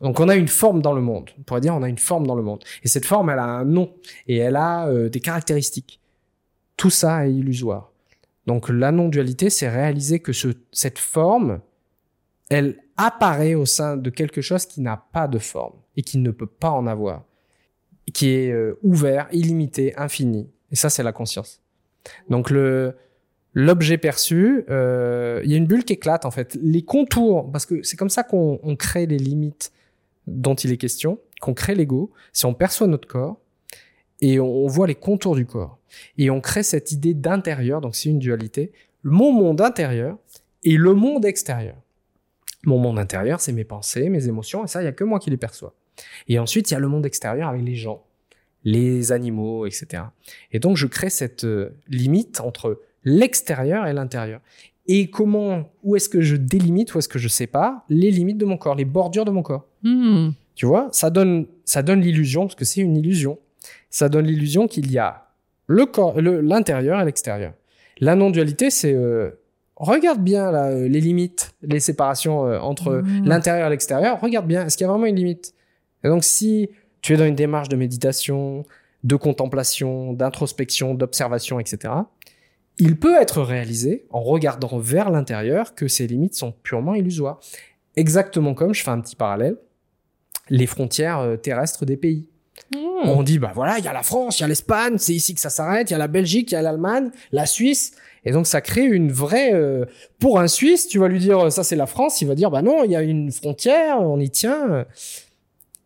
Donc 0.00 0.18
on 0.18 0.28
a 0.28 0.34
une 0.34 0.48
forme 0.48 0.82
dans 0.82 0.92
le 0.92 1.00
monde. 1.00 1.30
On 1.38 1.42
pourrait 1.42 1.60
dire 1.60 1.74
on 1.74 1.82
a 1.82 1.88
une 1.88 1.98
forme 1.98 2.26
dans 2.26 2.34
le 2.34 2.42
monde. 2.42 2.64
Et 2.82 2.88
cette 2.88 3.04
forme, 3.04 3.30
elle 3.30 3.38
a 3.38 3.44
un 3.44 3.64
nom 3.64 3.94
et 4.26 4.38
elle 4.38 4.56
a 4.56 4.88
euh, 4.88 5.08
des 5.08 5.20
caractéristiques. 5.20 6.00
Tout 6.76 6.90
ça 6.90 7.26
est 7.26 7.32
illusoire. 7.32 7.92
Donc 8.46 8.68
la 8.68 8.90
non-dualité, 8.90 9.50
c'est 9.50 9.68
réaliser 9.68 10.18
que 10.18 10.32
ce, 10.32 10.48
cette 10.72 10.98
forme, 10.98 11.60
elle 12.50 12.78
apparaît 12.96 13.54
au 13.54 13.64
sein 13.66 13.96
de 13.96 14.10
quelque 14.10 14.40
chose 14.40 14.66
qui 14.66 14.80
n'a 14.80 14.96
pas 15.12 15.28
de 15.28 15.38
forme 15.38 15.74
et 15.96 16.02
qui 16.02 16.18
ne 16.18 16.32
peut 16.32 16.46
pas 16.46 16.70
en 16.70 16.88
avoir, 16.88 17.22
qui 18.12 18.30
est 18.30 18.50
euh, 18.50 18.76
ouvert, 18.82 19.28
illimité, 19.30 19.96
infini. 19.96 20.50
Et 20.72 20.76
ça, 20.76 20.90
c'est 20.90 21.04
la 21.04 21.12
conscience. 21.12 21.60
Donc 22.28 22.50
le 22.50 22.96
l'objet 23.54 23.98
perçu, 23.98 24.64
euh, 24.70 25.40
il 25.44 25.50
y 25.50 25.54
a 25.54 25.56
une 25.56 25.66
bulle 25.66 25.84
qui 25.84 25.94
éclate 25.94 26.24
en 26.24 26.30
fait. 26.30 26.58
Les 26.62 26.82
contours, 26.82 27.50
parce 27.50 27.66
que 27.66 27.82
c'est 27.82 27.96
comme 27.96 28.10
ça 28.10 28.22
qu'on 28.22 28.60
on 28.62 28.76
crée 28.76 29.06
les 29.06 29.18
limites 29.18 29.72
dont 30.26 30.54
il 30.54 30.72
est 30.72 30.76
question, 30.76 31.18
qu'on 31.40 31.54
crée 31.54 31.74
l'ego, 31.74 32.12
si 32.32 32.46
on 32.46 32.54
perçoit 32.54 32.86
notre 32.86 33.08
corps 33.08 33.40
et 34.20 34.38
on, 34.40 34.46
on 34.46 34.66
voit 34.68 34.86
les 34.86 34.94
contours 34.94 35.34
du 35.34 35.46
corps 35.46 35.78
et 36.18 36.30
on 36.30 36.40
crée 36.40 36.62
cette 36.62 36.92
idée 36.92 37.14
d'intérieur, 37.14 37.80
donc 37.80 37.96
c'est 37.96 38.08
une 38.08 38.18
dualité, 38.18 38.72
mon 39.02 39.32
monde 39.32 39.60
intérieur 39.60 40.18
et 40.64 40.76
le 40.76 40.94
monde 40.94 41.24
extérieur. 41.24 41.76
Mon 42.64 42.78
monde 42.78 42.98
intérieur, 42.98 43.40
c'est 43.40 43.52
mes 43.52 43.64
pensées, 43.64 44.08
mes 44.08 44.28
émotions, 44.28 44.64
et 44.64 44.68
ça, 44.68 44.82
il 44.82 44.84
y 44.84 44.88
a 44.88 44.92
que 44.92 45.04
moi 45.04 45.18
qui 45.18 45.30
les 45.30 45.36
perçois. 45.36 45.74
Et 46.28 46.38
ensuite, 46.38 46.70
il 46.70 46.74
y 46.74 46.76
a 46.76 46.80
le 46.80 46.88
monde 46.88 47.04
extérieur 47.04 47.48
avec 47.48 47.62
les 47.62 47.74
gens, 47.74 48.04
les 48.64 49.10
animaux, 49.10 49.66
etc. 49.66 50.04
Et 50.52 50.60
donc, 50.60 50.76
je 50.76 50.86
crée 50.86 51.10
cette 51.10 51.44
euh, 51.44 51.76
limite 51.88 52.40
entre 52.40 52.80
l'extérieur 53.04 53.86
et 53.86 53.92
l'intérieur. 53.92 54.40
Et 54.86 55.10
comment, 55.10 55.70
où 55.84 55.94
est-ce 55.96 56.08
que 56.08 56.20
je 56.20 56.36
délimite, 56.36 56.94
où 56.94 56.98
est-ce 56.98 57.08
que 57.08 57.18
je 57.18 57.28
sépare 57.28 57.82
les 57.88 58.10
limites 58.10 58.38
de 58.38 58.44
mon 58.44 58.56
corps, 58.56 58.74
les 58.74 58.84
bordures 58.84 59.24
de 59.24 59.30
mon 59.30 59.42
corps? 59.42 59.64
Hmm. 59.82 60.30
Tu 60.54 60.66
vois, 60.66 60.88
ça 60.92 61.08
donne, 61.10 61.46
ça 61.64 61.82
donne 61.82 62.00
l'illusion, 62.00 62.42
parce 62.42 62.54
que 62.56 62.64
c'est 62.64 62.80
une 62.80 62.96
illusion. 62.96 63.38
Ça 63.90 64.08
donne 64.08 64.26
l'illusion 64.26 64.66
qu'il 64.66 64.90
y 64.90 64.98
a 64.98 65.28
le 65.66 65.86
corps, 65.86 66.20
le- 66.20 66.40
l'intérieur 66.40 67.00
et 67.00 67.04
l'extérieur. 67.04 67.52
La 68.00 68.16
non-dualité, 68.16 68.70
c'est 68.70 68.92
euh, 68.92 69.30
regarde 69.76 70.20
bien 70.22 70.50
là, 70.50 70.66
euh, 70.66 70.88
les 70.88 71.00
limites, 71.00 71.54
les 71.62 71.78
séparations 71.80 72.46
euh, 72.46 72.58
entre 72.58 73.02
Mhm. 73.04 73.24
l'intérieur 73.26 73.68
et 73.68 73.70
l'extérieur. 73.70 74.20
Regarde 74.20 74.46
bien, 74.46 74.66
est-ce 74.66 74.76
qu'il 74.76 74.84
y 74.84 74.88
a 74.88 74.92
vraiment 74.92 75.06
une 75.06 75.16
limite? 75.16 75.54
Et 76.04 76.08
donc, 76.08 76.24
si 76.24 76.68
tu 77.00 77.14
es 77.14 77.16
dans 77.16 77.24
une 77.26 77.34
démarche 77.36 77.68
de 77.68 77.76
méditation, 77.76 78.64
de 79.04 79.16
contemplation, 79.16 80.12
d'introspection, 80.12 80.94
d'observation, 80.94 81.60
etc., 81.60 81.94
il 82.82 82.98
peut 82.98 83.14
être 83.20 83.42
réalisé 83.42 84.06
en 84.10 84.22
regardant 84.22 84.76
vers 84.78 85.08
l'intérieur 85.10 85.76
que 85.76 85.86
ces 85.86 86.08
limites 86.08 86.34
sont 86.34 86.52
purement 86.64 86.94
illusoires. 86.94 87.38
Exactement 87.94 88.54
comme, 88.54 88.74
je 88.74 88.82
fais 88.82 88.90
un 88.90 89.00
petit 89.00 89.14
parallèle, 89.14 89.56
les 90.50 90.66
frontières 90.66 91.20
euh, 91.20 91.36
terrestres 91.36 91.86
des 91.86 91.96
pays. 91.96 92.28
Hmm. 92.74 93.06
On 93.06 93.22
dit, 93.22 93.38
bah 93.38 93.52
voilà, 93.54 93.78
il 93.78 93.84
y 93.84 93.88
a 93.88 93.92
la 93.92 94.02
France, 94.02 94.40
il 94.40 94.42
y 94.42 94.44
a 94.44 94.48
l'Espagne, 94.48 94.98
c'est 94.98 95.14
ici 95.14 95.32
que 95.32 95.40
ça 95.40 95.48
s'arrête, 95.48 95.90
il 95.90 95.92
y 95.92 95.94
a 95.94 95.98
la 95.98 96.08
Belgique, 96.08 96.50
il 96.50 96.54
y 96.54 96.56
a 96.56 96.62
l'Allemagne, 96.62 97.10
la 97.30 97.46
Suisse. 97.46 97.92
Et 98.24 98.32
donc, 98.32 98.48
ça 98.48 98.60
crée 98.60 98.84
une 98.84 99.12
vraie... 99.12 99.54
euh, 99.54 99.84
pour 100.18 100.40
un 100.40 100.48
Suisse, 100.48 100.88
tu 100.88 100.98
vas 100.98 101.06
lui 101.06 101.20
dire, 101.20 101.52
ça 101.52 101.62
c'est 101.62 101.76
la 101.76 101.86
France, 101.86 102.20
il 102.20 102.26
va 102.26 102.34
dire, 102.34 102.50
bah 102.50 102.62
non, 102.62 102.82
il 102.82 102.90
y 102.90 102.96
a 102.96 103.02
une 103.02 103.30
frontière, 103.30 104.00
on 104.00 104.18
y 104.18 104.28
tient. 104.28 104.86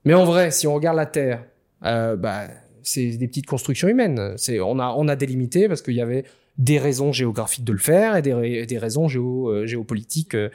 Mais 0.07 0.15
en 0.15 0.25
vrai, 0.25 0.51
si 0.51 0.67
on 0.67 0.73
regarde 0.73 0.97
la 0.97 1.07
Terre, 1.07 1.45
euh, 1.85 2.17
bah, 2.17 2.45
c'est 2.83 3.19
des 3.19 3.29
petites 3.29 3.47
constructions 3.47 3.89
humaines. 3.89 4.33
C'est, 4.39 4.61
on, 4.61 4.79
a, 4.79 4.95
on 4.97 5.09
a 5.09 5.17
délimité 5.17 5.69
parce 5.69 5.83
qu'il 5.83 5.95
y 5.95 6.01
avait 6.01 6.25
des 6.59 6.79
raisons 6.79 7.13
géographiques 7.13 7.65
de 7.65 7.73
le 7.73 7.79
faire 7.79 8.17
et 8.17 8.23
des, 8.23 8.67
des 8.67 8.79
raisons 8.79 9.09
géo, 9.09 9.51
euh, 9.51 9.67
géopolitiques 9.67 10.35
euh, 10.35 10.49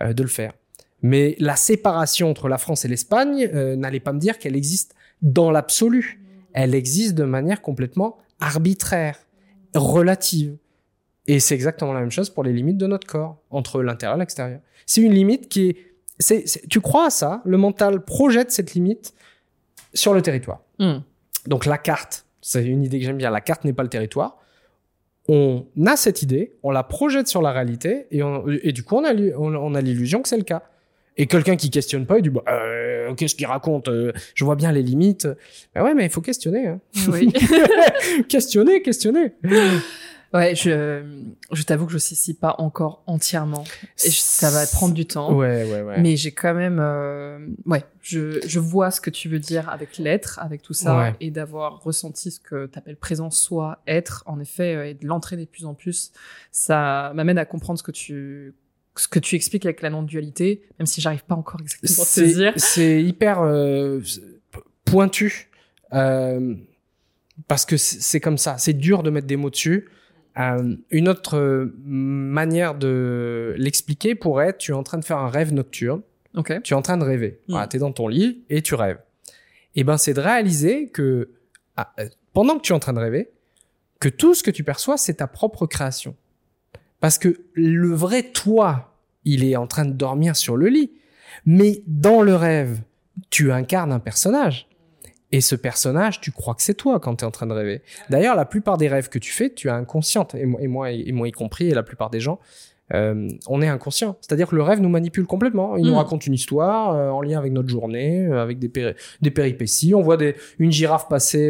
euh, 0.00 0.12
de 0.12 0.22
le 0.22 0.28
faire. 0.28 0.52
Mais 1.02 1.36
la 1.38 1.56
séparation 1.56 2.30
entre 2.30 2.48
la 2.48 2.58
France 2.58 2.84
et 2.84 2.88
l'Espagne, 2.88 3.48
n'allez 3.76 4.00
pas 4.00 4.12
me 4.14 4.18
dire 4.18 4.38
qu'elle 4.38 4.56
existe 4.56 4.94
dans 5.20 5.50
l'absolu. 5.50 6.24
Elle 6.52 6.74
existe 6.74 7.14
de 7.14 7.24
manière 7.24 7.60
complètement 7.60 8.16
arbitraire, 8.40 9.18
relative. 9.74 10.56
Et 11.26 11.38
c'est 11.38 11.54
exactement 11.54 11.92
la 11.92 12.00
même 12.00 12.10
chose 12.10 12.30
pour 12.30 12.44
les 12.44 12.52
limites 12.52 12.78
de 12.78 12.86
notre 12.86 13.06
corps, 13.06 13.36
entre 13.50 13.82
l'intérieur 13.82 14.16
et 14.16 14.20
l'extérieur. 14.20 14.60
C'est 14.86 15.02
une 15.02 15.12
limite 15.12 15.48
qui 15.48 15.68
est, 15.68 16.68
tu 16.68 16.80
crois 16.80 17.06
à 17.06 17.10
ça, 17.10 17.42
le 17.44 17.58
mental 17.58 18.02
projette 18.02 18.50
cette 18.50 18.72
limite 18.72 19.12
sur 19.92 20.14
le 20.14 20.22
territoire. 20.22 20.62
Hmm. 20.78 21.00
Donc 21.46 21.66
la 21.66 21.78
carte, 21.78 22.24
c'est 22.40 22.64
une 22.64 22.82
idée 22.82 22.98
que 22.98 23.04
j'aime 23.04 23.18
bien, 23.18 23.30
la 23.30 23.42
carte 23.42 23.64
n'est 23.64 23.74
pas 23.74 23.82
le 23.82 23.90
territoire. 23.90 24.38
On 25.28 25.64
a 25.86 25.96
cette 25.96 26.22
idée, 26.22 26.52
on 26.62 26.70
la 26.70 26.82
projette 26.84 27.26
sur 27.28 27.42
la 27.42 27.50
réalité, 27.52 28.06
et, 28.12 28.22
on- 28.22 28.44
et 28.48 28.72
du 28.72 28.82
coup 28.84 28.96
on 28.96 29.04
a, 29.04 29.12
on, 29.14 29.54
on 29.54 29.74
a 29.74 29.80
l'illusion 29.80 30.22
que 30.22 30.28
c'est 30.28 30.36
le 30.36 30.44
cas. 30.44 30.62
Et 31.18 31.26
quelqu'un 31.26 31.56
qui 31.56 31.70
questionne 31.70 32.04
pas, 32.06 32.18
il 32.18 32.22
dit 32.22 32.28
bah, 32.30 32.44
euh, 32.48 33.14
qu'est-ce 33.14 33.34
qu'il 33.34 33.46
raconte 33.46 33.88
Euh, 33.88 34.12
Je 34.34 34.44
vois 34.44 34.54
bien 34.54 34.70
les 34.70 34.82
limites. 34.82 35.26
Ben 35.74 35.82
ouais, 35.82 35.94
mais 35.94 36.04
il 36.04 36.10
faut 36.10 36.20
questionner. 36.20 36.66
hein. 36.68 36.78
Oui. 37.10 37.32
questionner, 38.28 38.82
questionner. 38.82 39.32
ouais, 40.36 40.54
je, 40.54 41.02
je 41.52 41.62
t'avoue 41.64 41.86
que 41.86 41.92
je 41.92 41.98
saisis 41.98 42.34
pas 42.34 42.54
encore 42.58 43.02
entièrement. 43.06 43.64
Et 44.04 44.10
je- 44.10 44.16
ça 44.20 44.50
va 44.50 44.66
prendre 44.66 44.94
du 44.94 45.06
temps. 45.06 45.34
Ouais, 45.34 45.64
ouais, 45.64 45.82
ouais. 45.82 46.00
Mais 46.00 46.16
j'ai 46.16 46.32
quand 46.32 46.54
même, 46.54 46.78
euh, 46.80 47.38
ouais, 47.64 47.84
je, 48.02 48.40
je 48.46 48.58
vois 48.60 48.90
ce 48.90 49.00
que 49.00 49.10
tu 49.10 49.28
veux 49.28 49.38
dire 49.38 49.68
avec 49.68 49.98
l'être, 49.98 50.38
avec 50.40 50.62
tout 50.62 50.72
ça, 50.74 50.96
Ouais. 50.98 51.14
et 51.20 51.30
d'avoir 51.30 51.82
ressenti 51.82 52.30
ce 52.30 52.38
que 52.40 52.66
tu 52.66 52.78
appelles 52.78 52.96
présence, 52.96 53.38
soi, 53.40 53.82
être, 53.86 54.22
en 54.26 54.38
effet, 54.40 54.74
euh, 54.76 54.88
et 54.90 54.94
de 54.94 55.06
l'entraîner 55.06 55.44
de 55.44 55.50
plus 55.50 55.64
en 55.66 55.74
plus, 55.74 56.12
ça 56.52 57.12
m'amène 57.14 57.38
à 57.38 57.44
comprendre 57.44 57.78
ce 57.78 57.82
que 57.82 57.92
tu, 57.92 58.54
ce 58.96 59.08
que 59.08 59.18
tu 59.18 59.34
expliques 59.36 59.66
avec 59.66 59.82
la 59.82 59.90
non-dualité, 59.90 60.62
même 60.78 60.86
si 60.86 61.00
j'arrive 61.00 61.24
pas 61.24 61.34
encore 61.34 61.60
exactement 61.60 62.02
à 62.02 62.06
saisir. 62.06 62.52
C'est 62.56 63.02
hyper 63.02 63.40
euh, 63.42 64.00
pointu. 64.84 65.50
euh, 65.92 66.54
parce 67.48 67.66
que 67.66 67.76
c'est 67.76 68.18
comme 68.20 68.38
ça. 68.38 68.56
C'est 68.56 68.72
dur 68.72 69.02
de 69.02 69.10
mettre 69.10 69.26
des 69.26 69.36
mots 69.36 69.50
dessus. 69.50 69.88
Euh, 70.38 70.76
une 70.90 71.08
autre 71.08 71.38
euh, 71.38 71.74
manière 71.84 72.74
de 72.74 73.54
l'expliquer 73.56 74.14
pourrait 74.14 74.48
être 74.48 74.58
tu 74.58 74.72
es 74.72 74.74
en 74.74 74.82
train 74.82 74.98
de 74.98 75.04
faire 75.04 75.18
un 75.18 75.30
rêve 75.30 75.52
nocturne, 75.54 76.02
Ok. 76.34 76.60
tu 76.62 76.74
es 76.74 76.76
en 76.76 76.82
train 76.82 76.98
de 76.98 77.04
rêver. 77.04 77.40
Mm. 77.48 77.52
Voilà, 77.52 77.68
tu 77.68 77.76
es 77.76 77.80
dans 77.80 77.92
ton 77.92 78.08
lit 78.08 78.44
et 78.50 78.60
tu 78.60 78.74
rêves. 78.74 78.98
Et 79.76 79.84
ben 79.84 79.96
c'est 79.96 80.14
de 80.14 80.20
réaliser 80.20 80.88
que 80.88 81.30
ah, 81.76 81.92
euh, 82.00 82.08
pendant 82.32 82.56
que 82.56 82.62
tu 82.62 82.72
es 82.72 82.76
en 82.76 82.80
train 82.80 82.92
de 82.92 83.00
rêver, 83.00 83.30
que 83.98 84.08
tout 84.08 84.34
ce 84.34 84.42
que 84.42 84.50
tu 84.50 84.62
perçois, 84.62 84.96
c'est 84.96 85.14
ta 85.14 85.26
propre 85.26 85.66
création. 85.66 86.14
Parce 87.00 87.18
que 87.18 87.40
le 87.54 87.94
vrai 87.94 88.22
toi, 88.22 88.94
il 89.24 89.44
est 89.44 89.56
en 89.56 89.66
train 89.66 89.84
de 89.84 89.92
dormir 89.92 90.36
sur 90.36 90.56
le 90.56 90.68
lit. 90.68 90.92
Mais 91.44 91.82
dans 91.86 92.22
le 92.22 92.34
rêve, 92.34 92.80
tu 93.30 93.52
incarnes 93.52 93.92
un 93.92 93.98
personnage. 93.98 94.68
Et 95.36 95.40
ce 95.42 95.54
personnage, 95.54 96.20
tu 96.22 96.30
crois 96.32 96.54
que 96.54 96.62
c'est 96.62 96.74
toi 96.74 96.98
quand 96.98 97.16
tu 97.16 97.24
es 97.24 97.28
en 97.28 97.30
train 97.30 97.46
de 97.46 97.52
rêver. 97.52 97.82
D'ailleurs, 98.08 98.36
la 98.36 98.46
plupart 98.46 98.78
des 98.78 98.88
rêves 98.88 99.08
que 99.10 99.18
tu 99.18 99.32
fais, 99.32 99.50
tu 99.52 99.68
es 99.68 99.70
inconsciente. 99.70 100.34
Et 100.34 100.46
moi, 100.46 100.60
et 100.62 100.66
moi, 100.68 100.90
et 100.90 101.12
moi 101.12 101.28
y 101.28 101.32
compris, 101.32 101.68
et 101.68 101.74
la 101.74 101.82
plupart 101.82 102.08
des 102.10 102.20
gens, 102.20 102.38
euh, 102.94 103.28
on 103.48 103.60
est 103.60 103.68
inconscient. 103.68 104.16
C'est-à-dire 104.22 104.46
que 104.48 104.54
le 104.56 104.62
rêve 104.62 104.80
nous 104.80 104.88
manipule 104.88 105.26
complètement. 105.26 105.76
Il 105.76 105.84
nous 105.84 105.92
Mm. 105.92 105.96
raconte 105.96 106.26
une 106.26 106.34
histoire 106.34 106.94
euh, 106.94 107.10
en 107.10 107.20
lien 107.20 107.38
avec 107.38 107.52
notre 107.52 107.68
journée, 107.68 108.24
euh, 108.26 108.40
avec 108.42 108.58
des, 108.58 108.68
péri- 108.70 108.94
des 109.20 109.30
péripéties. 109.30 109.94
On 109.94 110.00
voit 110.02 110.16
des, 110.16 110.36
une 110.58 110.72
girafe 110.72 111.08
passer, 111.08 111.44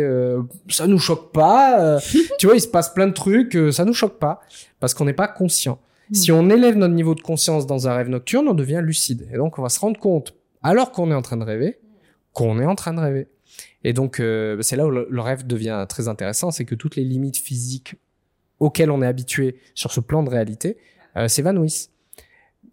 ça 0.68 0.86
nous 0.88 0.98
choque 0.98 1.32
pas. 1.32 1.98
tu 2.38 2.46
vois, 2.46 2.56
il 2.56 2.60
se 2.60 2.68
passe 2.68 2.92
plein 2.92 3.06
de 3.06 3.12
trucs, 3.12 3.56
ça 3.70 3.84
nous 3.84 3.94
choque 3.94 4.18
pas 4.18 4.40
parce 4.80 4.94
qu'on 4.94 5.04
n'est 5.04 5.12
pas 5.24 5.28
conscient. 5.28 5.78
Si 6.12 6.32
on 6.32 6.48
élève 6.50 6.76
notre 6.76 6.94
niveau 6.94 7.14
de 7.14 7.20
conscience 7.20 7.66
dans 7.66 7.86
un 7.88 7.94
rêve 7.94 8.08
nocturne, 8.08 8.48
on 8.48 8.54
devient 8.54 8.80
lucide. 8.82 9.28
Et 9.32 9.36
donc, 9.36 9.58
on 9.58 9.62
va 9.62 9.68
se 9.68 9.78
rendre 9.80 9.98
compte, 10.00 10.34
alors 10.62 10.90
qu'on 10.92 11.10
est 11.10 11.14
en 11.14 11.22
train 11.22 11.36
de 11.36 11.44
rêver, 11.44 11.78
qu'on 12.32 12.58
est 12.60 12.66
en 12.66 12.74
train 12.76 12.94
de 12.94 13.00
rêver. 13.00 13.26
Et 13.86 13.92
donc, 13.92 14.18
euh, 14.18 14.60
c'est 14.62 14.74
là 14.74 14.84
où 14.84 14.90
le, 14.90 15.06
le 15.08 15.20
rêve 15.20 15.46
devient 15.46 15.86
très 15.88 16.08
intéressant, 16.08 16.50
c'est 16.50 16.64
que 16.64 16.74
toutes 16.74 16.96
les 16.96 17.04
limites 17.04 17.36
physiques 17.36 17.94
auxquelles 18.58 18.90
on 18.90 19.00
est 19.00 19.06
habitué 19.06 19.60
sur 19.76 19.92
ce 19.92 20.00
plan 20.00 20.24
de 20.24 20.28
réalité 20.28 20.76
euh, 21.16 21.28
s'évanouissent. 21.28 21.92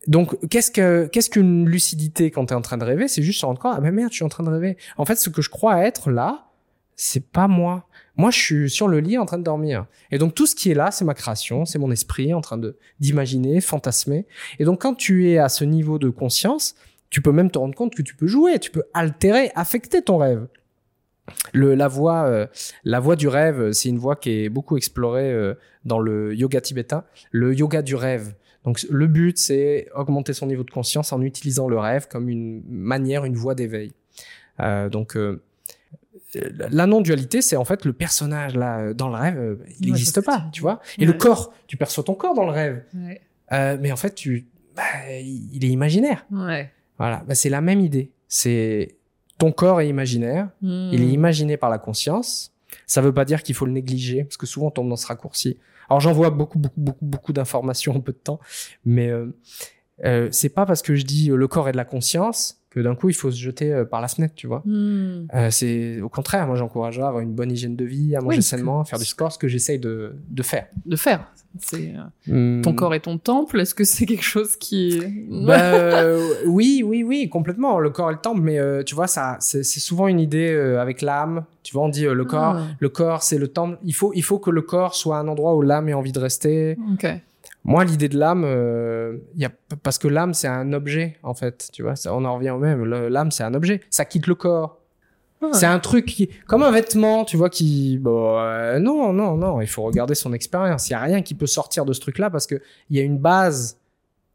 Donc, 0.08 0.36
qu'est-ce 0.50 0.72
que 0.72 1.06
qu'est-ce 1.06 1.30
qu'une 1.30 1.70
lucidité 1.70 2.32
quand 2.32 2.48
tu 2.48 2.54
es 2.54 2.58
en 2.58 2.64
train 2.64 2.80
de 2.80 2.84
rêver? 2.84 3.08
C'est 3.08 3.22
juste 3.22 3.42
se 3.42 3.46
rendre 3.46 3.60
compte, 3.60 3.76
ah 3.78 3.80
ben 3.80 3.92
merde, 3.92 4.10
je 4.10 4.16
suis 4.16 4.26
en 4.26 4.30
train 4.30 4.44
de 4.44 4.50
rêver. 4.50 4.76
En 4.98 5.06
fait, 5.06 5.16
ce 5.16 5.30
que 5.30 5.44
je 5.44 5.52
crois 5.52 5.86
être 5.86 6.10
là, 6.10 6.48
c'est 6.96 7.28
pas 7.28 7.48
moi. 7.48 7.88
Moi, 8.18 8.32
je 8.32 8.40
suis 8.40 8.70
sur 8.72 8.88
le 8.88 9.00
lit 9.00 9.20
en 9.20 9.28
train 9.28 9.38
de 9.38 9.44
dormir. 9.44 9.86
Et 10.10 10.18
donc, 10.18 10.34
tout 10.34 10.48
ce 10.48 10.56
qui 10.56 10.72
est 10.72 10.74
là, 10.74 10.90
c'est 10.90 11.06
ma 11.06 11.14
création, 11.14 11.66
c'est 11.66 11.78
mon 11.78 11.92
esprit 11.92 12.34
en 12.34 12.42
train 12.42 12.58
de 12.58 12.76
d'imaginer, 13.00 13.62
fantasmer. 13.62 14.26
Et 14.58 14.66
donc, 14.66 14.82
quand 14.82 14.96
tu 14.96 15.30
es 15.30 15.38
à 15.38 15.48
ce 15.48 15.64
niveau 15.64 16.00
de 16.00 16.10
conscience, 16.10 16.74
tu 17.12 17.22
peux 17.22 17.32
même 17.32 17.52
te 17.52 17.60
rendre 17.60 17.76
compte 17.76 17.94
que 17.94 18.02
tu 18.02 18.16
peux 18.16 18.26
jouer, 18.26 18.58
tu 18.58 18.72
peux 18.72 18.84
altérer, 18.96 19.52
affecter 19.54 20.02
ton 20.02 20.18
rêve. 20.18 20.48
Le, 21.54 21.74
la 21.76 21.88
voix, 21.88 22.26
euh, 22.26 22.48
la 22.84 23.00
du 23.16 23.28
rêve, 23.28 23.72
c'est 23.72 23.90
une 23.90 23.98
voix 23.98 24.16
qui 24.16 24.44
est 24.44 24.50
beaucoup 24.50 24.76
explorée 24.78 25.32
euh, 25.32 25.54
dans 25.86 26.00
le 26.00 26.36
yoga 26.36 26.60
tibétain, 26.62 27.04
le 27.32 27.54
yoga 27.56 27.82
du 27.82 27.96
rêve. 27.96 28.34
Donc, 28.66 28.82
le 28.90 29.08
but, 29.08 29.38
c'est 29.38 29.88
augmenter 29.96 30.34
son 30.34 30.48
niveau 30.48 30.64
de 30.64 30.72
conscience 30.72 31.12
en 31.14 31.22
utilisant 31.22 31.68
le 31.68 31.78
rêve 31.78 32.08
comme 32.10 32.30
une 32.30 32.62
manière, 32.68 33.26
une 33.26 33.36
voie 33.36 33.56
d'éveil. 33.56 33.94
Euh, 34.60 34.90
donc, 34.90 35.16
euh, 35.18 35.42
la 36.70 36.88
non-dualité, 36.88 37.42
c'est 37.42 37.56
en 37.56 37.66
fait 37.66 37.86
le 37.86 37.94
personnage 37.94 38.56
là 38.56 38.80
euh, 38.80 38.94
dans 38.94 39.08
le 39.10 39.16
rêve, 39.16 39.38
euh, 39.38 39.56
il 39.80 39.88
n'existe 39.88 40.22
pas, 40.22 40.46
tu 40.52 40.62
vois. 40.62 40.82
Et 40.98 41.02
Ouais. 41.02 41.08
le 41.08 41.14
corps, 41.14 41.54
tu 41.68 41.78
perçois 41.78 42.04
ton 42.04 42.16
corps 42.16 42.34
dans 42.34 42.46
le 42.46 42.52
rêve, 42.52 42.84
Ouais. 42.94 43.22
Euh, 43.52 43.78
mais 43.80 43.92
en 43.92 43.96
fait, 43.98 44.16
tu, 44.16 44.48
bah, 44.76 44.82
il 45.22 45.64
est 45.64 45.68
imaginaire. 45.70 46.26
Voilà, 46.98 47.24
bah, 47.28 47.36
c'est 47.36 47.50
la 47.50 47.62
même 47.62 47.80
idée. 47.82 48.12
C'est 48.28 48.96
ton 49.38 49.52
corps 49.52 49.82
est 49.82 49.88
imaginaire, 49.88 50.50
Hmm. 50.62 50.90
il 50.92 51.04
est 51.04 51.08
imaginé 51.10 51.58
par 51.58 51.70
la 51.70 51.78
conscience. 51.78 52.52
Ça 52.88 53.02
veut 53.02 53.14
pas 53.14 53.26
dire 53.26 53.44
qu'il 53.44 53.56
faut 53.56 53.66
le 53.66 53.72
négliger, 53.72 54.24
parce 54.24 54.38
que 54.38 54.46
souvent 54.46 54.68
on 54.68 54.72
tombe 54.72 54.90
dans 54.90 54.96
ce 54.96 55.08
raccourci. 55.08 55.58
Alors 55.90 56.00
j'en 56.00 56.14
vois 56.14 56.30
beaucoup, 56.30 56.60
beaucoup, 56.60 56.80
beaucoup, 56.80 57.06
beaucoup 57.06 57.34
d'informations 57.34 57.96
en 57.96 58.00
peu 58.00 58.14
de 58.14 58.18
temps, 58.18 58.40
mais 58.86 59.10
euh, 59.10 59.36
euh, 60.06 60.28
c'est 60.32 60.50
pas 60.50 60.66
parce 60.66 60.82
que 60.82 60.96
je 60.96 61.04
dis 61.04 61.30
euh, 61.30 61.36
le 61.36 61.48
corps 61.48 61.70
est 61.70 61.72
de 61.74 61.78
la 61.78 61.86
conscience 61.86 62.60
que 62.74 62.80
d'un 62.80 62.96
coup 62.96 63.10
il 63.10 63.14
faut 63.14 63.30
se 63.30 63.38
jeter 63.40 63.72
euh, 63.72 63.86
par 63.86 64.02
la 64.02 64.08
fenêtre, 64.08 64.34
tu 64.36 64.48
vois. 64.48 64.64
Hmm. 64.66 65.28
Euh, 65.36 65.50
c'est 65.52 66.02
au 66.02 66.10
contraire, 66.10 66.48
moi 66.48 66.56
j'encourage 66.56 67.00
à 67.00 67.08
avoir 67.08 67.22
une 67.22 67.34
bonne 67.34 67.52
hygiène 67.52 67.76
de 67.76 67.86
vie, 67.86 68.16
à 68.16 68.22
manger 68.22 68.38
Oui, 68.38 68.44
sainement, 68.44 68.82
à 68.82 68.86
faire 68.86 69.00
du 69.00 69.06
sport, 69.06 69.32
ce 69.32 69.38
que 69.38 69.48
j'essaye 69.48 69.78
de, 69.80 70.16
de 70.30 70.44
faire. 70.44 70.68
De 70.86 70.96
faire. 70.96 71.28
C'est 71.60 71.94
euh, 72.30 72.62
ton 72.64 72.72
Hum, 72.72 72.76
corps 72.76 72.96
est 72.96 73.02
ton 73.02 73.20
temple. 73.20 73.60
Est-ce 73.62 73.76
que 73.76 73.84
c'est 73.84 74.08
quelque 74.08 74.24
chose 74.24 74.56
qui 74.56 75.00
Bah, 75.46 75.60
euh, 75.76 76.34
oui, 76.48 76.82
oui, 76.84 77.04
oui, 77.04 77.30
complètement. 77.30 77.78
Le 77.78 77.92
corps 77.92 78.10
et 78.10 78.14
le 78.14 78.20
temple, 78.20 78.42
mais 78.42 78.58
tu 78.86 78.96
vois, 78.96 79.06
ça, 79.06 79.38
c'est 79.40 79.64
souvent 79.64 80.08
une 80.08 80.20
idée 80.20 80.50
avec 80.80 81.02
l'âme. 81.04 81.46
Tu 81.62 81.74
vois, 81.74 81.84
on 81.84 81.90
dit 81.90 82.06
le 82.06 82.26
corps, 82.26 82.56
Ah. 82.58 82.64
le 82.80 82.90
corps, 82.90 83.22
c'est 83.22 83.38
le 83.38 83.48
temple. 83.48 83.78
Il 83.84 83.94
faut, 83.94 84.12
il 84.16 84.24
faut 84.24 84.40
que 84.40 84.50
le 84.50 84.64
corps 84.64 84.96
soit 84.96 85.18
un 85.20 85.28
endroit 85.28 85.56
où 85.56 85.62
l'âme 85.62 85.88
ait 85.90 85.94
envie 85.94 86.12
de 86.12 86.20
rester. 86.20 86.76
Ok. 86.94 87.06
Moi, 87.66 87.86
l'idée 87.86 88.10
de 88.10 88.18
l'âme, 88.18 88.44
euh, 88.46 89.18
il 89.36 89.42
y 89.42 89.46
a, 89.46 89.52
parce 89.84 89.98
que 89.98 90.08
l'âme, 90.08 90.34
c'est 90.34 90.48
un 90.48 90.74
objet, 90.74 91.18
en 91.24 91.34
fait. 91.34 91.70
Tu 91.72 91.82
vois, 91.82 91.96
ça, 91.96 92.14
on 92.14 92.26
en 92.26 92.36
revient 92.36 92.50
au 92.50 92.60
même. 92.60 92.84
L'âme, 92.84 93.32
c'est 93.32 93.44
un 93.44 93.54
objet. 93.54 93.82
Ça 93.90 94.04
quitte 94.06 94.28
le 94.28 94.36
corps. 94.36 94.80
Ah. 95.42 95.50
C'est 95.54 95.66
un 95.66 95.80
truc 95.80 96.06
qui, 96.06 96.30
comme 96.48 96.64
un 96.64 96.72
vêtement, 96.72 97.26
tu 97.26 97.38
vois, 97.38 97.50
qui, 97.50 97.98
bon, 98.00 98.38
euh, 98.38 98.80
non, 98.80 99.14
non, 99.14 99.36
non, 99.38 99.62
il 99.62 99.68
faut 99.68 99.84
regarder 99.84 100.16
son 100.16 100.34
expérience. 100.34 100.90
Il 100.90 100.94
y 100.94 100.96
a 100.96 101.02
rien 101.02 101.22
qui 101.22 101.36
peut 101.36 101.48
sortir 101.48 101.86
de 101.86 101.94
ce 101.94 102.00
truc-là 102.02 102.30
parce 102.30 102.48
que 102.48 102.62
il 102.90 102.98
y 102.98 103.00
a 103.00 103.04
une 103.04 103.18
base, 103.18 103.78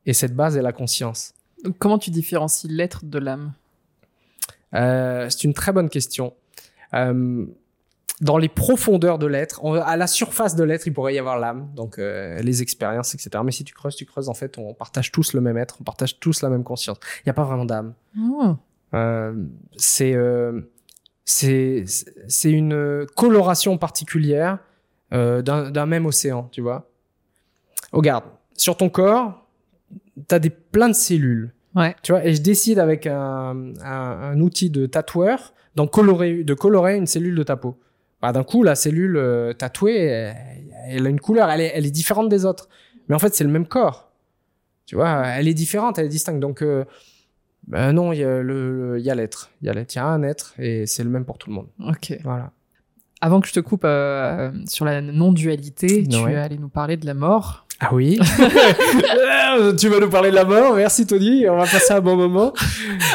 et 0.07 0.13
cette 0.13 0.35
base 0.35 0.57
est 0.57 0.63
la 0.63 0.73
conscience. 0.73 1.35
Comment 1.79 1.99
tu 1.99 2.11
différencies 2.11 2.69
l'être 2.69 3.05
de 3.05 3.19
l'âme? 3.19 3.53
Euh, 4.75 5.29
c'est 5.31 5.45
une 5.45 5.55
très 5.55 5.73
bonne 5.73 5.89
question. 5.89 6.35
Dans 8.21 8.37
les 8.37 8.49
profondeurs 8.49 9.19
de 9.19 9.27
l'être, 9.27 9.65
à 9.81 9.97
la 9.97 10.07
surface 10.09 10.57
de 10.57 10.65
l'être, 10.65 10.87
il 10.89 10.93
pourrait 10.93 11.15
y 11.15 11.19
avoir 11.19 11.39
l'âme, 11.39 11.71
donc 11.77 11.99
euh, 11.99 12.41
les 12.41 12.63
expériences, 12.63 13.15
etc. 13.15 13.31
Mais 13.45 13.53
si 13.53 13.63
tu 13.63 13.75
creuses, 13.75 13.95
tu 13.95 14.07
creuses, 14.07 14.29
en 14.29 14.35
fait, 14.35 14.59
on 14.59 14.75
partage 14.75 15.13
tous 15.13 15.35
le 15.35 15.41
même 15.41 15.57
être, 15.57 15.77
on 15.81 15.85
partage 15.85 16.19
tous 16.19 16.43
la 16.43 16.49
même 16.49 16.65
conscience. 16.65 16.99
Il 17.19 17.29
n'y 17.29 17.31
a 17.31 17.35
pas 17.35 17.45
vraiment 17.45 17.65
d'âme. 17.65 17.95
Hmm. 18.15 18.55
Euh, 18.95 19.35
c'est 19.77 20.15
euh, 20.15 20.63
c'est 21.25 21.85
une 22.45 23.07
coloration 23.15 23.77
particulière 23.77 24.59
euh, 25.13 25.43
d'un 25.43 25.87
même 25.87 26.07
océan, 26.07 26.49
tu 26.51 26.63
vois. 26.63 26.91
Regarde, 27.93 28.25
sur 28.55 28.77
ton 28.77 28.89
corps, 28.89 29.47
t'as 30.27 30.39
des 30.39 30.51
plein 30.51 30.89
de 30.89 30.95
cellules. 30.95 31.53
Ouais. 31.75 31.95
Tu 32.03 32.13
vois, 32.13 32.25
et 32.25 32.35
je 32.35 32.41
décide 32.41 32.79
avec 32.79 33.07
un, 33.07 33.75
un, 33.83 33.85
un 33.85 34.41
outil 34.41 34.71
de 34.71 34.87
tatoueur 34.87 35.53
Donc 35.77 35.93
colorer, 35.93 36.45
de 36.45 36.55
colorer 36.55 36.97
une 36.97 37.07
cellule 37.07 37.37
de 37.37 37.43
ta 37.43 37.57
peau. 37.57 37.79
Bah, 38.21 38.33
d'un 38.33 38.43
coup, 38.45 38.63
la 38.63 38.75
cellule 38.75 39.17
euh, 39.17 39.53
tatouée, 39.53 39.97
elle, 39.97 40.37
elle 40.89 41.07
a 41.07 41.11
une 41.11 41.21
couleur, 41.21 41.51
elle 41.51 41.61
est, 41.61 41.73
elle 41.75 41.87
est 41.87 41.91
différente 41.91 42.29
des 42.29 42.45
autres. 42.45 42.69
Mais 43.09 43.15
en 43.15 43.19
fait, 43.19 43.35
c'est 43.35 43.45
le 43.45 43.51
même 43.51 43.67
corps. 43.67 44.11
Tu 44.87 44.97
vois, 44.97 45.27
elle 45.27 45.47
est 45.49 45.55
différente, 45.55 45.99
elle 45.99 46.07
est 46.07 46.11
distincte. 46.11 46.41
Donc, 46.41 46.63
euh, 46.63 46.85
non, 47.69 48.13
il 48.13 48.19
y 48.21 48.25
a 48.25 49.15
l'être. 49.15 49.51
Il 49.63 49.67
y 49.67 49.71
a 49.71 49.75
l'être, 49.75 49.95
il 49.95 49.99
y 49.99 50.01
a 50.01 50.07
un 50.07 50.23
être 50.23 50.55
et 50.59 50.87
c'est 50.87 51.05
le 51.05 51.11
même 51.11 51.25
pour 51.25 51.39
tout 51.39 51.51
le 51.51 51.55
monde. 51.57 51.69
Ok. 51.87 52.19
Voilà. 52.25 52.51
Avant 53.21 53.41
que 53.41 53.49
je 53.49 53.53
te 53.53 53.61
coupe 53.61 53.83
euh, 53.85 54.51
sur 54.67 54.85
la 54.85 55.01
non-dualité, 55.01 56.07
tu 56.07 56.17
Ouais. 56.19 56.33
es 56.33 56.37
allé 56.37 56.57
nous 56.57 56.69
parler 56.69 56.97
de 56.97 57.05
la 57.07 57.15
mort. 57.15 57.67
Ah 57.81 57.91
oui. 57.93 58.19
tu 59.79 59.89
vas 59.89 60.01
nous 60.01 60.11
parler 60.11 60.31
de 60.31 60.35
la 60.35 60.45
mort. 60.45 60.75
Merci 60.75 61.07
Tony. 61.07 61.49
On 61.49 61.57
va 61.57 61.63
passer 61.63 61.93
un 61.93 62.01
bon 62.01 62.17
moment. 62.17 62.53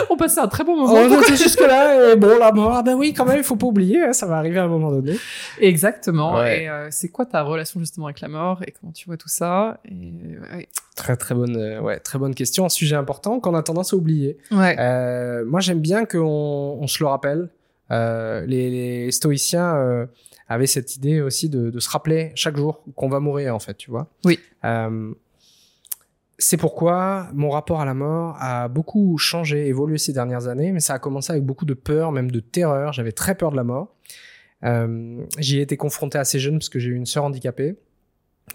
On 0.10 0.16
passait 0.16 0.40
un 0.40 0.48
très 0.48 0.64
bon 0.64 0.78
moment. 0.78 0.94
On 0.94 1.22
était 1.22 1.36
jusque 1.36 1.60
là. 1.60 2.14
Et 2.14 2.16
bon, 2.16 2.38
la 2.40 2.54
mort. 2.54 2.72
Ah 2.74 2.82
ben 2.82 2.96
oui, 2.96 3.14
quand 3.14 3.26
même, 3.26 3.40
il 3.40 3.44
faut 3.44 3.58
pas 3.58 3.68
oublier. 3.68 4.02
hein, 4.02 4.14
ça 4.14 4.26
va 4.26 4.38
arriver 4.38 4.60
à 4.60 4.64
un 4.64 4.70
moment 4.70 4.90
donné. 4.90 5.18
Exactement. 5.60 6.36
Ouais. 6.36 6.64
Et 6.64 6.70
euh, 6.70 6.88
c'est 6.92 7.10
quoi 7.10 7.26
ta 7.26 7.42
relation 7.42 7.82
justement 7.82 8.06
avec 8.06 8.22
la 8.22 8.30
mort 8.30 8.62
et 8.66 8.72
comment 8.80 8.94
tu 8.94 9.06
vois 9.06 9.18
tout 9.18 9.28
ça 9.28 9.80
et, 9.84 10.38
ouais. 10.56 10.70
Très 10.96 11.18
très 11.18 11.36
bonne, 11.36 11.58
euh, 11.58 11.82
ouais, 11.82 12.00
très 12.00 12.18
bonne 12.18 12.34
question. 12.34 12.64
Un 12.66 12.70
sujet 12.70 12.96
important 12.96 13.42
qu'on 13.42 13.56
a 13.56 13.64
tendance 13.64 13.92
à 13.94 13.98
oublier. 13.98 14.38
Ouais. 14.52 14.78
Euh, 14.80 15.44
moi, 15.46 15.60
j'aime 15.60 15.82
bien 15.82 16.06
qu'on 16.06 16.78
on 16.80 16.88
se 16.88 17.04
le 17.04 17.08
rappelle. 17.10 17.50
Euh, 17.92 18.46
les, 18.46 18.70
les 18.70 19.12
stoïciens 19.12 20.08
avaient 20.48 20.68
cette 20.68 20.96
idée 20.96 21.22
aussi 21.22 21.50
de, 21.50 21.70
de 21.70 21.80
se 21.80 21.90
rappeler 21.90 22.32
chaque 22.36 22.58
jour 22.58 22.84
qu'on 22.96 23.10
va 23.10 23.20
mourir, 23.20 23.56
en 23.56 23.60
fait, 23.60 23.76
tu 23.76 23.92
vois. 23.92 24.10
Oui. 24.26 24.40
Euh, 24.66 25.14
c'est 26.40 26.58
pourquoi 26.58 27.30
mon 27.34 27.50
rapport 27.50 27.80
à 27.80 27.86
la 27.86 27.94
mort 27.94 28.36
a 28.40 28.68
beaucoup 28.68 29.18
changé, 29.18 29.68
évolué 29.68 29.98
ces 29.98 30.14
dernières 30.14 30.48
années, 30.48 30.72
mais 30.72 30.80
ça 30.80 30.96
a 30.96 31.00
commencé 31.00 31.32
avec 31.32 31.44
beaucoup 31.44 31.66
de 31.66 31.74
peur, 31.74 32.12
même 32.12 32.32
de 32.32 32.40
terreur. 32.40 32.92
J'avais 32.94 33.12
très 33.12 33.36
peur 33.36 33.52
de 33.52 33.56
la 33.56 33.64
mort. 33.64 33.96
Euh, 34.64 35.24
J'y 35.38 35.60
ai 35.60 35.62
été 35.62 35.78
confronté 35.78 36.18
assez 36.18 36.40
jeune 36.40 36.58
parce 36.58 36.70
que 36.70 36.80
j'ai 36.80 36.90
eu 36.90 36.96
une 36.96 37.06
sœur 37.06 37.24
handicapée. 37.24 37.76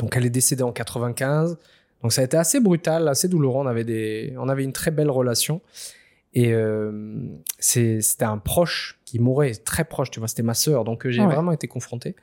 Donc 0.01 0.17
elle 0.17 0.27
est 0.27 0.31
décédée 0.31 0.63
en 0.63 0.73
95. 0.73 1.57
Donc 2.03 2.13
ça 2.13 2.21
a 2.21 2.25
été 2.25 2.37
assez 2.37 2.61
brutal, 2.61 3.09
assez 3.09 3.29
douloureux. 3.29 3.61
On 3.65 3.67
avait, 3.67 3.85
des... 3.85 4.35
on 4.39 4.49
avait 4.49 4.65
une 4.65 4.73
très 4.73 4.91
belle 4.91 5.11
relation. 5.11 5.61
Et 6.39 6.53
euh, 6.53 6.93
c'était 7.59 8.25
un 8.25 8.39
proche 8.39 9.01
qui 9.05 9.19
mourait, 9.19 9.57
très 9.57 9.85
proche, 9.85 10.13
tu 10.13 10.21
vois, 10.21 10.29
c'était 10.29 10.45
ma 10.45 10.55
sœur. 10.55 10.85
Donc 10.85 11.05
euh, 11.05 11.11
j'ai 11.11 11.21
ouais. 11.21 11.27
vraiment 11.27 11.51
été 11.51 11.67
confronté. 11.67 12.15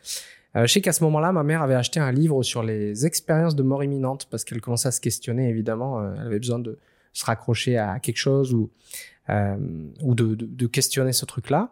Euh, 0.55 0.65
je 0.65 0.71
sais 0.71 0.79
qu'à 0.79 0.93
ce 0.93 1.03
moment-là, 1.03 1.33
ma 1.33 1.43
mère 1.43 1.61
avait 1.61 1.75
acheté 1.75 1.99
un 1.99 2.13
livre 2.13 2.41
sur 2.41 2.63
les 2.63 3.05
expériences 3.05 3.57
de 3.57 3.63
mort 3.63 3.83
imminente 3.83 4.27
parce 4.31 4.45
qu'elle 4.45 4.61
commençait 4.61 4.87
à 4.87 4.91
se 4.91 5.01
questionner, 5.01 5.49
évidemment. 5.49 5.99
Euh, 5.99 6.13
elle 6.17 6.27
avait 6.27 6.39
besoin 6.39 6.59
de 6.59 6.79
se 7.11 7.25
raccrocher 7.25 7.77
à 7.77 7.99
quelque 7.99 8.15
chose 8.15 8.53
ou, 8.53 8.69
ou 9.27 10.15
de, 10.15 10.35
de, 10.35 10.45
de 10.45 10.67
questionner 10.67 11.11
ce 11.11 11.25
truc-là. 11.25 11.71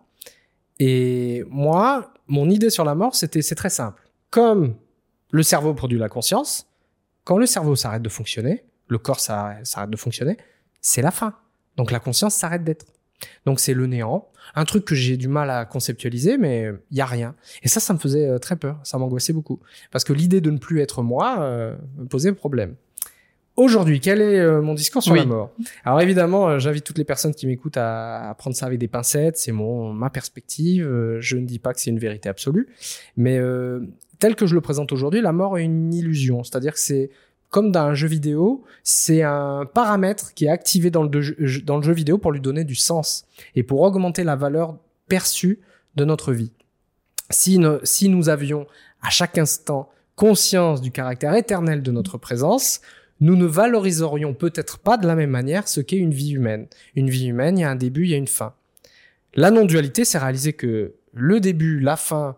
Et 0.80 1.46
moi, 1.50 2.12
mon 2.28 2.50
idée 2.50 2.70
sur 2.70 2.84
la 2.84 2.94
mort, 2.94 3.16
c'était 3.16 3.42
c'est 3.42 3.56
très 3.56 3.70
simple. 3.70 4.04
Comme 4.32 4.76
le 5.32 5.44
cerveau 5.44 5.74
produit 5.74 5.98
la 5.98 6.10
conscience, 6.10 6.68
quand 7.24 7.38
le 7.38 7.46
cerveau 7.46 7.78
s'arrête 7.78 8.02
de 8.02 8.10
fonctionner, 8.10 8.66
le 8.90 8.98
corps 8.98 9.22
s'arrête 9.22 9.90
de 9.90 9.98
fonctionner, 9.98 10.36
c'est 10.82 11.02
la 11.02 11.12
fin. 11.12 11.36
Donc 11.78 11.92
la 11.92 12.00
conscience 12.00 12.36
s'arrête 12.36 12.64
d'être. 12.64 12.86
Donc 13.46 13.60
c'est 13.60 13.74
le 13.74 13.88
néant. 13.88 14.28
Un 14.56 14.66
truc 14.66 14.84
que 14.86 14.96
j'ai 14.96 15.16
du 15.18 15.28
mal 15.30 15.50
à 15.50 15.66
conceptualiser, 15.66 16.38
mais 16.38 16.70
il 16.92 16.98
y 16.98 17.02
a 17.02 17.06
rien. 17.06 17.36
Et 17.64 17.68
ça, 17.70 17.80
ça 17.80 17.94
me 17.94 17.98
faisait 18.00 18.28
euh, 18.28 18.38
très 18.40 18.56
peur. 18.58 18.80
Ça 18.84 18.98
m'angoissait 18.98 19.34
beaucoup. 19.34 19.60
Parce 19.92 20.04
que 20.04 20.12
l'idée 20.14 20.42
de 20.42 20.52
ne 20.52 20.58
plus 20.58 20.82
être 20.82 21.02
moi 21.02 21.38
euh, 21.40 21.76
me 21.98 22.06
posait 22.06 22.34
problème. 22.34 22.76
Aujourd'hui, 23.56 24.00
quel 24.00 24.20
est 24.20 24.40
euh, 24.40 24.62
mon 24.62 24.74
discours 24.74 25.02
sur 25.04 25.14
Oui. 25.14 25.20
la 25.20 25.26
mort? 25.26 25.52
Alors 25.86 26.02
évidemment, 26.02 26.50
euh, 26.50 26.60
j'invite 26.60 26.84
toutes 26.84 26.98
les 26.98 27.04
personnes 27.06 27.34
qui 27.34 27.48
m'écoutent 27.48 27.78
à, 27.78 28.30
à 28.30 28.34
prendre 28.34 28.56
ça 28.56 28.66
avec 28.66 28.80
des 28.80 28.88
pincettes. 28.88 29.38
C'est 29.38 29.52
mon 29.52 29.94
ma 29.94 30.10
perspective. 30.10 30.84
Je 31.20 31.38
ne 31.38 31.46
dis 31.46 31.60
pas 31.60 31.74
que 31.74 31.80
c'est 31.80 31.92
une 31.92 32.00
vérité 32.00 32.28
absolue, 32.30 32.68
mais 33.16 33.40
tel 34.20 34.36
que 34.36 34.46
je 34.48 34.56
le 34.56 34.62
présente 34.62 34.92
aujourd'hui, 34.92 35.22
la 35.22 35.32
mort 35.34 35.58
est 35.58 35.64
une 35.64 35.94
illusion. 35.94 36.44
C'est-à-dire 36.44 36.74
que 36.74 36.80
c'est 36.80 37.10
comme 37.54 37.72
dans 37.72 37.82
un 37.84 37.94
jeu 37.94 38.08
vidéo, 38.08 38.64
c'est 38.84 39.22
un 39.22 39.66
paramètre 39.72 40.34
qui 40.34 40.46
est 40.46 40.50
activé 40.50 40.90
dans 40.90 41.04
le, 41.04 41.10
de- 41.10 41.60
dans 41.64 41.78
le 41.78 41.84
jeu 41.84 41.94
vidéo 41.94 42.18
pour 42.18 42.32
lui 42.32 42.42
donner 42.42 42.64
du 42.64 42.74
sens 42.74 43.26
et 43.56 43.62
pour 43.62 43.82
augmenter 43.82 44.24
la 44.24 44.36
valeur 44.36 44.76
perçue 45.08 45.60
de 45.96 46.04
notre 46.04 46.34
vie. 46.34 46.52
Si, 47.30 47.60
ne- 47.60 47.80
si 47.84 48.10
nous 48.10 48.28
avions 48.30 48.66
à 49.04 49.12
chaque 49.12 49.38
instant 49.38 49.90
conscience 50.16 50.82
du 50.82 50.90
caractère 50.92 51.36
éternel 51.36 51.84
de 51.84 51.92
notre 51.92 52.18
présence, 52.18 52.82
nous 53.20 53.36
ne 53.36 53.46
valoriserions 53.46 54.34
peut-être 54.34 54.80
pas 54.80 54.98
de 54.98 55.06
la 55.06 55.16
même 55.16 55.30
manière 55.30 55.68
ce 55.68 55.80
qu'est 55.80 55.98
une 55.98 56.14
vie 56.14 56.32
humaine. 56.32 56.66
Une 56.96 57.10
vie 57.12 57.28
humaine, 57.28 57.60
il 57.60 57.62
y 57.62 57.66
a 57.66 57.70
un 57.70 57.76
début, 57.76 58.06
il 58.06 58.10
y 58.10 58.14
a 58.16 58.18
une 58.18 58.28
fin. 58.28 58.54
La 59.36 59.52
non-dualité, 59.52 60.06
c'est 60.06 60.18
réaliser 60.18 60.54
que 60.54 60.94
le 61.14 61.40
début, 61.40 61.80
la 61.80 61.98
fin, 61.98 62.36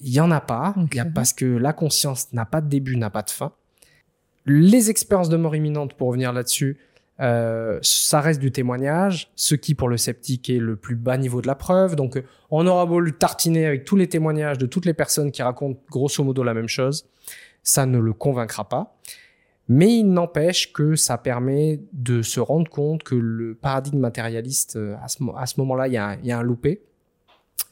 il 0.00 0.12
y 0.12 0.20
en 0.20 0.30
a 0.30 0.40
pas, 0.40 0.74
y 0.94 1.00
a 1.00 1.04
parce 1.04 1.32
que 1.32 1.44
la 1.44 1.72
conscience 1.72 2.32
n'a 2.32 2.44
pas 2.44 2.60
de 2.60 2.68
début, 2.68 2.96
n'a 2.96 3.10
pas 3.10 3.22
de 3.22 3.30
fin. 3.30 3.52
Les 4.46 4.90
expériences 4.90 5.28
de 5.28 5.36
mort 5.36 5.56
imminente, 5.56 5.94
pour 5.94 6.08
revenir 6.08 6.32
là-dessus, 6.32 6.78
euh, 7.20 7.78
ça 7.82 8.20
reste 8.20 8.40
du 8.40 8.50
témoignage, 8.50 9.30
ce 9.36 9.54
qui 9.54 9.74
pour 9.74 9.88
le 9.88 9.96
sceptique 9.96 10.50
est 10.50 10.58
le 10.58 10.76
plus 10.76 10.96
bas 10.96 11.16
niveau 11.16 11.40
de 11.40 11.46
la 11.46 11.54
preuve. 11.54 11.96
Donc, 11.96 12.16
euh, 12.16 12.24
on 12.50 12.66
aura 12.66 12.86
beau 12.86 13.00
le 13.00 13.12
tartiner 13.12 13.66
avec 13.66 13.84
tous 13.84 13.96
les 13.96 14.08
témoignages 14.08 14.58
de 14.58 14.66
toutes 14.66 14.84
les 14.84 14.94
personnes 14.94 15.30
qui 15.30 15.42
racontent 15.42 15.80
grosso 15.90 16.22
modo 16.24 16.42
la 16.42 16.54
même 16.54 16.68
chose, 16.68 17.06
ça 17.62 17.86
ne 17.86 17.98
le 17.98 18.12
convaincra 18.12 18.68
pas. 18.68 18.96
Mais 19.68 19.98
il 19.98 20.04
n'empêche 20.04 20.72
que 20.72 20.94
ça 20.94 21.16
permet 21.16 21.80
de 21.92 22.20
se 22.20 22.38
rendre 22.38 22.68
compte 22.68 23.02
que 23.02 23.14
le 23.14 23.54
paradigme 23.54 23.98
matérialiste, 23.98 24.76
euh, 24.76 24.96
à 25.00 25.08
ce, 25.08 25.60
moment-là, 25.60 25.88
il 25.88 25.94
y 26.26 26.32
a 26.32 26.38
un 26.38 26.42
loupé. 26.42 26.82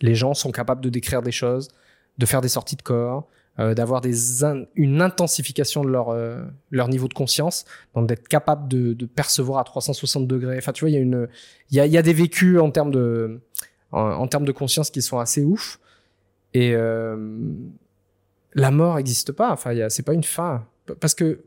Les 0.00 0.14
gens 0.14 0.34
sont 0.34 0.52
capables 0.52 0.80
de 0.80 0.88
décrire 0.88 1.20
des 1.20 1.32
choses, 1.32 1.68
de 2.16 2.26
faire 2.26 2.40
des 2.40 2.48
sorties 2.48 2.76
de 2.76 2.82
corps, 2.82 3.28
euh, 3.58 3.74
d'avoir 3.74 4.00
des 4.00 4.44
in- 4.44 4.64
une 4.74 5.02
intensification 5.02 5.82
de 5.84 5.88
leur, 5.90 6.08
euh, 6.08 6.42
leur 6.70 6.88
niveau 6.88 7.06
de 7.08 7.14
conscience, 7.14 7.64
donc 7.94 8.08
d'être 8.08 8.26
capable 8.28 8.66
de, 8.68 8.92
de 8.94 9.06
percevoir 9.06 9.58
à 9.60 9.64
360 9.64 10.26
degrés. 10.26 10.56
Enfin, 10.58 10.72
tu 10.72 10.84
vois, 10.84 10.90
il 10.90 10.94
y 10.94 10.96
a 10.96 11.00
une, 11.00 11.28
il 11.70 11.76
y 11.76 11.80
a, 11.80 11.86
il 11.86 11.92
y 11.92 11.98
a 11.98 12.02
des 12.02 12.14
vécus 12.14 12.58
en 12.58 12.70
termes 12.70 12.90
de, 12.90 13.40
en, 13.90 14.00
en 14.00 14.26
termes 14.26 14.44
de 14.46 14.52
conscience 14.52 14.90
qui 14.90 15.02
sont 15.02 15.18
assez 15.18 15.42
ouf. 15.44 15.78
Et 16.54 16.74
euh, 16.74 17.16
la 18.54 18.70
mort 18.70 18.96
n'existe 18.96 19.32
pas. 19.32 19.50
Enfin, 19.52 19.74
c'est 19.88 20.02
pas 20.02 20.14
une 20.14 20.24
fin, 20.24 20.66
parce 21.00 21.14
que 21.14 21.42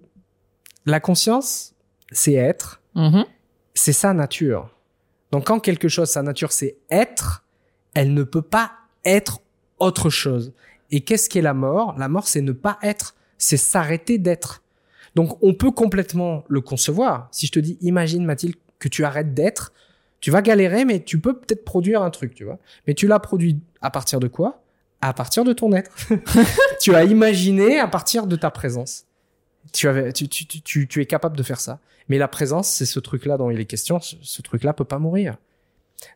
la 0.85 0.99
conscience, 0.99 1.73
c'est 2.11 2.33
être, 2.33 2.81
Mhm. 2.95 3.25
c'est 3.73 3.93
sa 3.93 4.13
nature. 4.13 4.69
Donc 5.31 5.47
quand 5.47 5.59
quelque 5.59 5.87
chose, 5.89 6.09
sa 6.09 6.21
nature, 6.21 6.51
c'est 6.51 6.77
être, 6.89 7.43
elle 7.93 8.13
ne 8.13 8.23
peut 8.23 8.41
pas 8.43 8.71
être 9.03 9.39
autre 9.79 10.09
chose. 10.09 10.53
Et 10.95 11.01
qu'est-ce 11.01 11.29
qu'est 11.29 11.41
la 11.41 11.53
mort? 11.53 11.93
La 11.97 12.07
mort, 12.07 12.25
c'est 12.25 12.39
ne 12.39 12.53
pas 12.53 12.79
être, 12.81 13.15
c'est 13.37 13.57
s'arrêter 13.57 14.17
d'être. 14.17 14.63
Donc 15.13 15.37
on 15.43 15.53
peut 15.53 15.71
complètement 15.71 16.45
le 16.47 16.61
concevoir. 16.61 17.27
Si 17.31 17.47
je 17.47 17.51
te 17.51 17.59
dis, 17.59 17.77
imagine 17.81 18.23
Mathilde 18.23 18.55
que 18.79 18.87
tu 18.87 19.03
arrêtes 19.03 19.33
d'être, 19.33 19.73
tu 20.21 20.31
vas 20.31 20.41
galérer, 20.41 20.85
mais 20.85 21.03
tu 21.03 21.19
peux 21.19 21.37
peut-être 21.37 21.65
produire 21.65 22.01
un 22.01 22.11
truc, 22.11 22.33
tu 22.33 22.45
vois. 22.45 22.59
Mais 22.87 22.93
tu 22.93 23.07
l'as 23.07 23.19
produit 23.19 23.59
à 23.81 23.91
partir 23.91 24.21
de 24.21 24.29
quoi? 24.29 24.63
À 25.01 25.11
partir 25.11 25.43
de 25.43 25.51
ton 25.51 25.73
être. 25.73 25.91
tu 26.79 26.95
as 26.95 27.03
imaginé 27.03 27.77
à 27.77 27.89
partir 27.89 28.25
de 28.25 28.37
ta 28.37 28.49
présence. 28.49 29.03
Tu, 29.73 29.89
es 29.89 31.05
capable 31.05 31.35
de 31.35 31.43
faire 31.43 31.59
ça. 31.59 31.79
Mais 32.07 32.17
la 32.17 32.29
présence, 32.29 32.69
c'est 32.69 32.85
ce 32.85 33.01
truc-là 33.01 33.35
dont 33.35 33.49
il 33.49 33.59
est 33.59 33.65
question. 33.65 33.99
Ce, 33.99 34.15
ce 34.21 34.41
truc-là 34.41 34.71
peut 34.71 34.85
pas 34.85 34.99
mourir. 34.99 35.35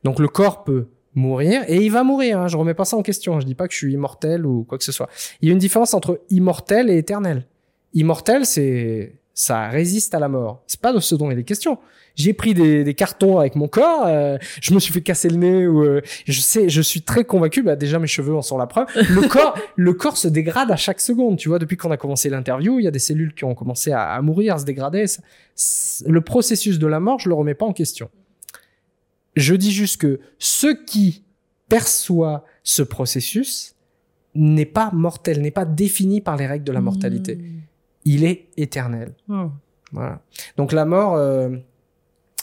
Donc 0.05 0.19
le 0.19 0.29
corps 0.29 0.63
peut 0.63 0.87
mourir 1.19 1.63
et 1.67 1.77
il 1.77 1.91
va 1.91 2.03
mourir. 2.03 2.39
Hein. 2.39 2.47
Je 2.47 2.57
remets 2.57 2.73
pas 2.73 2.85
ça 2.85 2.97
en 2.97 3.03
question. 3.03 3.39
Je 3.39 3.45
dis 3.45 3.55
pas 3.55 3.67
que 3.67 3.73
je 3.73 3.77
suis 3.77 3.93
immortel 3.93 4.45
ou 4.45 4.63
quoi 4.63 4.77
que 4.77 4.83
ce 4.83 4.91
soit. 4.91 5.09
Il 5.41 5.47
y 5.47 5.51
a 5.51 5.53
une 5.53 5.59
différence 5.59 5.93
entre 5.93 6.21
immortel 6.29 6.89
et 6.89 6.97
éternel. 6.97 7.45
Immortel, 7.93 8.45
c'est 8.45 9.19
ça 9.39 9.69
résiste 9.69 10.13
à 10.13 10.19
la 10.19 10.27
mort. 10.27 10.63
C'est 10.67 10.81
pas 10.81 10.91
de 10.91 10.99
ce 10.99 11.15
dont 11.15 11.31
il 11.31 11.39
est 11.39 11.43
question. 11.43 11.77
J'ai 12.15 12.33
pris 12.33 12.53
des, 12.53 12.83
des 12.83 12.93
cartons 12.93 13.39
avec 13.39 13.55
mon 13.55 13.69
corps, 13.69 14.03
euh, 14.05 14.37
je 14.61 14.73
me 14.73 14.79
suis 14.79 14.91
fait 14.91 14.99
casser 14.99 15.29
le 15.29 15.37
nez 15.37 15.67
ou 15.67 15.81
euh, 15.85 16.01
je 16.25 16.41
sais, 16.41 16.67
je 16.67 16.81
suis 16.81 17.01
très 17.01 17.23
convaincu. 17.23 17.63
Bah 17.63 17.77
déjà 17.77 17.99
mes 17.99 18.07
cheveux 18.07 18.35
en 18.35 18.41
sont 18.41 18.57
la 18.57 18.67
preuve. 18.67 18.87
Le 18.95 19.27
corps, 19.29 19.57
le 19.77 19.93
corps 19.93 20.17
se 20.17 20.27
dégrade 20.27 20.69
à 20.71 20.75
chaque 20.75 20.99
seconde. 20.99 21.37
Tu 21.37 21.47
vois, 21.47 21.59
depuis 21.59 21.77
qu'on 21.77 21.91
a 21.91 21.95
commencé 21.95 22.29
l'interview, 22.29 22.79
il 22.79 22.83
y 22.83 22.87
a 22.89 22.91
des 22.91 22.99
cellules 22.99 23.33
qui 23.33 23.45
ont 23.45 23.55
commencé 23.55 23.93
à, 23.93 24.11
à 24.11 24.21
mourir, 24.21 24.55
à 24.55 24.57
se 24.57 24.65
dégrader. 24.65 25.05
Le 26.05 26.21
processus 26.21 26.77
de 26.77 26.87
la 26.87 26.99
mort, 26.99 27.19
je 27.19 27.29
le 27.29 27.35
remets 27.35 27.53
pas 27.53 27.65
en 27.65 27.73
question. 27.73 28.09
Je 29.39 29.55
dis 29.55 29.71
juste 29.71 29.97
que 30.01 30.19
ce 30.37 30.67
qui 30.85 31.23
perçoit 31.69 32.45
ce 32.63 32.81
processus 32.83 33.75
n'est 34.35 34.65
pas 34.65 34.91
mortel, 34.93 35.41
n'est 35.41 35.51
pas 35.51 35.65
défini 35.65 36.21
par 36.21 36.35
les 36.37 36.45
règles 36.47 36.65
de 36.65 36.71
la 36.71 36.81
mortalité. 36.81 37.35
Mmh. 37.35 37.59
Il 38.05 38.23
est 38.23 38.47
éternel. 38.57 39.13
Oh. 39.29 39.49
Voilà. 39.91 40.21
Donc 40.57 40.71
la 40.71 40.85
mort, 40.85 41.15
euh, 41.15 41.49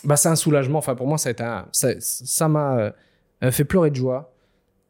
bah 0.04 0.16
c'est 0.16 0.28
un 0.28 0.36
soulagement. 0.36 0.78
Enfin 0.78 0.94
pour 0.94 1.06
moi 1.06 1.18
ça 1.18 1.28
a 1.28 1.32
été 1.32 1.42
un- 1.44 1.66
ça 1.72 1.90
ça 2.00 2.48
m'a 2.48 2.92
euh, 3.42 3.50
fait 3.50 3.64
pleurer 3.64 3.90
de 3.90 3.96
joie 3.96 4.32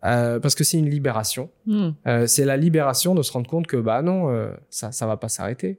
euh, 0.05 0.39
parce 0.41 0.55
que 0.55 0.65
c'est 0.65 0.79
une 0.79 0.89
libération. 0.91 1.51
Hmm. 1.67 1.91
C'est 2.27 2.45
la 2.45 2.57
libération 2.57 3.15
de 3.15 3.23
se 3.23 3.33
rendre 3.33 3.49
compte 3.49 3.67
que 3.67 3.77
bah 3.77 4.03
non 4.03 4.51
ça 4.71 4.93
ça 4.93 5.07
va 5.07 5.17
pas 5.17 5.29
s'arrêter, 5.29 5.79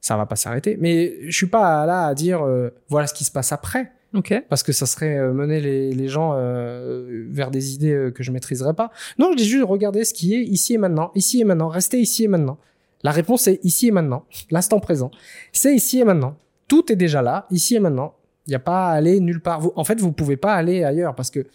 ça 0.00 0.16
va 0.16 0.26
pas 0.26 0.36
s'arrêter. 0.36 0.76
Mais 0.80 1.16
je 1.30 1.36
suis 1.36 1.46
pas 1.46 1.86
là 1.86 2.06
à 2.06 2.14
dire 2.14 2.40
voilà 2.88 3.06
ce 3.06 3.14
qui 3.14 3.24
se 3.24 3.30
passe 3.32 3.52
après. 3.52 3.92
Ok. 4.14 4.34
parce 4.48 4.62
que 4.62 4.72
ça 4.72 4.84
serait 4.84 5.16
euh, 5.16 5.32
mener 5.32 5.60
les, 5.60 6.08
gens 6.08 6.34
euh, 6.34 7.26
vers 7.30 7.50
des 7.50 7.74
idées 7.74 7.94
euh, 7.94 8.10
que 8.10 8.22
je 8.22 8.30
maîtriserais 8.30 8.74
pas. 8.74 8.90
Non, 9.18 9.30
je 9.32 9.38
dis 9.38 9.48
juste 9.48 9.64
regarder 9.64 10.04
ce 10.04 10.12
qui 10.12 10.34
est 10.34 10.42
ici 10.42 10.74
et 10.74 10.78
maintenant, 10.78 11.12
ici 11.14 11.40
et 11.40 11.44
maintenant, 11.44 11.68
restez 11.68 11.98
ici 11.98 12.24
et 12.24 12.28
maintenant. 12.28 12.58
La 13.02 13.10
réponse 13.10 13.46
est 13.48 13.64
ici 13.64 13.88
et 13.88 13.90
maintenant, 13.90 14.26
l'instant 14.50 14.80
présent. 14.80 15.10
C'est 15.52 15.74
ici 15.74 16.00
et 16.00 16.04
maintenant. 16.04 16.36
Tout 16.68 16.92
est 16.92 16.96
déjà 16.96 17.22
là, 17.22 17.46
ici 17.50 17.74
et 17.74 17.80
maintenant. 17.80 18.14
Il 18.46 18.50
n'y 18.50 18.54
a 18.54 18.60
pas 18.60 18.88
à 18.88 18.92
aller 18.92 19.18
nulle 19.20 19.40
part. 19.40 19.60
Vous, 19.60 19.72
en 19.76 19.84
fait, 19.84 20.00
vous 20.00 20.12
pouvez 20.12 20.36
pas 20.36 20.54
aller 20.54 20.84
ailleurs 20.84 21.14
parce 21.14 21.30
que 21.30 21.46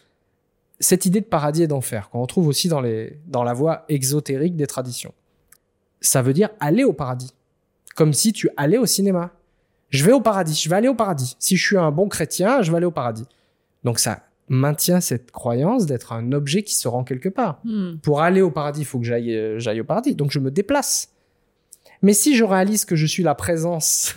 cette 0.79 1.05
idée 1.05 1.21
de 1.21 1.25
paradis 1.25 1.63
et 1.63 1.67
d'enfer, 1.67 2.09
qu'on 2.09 2.21
retrouve 2.21 2.47
aussi 2.47 2.69
dans, 2.69 2.81
les, 2.81 3.19
dans 3.27 3.43
la 3.43 3.53
voie 3.53 3.85
exotérique 3.89 4.55
des 4.55 4.67
traditions, 4.67 5.13
ça 6.01 6.21
veut 6.21 6.33
dire 6.33 6.49
aller 6.59 6.83
au 6.83 6.93
paradis. 6.93 7.33
Comme 7.95 8.13
si 8.13 8.33
tu 8.33 8.49
allais 8.57 8.77
au 8.77 8.85
cinéma. 8.85 9.31
Je 9.89 10.03
vais 10.03 10.11
au 10.11 10.21
paradis, 10.21 10.59
je 10.61 10.69
vais 10.69 10.75
aller 10.75 10.87
au 10.87 10.95
paradis. 10.95 11.35
Si 11.39 11.55
je 11.55 11.65
suis 11.65 11.77
un 11.77 11.91
bon 11.91 12.09
chrétien, 12.09 12.61
je 12.61 12.71
vais 12.71 12.77
aller 12.77 12.85
au 12.85 12.91
paradis. 12.91 13.25
Donc 13.83 13.99
ça 13.99 14.23
maintient 14.49 15.01
cette 15.01 15.31
croyance 15.31 15.85
d'être 15.85 16.13
un 16.13 16.31
objet 16.31 16.63
qui 16.63 16.75
se 16.75 16.87
rend 16.87 17.03
quelque 17.03 17.29
part. 17.29 17.59
Hmm. 17.63 17.97
Pour 17.97 18.21
aller 18.21 18.41
au 18.41 18.51
paradis, 18.51 18.81
il 18.81 18.85
faut 18.85 18.99
que 18.99 19.05
j'aille 19.05 19.35
euh, 19.35 19.59
j'aille 19.59 19.81
au 19.81 19.85
paradis. 19.85 20.15
Donc 20.15 20.31
je 20.31 20.39
me 20.39 20.51
déplace. 20.51 21.13
Mais 22.01 22.13
si 22.13 22.35
je 22.35 22.43
réalise 22.43 22.85
que 22.85 22.95
je 22.95 23.05
suis 23.05 23.23
la 23.23 23.35
présence, 23.35 24.15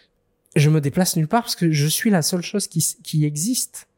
je 0.56 0.70
me 0.70 0.80
déplace 0.80 1.16
nulle 1.16 1.28
part 1.28 1.42
parce 1.42 1.56
que 1.56 1.70
je 1.70 1.86
suis 1.86 2.10
la 2.10 2.22
seule 2.22 2.42
chose 2.42 2.66
qui, 2.66 2.84
qui 3.02 3.24
existe. 3.24 3.88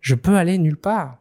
Je 0.00 0.14
peux 0.14 0.36
aller 0.36 0.58
nulle 0.58 0.76
part. 0.76 1.18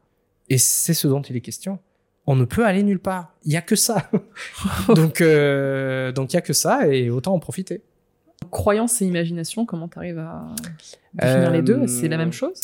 Et 0.49 0.57
c'est 0.57 0.93
ce 0.93 1.07
dont 1.07 1.21
il 1.21 1.35
est 1.35 1.41
question. 1.41 1.79
On 2.25 2.35
ne 2.35 2.45
peut 2.45 2.65
aller 2.65 2.83
nulle 2.83 2.99
part. 2.99 3.33
Il 3.43 3.51
y 3.51 3.57
a 3.57 3.61
que 3.61 3.75
ça. 3.75 4.09
donc 4.89 5.21
euh, 5.21 6.11
donc 6.11 6.33
il 6.33 6.35
y 6.35 6.37
a 6.37 6.41
que 6.41 6.53
ça 6.53 6.87
et 6.87 7.09
autant 7.09 7.33
en 7.33 7.39
profiter. 7.39 7.81
Croyance 8.53 9.01
et 9.01 9.05
imagination, 9.05 9.65
comment 9.65 9.87
t'arrives 9.87 10.19
à 10.19 10.45
définir 11.13 11.51
les 11.51 11.61
deux? 11.61 11.79
Euh, 11.81 11.87
C'est 11.87 12.07
la 12.07 12.17
même 12.17 12.31
chose? 12.31 12.61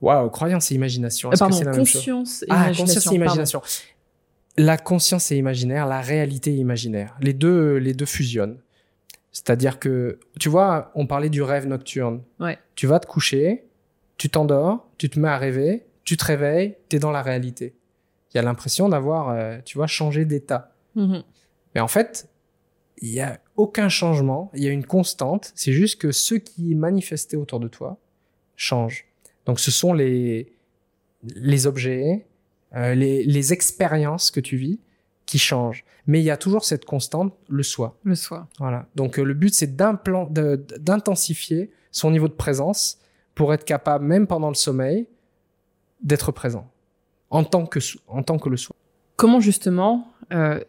Waouh, 0.00 0.30
croyance 0.30 0.72
et 0.72 0.74
imagination. 0.74 1.30
Est-ce 1.30 1.38
que 1.38 1.44
Pardon, 1.44 1.56
c'est 1.58 1.64
la 1.64 1.70
même 1.72 1.84
chose? 1.84 1.92
conscience 1.94 2.42
et 2.42 2.46
Ah, 2.50 2.54
imagination. 2.54 2.84
conscience 2.84 3.04
et 3.04 3.08
pardon. 3.08 3.24
imagination. 3.24 3.62
La 4.56 4.76
conscience 4.76 5.30
est 5.32 5.36
imaginaire, 5.36 5.86
la 5.86 6.00
réalité 6.00 6.50
est 6.52 6.56
imaginaire. 6.56 7.14
Les 7.20 7.32
deux, 7.32 7.76
les 7.76 7.94
deux 7.94 8.06
fusionnent. 8.06 8.58
C'est-à-dire 9.30 9.78
que, 9.78 10.18
tu 10.40 10.48
vois, 10.48 10.90
on 10.94 11.06
parlait 11.06 11.30
du 11.30 11.42
rêve 11.42 11.66
nocturne. 11.66 12.22
Ouais. 12.40 12.58
Tu 12.74 12.86
vas 12.86 12.98
te 13.00 13.06
coucher, 13.06 13.64
tu 14.18 14.28
t'endors, 14.28 14.88
tu 14.98 15.08
te 15.08 15.18
mets 15.18 15.28
à 15.28 15.38
rêver, 15.38 15.86
tu 16.04 16.16
te 16.16 16.24
réveilles, 16.24 16.74
t'es 16.88 16.98
dans 16.98 17.10
la 17.12 17.22
réalité. 17.22 17.74
Il 18.32 18.36
y 18.36 18.40
a 18.40 18.42
l'impression 18.42 18.88
d'avoir, 18.88 19.30
euh, 19.30 19.58
tu 19.64 19.78
vois, 19.78 19.86
changé 19.86 20.24
d'état. 20.24 20.72
Mhm. 20.96 21.22
Mais 21.74 21.80
en 21.80 21.88
fait, 21.88 22.28
il 23.02 23.10
y 23.10 23.20
a 23.20 23.40
aucun 23.56 23.88
changement, 23.88 24.50
il 24.54 24.62
y 24.62 24.68
a 24.68 24.70
une 24.70 24.86
constante. 24.86 25.52
C'est 25.54 25.72
juste 25.72 26.00
que 26.00 26.12
ce 26.12 26.34
qui 26.36 26.72
est 26.72 26.76
manifesté 26.76 27.36
autour 27.36 27.60
de 27.60 27.68
toi 27.68 27.98
change. 28.56 29.06
Donc, 29.44 29.60
ce 29.60 29.70
sont 29.70 29.92
les 29.92 30.52
les 31.22 31.66
objets, 31.66 32.26
euh, 32.74 32.94
les, 32.94 33.24
les 33.24 33.52
expériences 33.52 34.30
que 34.30 34.40
tu 34.40 34.56
vis 34.56 34.80
qui 35.26 35.38
changent. 35.38 35.84
Mais 36.06 36.20
il 36.20 36.24
y 36.24 36.30
a 36.30 36.36
toujours 36.36 36.64
cette 36.64 36.84
constante, 36.84 37.32
le 37.48 37.62
soi. 37.62 37.96
Le 38.02 38.14
soi. 38.14 38.48
Voilà. 38.58 38.86
Donc, 38.96 39.18
euh, 39.18 39.22
le 39.22 39.34
but, 39.34 39.54
c'est 39.54 39.76
d'intensifier 39.76 41.70
son 41.90 42.10
niveau 42.10 42.28
de 42.28 42.32
présence 42.32 42.98
pour 43.34 43.54
être 43.54 43.64
capable, 43.64 44.04
même 44.04 44.26
pendant 44.26 44.48
le 44.48 44.54
sommeil, 44.54 45.06
d'être 46.02 46.32
présent 46.32 46.68
en 47.30 47.44
tant 47.44 47.64
que 47.66 47.78
en 48.08 48.22
tant 48.22 48.38
que 48.38 48.48
le 48.48 48.56
soi. 48.56 48.76
Comment 49.16 49.40
justement 49.40 50.12
euh, 50.32 50.60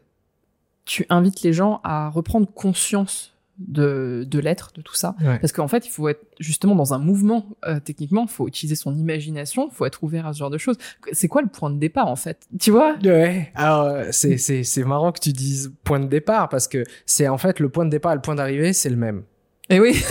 tu 0.86 1.06
invites 1.10 1.42
les 1.44 1.54
gens 1.54 1.80
à 1.84 2.10
reprendre 2.10 2.48
conscience 2.52 3.30
de, 3.60 4.26
de 4.28 4.40
l'être, 4.40 4.72
de 4.76 4.82
tout 4.82 4.96
ça 4.96 5.16
Ouais. 5.24 5.38
Parce 5.40 5.54
qu'en 5.54 5.68
fait, 5.68 5.86
il 5.86 5.90
faut 5.92 6.08
être 6.10 6.26
justement 6.40 6.74
dans 6.76 6.94
un 6.96 6.98
mouvement, 6.98 7.46
euh, 7.68 7.80
techniquement, 7.80 8.24
il 8.24 8.32
faut 8.32 8.48
utiliser 8.48 8.76
son 8.76 8.96
imagination, 8.96 9.70
il 9.72 9.76
faut 9.76 9.86
être 9.86 10.04
ouvert 10.04 10.26
à 10.26 10.34
ce 10.34 10.40
genre 10.40 10.50
de 10.50 10.58
choses. 10.58 10.78
C'est 11.12 11.28
quoi 11.28 11.44
le 11.44 11.48
point 11.48 11.70
de 11.70 11.78
départ, 11.78 12.08
en 12.08 12.16
fait? 12.16 12.40
Tu 12.60 12.72
vois? 12.72 12.96
Ouais. 13.04 13.52
Alors 13.54 13.84
euh, 13.84 14.06
c'est 14.12 14.84
marrant 14.86 15.12
que 15.12 15.20
tu 15.20 15.32
dises 15.34 15.72
point 15.84 16.00
de 16.00 16.08
départ 16.08 16.50
parce 16.50 16.68
que 16.68 16.84
c'est 17.06 17.28
en 17.28 17.38
fait 17.38 17.60
le 17.60 17.70
point 17.70 17.86
de 17.86 17.92
départ 17.92 18.14
et 18.14 18.16
le 18.16 18.22
point 18.22 18.36
d'arrivée 18.36 18.74
c'est 18.74 18.90
le 18.90 18.98
même. 18.98 19.24
Et 19.70 19.80
oui, 19.80 20.04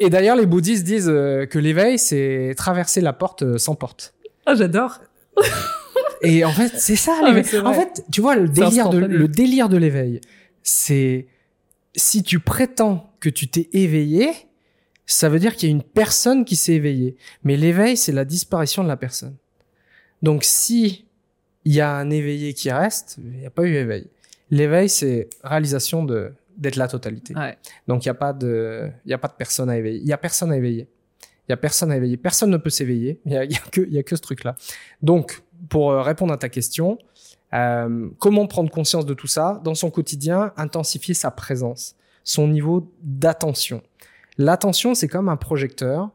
et 0.00 0.08
d'ailleurs 0.10 0.36
les 0.36 0.46
bouddhistes 0.46 0.84
disent 0.84 1.08
euh, 1.08 1.44
que 1.46 1.58
l'éveil 1.58 1.98
c'est 1.98 2.54
traverser 2.56 3.00
la 3.00 3.12
porte 3.12 3.58
sans 3.58 3.74
porte. 3.74 4.14
ah, 4.46 4.54
j'adore. 4.54 5.00
Et 6.22 6.44
en 6.44 6.52
fait 6.52 6.72
c'est 6.76 6.96
ça 6.96 7.18
Ah, 7.22 7.30
en 7.64 7.72
fait 7.72 8.04
tu 8.10 8.20
vois 8.20 8.36
le 8.36 8.48
délire 8.48 8.90
de 8.90 8.98
le 8.98 9.28
délire 9.28 9.68
de 9.68 9.76
l'éveil 9.76 10.20
c'est 10.62 11.26
si 11.94 12.22
tu 12.22 12.40
prétends 12.40 13.12
que 13.20 13.28
tu 13.28 13.48
t'es 13.48 13.68
éveillé 13.72 14.30
ça 15.06 15.28
veut 15.28 15.38
dire 15.38 15.54
qu'il 15.54 15.68
y 15.68 15.72
a 15.72 15.74
une 15.74 15.84
personne 15.84 16.44
qui 16.44 16.56
s'est 16.56 16.72
éveillée. 16.72 17.16
Mais 17.44 17.56
l'éveil 17.56 17.96
c'est 17.96 18.12
la 18.12 18.24
disparition 18.24 18.82
de 18.82 18.88
la 18.88 18.96
personne. 18.96 19.36
Donc 20.22 20.42
si 20.42 21.06
il 21.64 21.72
y 21.74 21.80
a 21.80 21.94
un 21.94 22.10
éveillé 22.10 22.54
qui 22.54 22.70
reste, 22.70 23.18
il 23.18 23.40
n'y 23.40 23.46
a 23.46 23.50
pas 23.50 23.64
eu 23.64 23.74
éveil. 23.74 24.08
L'éveil, 24.50 24.88
c'est 24.88 25.28
réalisation 25.42 26.04
de 26.04 26.32
d'être 26.56 26.76
la 26.76 26.88
totalité. 26.88 27.34
Ouais. 27.34 27.58
Donc 27.86 28.04
il 28.04 28.08
n'y 28.08 28.10
a 28.10 28.14
pas 28.14 28.32
de 28.32 28.88
il 29.04 29.10
y 29.10 29.14
a 29.14 29.18
pas 29.18 29.28
de 29.28 29.34
personne 29.34 29.68
à 29.68 29.76
éveiller. 29.76 30.00
Il 30.00 30.06
y 30.06 30.12
a 30.12 30.18
personne 30.18 30.52
à 30.52 30.56
éveiller. 30.56 30.88
Il 31.48 31.52
y 31.52 31.52
a 31.52 31.56
personne 31.56 31.92
à 31.92 31.96
éveiller. 31.96 32.16
Personne 32.16 32.50
ne 32.50 32.56
peut 32.56 32.70
s'éveiller. 32.70 33.20
Il 33.26 33.32
y 33.32 33.36
a, 33.36 33.44
il 33.44 33.52
y 33.52 33.56
a 33.56 33.60
que 33.70 33.80
il 33.80 33.92
y 33.92 33.98
a 33.98 34.02
que 34.02 34.16
ce 34.16 34.22
truc 34.22 34.44
là. 34.44 34.56
Donc 35.02 35.42
pour 35.68 35.90
euh, 35.90 36.02
répondre 36.02 36.32
à 36.32 36.36
ta 36.36 36.48
question, 36.48 36.98
euh, 37.54 38.08
comment 38.18 38.46
prendre 38.46 38.70
conscience 38.70 39.06
de 39.06 39.14
tout 39.14 39.26
ça 39.26 39.60
dans 39.64 39.74
son 39.74 39.90
quotidien, 39.90 40.52
intensifier 40.56 41.14
sa 41.14 41.30
présence, 41.30 41.96
son 42.24 42.48
niveau 42.48 42.92
d'attention. 43.02 43.82
L'attention, 44.38 44.94
c'est 44.94 45.08
comme 45.08 45.28
un 45.28 45.36
projecteur. 45.36 46.10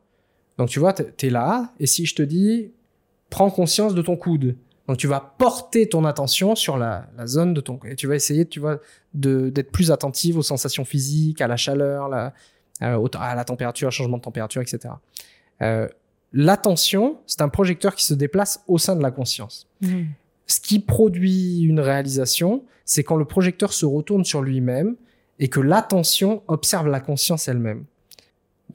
Donc 0.58 0.70
tu 0.70 0.80
vois, 0.80 0.94
t'es- 0.94 1.12
t'es 1.12 1.30
là, 1.30 1.74
et 1.80 1.88
si 1.88 2.06
je 2.06 2.16
te 2.16 2.22
dis, 2.22 2.72
prends 3.30 3.50
conscience 3.50 3.96
de 3.96 4.02
ton 4.02 4.16
coude. 4.16 4.56
Donc 4.88 4.98
tu 4.98 5.08
vas 5.08 5.34
porter 5.38 5.88
ton 5.88 6.04
attention 6.06 6.56
sur 6.56 6.78
la, 6.78 7.08
zone 7.26 7.54
de 7.54 7.62
ton 7.62 7.80
et 7.86 7.96
tu 7.96 8.08
vas 8.08 8.16
essayer, 8.16 8.46
tu 8.46 8.60
vois, 8.60 8.80
d'être 9.14 9.72
plus 9.72 9.92
attentive 9.92 10.38
aux 10.38 10.44
sensations 10.44 10.86
physiques, 10.86 11.40
à 11.42 11.48
la 11.48 11.56
chaleur, 11.56 12.14
euh, 12.14 13.08
à 13.18 13.36
la 13.36 13.46
température, 13.46 13.92
changement 13.92 14.18
de 14.18 14.24
température, 14.24 14.62
etc. 14.62 14.96
L'attention, 16.34 17.20
c'est 17.26 17.42
un 17.42 17.50
projecteur 17.50 17.96
qui 17.96 18.06
se 18.06 18.14
déplace 18.14 18.64
au 18.68 18.78
sein 18.78 18.96
de 18.96 19.02
la 19.02 19.12
conscience. 19.12 19.68
Ce 20.48 20.60
qui 20.60 20.80
produit 20.80 21.62
une 21.62 21.80
réalisation, 21.80 22.64
c'est 22.86 23.04
quand 23.04 23.16
le 23.16 23.26
projecteur 23.26 23.74
se 23.74 23.86
retourne 23.86 24.24
sur 24.24 24.42
lui-même 24.42 24.96
et 25.40 25.48
que 25.48 25.60
l'attention 25.60 26.44
observe 26.48 26.88
la 26.88 27.00
conscience 27.00 27.48
elle-même. 27.48 27.86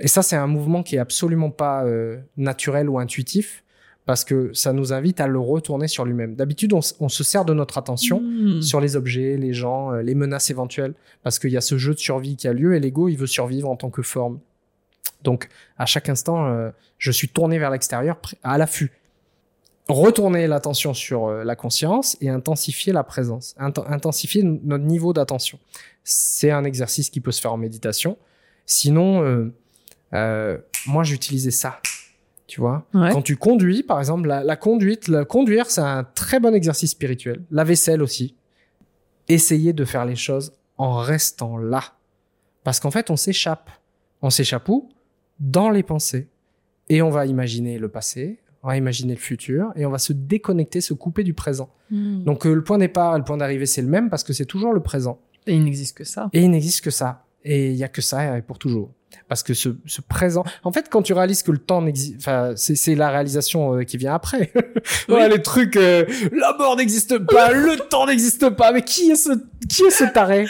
Et 0.01 0.09
ça, 0.09 0.23
c'est 0.23 0.37
un 0.37 0.47
mouvement 0.47 0.83
qui 0.83 0.97
est 0.97 0.99
absolument 0.99 1.51
pas 1.51 1.85
euh, 1.85 2.19
naturel 2.37 2.89
ou 2.89 2.99
intuitif 2.99 3.63
parce 4.05 4.25
que 4.25 4.53
ça 4.55 4.73
nous 4.73 4.93
invite 4.93 5.21
à 5.21 5.27
le 5.27 5.39
retourner 5.41 5.89
sur 5.89 6.05
lui-même. 6.05 6.37
D'habitude, 6.37 6.73
on, 6.73 7.09
se 7.09 7.25
sert 7.25 7.45
de 7.45 7.53
notre 7.53 7.77
attention 7.77 8.21
Mhm. 8.21 8.63
sur 8.63 8.81
les 8.81 8.95
objets, 8.95 9.37
les 9.37 9.53
gens, 9.53 9.93
euh, 9.93 10.03
les 10.03 10.15
menaces 10.15 10.49
éventuelles, 10.51 10.95
parce 11.25 11.39
qu'il 11.41 11.51
y 11.51 11.57
a 11.57 11.61
ce 11.61 11.77
jeu 11.77 11.93
de 11.93 11.99
survie 11.99 12.37
qui 12.37 12.47
a 12.47 12.53
lieu 12.53 12.77
et 12.77 12.81
l'ego, 12.81 13.09
il 13.09 13.17
veut 13.17 13.27
survivre 13.27 13.69
en 13.69 13.75
tant 13.77 13.91
que 13.91 14.03
forme. 14.03 14.39
Donc, 15.23 15.49
à 15.79 15.87
chaque 15.87 16.09
instant, 16.09 16.47
euh, 16.47 16.71
je 16.99 17.11
suis 17.11 17.29
tourné 17.29 17.59
vers 17.59 17.71
l'extérieur, 17.71 18.19
à 18.43 18.59
l'affût. 18.59 18.93
Retourner 19.89 20.47
l'attention 20.49 20.95
sur 20.95 21.27
euh, 21.27 21.45
la 21.45 21.55
conscience 21.55 22.17
et 22.21 22.29
intensifier 22.29 22.93
la 22.93 23.05
présence, 23.05 23.55
Int- 23.59 23.87
intensifier 23.89 24.43
notre 24.43 24.85
niveau 24.85 25.13
d'attention. 25.13 25.59
C'est 26.03 26.51
un 26.51 26.65
exercice 26.65 27.09
qui 27.11 27.21
peut 27.21 27.31
se 27.33 27.41
faire 27.41 27.53
en 27.53 27.57
méditation. 27.57 28.19
Sinon, 28.67 29.53
euh, 30.13 30.59
moi, 30.87 31.05
j'utilisais 31.05 31.51
ça. 31.53 31.81
Tu 32.49 32.61
vois, 32.61 32.87
Ouais. 32.95 33.11
quand 33.13 33.23
tu 33.23 33.37
conduis, 33.37 33.83
par 33.83 33.99
exemple, 33.99 34.29
la, 34.29 34.45
la 34.45 34.57
conduite, 34.57 35.11
conduire, 35.25 35.69
c'est 35.71 35.81
un 35.81 36.05
très 36.05 36.39
bon 36.41 36.55
exercice 36.55 36.93
spirituel. 36.93 37.43
La 37.51 37.65
vaisselle 37.65 38.03
aussi. 38.03 38.37
Essayez 39.29 39.73
de 39.73 39.85
faire 39.85 40.05
les 40.05 40.15
choses 40.15 40.53
en 40.79 40.99
restant 40.99 41.57
là. 41.59 41.83
Parce 42.63 42.79
qu'en 42.79 42.93
fait, 42.93 43.11
on 43.11 43.17
s'échappe. 43.17 43.69
On 44.23 44.31
s'échappe 44.31 44.69
où? 44.69 44.89
Dans 45.41 45.71
les 45.71 45.83
pensées. 45.83 46.29
Et 46.89 47.03
on 47.03 47.11
va 47.11 47.27
imaginer 47.27 47.79
le 47.79 47.89
passé, 47.89 48.39
on 48.63 48.69
va 48.69 48.77
imaginer 48.77 49.15
le 49.15 49.21
futur, 49.21 49.73
et 49.77 49.87
on 49.87 49.91
va 49.91 49.99
se 49.99 50.13
déconnecter, 50.13 50.81
se 50.81 50.95
couper 50.95 51.25
du 51.25 51.35
présent. 51.35 51.71
Mhm. 51.91 52.25
Donc 52.25 52.47
euh, 52.47 52.55
le 52.55 52.63
point 52.63 52.79
départ 52.79 53.15
et 53.15 53.19
le 53.19 53.25
point 53.25 53.37
d'arrivée, 53.37 53.67
c'est 53.67 53.83
le 53.83 53.89
même 53.89 54.09
parce 54.09 54.25
que 54.25 54.33
c'est 54.33 54.47
toujours 54.47 54.73
le 54.73 54.81
présent. 54.81 55.21
Et 55.47 55.55
il 55.55 55.65
n'existe 55.65 55.97
que 55.97 56.05
ça. 56.05 56.29
Et 56.33 56.43
il 56.43 56.51
n'existe 56.51 56.83
que 56.83 56.91
ça. 56.91 57.25
Et 57.45 57.71
il 57.71 57.77
y 57.77 57.85
a 57.85 57.89
que 57.89 58.03
ça 58.03 58.39
et 58.39 58.43
pour 58.43 58.59
toujours. 58.59 58.93
Parce 59.29 59.43
que 59.43 59.55
ce, 59.55 59.71
ce 59.87 60.01
présent, 60.01 60.45
en 60.63 60.73
fait, 60.73 60.89
quand 60.91 61.03
tu 61.03 61.13
réalises 61.13 61.43
que 61.43 61.53
le 61.53 61.59
temps 61.59 61.83
n'existe, 61.83 62.17
enfin, 62.19 62.53
c'est, 62.57 62.75
c'est 62.75 62.95
la 62.95 63.11
réalisation 63.11 63.77
euh, 63.77 63.83
qui 63.83 63.97
vient 63.97 64.15
après. 64.15 64.53
ouais, 65.09 65.29
les 65.29 65.43
trucs, 65.43 65.77
euh, 65.77 66.05
la 66.33 66.57
mort 66.57 66.77
n'existe 66.77 67.19
pas, 67.19 67.53
le 67.53 67.77
temps 67.89 68.07
n'existe 68.07 68.51
pas. 68.51 68.73
Mais 68.73 68.83
qui 68.83 69.11
est 69.11 69.17
ce, 69.17 69.31
qui 69.69 69.83
est 69.83 69.91
ce 69.91 70.05
taré? 70.13 70.47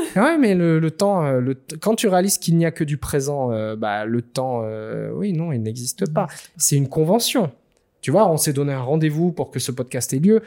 Ouais, 0.16 0.38
mais 0.38 0.54
le, 0.54 0.78
le 0.78 0.90
temps, 0.90 1.24
euh, 1.24 1.40
le, 1.40 1.54
quand 1.80 1.94
tu 1.94 2.08
réalises 2.08 2.38
qu'il 2.38 2.56
n'y 2.56 2.64
a 2.66 2.70
que 2.70 2.84
du 2.84 2.96
présent, 2.96 3.52
euh, 3.52 3.76
bah, 3.76 4.04
le 4.04 4.22
temps, 4.22 4.62
euh, 4.64 5.10
oui, 5.12 5.32
non, 5.32 5.52
il 5.52 5.62
n'existe 5.62 6.10
pas. 6.12 6.26
C'est 6.56 6.76
une 6.76 6.88
convention. 6.88 7.52
Tu 8.00 8.10
vois, 8.10 8.28
on 8.30 8.36
s'est 8.36 8.52
donné 8.52 8.72
un 8.72 8.80
rendez-vous 8.82 9.32
pour 9.32 9.50
que 9.50 9.58
ce 9.58 9.72
podcast 9.72 10.12
ait 10.12 10.18
lieu. 10.18 10.42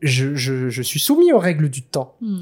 Je, 0.00 0.34
je, 0.34 0.68
je 0.68 0.82
suis 0.82 1.00
soumis 1.00 1.32
aux 1.32 1.38
règles 1.38 1.68
du 1.68 1.82
temps. 1.82 2.16
Mhm. 2.20 2.40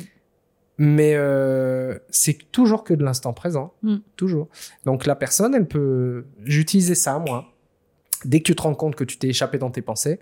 Mais 0.78 1.12
euh, 1.14 1.98
c'est 2.08 2.50
toujours 2.50 2.82
que 2.82 2.94
de 2.94 3.04
l'instant 3.04 3.32
présent. 3.34 3.74
Mm. 3.82 3.96
Toujours. 4.16 4.48
Donc 4.86 5.04
la 5.06 5.14
personne, 5.14 5.54
elle 5.54 5.68
peut... 5.68 6.24
J'utilisais 6.44 6.94
ça, 6.94 7.18
moi. 7.18 7.44
Dès 8.24 8.38
que 8.40 8.44
tu 8.44 8.56
te 8.56 8.62
rends 8.62 8.74
compte 8.74 8.96
que 8.96 9.04
tu 9.04 9.18
t'es 9.18 9.28
échappé 9.28 9.58
dans 9.58 9.70
tes 9.70 9.82
pensées, 9.82 10.18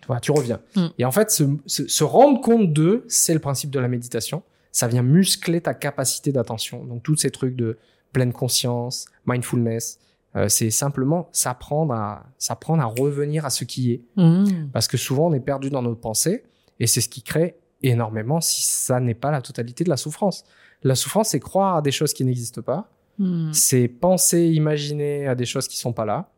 tu 0.00 0.06
vois, 0.08 0.20
tu 0.20 0.32
reviens. 0.32 0.60
Mm. 0.74 0.86
Et 0.98 1.04
en 1.04 1.12
fait, 1.12 1.30
se, 1.30 1.44
se- 1.66 1.86
se 1.86 2.04
rendre 2.04 2.40
compte 2.40 2.72
de, 2.72 3.04
c'est 3.08 3.32
le 3.32 3.40
principe 3.40 3.70
de 3.70 3.78
la 3.78 3.88
méditation. 3.88 4.42
Ça 4.72 4.86
vient 4.88 5.02
muscler 5.02 5.60
ta 5.60 5.74
capacité 5.74 6.32
d'attention. 6.32 6.84
Donc 6.84 7.02
tous 7.02 7.16
ces 7.16 7.30
trucs 7.30 7.56
de 7.56 7.78
pleine 8.12 8.32
conscience, 8.32 9.06
mindfulness, 9.26 9.98
euh, 10.36 10.48
c'est 10.48 10.70
simplement 10.70 11.28
s'apprendre 11.32 11.94
à, 11.94 12.26
s'apprendre 12.38 12.82
à 12.82 12.86
revenir 12.86 13.44
à 13.46 13.50
ce 13.50 13.64
qui 13.64 13.92
est. 13.92 14.02
Mmh. 14.16 14.68
Parce 14.72 14.86
que 14.88 14.96
souvent, 14.96 15.28
on 15.28 15.32
est 15.32 15.40
perdu 15.40 15.70
dans 15.70 15.82
nos 15.82 15.94
pensées 15.94 16.44
et 16.80 16.86
c'est 16.86 17.00
ce 17.00 17.08
qui 17.08 17.22
crée 17.22 17.56
énormément 17.82 18.40
si 18.40 18.62
ça 18.62 19.00
n'est 19.00 19.14
pas 19.14 19.30
la 19.30 19.40
totalité 19.42 19.84
de 19.84 19.88
la 19.88 19.96
souffrance. 19.96 20.44
La 20.82 20.94
souffrance, 20.94 21.30
c'est 21.30 21.40
croire 21.40 21.76
à 21.76 21.82
des 21.82 21.90
choses 21.92 22.12
qui 22.12 22.24
n'existent 22.24 22.62
pas, 22.62 22.90
Mmh. 23.20 23.52
c'est 23.52 23.88
penser, 23.88 24.46
imaginer 24.46 25.26
à 25.26 25.34
des 25.34 25.44
choses 25.44 25.66
qui 25.66 25.76
sont 25.76 25.92
pas 25.92 26.04
là. 26.04 26.30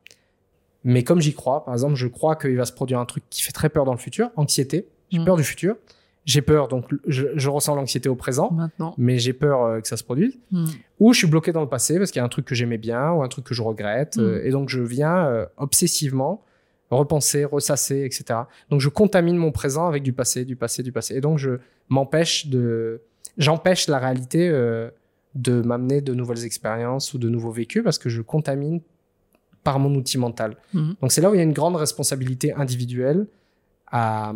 Mais 0.83 1.05
comme 1.05 1.21
j'y 1.21 1.35
crois, 1.35 1.63
par 1.63 1.75
exemple, 1.75 1.95
je 1.95 2.07
crois 2.07 2.37
qu'il 2.37 2.57
va 2.57 2.65
se 2.65 2.73
produire 2.73 2.99
un 3.01 3.05
truc 3.05 3.23
qui 3.29 3.43
fait 3.43 3.53
très 3.53 3.69
peur 3.69 3.85
dans 3.85 3.93
le 3.93 3.99
futur, 3.99 4.31
anxiété, 4.37 4.89
j'ai 5.11 5.19
Mm. 5.19 5.25
peur 5.27 5.37
du 5.37 5.45
futur, 5.45 5.77
j'ai 6.27 6.43
peur, 6.43 6.69
donc 6.69 6.87
je, 7.07 7.27
je 7.35 7.49
ressens 7.49 7.75
l'anxiété 7.75 8.09
au 8.09 8.15
présent, 8.15 8.51
Maintenant. 8.53 8.95
mais 8.99 9.19
j'ai 9.19 9.33
peur 9.33 9.65
euh, 9.65 9.81
que 9.81 9.89
ça 9.89 9.97
se 9.97 10.05
produise. 10.05 10.39
Mmh. 10.51 10.67
Ou 11.01 11.13
je 11.13 11.19
suis 11.19 11.27
bloqué 11.27 11.53
dans 11.53 11.63
le 11.63 11.69
passé 11.69 11.99
parce 11.99 12.11
qu'il 12.11 12.21
y 12.21 12.23
a 12.23 12.25
un 12.25 12.29
truc 12.29 12.45
que 12.45 12.55
j'aimais 12.55 12.79
bien 12.79 13.11
ou 13.13 13.23
un 13.23 13.29
truc 13.29 13.47
que 13.47 13.55
je 13.55 13.63
regrette. 13.63 14.17
Mm. 14.17 14.21
euh, 14.21 14.45
et 14.45 14.51
donc, 14.51 14.69
je 14.69 14.81
viens 14.81 15.27
euh, 15.27 15.47
obsessivement 15.57 16.45
repenser, 16.91 17.45
ressasser, 17.45 18.05
etc. 18.05 18.41
Donc, 18.69 18.81
je 18.81 18.89
contamine 18.89 19.37
mon 19.37 19.53
présent 19.53 19.87
avec 19.87 20.03
du 20.03 20.13
passé, 20.13 20.45
du 20.45 20.57
passé, 20.57 20.83
du 20.83 20.93
passé. 20.93 21.15
Et 21.15 21.21
donc, 21.21 21.39
je 21.39 21.59
m'empêche 21.89 22.49
de... 22.49 23.01
J'empêche 23.39 23.87
la 23.87 24.01
réalité 24.01 24.51
de 25.37 25.63
m'amener 25.63 26.01
de 26.01 26.15
nouvelles 26.15 26.45
expériences 26.45 27.15
ou 27.15 27.19
de 27.19 27.29
nouveaux 27.29 27.53
vécus 27.53 27.85
parce 27.85 27.97
que 27.97 28.09
je 28.09 28.23
contamine 28.23 28.81
par 29.63 29.79
mon 29.79 29.95
outil 29.95 30.19
mental. 30.19 30.57
Mhm. 30.75 30.97
Donc, 31.01 31.13
c'est 31.13 31.21
là 31.21 31.31
où 31.31 31.35
il 31.35 31.39
y 31.39 31.41
a 31.41 31.45
une 31.45 31.53
grande 31.53 31.77
responsabilité 31.77 32.53
individuelle 32.55 33.29
à 33.87 34.33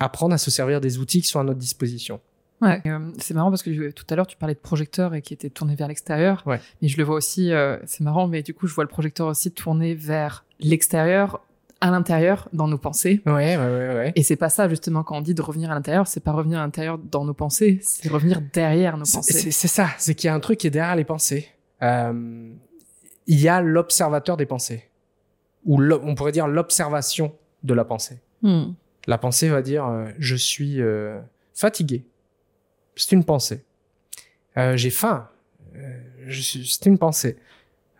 apprendre 0.00 0.34
à 0.34 0.38
se 0.38 0.50
servir 0.50 0.80
des 0.80 0.98
outils 0.98 1.20
qui 1.22 1.28
sont 1.28 1.40
à 1.40 1.44
notre 1.44 1.58
disposition. 1.60 2.20
Ouais. 2.60 2.80
Euh, 2.86 2.98
c'est 3.18 3.34
marrant 3.34 3.50
parce 3.50 3.62
que 3.62 3.72
je- 3.74 3.90
tout 3.90 4.04
à 4.10 4.14
l'heure 4.16 4.26
tu 4.26 4.36
parlais 4.36 4.54
de 4.54 4.60
projecteur 4.60 5.14
et 5.14 5.22
qui 5.22 5.34
était 5.34 5.50
tourné 5.50 5.74
vers 5.74 5.88
l'extérieur. 5.88 6.42
Ouais. 6.46 6.60
Mais 6.80 6.88
je 6.88 6.96
le 6.96 7.04
vois 7.04 7.16
aussi, 7.16 7.52
euh, 7.52 7.76
c'est 7.84 8.00
marrant, 8.02 8.26
mais 8.28 8.42
du 8.42 8.54
coup 8.54 8.66
je 8.66 8.74
vois 8.74 8.84
le 8.84 8.88
projecteur 8.88 9.26
aussi 9.26 9.50
tourné 9.50 9.94
vers 9.94 10.44
l'extérieur, 10.60 11.40
à 11.80 11.90
l'intérieur, 11.90 12.48
dans 12.54 12.66
nos 12.68 12.78
pensées. 12.78 13.20
Ouais, 13.26 13.32
ouais, 13.32 13.56
ouais, 13.58 13.94
ouais. 13.94 14.12
Et 14.16 14.22
c'est 14.22 14.36
pas 14.36 14.48
ça 14.48 14.68
justement 14.68 15.02
quand 15.02 15.18
on 15.18 15.20
dit 15.20 15.34
de 15.34 15.42
revenir 15.42 15.70
à 15.70 15.74
l'intérieur, 15.74 16.06
c'est 16.06 16.20
pas 16.20 16.32
revenir 16.32 16.58
à 16.58 16.62
l'intérieur 16.62 16.96
dans 16.98 17.24
nos 17.24 17.34
pensées, 17.34 17.80
c'est 17.82 18.08
revenir 18.08 18.40
derrière 18.54 18.96
nos 18.96 19.04
pensées. 19.04 19.50
C'est 19.50 19.68
ça, 19.68 19.88
c'est 19.98 20.14
qu'il 20.14 20.28
y 20.28 20.30
a 20.30 20.34
un 20.34 20.40
truc 20.40 20.58
qui 20.58 20.66
est 20.68 20.70
derrière 20.70 20.96
les 20.96 21.04
pensées. 21.04 21.48
Euh, 21.82 22.48
il 23.26 23.40
y 23.40 23.48
a 23.48 23.60
l'observateur 23.60 24.36
des 24.38 24.46
pensées, 24.46 24.88
ou 25.66 25.82
on 25.82 26.14
pourrait 26.14 26.32
dire 26.32 26.46
l'observation 26.46 27.34
de 27.64 27.74
la 27.74 27.84
pensée. 27.84 28.18
Hmm. 28.42 28.72
La 29.06 29.18
pensée 29.18 29.48
va 29.48 29.62
dire 29.62 29.86
euh, 29.86 30.06
je 30.18 30.36
suis 30.36 30.80
euh, 30.80 31.20
fatigué. 31.54 32.04
C'est 32.96 33.12
une 33.12 33.24
pensée. 33.24 33.64
Euh, 34.56 34.76
J'ai 34.76 34.90
faim. 34.90 35.28
Suis- 36.30 36.66
C'est 36.66 36.86
une 36.86 36.98
pensée. 36.98 37.36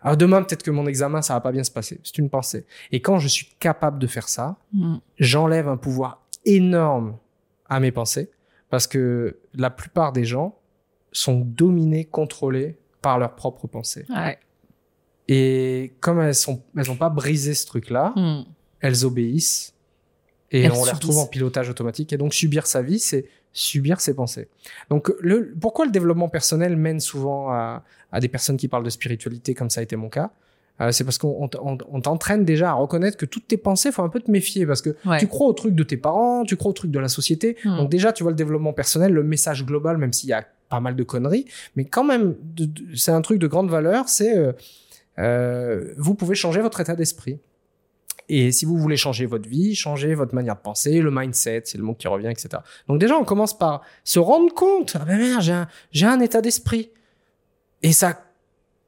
Alors 0.01 0.17
demain 0.17 0.41
peut-être 0.43 0.63
que 0.63 0.71
mon 0.71 0.87
examen 0.87 1.21
ça 1.21 1.33
va 1.33 1.41
pas 1.41 1.51
bien 1.51 1.63
se 1.63 1.71
passer. 1.71 1.99
C'est 2.03 2.17
une 2.17 2.29
pensée. 2.29 2.65
Et 2.91 3.01
quand 3.01 3.19
je 3.19 3.27
suis 3.27 3.47
capable 3.59 3.99
de 3.99 4.07
faire 4.07 4.29
ça, 4.29 4.57
Hmm. 4.73 4.97
j'enlève 5.19 5.67
un 5.67 5.77
pouvoir 5.77 6.23
énorme 6.45 7.17
à 7.67 7.79
mes 7.79 7.91
pensées 7.91 8.29
parce 8.69 8.87
que 8.87 9.37
la 9.53 9.69
plupart 9.69 10.11
des 10.11 10.25
gens 10.25 10.57
sont 11.11 11.39
dominés, 11.39 12.05
contrôlés 12.05 12.77
par 13.01 13.19
leurs 13.19 13.35
propres 13.35 13.67
pensées. 13.67 14.05
Ouais. 14.09 14.37
Et 15.27 15.93
comme 16.01 16.19
elles 16.21 16.35
sont, 16.35 16.61
elles 16.77 16.89
ont 16.91 16.95
pas 16.97 17.09
brisé 17.09 17.53
ce 17.53 17.65
truc-là, 17.65 18.13
Hmm. 18.15 18.43
elles 18.79 19.05
obéissent 19.05 19.74
et 20.59 20.65
on 20.65 20.69
les 20.69 20.75
subissent. 20.75 20.93
retrouve 20.93 21.17
en 21.19 21.25
pilotage 21.27 21.69
automatique. 21.69 22.13
Et 22.13 22.17
donc 22.17 22.33
subir 22.33 22.65
sa 22.67 22.81
vie, 22.81 22.99
c'est 22.99 23.25
subir 23.53 24.01
ses 24.01 24.13
pensées. 24.13 24.47
Donc 24.89 25.11
le, 25.19 25.53
pourquoi 25.59 25.85
le 25.85 25.91
développement 25.91 26.29
personnel 26.29 26.75
mène 26.75 26.99
souvent 26.99 27.49
à, 27.51 27.83
à 28.11 28.19
des 28.19 28.27
personnes 28.27 28.57
qui 28.57 28.67
parlent 28.67 28.83
de 28.83 28.89
spiritualité, 28.89 29.53
comme 29.53 29.69
ça 29.69 29.79
a 29.79 29.83
été 29.83 29.95
mon 29.95 30.09
cas 30.09 30.31
Euh, 30.81 30.91
C'est 30.91 31.05
parce 31.05 31.17
qu'on 31.17 31.33
on, 31.45 31.49
on- 31.63 31.77
on 31.89 32.01
t'entraîne 32.01 32.43
déjà 32.43 32.71
à 32.71 32.73
reconnaître 32.73 33.15
que 33.17 33.25
toutes 33.25 33.47
tes 33.47 33.55
pensées, 33.57 33.91
faut 33.93 34.01
un 34.03 34.09
peu 34.09 34.19
te 34.19 34.29
méfier 34.29 34.65
parce 34.65 34.81
que 34.81 34.95
Ouais. 35.05 35.19
tu 35.19 35.27
crois 35.27 35.47
au 35.47 35.53
truc 35.53 35.73
de 35.73 35.83
tes 35.83 35.95
parents, 35.95 36.43
tu 36.43 36.57
crois 36.57 36.71
au 36.71 36.73
truc 36.73 36.91
de 36.91 36.99
la 36.99 37.07
société. 37.07 37.55
Hmm. 37.63 37.77
Donc 37.77 37.89
déjà, 37.89 38.11
tu 38.11 38.23
vois 38.23 38.31
le 38.33 38.35
développement 38.35 38.73
personnel, 38.73 39.13
le 39.13 39.23
message 39.23 39.65
global, 39.65 39.97
même 39.97 40.11
s'il 40.11 40.29
y 40.29 40.33
a 40.33 40.45
pas 40.69 40.81
mal 40.81 40.95
de 40.97 41.03
conneries, 41.03 41.45
mais 41.77 41.85
quand 41.85 42.03
même, 42.03 42.35
c'est 42.93 43.11
un 43.11 43.21
truc 43.21 43.39
de 43.39 43.47
grande 43.47 43.69
valeur. 43.69 44.09
C'est 44.09 44.35
euh, 44.37 44.51
euh, 45.19 45.93
vous 45.97 46.15
pouvez 46.15 46.35
changer 46.35 46.61
votre 46.61 46.81
état 46.81 46.95
d'esprit. 46.95 47.39
Et 48.27 48.51
si 48.51 48.65
vous 48.65 48.77
voulez 48.77 48.97
changer 48.97 49.25
votre 49.25 49.47
vie, 49.47 49.75
changer 49.75 50.15
votre 50.15 50.33
manière 50.33 50.55
de 50.55 50.61
penser, 50.61 51.01
le 51.01 51.11
mindset, 51.11 51.63
c'est 51.65 51.77
le 51.77 51.83
mot 51.83 51.93
qui 51.93 52.07
revient, 52.07 52.29
etc. 52.29 52.49
Donc 52.87 52.99
déjà, 52.99 53.17
on 53.17 53.23
commence 53.23 53.57
par 53.57 53.81
se 54.03 54.19
rendre 54.19 54.53
compte, 54.53 54.97
ah 54.99 55.05
ben 55.05 55.17
merde, 55.17 55.41
j'ai 55.41 55.53
un, 55.53 55.67
j'ai 55.91 56.05
un 56.05 56.19
état 56.19 56.41
d'esprit. 56.41 56.89
Et 57.83 57.93
ça, 57.93 58.23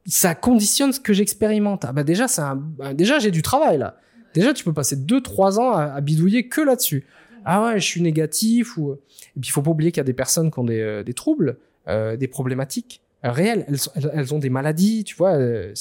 ça 0.06 0.34
conditionne 0.34 0.92
ce 0.92 1.00
que 1.00 1.12
j'expérimente. 1.12 1.84
Ah 1.84 1.92
ben 1.92 2.02
déjà, 2.02 2.26
c'est 2.26 2.40
un, 2.40 2.56
ben 2.56 2.94
déjà, 2.94 3.18
j'ai 3.18 3.30
du 3.30 3.42
travail 3.42 3.78
là. 3.78 3.96
Déjà, 4.34 4.52
tu 4.52 4.64
peux 4.64 4.72
passer 4.72 4.96
2-3 4.96 5.58
ans 5.58 5.72
à, 5.72 6.00
bidouiller 6.00 6.48
que 6.48 6.60
là-dessus. 6.60 7.06
Ah 7.44 7.64
ouais, 7.64 7.80
je 7.80 7.84
suis 7.84 8.02
négatif. 8.02 8.76
Ou... 8.76 8.92
Et 8.92 9.40
puis, 9.40 9.48
il 9.48 9.50
faut 9.50 9.62
pas 9.62 9.70
oublier 9.70 9.90
qu'il 9.90 10.00
y 10.00 10.02
a 10.02 10.04
des 10.04 10.12
personnes 10.12 10.50
qui 10.50 10.58
ont 10.58 10.64
des, 10.64 10.80
euh, 10.80 11.02
des 11.02 11.14
troubles, 11.14 11.56
euh, 11.88 12.16
des 12.16 12.28
problématiques 12.28 13.00
réelles. 13.22 13.66
Elles, 14.12 14.34
ont 14.34 14.38
des 14.38 14.50
maladies, 14.50 15.04
tu 15.04 15.14
vois. 15.16 15.32
euh, 15.34 15.72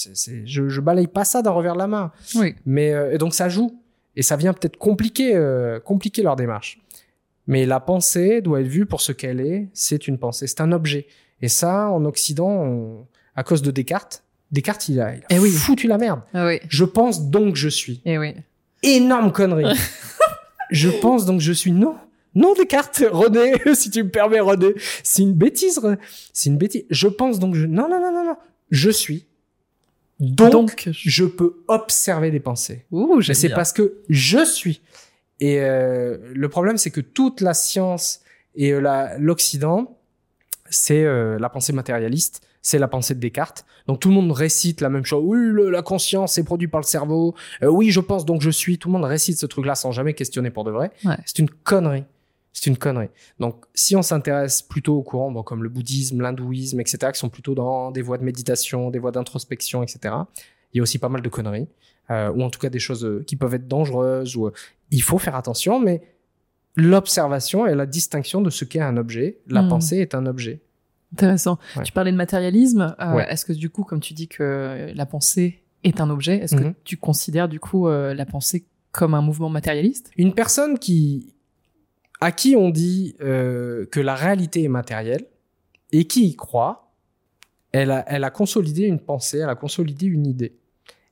je, 0.45 0.67
je 0.69 0.81
balaye 0.81 1.07
pas 1.07 1.25
ça 1.25 1.41
d'un 1.41 1.51
revers 1.51 1.73
de 1.73 1.79
la 1.79 1.87
main. 1.87 2.11
Oui. 2.35 2.55
Mais 2.65 2.91
euh, 2.93 3.13
et 3.13 3.17
donc 3.17 3.33
ça 3.33 3.49
joue 3.49 3.79
et 4.15 4.21
ça 4.23 4.35
vient 4.35 4.53
peut-être 4.53 4.77
compliquer 4.77 5.35
euh, 5.35 5.79
compliquer 5.79 6.23
leur 6.23 6.35
démarche. 6.35 6.79
Mais 7.45 7.65
la 7.65 7.79
pensée 7.79 8.41
doit 8.41 8.61
être 8.61 8.67
vue 8.67 8.85
pour 8.85 9.01
ce 9.01 9.11
qu'elle 9.11 9.39
est. 9.39 9.67
C'est 9.73 10.07
une 10.07 10.17
pensée, 10.17 10.47
c'est 10.47 10.61
un 10.61 10.71
objet. 10.71 11.07
Et 11.41 11.47
ça, 11.47 11.89
en 11.89 12.03
Occident, 12.05 12.49
on- 12.49 13.05
à 13.35 13.43
cause 13.43 13.61
de 13.61 13.69
Descartes, 13.71 14.23
Descartes, 14.51 14.89
il 14.89 14.99
a, 14.99 15.13
il 15.15 15.19
a 15.19 15.25
Eh 15.29 15.39
oui. 15.39 15.51
foutu 15.51 15.87
la 15.87 15.97
merde. 15.97 16.21
Ah 16.33 16.47
oui. 16.47 16.59
Je 16.67 16.83
pense 16.85 17.29
donc 17.29 17.55
je 17.55 17.69
suis. 17.69 18.01
Et 18.05 18.17
oui. 18.17 18.33
Énorme 18.83 19.31
connerie. 19.31 19.77
je 20.71 20.89
pense 20.89 21.25
donc 21.25 21.39
je 21.41 21.51
suis. 21.53 21.71
Non, 21.71 21.95
non 22.37 22.53
Descartes, 22.53 23.03
René, 23.11 23.53
si 23.75 23.89
tu 23.89 24.03
me 24.03 24.09
permets, 24.09 24.39
René, 24.39 24.73
c'est 25.03 25.21
une 25.23 25.33
bêtise. 25.33 25.79
C'est 26.33 26.49
une 26.49 26.57
bêtise. 26.57 26.85
Je 26.89 27.07
pense 27.07 27.39
donc 27.39 27.55
je. 27.55 27.65
Non, 27.65 27.89
non, 27.89 27.99
non, 27.99 28.11
non, 28.11 28.25
non. 28.25 28.35
Je 28.71 28.89
suis. 28.89 29.25
Donc, 30.19 30.51
Donc, 30.51 30.89
je 30.91 31.25
peux 31.25 31.57
observer 31.67 32.31
des 32.31 32.39
pensées. 32.39 32.85
Ouh, 32.91 33.21
Mais 33.27 33.33
c'est 33.35 33.49
parce 33.49 33.71
que 33.71 33.97
je 34.09 34.43
suis. 34.43 34.81
Et 35.39 35.59
euh, 35.61 36.17
le 36.33 36.49
problème, 36.49 36.77
c'est 36.77 36.89
que 36.89 37.01
toute 37.01 37.41
la 37.41 37.53
science 37.53 38.21
et 38.55 38.71
euh, 38.73 38.79
la- 38.81 39.17
l'Occident, 39.19 39.95
c'est 40.69 41.03
euh, 41.03 41.37
la 41.39 41.49
pensée 41.49 41.71
matérialiste, 41.71 42.41
c'est 42.63 42.79
la 42.79 42.87
pensée 42.87 43.13
de 43.13 43.19
Descartes. 43.19 43.63
Donc 43.85 43.99
tout 43.99 44.09
le 44.09 44.15
monde 44.15 44.31
récite 44.31 44.81
la 44.81 44.89
même 44.89 45.05
chose. 45.05 45.23
Oui, 45.23 45.37
le- 45.39 45.69
la 45.69 45.83
conscience 45.83 46.39
est 46.39 46.43
produite 46.43 46.71
par 46.71 46.81
le 46.81 46.87
cerveau. 46.87 47.35
Euh, 47.61 47.67
oui, 47.67 47.91
je 47.91 47.99
pense 47.99 48.25
donc 48.25 48.41
je 48.41 48.49
suis. 48.49 48.79
Tout 48.79 48.89
le 48.89 48.93
monde 48.93 49.03
récite 49.05 49.37
ce 49.37 49.45
truc-là 49.45 49.75
sans 49.75 49.91
jamais 49.91 50.15
questionner 50.15 50.49
pour 50.49 50.63
de 50.63 50.71
vrai. 50.71 50.89
Ouais. 51.05 51.15
C'est 51.27 51.37
une 51.37 51.49
connerie. 51.51 52.03
C'est 52.59 52.71
une 52.71 52.77
connerie. 52.77 53.09
Donc, 53.39 53.65
si 53.75 53.95
on 53.95 54.01
s'intéresse 54.01 54.63
plutôt 54.63 54.95
aux 54.97 55.03
courants, 55.03 55.29
bon, 55.31 55.43
comme 55.43 55.61
le 55.61 55.69
bouddhisme, 55.69 56.21
l'hindouisme, 56.21 56.79
etc., 56.79 56.97
qui 57.13 57.19
sont 57.19 57.29
plutôt 57.29 57.53
dans 57.53 57.91
des 57.91 58.01
voies 58.01 58.17
de 58.17 58.23
méditation, 58.23 58.89
des 58.89 58.97
voies 58.97 59.11
d'introspection, 59.11 59.83
etc., 59.83 60.15
il 60.73 60.77
y 60.77 60.79
a 60.79 60.81
aussi 60.83 60.97
pas 60.97 61.07
mal 61.09 61.21
de 61.21 61.29
conneries, 61.29 61.67
euh, 62.09 62.31
ou 62.31 62.41
en 62.41 62.49
tout 62.49 62.59
cas 62.59 62.69
des 62.69 62.79
choses 62.79 63.05
euh, 63.05 63.23
qui 63.27 63.35
peuvent 63.35 63.53
être 63.53 63.67
dangereuses, 63.67 64.35
ou 64.35 64.47
euh, 64.47 64.51
il 64.89 65.03
faut 65.03 65.19
faire 65.19 65.35
attention, 65.35 65.79
mais 65.79 66.01
l'observation 66.75 67.67
et 67.67 67.75
la 67.75 67.85
distinction 67.85 68.41
de 68.41 68.49
ce 68.49 68.65
qu'est 68.65 68.81
un 68.81 68.97
objet, 68.97 69.37
la 69.47 69.61
Hmm. 69.61 69.69
pensée 69.69 69.97
est 69.97 70.15
un 70.15 70.25
objet. 70.25 70.61
Intéressant. 71.13 71.57
Ouais. 71.75 71.83
Tu 71.83 71.91
parlais 71.91 72.11
de 72.11 72.17
matérialisme. 72.17 72.95
euh, 72.99 73.13
Ouais. 73.15 73.31
Est-ce 73.31 73.45
que 73.45 73.53
du 73.53 73.69
coup, 73.69 73.83
comme 73.83 73.99
tu 73.99 74.13
dis 74.13 74.27
que 74.27 74.91
la 74.93 75.05
pensée 75.05 75.63
est 75.83 76.01
un 76.01 76.09
objet, 76.09 76.37
est-ce 76.37 76.55
que 76.55 76.63
Mhm. 76.63 76.73
tu 76.83 76.97
considères 76.97 77.47
du 77.47 77.59
coup 77.59 77.87
euh, 77.87 78.13
la 78.13 78.25
pensée 78.25 78.65
comme 78.91 79.13
un 79.13 79.21
mouvement 79.21 79.49
matérialiste? 79.49 80.11
Une 80.17 80.33
personne 80.33 80.77
qui, 80.79 81.33
à 82.19 82.31
qui 82.31 82.55
on 82.55 82.69
dit 82.69 83.15
euh, 83.21 83.85
que 83.87 83.99
la 83.99 84.15
réalité 84.15 84.63
est 84.63 84.69
matérielle 84.69 85.25
et 85.91 86.05
qui 86.05 86.27
y 86.27 86.35
croit, 86.35 86.91
elle 87.71 87.91
a, 87.91 88.03
elle 88.07 88.23
a 88.23 88.29
consolidé 88.29 88.83
une 88.83 88.99
pensée, 88.99 89.39
elle 89.39 89.49
a 89.49 89.55
consolidé 89.55 90.05
une 90.05 90.25
idée. 90.25 90.57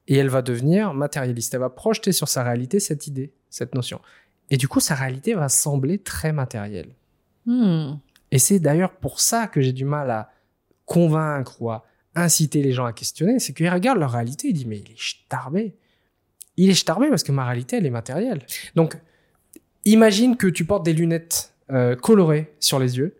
Et 0.07 0.17
elle 0.17 0.29
va 0.29 0.41
devenir 0.41 0.93
matérialiste. 0.93 1.53
Elle 1.53 1.61
va 1.61 1.69
projeter 1.69 2.11
sur 2.11 2.27
sa 2.27 2.43
réalité 2.43 2.79
cette 2.79 3.07
idée, 3.07 3.33
cette 3.49 3.73
notion. 3.73 3.99
Et 4.49 4.57
du 4.57 4.67
coup, 4.67 4.79
sa 4.79 4.95
réalité 4.95 5.33
va 5.33 5.49
sembler 5.49 5.97
très 5.97 6.31
matérielle. 6.31 6.89
Hmm. 7.45 7.95
Et 8.31 8.39
c'est 8.39 8.59
d'ailleurs 8.59 8.95
pour 8.95 9.19
ça 9.19 9.47
que 9.47 9.61
j'ai 9.61 9.73
du 9.73 9.85
mal 9.85 10.11
à 10.11 10.31
convaincre 10.85 11.61
ou 11.61 11.71
à 11.71 11.85
inciter 12.13 12.61
les 12.61 12.71
gens 12.71 12.85
à 12.85 12.93
questionner. 12.93 13.39
C'est 13.39 13.53
qu'ils 13.53 13.69
regardent 13.69 13.99
leur 13.99 14.11
réalité 14.11 14.49
et 14.49 14.53
disent 14.53 14.67
Mais 14.67 14.79
il 14.79 14.91
est 14.91 14.99
starbé. 14.99 15.75
Il 16.57 16.69
est 16.69 16.75
starbé 16.75 17.09
parce 17.09 17.23
que 17.23 17.31
ma 17.31 17.45
réalité, 17.45 17.77
elle 17.77 17.85
est 17.85 17.91
matérielle. 17.91 18.45
Donc, 18.75 18.97
imagine 19.85 20.35
que 20.35 20.47
tu 20.47 20.65
portes 20.65 20.83
des 20.83 20.93
lunettes 20.93 21.53
euh, 21.71 21.95
colorés 21.95 22.53
sur 22.59 22.79
les 22.79 22.97
yeux 22.97 23.15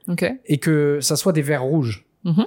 et 0.46 0.58
que 0.58 1.00
ça 1.02 1.16
soit 1.16 1.32
des 1.32 1.42
verres 1.42 1.64
rouges. 1.64 2.06
Mhm. 2.24 2.46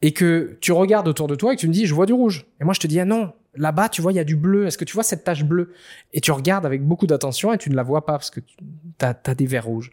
Et 0.00 0.12
que 0.12 0.56
tu 0.60 0.72
regardes 0.72 1.08
autour 1.08 1.26
de 1.26 1.34
toi 1.34 1.52
et 1.52 1.56
que 1.56 1.60
tu 1.60 1.68
me 1.68 1.72
dis, 1.72 1.86
je 1.86 1.94
vois 1.94 2.06
du 2.06 2.12
rouge. 2.12 2.46
Et 2.60 2.64
moi, 2.64 2.72
je 2.72 2.80
te 2.80 2.86
dis, 2.86 3.00
ah 3.00 3.04
non, 3.04 3.32
là-bas, 3.54 3.88
tu 3.88 4.00
vois, 4.00 4.12
il 4.12 4.16
y 4.16 4.20
a 4.20 4.24
du 4.24 4.36
bleu. 4.36 4.66
Est-ce 4.66 4.78
que 4.78 4.84
tu 4.84 4.94
vois 4.94 5.02
cette 5.02 5.24
tache 5.24 5.44
bleue? 5.44 5.72
Et 6.12 6.20
tu 6.20 6.30
regardes 6.30 6.64
avec 6.66 6.82
beaucoup 6.82 7.06
d'attention 7.06 7.52
et 7.52 7.58
tu 7.58 7.70
ne 7.70 7.74
la 7.74 7.82
vois 7.82 8.06
pas 8.06 8.12
parce 8.12 8.30
que 8.30 8.40
tu 8.40 8.56
as, 9.00 9.34
des 9.34 9.46
verres 9.46 9.66
rouges. 9.66 9.90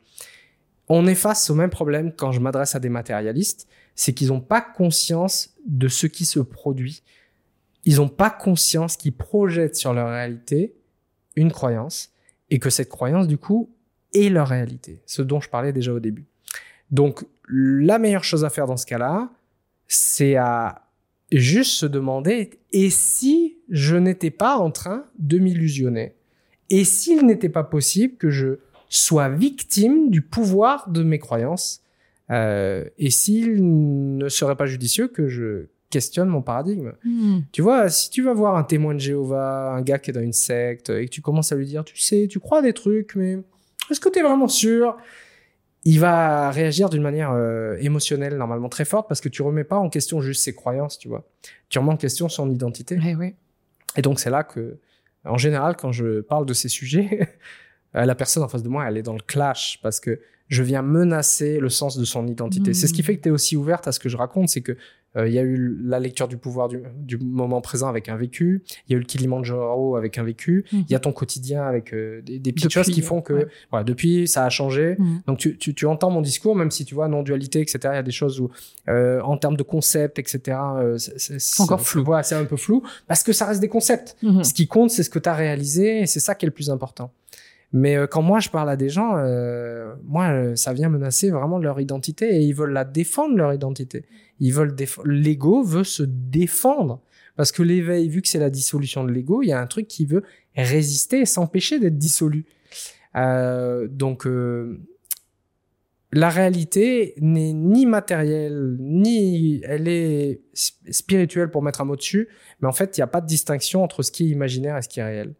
On 0.87 1.07
est 1.07 1.15
face 1.15 1.49
au 1.49 1.55
même 1.55 1.71
problème 1.71 2.11
quand 2.15 2.31
je 2.31 2.39
m'adresse 2.39 2.75
à 2.75 2.79
des 2.79 2.89
matérialistes, 2.89 3.67
c'est 3.95 4.13
qu'ils 4.13 4.27
n'ont 4.27 4.41
pas 4.41 4.61
conscience 4.61 5.55
de 5.65 5.87
ce 5.87 6.05
qui 6.05 6.25
se 6.25 6.39
produit. 6.39 7.01
Ils 7.85 7.97
n'ont 7.97 8.09
pas 8.09 8.29
conscience 8.29 8.97
qu'ils 8.97 9.13
projettent 9.13 9.75
sur 9.75 9.93
leur 9.93 10.09
réalité 10.09 10.75
une 11.35 11.51
croyance 11.51 12.11
et 12.49 12.59
que 12.59 12.69
cette 12.69 12.89
croyance, 12.89 13.27
du 13.27 13.37
coup, 13.37 13.69
est 14.13 14.29
leur 14.29 14.47
réalité. 14.47 15.01
Ce 15.05 15.21
dont 15.21 15.39
je 15.39 15.49
parlais 15.49 15.73
déjà 15.73 15.93
au 15.93 15.99
début. 15.99 16.25
Donc, 16.91 17.25
la 17.49 17.99
meilleure 17.99 18.23
chose 18.23 18.45
à 18.45 18.49
faire 18.49 18.67
dans 18.67 18.77
ce 18.77 18.85
cas-là, 18.85 19.29
c'est 19.87 20.35
à 20.35 20.85
juste 21.31 21.71
se 21.71 21.85
demander 21.85 22.59
et 22.71 22.89
si 22.89 23.57
je 23.69 23.95
n'étais 23.95 24.31
pas 24.31 24.57
en 24.57 24.71
train 24.71 25.05
de 25.17 25.37
m'illusionner? 25.37 26.15
Et 26.69 26.83
s'il 26.83 27.25
n'était 27.25 27.49
pas 27.49 27.63
possible 27.63 28.15
que 28.17 28.29
je 28.29 28.59
sois 28.89 29.29
victime 29.29 30.09
du 30.09 30.21
pouvoir 30.21 30.89
de 30.89 31.03
mes 31.03 31.19
croyances 31.19 31.83
euh, 32.31 32.85
Et 32.97 33.11
s'il 33.11 34.17
ne 34.17 34.29
serait 34.29 34.55
pas 34.55 34.65
judicieux 34.65 35.07
que 35.07 35.27
je 35.27 35.67
questionne 35.89 36.29
mon 36.29 36.41
paradigme 36.41 36.93
Hmm. 37.03 37.39
Tu 37.51 37.61
vois, 37.61 37.89
si 37.89 38.09
tu 38.09 38.21
vas 38.21 38.33
voir 38.33 38.55
un 38.55 38.63
témoin 38.63 38.93
de 38.93 38.99
Jéhovah, 38.99 39.73
un 39.73 39.81
gars 39.81 39.99
qui 39.99 40.09
est 40.09 40.13
dans 40.13 40.21
une 40.21 40.33
secte, 40.33 40.89
et 40.89 41.05
que 41.05 41.11
tu 41.11 41.21
commences 41.21 41.51
à 41.51 41.55
lui 41.55 41.65
dire, 41.65 41.83
tu 41.83 41.97
sais, 41.97 42.27
tu 42.29 42.39
crois 42.39 42.61
des 42.61 42.73
trucs, 42.73 43.15
mais 43.15 43.39
est-ce 43.89 43.99
que 43.99 44.09
tu 44.09 44.19
es 44.19 44.23
vraiment 44.23 44.47
sûr? 44.47 44.97
Il 45.83 45.99
va 45.99 46.49
réagir 46.49 46.89
d'une 46.89 47.03
manière 47.03 47.31
euh, 47.31 47.77
émotionnelle 47.79 48.37
normalement 48.37 48.69
très 48.69 48.85
forte 48.85 49.07
parce 49.07 49.21
que 49.21 49.29
tu 49.29 49.43
remets 49.43 49.63
pas 49.63 49.77
en 49.77 49.89
question 49.89 50.19
juste 50.19 50.43
ses 50.43 50.55
croyances, 50.55 50.97
tu 50.97 51.07
vois. 51.07 51.27
Tu 51.69 51.77
remets 51.77 51.91
en 51.91 51.97
question 51.97 52.27
son 52.27 52.49
identité. 52.49 52.97
Eh 53.05 53.15
oui. 53.15 53.35
Et 53.95 54.01
donc 54.01 54.19
c'est 54.19 54.31
là 54.31 54.43
que, 54.43 54.79
en 55.23 55.37
général, 55.37 55.75
quand 55.75 55.91
je 55.91 56.21
parle 56.21 56.47
de 56.47 56.53
ces 56.53 56.69
sujets, 56.69 57.29
euh, 57.95 58.05
la 58.05 58.15
personne 58.15 58.43
en 58.43 58.47
face 58.47 58.63
de 58.63 58.69
moi, 58.69 58.85
elle 58.87 58.97
est 58.97 59.03
dans 59.03 59.13
le 59.13 59.21
clash 59.25 59.79
parce 59.81 59.99
que 59.99 60.19
je 60.47 60.61
viens 60.61 60.83
menacer 60.83 61.59
le 61.59 61.69
sens 61.69 61.97
de 61.97 62.05
son 62.05 62.27
identité. 62.27 62.73
C'est 62.75 62.85
ce 62.87 62.93
qui 62.93 63.01
Mm. 63.01 63.05
fait 63.05 63.17
que 63.17 63.21
tu 63.23 63.29
es 63.29 63.31
aussi 63.31 63.55
ouverte 63.57 63.87
à 63.87 63.91
ce 63.91 63.99
que 63.99 64.09
je 64.09 64.17
raconte, 64.17 64.49
c'est 64.49 64.61
que 64.61 64.77
euh, 65.17 65.27
il 65.29 65.33
y 65.33 65.39
a 65.39 65.41
eu 65.43 65.75
la 65.81 65.97
lecture 65.99 66.27
du 66.27 66.35
pouvoir 66.37 66.67
du, 66.67 66.81
du 66.97 67.17
moment 67.17 67.61
présent 67.61 67.87
avec 67.87 68.09
un 68.09 68.17
vécu, 68.17 68.61
il 68.87 68.91
y 68.91 68.93
a 68.93 68.97
eu 68.97 68.99
le 68.99 69.05
Kilimanjaro 69.05 69.95
avec 69.95 70.17
un 70.17 70.23
vécu, 70.23 70.65
il 70.73 70.85
y 70.89 70.93
a 70.93 70.99
ton 70.99 71.13
quotidien 71.13 71.63
avec 71.63 71.93
euh, 71.93 72.21
des, 72.21 72.37
des 72.37 72.51
petites 72.51 72.65
Depuis, 72.65 72.73
choses 72.73 72.93
qui 72.93 73.01
font 73.01 73.21
que 73.21 73.33
ouais. 73.33 73.47
voilà, 73.71 73.85
depuis 73.85 74.27
ça 74.27 74.45
a 74.45 74.49
changé. 74.49 74.97
Mhm. 74.99 75.21
Donc 75.25 75.37
tu, 75.39 75.57
tu, 75.57 75.73
tu 75.73 75.85
entends 75.87 76.11
mon 76.11 76.21
discours, 76.21 76.55
même 76.55 76.69
si 76.69 76.83
tu 76.85 76.93
vois 76.95 77.07
non-dualité, 77.07 77.61
etc. 77.61 77.79
Il 77.85 77.87
y 77.95 77.97
a 77.97 78.03
des 78.03 78.11
choses 78.11 78.39
où, 78.41 78.51
euh, 78.89 79.21
en 79.21 79.37
termes 79.37 79.55
de 79.57 79.63
concepts, 79.63 80.19
etc. 80.19 80.57
euh, 80.77 80.97
c'est- 80.97 81.17
c'est 81.17 81.39
c'est- 81.39 81.61
encore 81.63 81.81
flou. 81.81 82.03
Ouais, 82.03 82.21
c'est 82.23 82.35
un 82.35 82.45
peu 82.45 82.57
flou 82.57 82.83
parce 83.07 83.23
que 83.23 83.31
ça 83.33 83.45
reste 83.45 83.61
des 83.61 83.69
concepts. 83.69 84.17
Ce 84.43 84.53
qui 84.53 84.67
compte, 84.67 84.91
c'est 84.91 85.01
ce 85.03 85.09
que 85.09 85.17
tu 85.19 85.29
as 85.29 85.33
réalisé 85.33 86.01
et 86.01 86.05
c'est 86.07 86.19
ça 86.19 86.35
qui 86.35 86.45
est 86.45 86.49
le 86.49 86.53
plus 86.53 86.69
important. 86.69 87.11
Mais 87.77 87.97
euh, 87.97 88.07
quand 88.07 88.21
moi 88.21 88.39
je 88.39 88.49
parle 88.49 88.69
à 88.69 88.77
des 88.77 88.87
gens, 88.87 89.17
euh, 89.17 89.93
moi 90.05 90.29
euh, 90.29 90.55
ça 90.55 90.71
vient 90.71 90.87
menacer 90.87 91.29
vraiment 91.29 91.59
leur 91.59 91.81
identité 91.81 92.37
et 92.37 92.39
ils 92.39 92.55
veulent 92.55 92.71
la 92.71 92.85
défendre 92.85 93.35
leur 93.35 93.53
identité. 93.53 94.05
Ils 94.39 94.53
veulent 94.53 94.73
l'ego 95.03 95.61
veut 95.61 95.83
se 95.83 96.03
défendre 96.03 97.01
parce 97.35 97.51
que 97.51 97.61
l'éveil, 97.63 98.07
vu 98.07 98.21
que 98.21 98.29
c'est 98.29 98.39
la 98.39 98.49
dissolution 98.49 99.03
de 99.03 99.11
l'ego, 99.11 99.41
il 99.41 99.47
y 99.47 99.51
a 99.51 99.59
un 99.59 99.67
truc 99.67 99.89
qui 99.89 100.05
veut 100.05 100.23
résister 100.55 101.19
et 101.19 101.25
s'empêcher 101.25 101.79
d'être 101.79 101.97
dissolu. 101.97 102.45
Donc 103.13 104.25
la 106.13 106.29
réalité 106.29 107.13
n'est 107.17 107.51
ni 107.51 107.85
matérielle, 107.85 108.77
ni 108.79 109.61
elle 109.65 109.89
est 109.89 110.39
sp- 110.55 110.91
spirituelle 110.91 111.51
pour 111.51 111.61
mettre 111.61 111.81
un 111.81 111.85
mot 111.85 111.97
dessus, 111.97 112.29
mais 112.61 112.69
en 112.69 112.71
fait, 112.71 112.97
il 112.97 113.01
n'y 113.01 113.03
a 113.03 113.07
pas 113.07 113.19
de 113.19 113.27
distinction 113.27 113.83
entre 113.83 114.01
ce 114.01 114.13
qui 114.13 114.23
est 114.23 114.29
imaginaire 114.29 114.77
et 114.77 114.81
ce 114.81 114.87
qui 114.87 115.01
est 115.01 115.03
réel. 115.03 115.33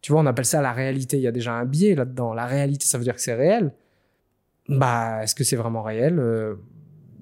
Tu 0.00 0.12
vois, 0.12 0.20
on 0.20 0.26
appelle 0.26 0.44
ça 0.44 0.62
la 0.62 0.72
réalité. 0.72 1.16
Il 1.16 1.22
y 1.22 1.26
a 1.26 1.32
déjà 1.32 1.52
un 1.54 1.64
biais 1.64 1.94
là-dedans. 1.94 2.32
La 2.34 2.46
réalité, 2.46 2.86
ça 2.86 2.98
veut 2.98 3.04
dire 3.04 3.14
que 3.14 3.20
c'est 3.20 3.34
réel. 3.34 3.72
Bah, 4.68 5.22
est-ce 5.22 5.34
que 5.34 5.44
c'est 5.44 5.56
vraiment 5.56 5.82
réel 5.82 6.18
Euh, 6.18 6.54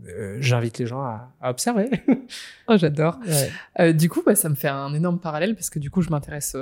euh, 0.09 0.37
J'invite 0.41 0.79
les 0.79 0.87
gens 0.87 1.01
à, 1.03 1.33
à 1.41 1.51
observer. 1.51 1.91
Oh, 2.69 2.77
j'adore. 2.77 3.19
Ouais. 3.27 3.51
Euh, 3.81 3.93
du 3.93 4.09
coup, 4.09 4.23
bah, 4.27 4.35
ça 4.35 4.49
me 4.49 4.57
fait 4.57 4.69
un 4.69 4.93
énorme 4.93 5.21
parallèle 5.21 5.55
parce 5.55 5.71
que 5.71 5.79
du 5.79 5.91
coup, 5.91 6.03
je 6.03 6.11
m'intéresse 6.11 6.57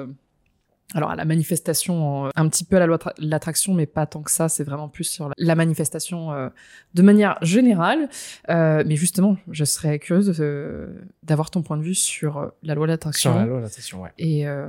alors 0.94 1.10
à 1.10 1.16
la 1.16 1.24
manifestation, 1.24 2.30
un 2.36 2.48
petit 2.48 2.62
peu 2.62 2.76
à 2.76 2.78
la 2.78 2.86
loi 2.86 2.98
de 2.98 3.26
l'attraction, 3.26 3.72
mais 3.74 3.86
pas 3.86 4.06
tant 4.06 4.22
que 4.22 4.30
ça. 4.30 4.48
C'est 4.50 4.64
vraiment 4.64 4.88
plus 4.88 5.04
sur 5.04 5.30
la, 5.36 5.54
manifestation 5.54 6.32
euh, 6.32 6.50
de 6.92 7.02
manière 7.02 7.38
générale. 7.42 8.08
Euh, 8.50 8.84
mais 8.86 8.94
justement, 8.94 9.36
je 9.50 9.64
serais 9.64 9.98
curieuse 9.98 10.36
de- 10.38 10.94
d'avoir 11.22 11.50
ton 11.50 11.62
point 11.62 11.78
de 11.78 11.82
vue 11.82 11.94
sur 11.94 12.52
la 12.62 12.74
loi 12.74 12.86
de 12.86 12.92
l'attraction 12.92 13.32
Sur 13.32 13.40
la 13.40 13.46
loi, 13.46 13.60
l'attention, 13.60 14.02
ouais. 14.02 14.10
et, 14.18 14.46
euh, 14.46 14.68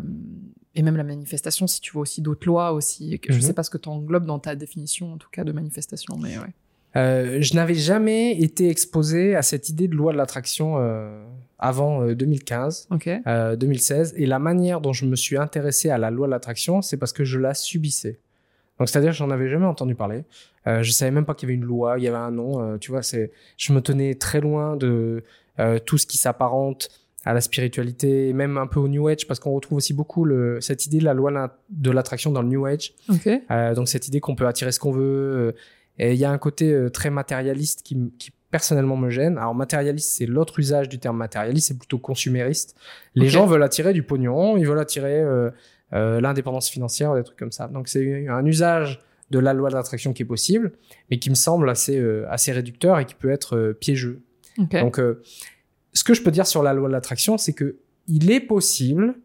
et 0.76 0.82
même 0.84 0.98
la 0.98 1.04
manifestation. 1.04 1.68
Si 1.68 1.82
tu 1.82 1.92
vois 1.94 2.02
aussi 2.04 2.22
d'autres 2.22 2.46
lois 2.48 2.72
aussi, 2.74 3.20
je 3.28 3.34
Mhm. 3.34 3.42
sais 3.42 3.54
pas 3.54 3.64
ce 3.64 3.70
que 3.70 3.78
tu 3.78 3.90
englobes 3.90 4.26
dans 4.26 4.40
ta 4.40 4.56
définition 4.56 5.14
en 5.14 5.18
tout 5.18 5.30
cas 5.32 5.44
de 5.44 5.52
manifestation, 5.52 6.18
mais 6.22 6.38
ouais. 6.38 6.54
Euh, 6.98 7.42
je 7.42 7.54
n'avais 7.56 7.74
jamais 7.76 8.40
été 8.40 8.70
exposé 8.70 9.36
à 9.36 9.42
cette 9.42 9.68
idée 9.68 9.90
de 9.90 9.96
loi 9.96 10.14
de 10.14 10.18
l'attraction 10.18 10.76
euh, 10.78 11.26
avant 11.60 12.02
euh, 12.04 12.16
2015. 12.16 12.88
Ok. 12.92 13.10
euh, 13.28 13.56
2016. 13.58 14.14
Et 14.16 14.26
la 14.26 14.40
manière 14.40 14.80
dont 14.80 14.94
je 14.94 15.06
me 15.06 15.18
suis 15.18 15.38
intéressé 15.38 15.90
à 15.90 15.98
la 15.98 16.10
loi 16.10 16.28
de 16.28 16.32
l'attraction, 16.32 16.82
c'est 16.82 16.96
parce 16.96 17.12
que 17.12 17.26
je 17.26 17.38
la 17.38 17.54
subissais. 17.54 18.18
Donc, 18.80 18.88
c'est-à-dire 18.88 19.12
que 19.12 19.18
j'en 19.18 19.30
avais 19.30 19.50
jamais 19.50 19.66
entendu 19.66 19.94
parler. 19.94 20.24
Euh, 20.68 20.84
je 20.84 20.92
savais 20.92 21.12
même 21.12 21.26
pas 21.26 21.34
qu'il 21.34 21.50
y 21.50 21.52
avait 21.52 21.56
une 21.62 21.66
loi, 21.66 21.96
il 21.98 22.04
y 22.06 22.08
avait 22.08 22.16
un 22.18 22.32
nom. 22.32 22.78
tu 22.78 22.92
vois, 22.92 23.02
c'est, 23.04 23.32
je 23.58 23.74
me 23.74 23.82
tenais 23.82 24.16
très 24.16 24.40
loin 24.40 24.78
de 24.78 25.22
tout 25.86 25.98
ce 25.98 26.06
qui 26.06 26.18
s'apparente 26.18 26.90
à 27.26 27.34
la 27.34 27.42
spiritualité, 27.42 28.30
et 28.30 28.34
même 28.34 28.58
un 28.58 28.68
peu 28.68 28.80
au 28.80 28.88
New 28.88 29.08
Age, 29.08 29.28
parce 29.28 29.40
qu'on 29.40 29.52
retrouve 29.52 29.78
aussi 29.80 29.94
beaucoup 29.94 30.26
le, 30.26 30.62
cette 30.62 30.86
idée 30.86 31.00
de 31.00 31.06
la 31.06 31.14
loi 31.14 31.58
de 31.70 31.92
l'attraction 31.92 32.32
dans 32.32 32.42
le 32.42 32.48
New 32.50 32.66
Age. 32.66 32.94
Euh, 33.52 33.74
donc 33.74 33.90
cette 33.90 34.08
idée 34.08 34.20
qu'on 34.20 34.36
peut 34.36 34.48
attirer 34.48 34.72
ce 34.72 34.80
qu'on 34.80 34.92
veut. 34.92 35.04
euh, 35.04 35.52
et 35.98 36.14
il 36.14 36.20
y 36.20 36.26
a 36.26 36.32
un 36.32 36.38
côté 36.38 36.72
euh, 36.72 36.90
très 36.90 37.10
matérialiste 37.10 37.82
qui, 37.84 37.98
personnellement 38.52 38.98
me 38.98 39.10
gêne. 39.10 39.38
Alors 39.38 39.56
matérialiste, 39.56 40.14
c'est 40.14 40.26
l'autre 40.26 40.60
usage 40.60 40.88
du 40.88 41.00
terme 41.00 41.18
matérialiste, 41.18 41.70
c'est 41.70 41.78
plutôt 41.78 41.98
consumériste. 41.98 42.78
Les 43.14 43.28
gens 43.28 43.46
veulent 43.46 43.64
attirer 43.64 43.92
du 43.92 44.04
pognon, 44.04 44.56
ils 44.56 44.66
veulent 44.66 44.80
attirer 44.80 45.20
euh, 45.20 45.50
euh, 45.94 46.22
l'indépendance 46.22 46.70
financière, 46.70 47.16
des 47.16 47.24
trucs 47.24 47.38
comme 47.38 47.52
ça. 47.52 47.68
Donc 47.68 47.88
c'est 47.90 48.28
un 48.28 48.46
usage 48.46 49.04
de 49.32 49.40
la 49.40 49.54
loi 49.54 49.70
de 49.70 49.76
l'attraction 49.76 50.14
qui 50.14 50.22
est 50.22 50.28
possible, 50.28 50.72
mais 51.10 51.20
qui 51.20 51.30
me 51.30 51.36
semble 51.36 51.70
assez, 51.70 52.02
assez 52.30 52.52
réducteur 52.52 53.00
et 53.00 53.06
qui 53.06 53.16
peut 53.16 53.32
être 53.32 53.76
piégeux. 53.80 54.22
Donc, 54.58 55.02
ce 55.96 56.04
que 56.04 56.14
je 56.14 56.22
peux 56.22 56.32
dire 56.32 56.46
sur 56.46 56.62
la 56.62 56.74
loi 56.74 56.88
de 56.88 56.94
l'attraction, 56.94 57.38
c'est 57.40 57.54
que 57.54 57.78
il 58.08 58.30
est 58.30 58.42
possible 58.42 59.16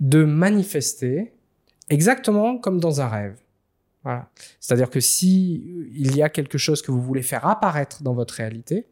de 0.00 0.24
manifester 0.24 1.34
exactement 1.90 2.56
comme 2.56 2.80
dans 2.80 3.02
un 3.02 3.08
rêve. 3.08 3.36
Voilà. 4.04 4.30
C'est-à-dire 4.60 4.88
que 4.88 5.00
si 5.00 5.86
il 5.92 6.16
y 6.16 6.22
a 6.22 6.30
quelque 6.30 6.56
chose 6.56 6.80
que 6.80 6.90
vous 6.90 7.02
voulez 7.02 7.22
faire 7.22 7.46
apparaître 7.46 8.02
dans 8.02 8.14
votre 8.14 8.34
réalité, 8.34 8.86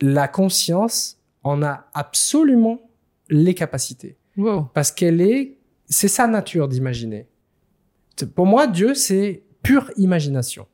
la 0.00 0.28
conscience 0.28 1.18
en 1.42 1.62
a 1.62 1.86
absolument 1.92 2.80
les 3.28 3.54
capacités 3.54 4.16
wow. 4.36 4.68
parce 4.74 4.90
qu'elle 4.90 5.20
est, 5.20 5.58
c'est 5.86 6.08
sa 6.08 6.26
nature 6.26 6.68
d'imaginer. 6.68 7.28
Pour 8.34 8.46
moi, 8.46 8.66
Dieu, 8.66 8.94
c'est 8.94 9.42
pure 9.62 9.90
imagination. 9.96 10.66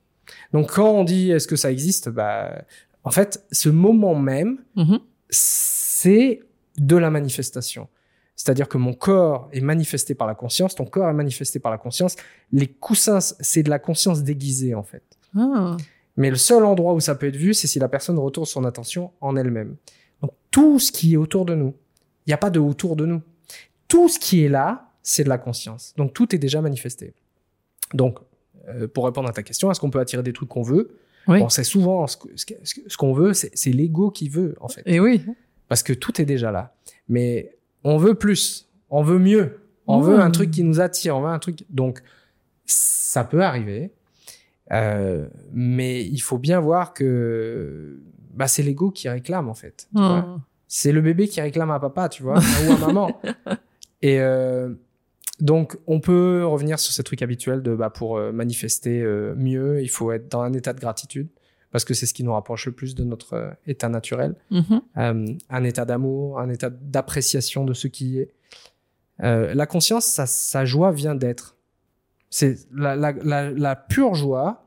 Donc, 0.52 0.72
quand 0.72 0.90
on 0.90 1.04
dit 1.04 1.30
est-ce 1.30 1.48
que 1.48 1.56
ça 1.56 1.70
existe, 1.70 2.08
bah, 2.08 2.62
en 3.04 3.10
fait, 3.10 3.44
ce 3.50 3.68
moment 3.68 4.14
même, 4.14 4.58
Mhm. 4.76 5.00
C'est 5.30 6.40
de 6.76 6.96
la 6.96 7.10
manifestation. 7.10 7.88
C'est-à-dire 8.36 8.68
que 8.68 8.78
mon 8.78 8.94
corps 8.94 9.48
est 9.52 9.60
manifesté 9.60 10.14
par 10.14 10.28
la 10.28 10.34
conscience, 10.34 10.74
ton 10.74 10.84
corps 10.84 11.08
est 11.08 11.14
manifesté 11.14 11.58
par 11.58 11.72
la 11.72 11.78
conscience. 11.78 12.14
Les 12.52 12.68
coussins, 12.68 13.20
c'est 13.20 13.64
de 13.64 13.70
la 13.70 13.80
conscience 13.80 14.22
déguisée, 14.22 14.74
en 14.74 14.84
fait. 14.84 15.02
Ah. 15.36 15.76
Mais 16.16 16.30
le 16.30 16.36
seul 16.36 16.64
endroit 16.64 16.94
où 16.94 17.00
ça 17.00 17.14
peut 17.14 17.26
être 17.26 17.36
vu, 17.36 17.54
c'est 17.54 17.66
si 17.66 17.78
la 17.78 17.88
personne 17.88 18.18
retourne 18.18 18.46
son 18.46 18.64
attention 18.64 19.12
en 19.20 19.36
elle-même. 19.36 19.76
Donc 20.20 20.32
tout 20.50 20.78
ce 20.78 20.92
qui 20.92 21.14
est 21.14 21.16
autour 21.16 21.44
de 21.44 21.54
nous, 21.54 21.74
il 22.26 22.30
n'y 22.30 22.34
a 22.34 22.38
pas 22.38 22.50
de 22.50 22.58
autour 22.58 22.96
de 22.96 23.06
nous. 23.06 23.22
Tout 23.86 24.08
ce 24.08 24.18
qui 24.18 24.44
est 24.44 24.48
là, 24.48 24.90
c'est 25.02 25.24
de 25.24 25.28
la 25.28 25.38
conscience. 25.38 25.94
Donc 25.96 26.12
tout 26.12 26.34
est 26.34 26.38
déjà 26.38 26.60
manifesté. 26.60 27.14
Donc, 27.94 28.18
euh, 28.68 28.88
pour 28.88 29.04
répondre 29.04 29.28
à 29.28 29.32
ta 29.32 29.42
question, 29.42 29.70
est-ce 29.70 29.80
qu'on 29.80 29.90
peut 29.90 30.00
attirer 30.00 30.22
des 30.22 30.32
trucs 30.32 30.48
qu'on 30.48 30.62
veut? 30.62 30.98
Oui. 31.28 31.40
Bon, 31.40 31.48
c'est 31.48 31.64
souvent 31.64 32.06
ce 32.06 32.96
qu'on 32.96 33.12
veut, 33.12 33.32
c'est 33.34 33.70
l'ego 33.70 34.10
qui 34.10 34.28
veut, 34.28 34.54
en 34.60 34.68
fait. 34.68 34.82
Et 34.86 34.98
oui. 35.00 35.22
Parce 35.68 35.82
que 35.82 35.92
tout 35.92 36.20
est 36.20 36.24
déjà 36.24 36.50
là. 36.50 36.74
Mais 37.08 37.56
on 37.84 37.98
veut 37.98 38.14
plus, 38.14 38.68
on 38.90 39.02
veut 39.02 39.18
mieux, 39.18 39.60
on 39.86 40.00
Mmh. 40.00 40.04
veut 40.04 40.20
un 40.20 40.30
truc 40.30 40.50
qui 40.50 40.64
nous 40.64 40.80
attire, 40.80 41.16
on 41.16 41.20
veut 41.22 41.28
un 41.28 41.38
truc. 41.38 41.64
Donc, 41.70 42.02
ça 42.64 43.24
peut 43.24 43.42
arriver. 43.42 43.92
Euh, 44.72 45.26
mais 45.52 46.04
il 46.04 46.18
faut 46.20 46.38
bien 46.38 46.60
voir 46.60 46.92
que 46.92 48.00
bah, 48.34 48.48
c'est 48.48 48.62
l'ego 48.62 48.90
qui 48.90 49.08
réclame, 49.08 49.48
en 49.48 49.54
fait. 49.54 49.88
Ah. 49.96 50.36
C'est 50.66 50.92
le 50.92 51.00
bébé 51.00 51.28
qui 51.28 51.40
réclame 51.40 51.70
à 51.70 51.80
papa, 51.80 52.08
tu 52.08 52.22
vois, 52.22 52.38
ou 52.38 52.72
à 52.72 52.76
maman. 52.78 53.20
Et, 54.02 54.20
euh, 54.20 54.74
donc, 55.40 55.76
on 55.86 56.00
peut 56.00 56.44
revenir 56.44 56.78
sur 56.80 56.92
ces 56.92 57.02
trucs 57.02 57.22
habituels 57.22 57.62
de 57.62 57.74
bah, 57.74 57.90
pour 57.90 58.16
euh, 58.16 58.32
manifester 58.32 59.00
euh, 59.02 59.34
mieux, 59.36 59.80
il 59.82 59.88
faut 59.88 60.10
être 60.12 60.28
dans 60.30 60.40
un 60.42 60.52
état 60.52 60.72
de 60.72 60.80
gratitude 60.80 61.28
parce 61.70 61.84
que 61.84 61.92
c'est 61.94 62.06
ce 62.06 62.14
qui 62.14 62.24
nous 62.24 62.32
rapproche 62.32 62.66
le 62.66 62.72
plus 62.72 62.94
de 62.94 63.04
notre 63.04 63.34
euh, 63.34 63.50
état 63.66 63.88
naturel, 63.88 64.34
Mhm. 64.50 64.80
Euh, 64.96 65.26
un 65.50 65.64
état 65.64 65.84
d'amour, 65.84 66.40
un 66.40 66.48
état 66.48 66.70
d'appréciation 66.70 67.64
de 67.64 67.74
ce 67.74 67.88
qui 67.88 68.18
est. 68.18 68.30
Euh, 69.22 69.52
la 69.54 69.66
conscience, 69.66 70.06
sa, 70.06 70.26
sa 70.26 70.64
joie 70.64 70.92
vient 70.92 71.14
d'être. 71.14 71.56
C'est 72.30 72.56
la, 72.74 72.94
la, 72.96 73.12
la, 73.12 73.50
la 73.50 73.76
pure 73.76 74.14
joie, 74.14 74.64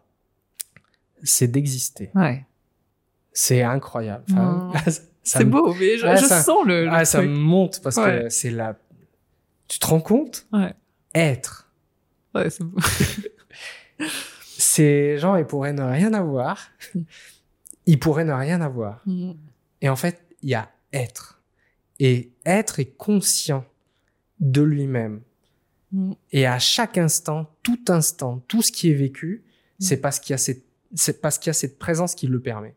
c'est 1.24 1.47
d'exister. 1.47 2.11
Ouais. 2.15 2.45
C'est 3.34 3.61
incroyable. 3.63 4.24
Enfin, 4.32 4.72
Mm. 4.74 4.91
C'est 5.24 5.45
beau, 5.45 5.72
mais 5.80 5.97
je, 5.99 6.05
Ouais, 6.07 6.17
je 6.17 6.26
ça- 6.26 6.41
sens 6.41 6.65
le, 6.65 6.86
le 6.86 6.89
Ah, 6.91 7.05
ça 7.05 7.22
me 7.22 7.28
monte 7.28 7.80
parce 7.84 7.95
que 7.97 8.28
c'est 8.30 8.49
la. 8.49 8.76
Tu 9.72 9.80
te 9.80 9.88
rends 9.88 10.01
compte? 10.01 10.47
Ouais. 10.51 10.74
Être. 11.15 11.72
Ouais, 12.36 12.49
c'est 12.49 12.65
beau. 12.65 12.78
Ces 14.57 15.17
gens, 15.17 15.38
ils 15.38 15.45
pourraient 15.45 15.72
ne 15.72 15.82
rien 15.82 16.13
avoir. 16.13 16.72
Ils 17.86 17.97
pourraient 17.97 18.26
ne 18.26 18.34
rien 18.34 18.59
avoir. 18.59 19.01
Mm. 19.05 19.32
Et 19.80 19.88
en 19.88 19.95
fait, 19.95 20.22
il 20.41 20.49
y 20.49 20.55
a 20.55 20.69
être. 20.91 21.41
Et 21.99 22.34
être 22.45 22.82
est 22.82 22.97
conscient 22.97 23.63
de 24.41 24.61
lui-même. 24.61 25.22
Mm. 25.93 26.11
Et 26.34 26.45
à 26.45 26.59
chaque 26.59 26.97
instant, 26.97 27.49
tout 27.63 27.86
instant, 27.88 28.43
tout 28.49 28.61
ce 28.61 28.74
qui 28.74 28.91
est 28.91 28.93
vécu, 28.93 29.45
Mm. 29.80 29.84
c'est 29.84 29.97
parce 29.97 30.19
qu'il 30.19 30.34
y 30.34 30.36
a 30.36 30.38
cette, 30.38 30.65
c'est 30.95 31.22
parce 31.22 31.38
qu'il 31.38 31.47
y 31.47 31.51
a 31.51 31.53
cette 31.53 31.80
présence 31.80 32.13
qui 32.13 32.28
le 32.28 32.41
permet. 32.41 32.76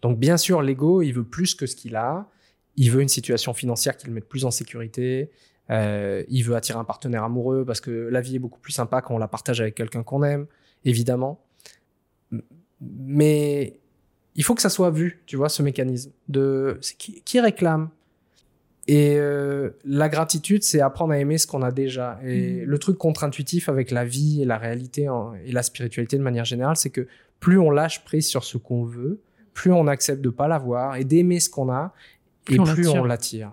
Donc, 0.00 0.16
bien 0.20 0.36
sûr, 0.36 0.62
l'ego, 0.62 1.02
il 1.02 1.10
veut 1.10 1.24
plus 1.24 1.56
que 1.56 1.66
ce 1.66 1.74
qu'il 1.74 1.96
a. 1.96 2.30
Il 2.76 2.92
veut 2.92 3.02
une 3.02 3.08
situation 3.08 3.52
financière 3.52 3.96
qui 3.96 4.06
le 4.06 4.12
mette 4.12 4.28
plus 4.28 4.44
en 4.44 4.52
sécurité. 4.52 5.32
Euh, 5.70 6.24
il 6.28 6.42
veut 6.42 6.54
attirer 6.56 6.78
un 6.78 6.84
partenaire 6.84 7.22
amoureux 7.24 7.64
parce 7.64 7.80
que 7.80 7.90
la 7.90 8.20
vie 8.20 8.36
est 8.36 8.38
beaucoup 8.40 8.60
plus 8.60 8.72
sympa 8.72 9.00
quand 9.00 9.14
on 9.14 9.18
la 9.18 9.28
partage 9.28 9.60
avec 9.60 9.74
quelqu'un 9.74 10.02
qu'on 10.02 10.22
aime, 10.22 10.46
évidemment. 10.84 11.40
Mais 12.80 13.78
il 14.34 14.44
faut 14.44 14.54
que 14.54 14.62
ça 14.62 14.68
soit 14.70 14.90
vu, 14.90 15.22
tu 15.26 15.36
vois, 15.36 15.48
ce 15.48 15.62
mécanisme 15.62 16.10
de 16.28 16.78
qui, 16.98 17.22
qui 17.22 17.40
réclame. 17.40 17.90
Et 18.88 19.14
euh, 19.16 19.70
la 19.84 20.08
gratitude, 20.08 20.64
c'est 20.64 20.80
apprendre 20.80 21.12
à 21.12 21.18
aimer 21.18 21.38
ce 21.38 21.46
qu'on 21.46 21.62
a 21.62 21.70
déjà. 21.70 22.18
Et 22.24 22.62
Mm. 22.62 22.64
le 22.64 22.78
truc 22.78 22.98
contre-intuitif 22.98 23.68
avec 23.68 23.92
la 23.92 24.04
vie 24.04 24.42
et 24.42 24.44
la 24.44 24.58
réalité 24.58 25.08
en- 25.08 25.34
et 25.34 25.52
la 25.52 25.62
spiritualité 25.62 26.18
de 26.18 26.22
manière 26.22 26.44
générale, 26.44 26.76
c'est 26.76 26.90
que 26.90 27.06
plus 27.38 27.58
on 27.60 27.70
lâche 27.70 28.02
prise 28.04 28.26
sur 28.26 28.42
ce 28.42 28.58
qu'on 28.58 28.82
veut, 28.84 29.20
plus 29.54 29.70
on 29.72 29.86
accepte 29.86 30.20
de 30.20 30.30
pas 30.30 30.48
l'avoir 30.48 30.96
et 30.96 31.04
d'aimer 31.04 31.38
ce 31.38 31.48
qu'on 31.48 31.70
a, 31.70 31.92
Plus 32.44 32.56
et 32.56 32.60
on 32.60 32.64
plus 32.64 32.88
on 32.88 33.04
l'attire. 33.04 33.52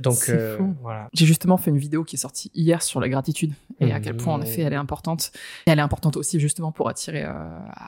Donc 0.00 0.28
euh, 0.28 0.58
voilà. 0.80 1.08
J'ai 1.12 1.26
justement 1.26 1.56
fait 1.56 1.70
une 1.70 1.78
vidéo 1.78 2.04
qui 2.04 2.16
est 2.16 2.18
sortie 2.18 2.50
hier 2.54 2.82
sur 2.82 3.00
la 3.00 3.08
gratitude 3.08 3.52
et 3.80 3.92
à 3.92 4.00
quel 4.00 4.16
point 4.16 4.34
en 4.34 4.40
effet 4.40 4.62
elle 4.62 4.72
est 4.72 4.76
importante. 4.76 5.32
Et 5.66 5.70
elle 5.70 5.78
est 5.78 5.82
importante 5.82 6.16
aussi 6.16 6.40
justement 6.40 6.72
pour 6.72 6.88
attirer 6.88 7.24
euh, 7.24 7.32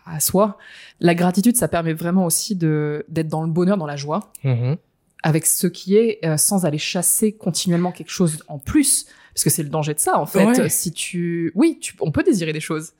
à, 0.06 0.20
soi. 0.20 0.58
La 1.00 1.14
gratitude, 1.14 1.56
ça 1.56 1.68
permet 1.68 1.94
vraiment 1.94 2.26
aussi 2.26 2.54
de 2.56 3.04
d'être 3.08 3.28
dans 3.28 3.42
le 3.42 3.50
bonheur, 3.50 3.76
dans 3.76 3.86
la 3.86 3.96
joie, 3.96 4.32
Mhm. 4.44 4.76
avec 5.22 5.46
ce 5.46 5.66
qui 5.66 5.96
est, 5.96 6.18
euh, 6.24 6.36
sans 6.36 6.66
aller 6.66 6.78
chasser 6.78 7.32
continuellement 7.32 7.92
quelque 7.92 8.10
chose 8.10 8.42
en 8.48 8.58
plus, 8.58 9.06
parce 9.32 9.44
que 9.44 9.50
c'est 9.50 9.62
le 9.62 9.70
danger 9.70 9.94
de 9.94 10.00
ça 10.00 10.18
en 10.18 10.26
fait. 10.26 10.44
Ouais. 10.44 10.68
Si 10.68 10.92
tu, 10.92 11.50
oui, 11.54 11.78
tu, 11.80 11.94
on 12.00 12.12
peut 12.12 12.22
désirer 12.22 12.52
des 12.52 12.60
choses, 12.60 12.92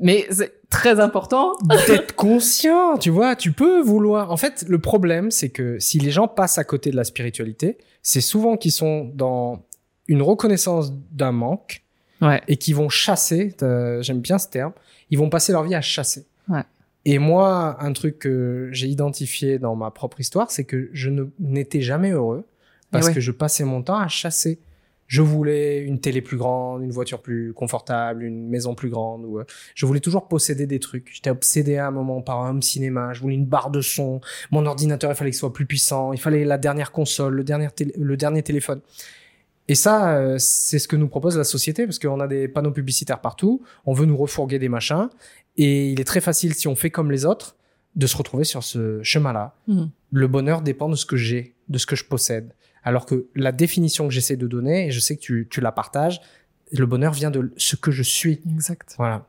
mais 0.00 0.26
c'est 0.30 0.52
très 0.70 1.00
important. 1.00 1.52
d'être 1.86 2.14
conscient, 2.14 2.98
tu 2.98 3.10
vois, 3.10 3.36
tu 3.36 3.52
peux 3.52 3.80
vouloir. 3.80 4.30
En 4.30 4.36
fait, 4.36 4.64
le 4.68 4.78
problème, 4.78 5.30
c'est 5.30 5.48
que 5.48 5.78
si 5.78 5.98
les 5.98 6.10
gens 6.10 6.28
passent 6.28 6.58
à 6.58 6.64
côté 6.64 6.90
de 6.90 6.96
la 6.96 7.04
spiritualité, 7.04 7.78
c'est 8.02 8.20
souvent 8.20 8.56
qu'ils 8.56 8.72
sont 8.72 9.04
dans 9.14 9.64
une 10.06 10.22
reconnaissance 10.22 10.92
d'un 11.12 11.32
manque 11.32 11.82
Ouais. 12.20 12.42
et 12.48 12.56
qui 12.56 12.72
vont 12.72 12.88
chasser. 12.88 13.54
J'aime 13.60 14.20
bien 14.20 14.38
ce 14.38 14.48
terme. 14.48 14.72
Ils 15.10 15.18
vont 15.18 15.30
passer 15.30 15.52
leur 15.52 15.62
vie 15.62 15.74
à 15.76 15.80
chasser. 15.80 16.26
Ouais. 16.48 16.62
Et 17.04 17.18
moi, 17.20 17.76
un 17.80 17.92
truc 17.92 18.18
que 18.18 18.68
j'ai 18.72 18.88
identifié 18.88 19.58
dans 19.60 19.76
ma 19.76 19.90
propre 19.92 20.20
histoire, 20.20 20.50
c'est 20.50 20.64
que 20.64 20.90
je 20.92 21.10
n'étais 21.38 21.80
jamais 21.80 22.10
heureux 22.10 22.44
parce 22.90 23.06
ouais. 23.06 23.14
que 23.14 23.20
je 23.20 23.30
passais 23.30 23.64
mon 23.64 23.82
temps 23.82 23.98
à 23.98 24.08
chasser. 24.08 24.58
Je 25.08 25.22
voulais 25.22 25.80
une 25.80 26.00
télé 26.00 26.20
plus 26.20 26.36
grande, 26.36 26.84
une 26.84 26.90
voiture 26.90 27.20
plus 27.20 27.54
confortable, 27.54 28.22
une 28.22 28.46
maison 28.48 28.74
plus 28.74 28.90
grande. 28.90 29.24
Ou, 29.24 29.40
euh, 29.40 29.44
je 29.74 29.86
voulais 29.86 30.00
toujours 30.00 30.28
posséder 30.28 30.66
des 30.66 30.78
trucs. 30.78 31.08
J'étais 31.12 31.30
obsédé 31.30 31.78
à 31.78 31.88
un 31.88 31.90
moment 31.90 32.20
par 32.20 32.44
un 32.44 32.50
home 32.50 32.62
cinéma. 32.62 33.14
Je 33.14 33.20
voulais 33.20 33.34
une 33.34 33.46
barre 33.46 33.70
de 33.70 33.80
son. 33.80 34.20
Mon 34.50 34.66
ordinateur, 34.66 35.10
il 35.10 35.14
fallait 35.14 35.30
qu'il 35.30 35.38
soit 35.38 35.52
plus 35.52 35.66
puissant. 35.66 36.12
Il 36.12 36.20
fallait 36.20 36.44
la 36.44 36.58
dernière 36.58 36.92
console, 36.92 37.34
le 37.34 37.42
dernier, 37.42 37.68
le 37.96 38.16
dernier 38.18 38.42
téléphone. 38.42 38.82
Et 39.68 39.74
ça, 39.74 40.16
euh, 40.16 40.36
c'est 40.38 40.78
ce 40.78 40.86
que 40.86 40.96
nous 40.96 41.08
propose 41.08 41.38
la 41.38 41.44
société 41.44 41.86
parce 41.86 41.98
qu'on 41.98 42.20
a 42.20 42.28
des 42.28 42.46
panneaux 42.46 42.70
publicitaires 42.70 43.20
partout. 43.20 43.62
On 43.86 43.94
veut 43.94 44.06
nous 44.06 44.16
refourguer 44.16 44.58
des 44.58 44.68
machins. 44.68 45.08
Et 45.56 45.90
il 45.90 46.00
est 46.00 46.04
très 46.04 46.20
facile, 46.20 46.54
si 46.54 46.68
on 46.68 46.76
fait 46.76 46.90
comme 46.90 47.10
les 47.10 47.24
autres, 47.24 47.56
de 47.96 48.06
se 48.06 48.16
retrouver 48.16 48.44
sur 48.44 48.62
ce 48.62 49.02
chemin-là. 49.02 49.54
Mhm. 49.66 49.90
Le 50.12 50.28
bonheur 50.28 50.62
dépend 50.62 50.88
de 50.88 50.96
ce 50.96 51.06
que 51.06 51.16
j'ai, 51.16 51.54
de 51.68 51.78
ce 51.78 51.86
que 51.86 51.96
je 51.96 52.04
possède. 52.04 52.52
Alors 52.88 53.04
que 53.04 53.26
la 53.34 53.52
définition 53.52 54.08
que 54.08 54.14
j'essaie 54.14 54.38
de 54.38 54.46
donner, 54.46 54.86
et 54.86 54.90
je 54.92 54.98
sais 54.98 55.14
que 55.16 55.20
tu, 55.20 55.46
tu 55.50 55.60
la 55.60 55.72
partages, 55.72 56.22
le 56.72 56.86
bonheur 56.86 57.12
vient 57.12 57.30
de 57.30 57.52
ce 57.58 57.76
que 57.76 57.90
je 57.90 58.02
suis. 58.02 58.40
Exact. 58.50 58.94
Voilà. 58.96 59.26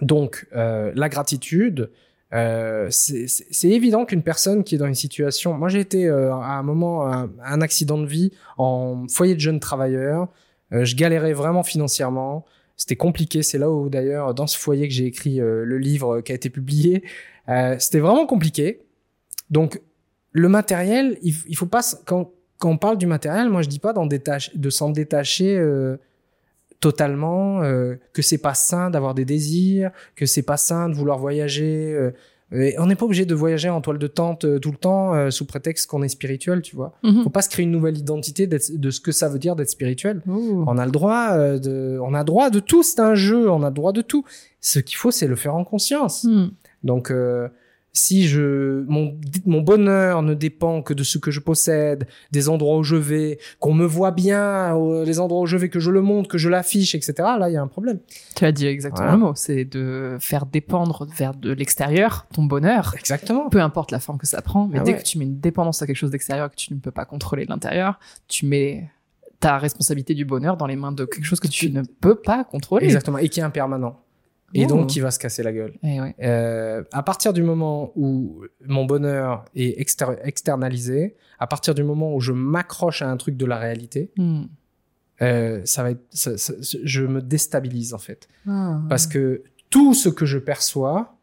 Donc, 0.00 0.46
euh, 0.54 0.92
la 0.94 1.08
gratitude, 1.08 1.90
euh, 2.32 2.86
c'est 2.90 3.68
évident 3.68 4.04
qu'une 4.04 4.22
personne 4.22 4.62
qui 4.62 4.76
est 4.76 4.78
dans 4.78 4.86
une 4.86 4.94
situation... 4.94 5.54
Moi, 5.54 5.68
j'ai 5.70 5.80
été 5.80 6.06
euh, 6.06 6.32
à 6.34 6.52
un 6.52 6.62
moment, 6.62 7.12
un, 7.12 7.32
un 7.42 7.60
accident 7.62 7.98
de 7.98 8.06
vie 8.06 8.30
en 8.58 9.08
foyer 9.08 9.34
de 9.34 9.40
jeunes 9.40 9.58
travailleurs. 9.58 10.28
Je 10.70 10.94
galérais 10.94 11.32
vraiment 11.32 11.64
financièrement. 11.64 12.44
C'était 12.76 12.94
compliqué. 12.94 13.42
C'est 13.42 13.58
là 13.58 13.72
où, 13.72 13.88
d'ailleurs, 13.88 14.34
dans 14.34 14.46
ce 14.46 14.56
foyer 14.56 14.86
que 14.86 14.94
j'ai 14.94 15.06
écrit 15.06 15.38
le 15.38 15.78
livre 15.78 16.20
qui 16.20 16.30
a 16.30 16.36
été 16.36 16.48
publié. 16.48 17.02
C'était 17.78 17.98
vraiment 17.98 18.26
compliqué. 18.26 18.82
Donc, 19.50 19.80
le 20.30 20.48
matériel, 20.48 21.18
il, 21.22 21.34
il 21.48 21.56
faut 21.56 21.66
pas... 21.66 21.82
Quand, 22.06 22.30
quand 22.64 22.70
on 22.70 22.78
parle 22.78 22.96
du 22.96 23.06
matériel, 23.06 23.50
moi, 23.50 23.60
je 23.60 23.68
dis 23.68 23.78
pas 23.78 23.92
d'en 23.92 24.06
détacher, 24.06 24.50
de 24.54 24.70
s'en 24.70 24.88
détacher... 24.90 25.54
euh, 25.58 25.98
totalement 26.80 27.62
euh, 27.62 27.94
que 28.12 28.20
c'est 28.20 28.42
pas 28.42 28.52
sain 28.54 28.90
d'avoir 28.90 29.14
des 29.14 29.24
désirs, 29.24 29.90
que 30.16 30.26
c'est 30.26 30.42
pas 30.42 30.58
sain 30.58 30.90
de 30.90 30.94
vouloir 30.94 31.18
voyager. 31.18 31.94
euh, 31.94 32.10
et 32.52 32.78
on 32.78 32.86
n'est 32.86 32.94
pas 32.94 33.06
obligé 33.06 33.24
de 33.24 33.34
voyager 33.34 33.70
en 33.70 33.80
toile 33.80 33.98
de 33.98 34.06
tente 34.06 34.60
tout 34.60 34.70
le 34.70 34.76
temps 34.76 35.30
sous 35.30 35.46
prétexte 35.46 35.88
qu'on 35.88 36.02
est 36.02 36.08
spirituel, 36.08 36.60
tu 36.60 36.76
vois. 36.76 36.92
Mhm. 37.02 37.22
Faut 37.22 37.30
pas 37.30 37.40
se 37.42 37.48
créer 37.48 37.64
une 37.64 37.70
nouvelle 37.70 37.96
identité 37.96 38.46
de 38.46 38.90
ce 38.90 39.00
que 39.00 39.12
ça 39.12 39.28
veut 39.30 39.38
dire 39.38 39.56
d'être 39.56 39.70
spirituel. 39.70 40.20
Ouh. 40.26 40.64
On 40.66 40.76
a 40.76 40.84
le 40.84 40.92
droit 40.92 41.38
de, 41.58 41.98
on 42.02 42.12
a 42.14 42.22
droit 42.22 42.50
de 42.50 42.60
tout. 42.60 42.82
C'est 42.82 43.00
un 43.00 43.14
jeu, 43.14 43.50
on 43.50 43.62
a 43.62 43.70
droit 43.70 43.92
de 43.92 44.02
tout. 44.02 44.24
Ce 44.60 44.78
qu'il 44.78 44.96
faut, 44.96 45.10
c'est 45.10 45.26
le 45.26 45.36
faire 45.36 45.54
en 45.54 45.64
conscience. 45.64 46.24
Mhm. 46.24 46.50
Donc, 46.82 47.10
si 47.96 48.26
je, 48.26 48.82
mon, 48.88 49.16
mon 49.46 49.60
bonheur 49.60 50.22
ne 50.22 50.34
dépend 50.34 50.82
que 50.82 50.92
de 50.92 51.04
ce 51.04 51.16
que 51.16 51.30
je 51.30 51.38
possède, 51.38 52.08
des 52.32 52.48
endroits 52.48 52.76
où 52.78 52.82
je 52.82 52.96
vais, 52.96 53.38
qu'on 53.60 53.72
me 53.72 53.86
voit 53.86 54.10
bien, 54.10 54.76
euh, 54.76 55.04
les 55.04 55.20
endroits 55.20 55.42
où 55.42 55.46
je 55.46 55.56
vais, 55.56 55.68
que 55.68 55.78
je 55.78 55.92
le 55.92 56.02
montre, 56.02 56.28
que 56.28 56.36
je 56.36 56.48
l'affiche, 56.48 56.96
etc. 56.96 57.12
Là, 57.38 57.48
il 57.48 57.52
y 57.52 57.56
a 57.56 57.62
un 57.62 57.68
problème. 57.68 58.00
Tu 58.34 58.44
as 58.44 58.50
dit 58.50 58.66
exactement 58.66 59.04
Voilà. 59.06 59.16
le 59.16 59.24
mot, 59.28 59.32
c'est 59.36 59.64
de 59.64 60.16
faire 60.20 60.44
dépendre 60.44 61.06
vers 61.16 61.34
de 61.34 61.52
l'extérieur 61.52 62.26
ton 62.34 62.42
bonheur, 62.44 62.94
Exactement. 62.98 63.48
peu 63.48 63.60
importe 63.60 63.92
la 63.92 64.00
forme 64.00 64.18
que 64.18 64.26
ça 64.26 64.42
prend, 64.42 64.66
mais 64.66 64.78
Ah 64.80 64.82
dès 64.84 64.92
ouais. 64.94 64.98
que 64.98 65.04
tu 65.04 65.16
mets 65.18 65.24
une 65.24 65.38
dépendance 65.38 65.80
à 65.80 65.86
quelque 65.86 65.94
chose 65.96 66.10
d'extérieur 66.10 66.50
que 66.50 66.56
tu 66.56 66.74
ne 66.74 66.80
peux 66.80 66.90
pas 66.90 67.04
contrôler 67.04 67.44
de 67.44 67.50
l'intérieur, 67.50 68.00
tu 68.26 68.44
mets 68.46 68.90
ta 69.38 69.58
responsabilité 69.58 70.14
du 70.14 70.24
bonheur 70.24 70.56
dans 70.56 70.66
les 70.66 70.74
mains 70.76 70.90
de 70.92 71.04
quelque 71.04 71.24
chose 71.24 71.38
que 71.38 71.48
tu 71.48 71.70
ne 71.70 71.82
peux 72.00 72.14
pas 72.14 72.44
contrôler. 72.44 72.86
Exactement. 72.86 73.18
Et 73.18 73.28
qui 73.28 73.40
est 73.40 73.42
impermanent. 73.42 74.00
Et 74.54 74.66
donc, 74.66 74.88
qui 74.88 75.00
va 75.00 75.10
se 75.10 75.18
casser 75.18 75.42
la 75.42 75.52
gueule. 75.52 75.74
Eh 75.82 76.00
ouais. 76.00 76.14
Euh, 76.22 76.82
à 76.92 77.02
partir 77.02 77.32
du 77.32 77.42
moment 77.42 77.90
où 77.96 78.44
mon 78.66 78.84
bonheur 78.84 79.44
est 79.56 79.80
exter- 79.80 80.16
externalisé, 80.22 81.16
à 81.38 81.46
partir 81.46 81.74
du 81.74 81.82
moment 81.82 82.14
où 82.14 82.20
je 82.20 82.32
m'accroche 82.32 83.02
à 83.02 83.10
un 83.10 83.16
truc 83.16 83.36
de 83.36 83.46
la 83.46 83.58
réalité, 83.58 84.10
Hmm. 84.16 84.44
euh, 85.22 85.60
ça 85.64 85.82
va 85.82 85.90
être, 85.92 86.04
ça- 86.10 86.36
ça- 86.38 86.54
je 86.62 87.02
me 87.02 87.20
déstabilise 87.20 87.94
en 87.94 87.98
fait. 87.98 88.28
Ah. 88.48 88.80
Parce 88.88 89.06
que 89.06 89.42
tout 89.70 89.94
ce 89.94 90.08
que 90.08 90.24
je 90.26 90.38
perçois, 90.38 91.16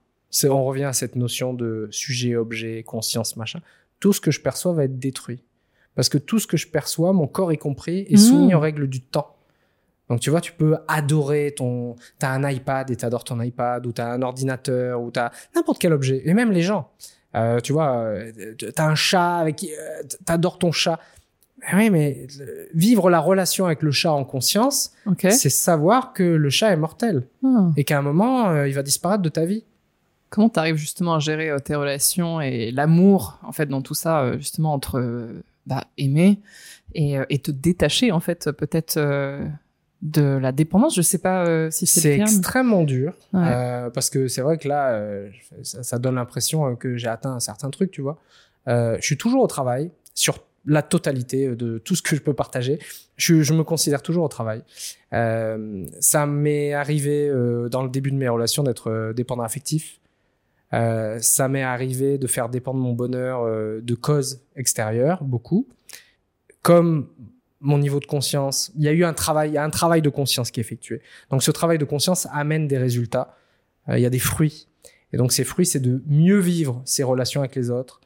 on 0.45 0.63
revient 0.65 0.85
à 0.85 0.93
cette 0.93 1.15
notion 1.15 1.53
de 1.53 1.87
sujet, 1.91 2.35
objet, 2.35 2.83
conscience, 2.83 3.37
machin. 3.37 3.59
Tout 3.99 4.13
ce 4.13 4.21
que 4.21 4.31
je 4.31 4.41
perçois 4.41 4.73
va 4.73 4.83
être 4.85 4.97
détruit. 4.99 5.43
Parce 5.95 6.07
que 6.09 6.17
tout 6.17 6.39
ce 6.39 6.47
que 6.47 6.57
je 6.57 6.67
perçois, 6.67 7.11
mon 7.13 7.27
corps 7.27 7.51
y 7.51 7.57
compris, 7.57 8.05
est 8.09 8.17
soumis 8.17 8.53
Mmh. 8.53 8.55
aux 8.55 8.59
règles 8.59 8.87
du 8.87 9.01
temps. 9.01 9.35
Donc 10.11 10.19
tu 10.19 10.29
vois, 10.29 10.41
tu 10.41 10.51
peux 10.51 10.75
adorer 10.89 11.53
ton, 11.55 11.95
t'as 12.19 12.31
un 12.31 12.49
iPad 12.49 12.91
et 12.91 12.97
t'adores 12.97 13.23
ton 13.23 13.39
iPad, 13.39 13.85
ou 13.85 13.93
t'as 13.93 14.11
un 14.11 14.21
ordinateur, 14.21 14.99
ou 15.01 15.09
t'as 15.09 15.31
n'importe 15.55 15.79
quel 15.79 15.93
objet. 15.93 16.21
Et 16.25 16.33
même 16.33 16.51
les 16.51 16.63
gens. 16.63 16.89
Euh, 17.33 17.61
tu 17.61 17.71
vois, 17.71 17.95
euh, 17.99 18.31
t'as 18.75 18.87
un 18.87 18.95
chat 18.95 19.37
avec 19.37 19.63
euh, 19.63 20.03
t'adores 20.25 20.59
ton 20.59 20.73
chat. 20.73 20.99
Mais 21.61 21.77
Oui, 21.77 21.89
mais 21.89 22.27
vivre 22.73 23.09
la 23.09 23.21
relation 23.21 23.67
avec 23.67 23.83
le 23.83 23.91
chat 23.91 24.11
en 24.11 24.25
conscience, 24.25 24.91
c'est 25.29 25.49
savoir 25.49 26.11
que 26.11 26.23
le 26.23 26.49
chat 26.49 26.73
est 26.73 26.77
mortel 26.77 27.23
Ah. 27.45 27.69
et 27.77 27.85
qu'à 27.85 27.97
un 27.97 28.01
moment, 28.01 28.49
euh, 28.49 28.67
il 28.67 28.73
va 28.73 28.83
disparaître 28.83 29.21
de 29.23 29.29
ta 29.29 29.45
vie. 29.45 29.63
Comment 30.29 30.49
tu 30.49 30.59
arrives 30.59 30.75
justement 30.75 31.15
à 31.15 31.19
gérer 31.19 31.49
euh, 31.51 31.59
tes 31.59 31.75
relations 31.75 32.41
et 32.41 32.71
l'amour, 32.71 33.39
en 33.43 33.53
fait, 33.53 33.67
dans 33.67 33.81
tout 33.81 33.93
ça, 33.93 34.23
euh, 34.23 34.37
justement, 34.39 34.73
entre 34.73 35.29
bah, 35.67 35.85
aimer 35.97 36.41
et, 36.95 37.15
et 37.29 37.39
te 37.39 37.51
détacher, 37.51 38.11
en 38.11 38.19
fait, 38.19 38.51
peut-être 38.51 38.99
de 40.01 40.23
la 40.37 40.51
dépendance. 40.51 40.95
Je 40.95 41.01
sais 41.01 41.19
pas 41.19 41.45
euh, 41.45 41.69
si 41.69 41.85
c'est 41.85 41.99
C'est 42.01 42.19
extrêmement 42.19 42.83
dur 42.83 43.13
Ouais. 43.33 43.41
euh, 43.45 43.89
parce 43.89 44.09
que 44.09 44.27
c'est 44.27 44.41
vrai 44.41 44.57
que 44.57 44.67
là, 44.67 44.93
euh, 44.93 45.29
ça, 45.61 45.83
ça 45.83 45.99
donne 45.99 46.15
l'impression 46.15 46.75
que 46.75 46.97
j'ai 46.97 47.07
atteint 47.07 47.33
un 47.33 47.39
certain 47.39 47.69
truc, 47.69 47.91
tu 47.91 48.01
vois. 48.01 48.17
Je 48.67 48.97
suis 49.01 49.17
toujours 49.17 49.43
au 49.43 49.47
travail 49.47 49.91
sur 50.13 50.39
la 50.65 50.83
totalité 50.83 51.55
de 51.55 51.79
tout 51.79 51.95
ce 51.95 52.01
que 52.03 52.15
je 52.15 52.21
peux 52.21 52.33
partager. 52.33 52.77
Je, 53.17 53.41
je 53.41 53.53
me 53.53 53.63
considère 53.63 54.01
toujours 54.03 54.23
au 54.23 54.27
travail. 54.27 54.63
Ça 55.11 56.25
m'est 56.27 56.73
arrivé 56.73 57.29
dans 57.71 57.83
le 57.83 57.89
début 57.89 58.11
de 58.11 58.17
mes 58.17 58.29
relations 58.29 58.61
d'être 58.63 59.13
dépendant 59.15 59.43
affectif. 59.43 59.99
Ça 60.71 61.47
m'est 61.49 61.63
arrivé 61.63 62.17
de 62.19 62.27
faire 62.27 62.49
dépendre 62.49 62.79
mon 62.79 62.93
bonheur 62.93 63.43
de 63.81 63.95
causes 63.95 64.41
extérieures, 64.55 65.23
beaucoup. 65.23 65.67
Comme 66.61 67.07
mon 67.61 67.77
niveau 67.77 67.99
de 67.99 68.05
conscience, 68.05 68.71
il 68.75 68.83
y 68.83 68.87
a 68.87 68.91
eu 68.91 69.03
un 69.03 69.13
travail, 69.13 69.51
il 69.51 69.53
y 69.53 69.57
a 69.57 69.63
un 69.63 69.69
travail 69.69 70.01
de 70.01 70.09
conscience 70.09 70.51
qui 70.51 70.59
est 70.59 70.63
effectué. 70.63 71.01
Donc 71.29 71.43
ce 71.43 71.51
travail 71.51 71.77
de 71.77 71.85
conscience 71.85 72.27
amène 72.31 72.67
des 72.67 72.77
résultats. 72.77 73.35
Euh, 73.87 73.97
il 73.97 74.01
y 74.01 74.05
a 74.05 74.09
des 74.09 74.19
fruits. 74.19 74.67
Et 75.13 75.17
donc 75.17 75.31
ces 75.31 75.43
fruits, 75.43 75.65
c'est 75.65 75.79
de 75.79 76.01
mieux 76.07 76.39
vivre 76.39 76.81
ses 76.85 77.03
relations 77.03 77.41
avec 77.41 77.55
les 77.55 77.69
autres. 77.69 78.01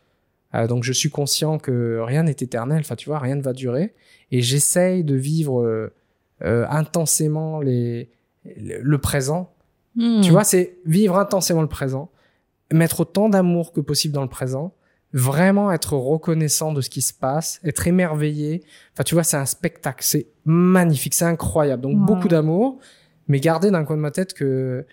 Euh, 0.54 0.68
donc 0.68 0.84
je 0.84 0.92
suis 0.92 1.10
conscient 1.10 1.58
que 1.58 2.00
rien 2.02 2.24
n'est 2.24 2.32
éternel. 2.32 2.80
Enfin, 2.82 2.96
tu 2.96 3.08
vois, 3.08 3.20
rien 3.20 3.36
ne 3.36 3.42
va 3.42 3.54
durer. 3.54 3.94
Et 4.32 4.42
j'essaye 4.42 5.04
de 5.04 5.16
vivre 5.16 5.64
euh, 5.64 6.68
intensément 6.70 7.62
les, 7.62 8.10
le 8.44 8.82
le 8.82 8.98
présent. 8.98 9.54
Hmm. 9.96 10.20
Tu 10.22 10.32
vois, 10.32 10.44
c'est 10.44 10.78
vivre 10.86 11.18
intensément 11.18 11.62
le 11.62 11.70
présent, 11.70 12.12
mettre 12.74 13.00
autant 13.00 13.30
d'amour 13.30 13.72
que 13.72 13.80
possible 13.80 14.14
dans 14.14 14.24
le 14.24 14.30
présent, 14.30 14.74
vraiment 15.18 15.72
être 15.72 15.94
reconnaissant 15.94 16.74
de 16.74 16.82
ce 16.82 16.90
qui 16.90 17.02
se 17.02 17.14
passe, 17.14 17.62
être 17.64 17.88
émerveillé. 17.88 18.64
Enfin, 18.94 19.04
tu 19.04 19.16
vois, 19.16 19.24
c'est 19.24 19.38
un 19.38 19.46
spectacle, 19.46 20.04
c'est 20.04 20.28
magnifique, 20.44 21.14
c'est 21.14 21.24
incroyable. 21.26 21.82
Donc 21.84 21.98
Ouais. 21.98 22.06
beaucoup 22.06 22.28
d'amour, 22.28 22.80
mais 23.30 23.40
garder 23.40 23.72
dans 23.72 23.80
le 23.80 23.86
coin 23.86 23.96
de 23.96 24.02
ma 24.02 24.12
tête 24.12 24.34
que, 24.34 24.86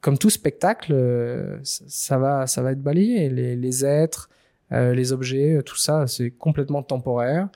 comme 0.00 0.18
tout 0.18 0.30
spectacle, 0.30 0.92
euh, 0.92 1.58
ça 1.62 1.84
ça 1.86 2.18
va, 2.18 2.46
ça 2.48 2.60
va 2.60 2.72
être 2.72 2.82
balayé. 2.82 3.30
Les, 3.30 3.54
les 3.54 3.84
êtres, 3.84 4.28
euh, 4.72 4.92
les 4.94 5.12
objets, 5.12 5.62
tout 5.64 5.76
ça, 5.78 6.06
c'est 6.08 6.30
complètement 6.32 6.82
temporaire. 6.82 7.48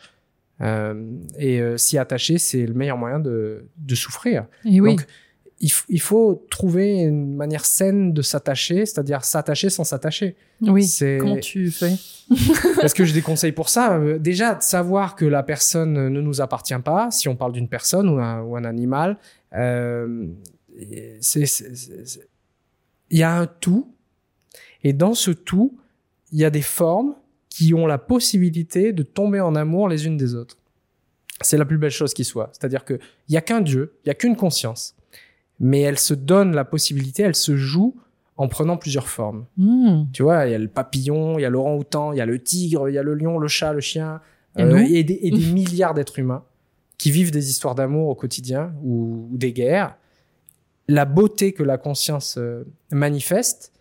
Euh, 0.60 1.10
et 1.38 1.60
euh, 1.60 1.76
s'y 1.76 1.98
attacher, 1.98 2.38
c'est 2.38 2.64
le 2.66 2.74
meilleur 2.74 2.96
moyen 2.98 3.18
de, 3.18 3.66
de 3.76 3.94
souffrir. 3.96 4.46
Et 4.64 4.80
oui. 4.80 4.90
Donc, 4.96 5.06
il, 5.62 5.70
il 5.88 6.00
faut 6.00 6.44
trouver 6.50 6.98
une 7.02 7.34
manière 7.36 7.64
saine 7.64 8.12
de 8.12 8.20
s'attacher, 8.20 8.84
c'est-à-dire 8.84 9.24
s'attacher 9.24 9.70
sans 9.70 9.84
s'attacher. 9.84 10.36
oui. 10.60 10.84
c'est- 10.84 11.18
Comment 11.18 11.36
tu 11.38 11.70
fais? 11.70 11.92
Est-ce 12.82 12.94
que 12.94 13.04
j'ai 13.04 13.12
des 13.14 13.22
conseils 13.22 13.52
pour 13.52 13.68
ça? 13.68 13.96
Euh, 13.96 14.18
Déjà, 14.18 14.54
de 14.56 14.62
savoir 14.62 15.14
que 15.16 15.24
la 15.24 15.42
personne 15.42 15.92
ne 16.08 16.20
nous 16.20 16.40
appartient 16.40 16.78
pas, 16.84 17.10
si 17.10 17.28
on 17.28 17.36
parle 17.36 17.52
d'une 17.52 17.68
personne 17.68 18.08
ou 18.08 18.18
un, 18.18 18.42
ou 18.42 18.56
un 18.56 18.64
animal, 18.64 19.16
euh, 19.54 20.26
c'est- 21.20 21.44
il 23.10 23.18
y 23.18 23.22
a 23.22 23.32
un 23.36 23.46
tout, 23.46 23.94
et 24.82 24.92
dans 24.92 25.14
ce 25.14 25.30
tout, 25.30 25.78
il 26.32 26.38
y 26.40 26.44
a 26.44 26.50
des 26.50 26.62
formes 26.62 27.14
qui 27.50 27.74
ont 27.74 27.86
la 27.86 27.98
possibilité 27.98 28.92
de 28.92 29.02
tomber 29.02 29.40
en 29.40 29.54
amour 29.54 29.88
les 29.88 30.06
unes 30.06 30.16
des 30.16 30.34
autres. 30.34 30.56
C'est 31.42 31.58
la 31.58 31.64
plus 31.66 31.76
belle 31.78 31.90
chose 31.90 32.14
qui 32.14 32.24
soit. 32.24 32.48
C'est-à-dire 32.52 32.84
qu'il 32.84 32.98
n'y 33.28 33.36
a 33.36 33.40
qu'un 33.42 33.60
Dieu, 33.60 33.92
il 34.04 34.08
n'y 34.08 34.10
a 34.10 34.14
qu'une 34.14 34.36
conscience, 34.36 34.94
mais 35.60 35.80
elle 35.80 35.98
se 35.98 36.14
donne 36.14 36.54
la 36.54 36.64
possibilité, 36.64 37.22
elle 37.22 37.34
se 37.34 37.56
joue 37.56 37.96
en 38.36 38.48
prenant 38.48 38.76
plusieurs 38.76 39.08
formes. 39.08 39.46
Hmm. 39.56 40.04
Tu 40.12 40.22
vois, 40.22 40.46
il 40.46 40.52
y 40.52 40.54
a 40.54 40.58
le 40.58 40.68
papillon, 40.68 41.38
il 41.38 41.42
y 41.42 41.44
a 41.44 41.50
l'orang-outan, 41.50 42.12
il 42.12 42.18
y 42.18 42.20
a 42.20 42.26
le 42.26 42.38
tigre, 42.42 42.88
il 42.88 42.94
y 42.94 42.98
a 42.98 43.02
le 43.02 43.14
lion, 43.14 43.38
le 43.38 43.48
chat, 43.48 43.72
le 43.72 43.80
chien, 43.80 44.20
Et 44.56 44.62
euh, 44.62 44.78
et 44.78 45.04
des, 45.04 45.18
et 45.22 45.30
des 45.30 45.46
milliards 45.52 45.94
d'êtres 45.94 46.18
humains 46.18 46.44
qui 46.98 47.10
vivent 47.10 47.30
des 47.30 47.50
histoires 47.50 47.74
d'amour 47.74 48.08
au 48.08 48.14
quotidien 48.14 48.72
ou, 48.82 49.28
ou 49.30 49.36
des 49.36 49.52
guerres. 49.52 49.96
La 50.88 51.04
beauté 51.04 51.52
que 51.52 51.62
la 51.62 51.78
conscience 51.78 52.36
euh, 52.38 52.64
manifeste, 52.90 53.72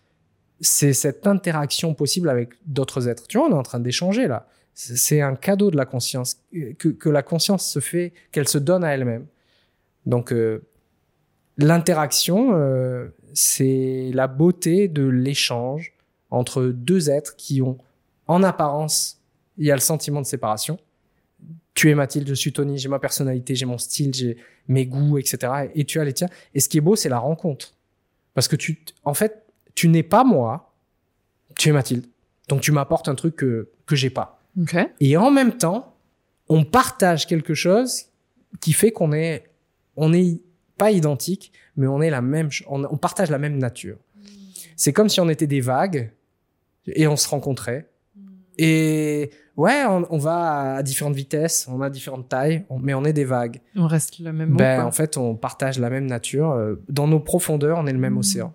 c'est 0.60 0.92
cette 0.92 1.26
interaction 1.26 1.94
possible 1.94 2.28
avec 2.28 2.50
d'autres 2.66 3.08
êtres. 3.08 3.26
Tu 3.26 3.38
vois, 3.38 3.48
on 3.48 3.50
est 3.50 3.58
en 3.58 3.62
train 3.62 3.80
d'échanger 3.80 4.28
là. 4.28 4.46
C'est 4.74 5.20
un 5.20 5.34
cadeau 5.34 5.70
de 5.70 5.76
la 5.76 5.84
conscience 5.84 6.38
euh, 6.54 6.72
que, 6.78 6.88
que 6.88 7.08
la 7.10 7.22
conscience 7.22 7.66
se 7.66 7.80
fait, 7.80 8.12
qu'elle 8.30 8.48
se 8.48 8.58
donne 8.58 8.84
à 8.84 8.94
elle-même. 8.94 9.26
Donc 10.06 10.32
euh, 10.32 10.62
l'interaction, 11.58 12.54
euh, 12.54 13.08
c'est 13.34 14.10
la 14.14 14.26
beauté 14.26 14.88
de 14.88 15.04
l'échange 15.04 15.92
entre 16.30 16.64
deux 16.64 17.10
êtres 17.10 17.36
qui 17.36 17.62
ont, 17.62 17.78
en 18.26 18.42
apparence, 18.42 19.20
il 19.58 19.66
y 19.66 19.70
a 19.70 19.74
le 19.74 19.80
sentiment 19.80 20.20
de 20.20 20.26
séparation. 20.26 20.78
Tu 21.74 21.90
es 21.90 21.94
Mathilde, 21.94 22.28
je 22.28 22.34
suis 22.34 22.52
Tony, 22.52 22.78
j'ai 22.78 22.88
ma 22.88 22.98
personnalité, 22.98 23.54
j'ai 23.54 23.66
mon 23.66 23.78
style, 23.78 24.12
j'ai 24.14 24.36
mes 24.68 24.86
goûts, 24.86 25.18
etc. 25.18 25.70
Et 25.74 25.84
tu 25.84 26.00
as 26.00 26.04
les 26.04 26.12
tiens. 26.12 26.28
Et 26.54 26.60
ce 26.60 26.68
qui 26.68 26.78
est 26.78 26.82
beau, 26.82 26.96
c'est 26.96 27.08
la 27.08 27.18
rencontre. 27.18 27.74
Parce 28.34 28.48
que 28.48 28.56
tu, 28.56 28.82
en 29.04 29.14
fait, 29.14 29.44
tu 29.74 29.88
n'es 29.88 30.02
pas 30.02 30.24
moi, 30.24 30.74
tu 31.56 31.68
es 31.68 31.72
Mathilde. 31.72 32.06
Donc 32.48 32.60
tu 32.60 32.72
m'apportes 32.72 33.08
un 33.08 33.14
truc 33.14 33.36
que, 33.36 33.70
que 33.86 33.96
j'ai 33.96 34.10
pas. 34.10 34.42
Ok. 34.60 34.76
Et 35.00 35.16
en 35.16 35.30
même 35.30 35.56
temps, 35.56 35.96
on 36.48 36.64
partage 36.64 37.26
quelque 37.26 37.54
chose 37.54 38.06
qui 38.60 38.72
fait 38.72 38.90
qu'on 38.90 39.12
est, 39.12 39.44
on 39.96 40.12
est 40.12 40.40
pas 40.82 40.90
identique, 40.90 41.52
mais 41.78 41.86
on 41.86 42.00
est 42.06 42.10
la 42.10 42.20
même, 42.34 42.48
on, 42.68 42.78
on 42.94 42.96
partage 42.96 43.30
la 43.30 43.38
même 43.38 43.56
nature. 43.68 43.98
C'est 44.76 44.92
comme 44.96 45.08
si 45.08 45.20
on 45.20 45.28
était 45.28 45.46
des 45.56 45.60
vagues 45.60 46.10
et 46.86 47.06
on 47.06 47.16
se 47.16 47.28
rencontrait. 47.28 47.82
Et 48.58 49.30
ouais, 49.56 49.84
on, 49.88 50.06
on 50.10 50.18
va 50.18 50.74
à 50.76 50.82
différentes 50.82 51.14
vitesses, 51.14 51.66
on 51.70 51.80
a 51.80 51.88
différentes 51.88 52.28
tailles, 52.28 52.64
on- 52.68 52.78
mais 52.78 52.94
on 52.94 53.04
est 53.04 53.12
des 53.12 53.24
vagues. 53.24 53.60
On 53.76 53.86
reste 53.86 54.18
le 54.18 54.32
même 54.32 54.56
ben, 54.56 54.84
en 54.84 54.90
fait, 54.92 55.16
on 55.16 55.36
partage 55.36 55.78
la 55.78 55.88
même 55.90 56.06
nature. 56.06 56.50
euh, 56.50 56.74
Dans 56.88 57.06
nos 57.08 57.20
profondeurs, 57.20 57.78
on 57.78 57.86
est 57.86 57.92
le 57.92 57.98
même 58.06 58.14
Mm. 58.14 58.18
océan. 58.18 58.54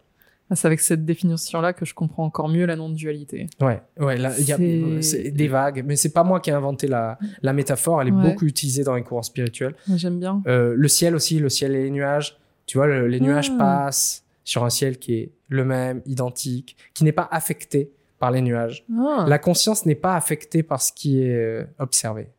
C'est 0.55 0.65
avec 0.65 0.79
cette 0.79 1.03
définition-là 1.05 1.73
que 1.73 1.85
je 1.85 1.93
comprends 1.93 2.23
encore 2.23 2.47
mieux 2.47 2.65
la 2.65 2.75
non-dualité. 2.77 3.47
Ouais, 3.59 3.81
ouais, 3.99 4.17
là, 4.17 4.31
il 4.39 4.45
y 4.45 4.53
a 4.53 4.57
des 4.57 5.47
vagues, 5.47 5.83
mais 5.85 5.95
c'est 5.97 6.13
pas 6.13 6.23
moi 6.23 6.39
qui 6.39 6.49
ai 6.49 6.53
inventé 6.53 6.87
la, 6.87 7.19
la 7.41 7.53
métaphore. 7.53 8.01
Elle 8.01 8.07
est 8.09 8.11
Ouais. 8.11 8.31
beaucoup 8.31 8.45
utilisée 8.45 8.83
dans 8.83 8.95
les 8.95 9.03
courants 9.03 9.23
spirituels. 9.23 9.75
J'aime 9.95 10.19
bien. 10.19 10.41
Euh, 10.47 10.73
le 10.75 10.87
ciel 10.87 11.15
aussi, 11.15 11.39
le 11.39 11.49
ciel 11.49 11.75
et 11.75 11.83
les 11.83 11.91
nuages. 11.91 12.37
Tu 12.65 12.77
vois, 12.77 12.87
le- 12.87 13.07
les 13.07 13.19
nuages 13.19 13.51
Ah. 13.55 13.57
passent 13.57 14.23
sur 14.43 14.63
un 14.63 14.69
ciel 14.69 14.97
qui 14.99 15.15
est 15.15 15.31
le 15.49 15.65
même, 15.65 16.01
identique, 16.05 16.77
qui 16.93 17.03
n'est 17.03 17.11
pas 17.11 17.27
affecté 17.31 17.91
par 18.19 18.31
les 18.31 18.41
nuages. 18.41 18.85
Ah. 18.97 19.25
La 19.27 19.39
conscience 19.39 19.85
n'est 19.85 19.95
pas 19.95 20.15
affectée 20.15 20.63
par 20.63 20.81
ce 20.81 20.91
qui 20.93 21.21
est 21.21 21.35
euh, 21.35 21.63
observé. 21.79 22.29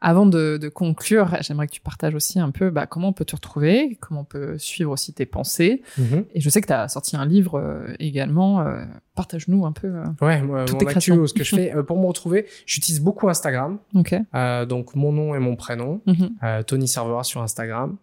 Avant 0.00 0.26
de, 0.26 0.58
de 0.60 0.68
conclure, 0.68 1.36
j'aimerais 1.40 1.66
que 1.66 1.72
tu 1.72 1.80
partages 1.80 2.14
aussi 2.14 2.38
un 2.38 2.50
peu 2.50 2.70
bah, 2.70 2.86
comment 2.86 3.08
on 3.08 3.12
peut 3.12 3.24
te 3.24 3.34
retrouver, 3.34 3.96
comment 4.00 4.20
on 4.20 4.24
peut 4.24 4.58
suivre 4.58 4.90
aussi 4.92 5.12
tes 5.14 5.24
pensées. 5.26 5.82
Et 6.34 6.40
je 6.40 6.50
sais 6.50 6.60
que 6.60 6.66
tu 6.66 6.72
as 6.72 6.88
sorti 6.88 7.16
un 7.16 7.24
livre 7.24 7.58
euh, 7.58 7.94
également. 7.98 8.60
euh, 8.60 8.84
Partage-nous 9.14 9.64
un 9.64 9.72
peu. 9.72 9.86
euh. 9.88 10.04
Ouais, 10.20 10.42
moi, 10.42 10.66
mon 10.70 10.78
actu, 10.86 11.12
ce 11.26 11.32
que 11.32 11.44
je 11.44 11.56
fais 11.56 11.74
pour 11.86 11.98
me 11.98 12.06
retrouver, 12.06 12.46
j'utilise 12.66 13.00
beaucoup 13.00 13.28
Instagram. 13.30 13.78
Ok. 13.94 14.14
Euh, 14.34 14.66
donc 14.66 14.94
mon 14.94 15.12
nom 15.12 15.34
et 15.34 15.38
mon 15.38 15.56
prénom, 15.56 16.02
Mhm. 16.06 16.30
Tony 16.66 16.86
Servera 16.88 17.24
sur 17.24 17.40
Instagram. 17.42 17.96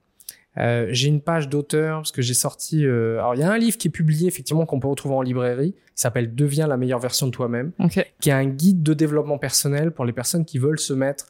Euh, 0.60 0.88
j'ai 0.92 1.08
une 1.08 1.22
page 1.22 1.50
d'auteur 1.50 2.00
parce 2.00 2.12
que 2.12 2.22
j'ai 2.22 2.36
sorti. 2.36 2.86
euh, 2.86 3.18
alors 3.20 3.34
il 3.34 3.40
y 3.42 3.44
a 3.44 3.52
un 3.52 3.58
livre 3.58 3.76
qui 3.78 3.88
est 3.88 3.92
publié 3.92 4.28
effectivement 4.28 4.66
qu'on 4.68 4.80
peut 4.80 4.88
retrouver 4.88 5.16
en 5.16 5.22
librairie, 5.24 5.72
qui 5.74 6.02
s'appelle 6.02 6.36
Deviens 6.36 6.68
la 6.68 6.78
meilleure 6.78 7.00
version 7.00 7.26
de 7.28 7.32
toi-même. 7.32 7.72
Qui 8.20 8.30
est 8.30 8.34
un 8.34 8.46
guide 8.46 8.84
de 8.84 8.94
développement 8.94 9.38
personnel 9.40 9.92
pour 9.92 10.06
les 10.06 10.14
personnes 10.14 10.46
qui 10.46 10.60
veulent 10.60 10.80
se 10.80 10.94
mettre 10.94 11.26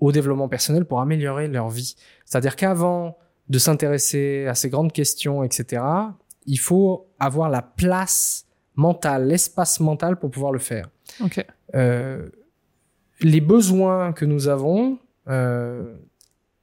au 0.00 0.12
développement 0.12 0.48
personnel 0.48 0.84
pour 0.84 1.00
améliorer 1.00 1.48
leur 1.48 1.68
vie. 1.68 1.96
C'est-à-dire 2.24 2.56
qu'avant 2.56 3.18
de 3.48 3.58
s'intéresser 3.58 4.46
à 4.46 4.54
ces 4.54 4.68
grandes 4.68 4.92
questions, 4.92 5.42
etc., 5.42 5.82
il 6.46 6.58
faut 6.58 7.08
avoir 7.18 7.48
la 7.48 7.62
place 7.62 8.46
mentale, 8.74 9.28
l'espace 9.28 9.80
mental 9.80 10.18
pour 10.18 10.30
pouvoir 10.30 10.52
le 10.52 10.58
faire. 10.58 10.88
Ok. 11.22 11.44
Euh, 11.74 12.28
les 13.20 13.40
besoins 13.40 14.12
que 14.12 14.24
nous 14.24 14.48
avons, 14.48 14.98
euh, 15.28 15.96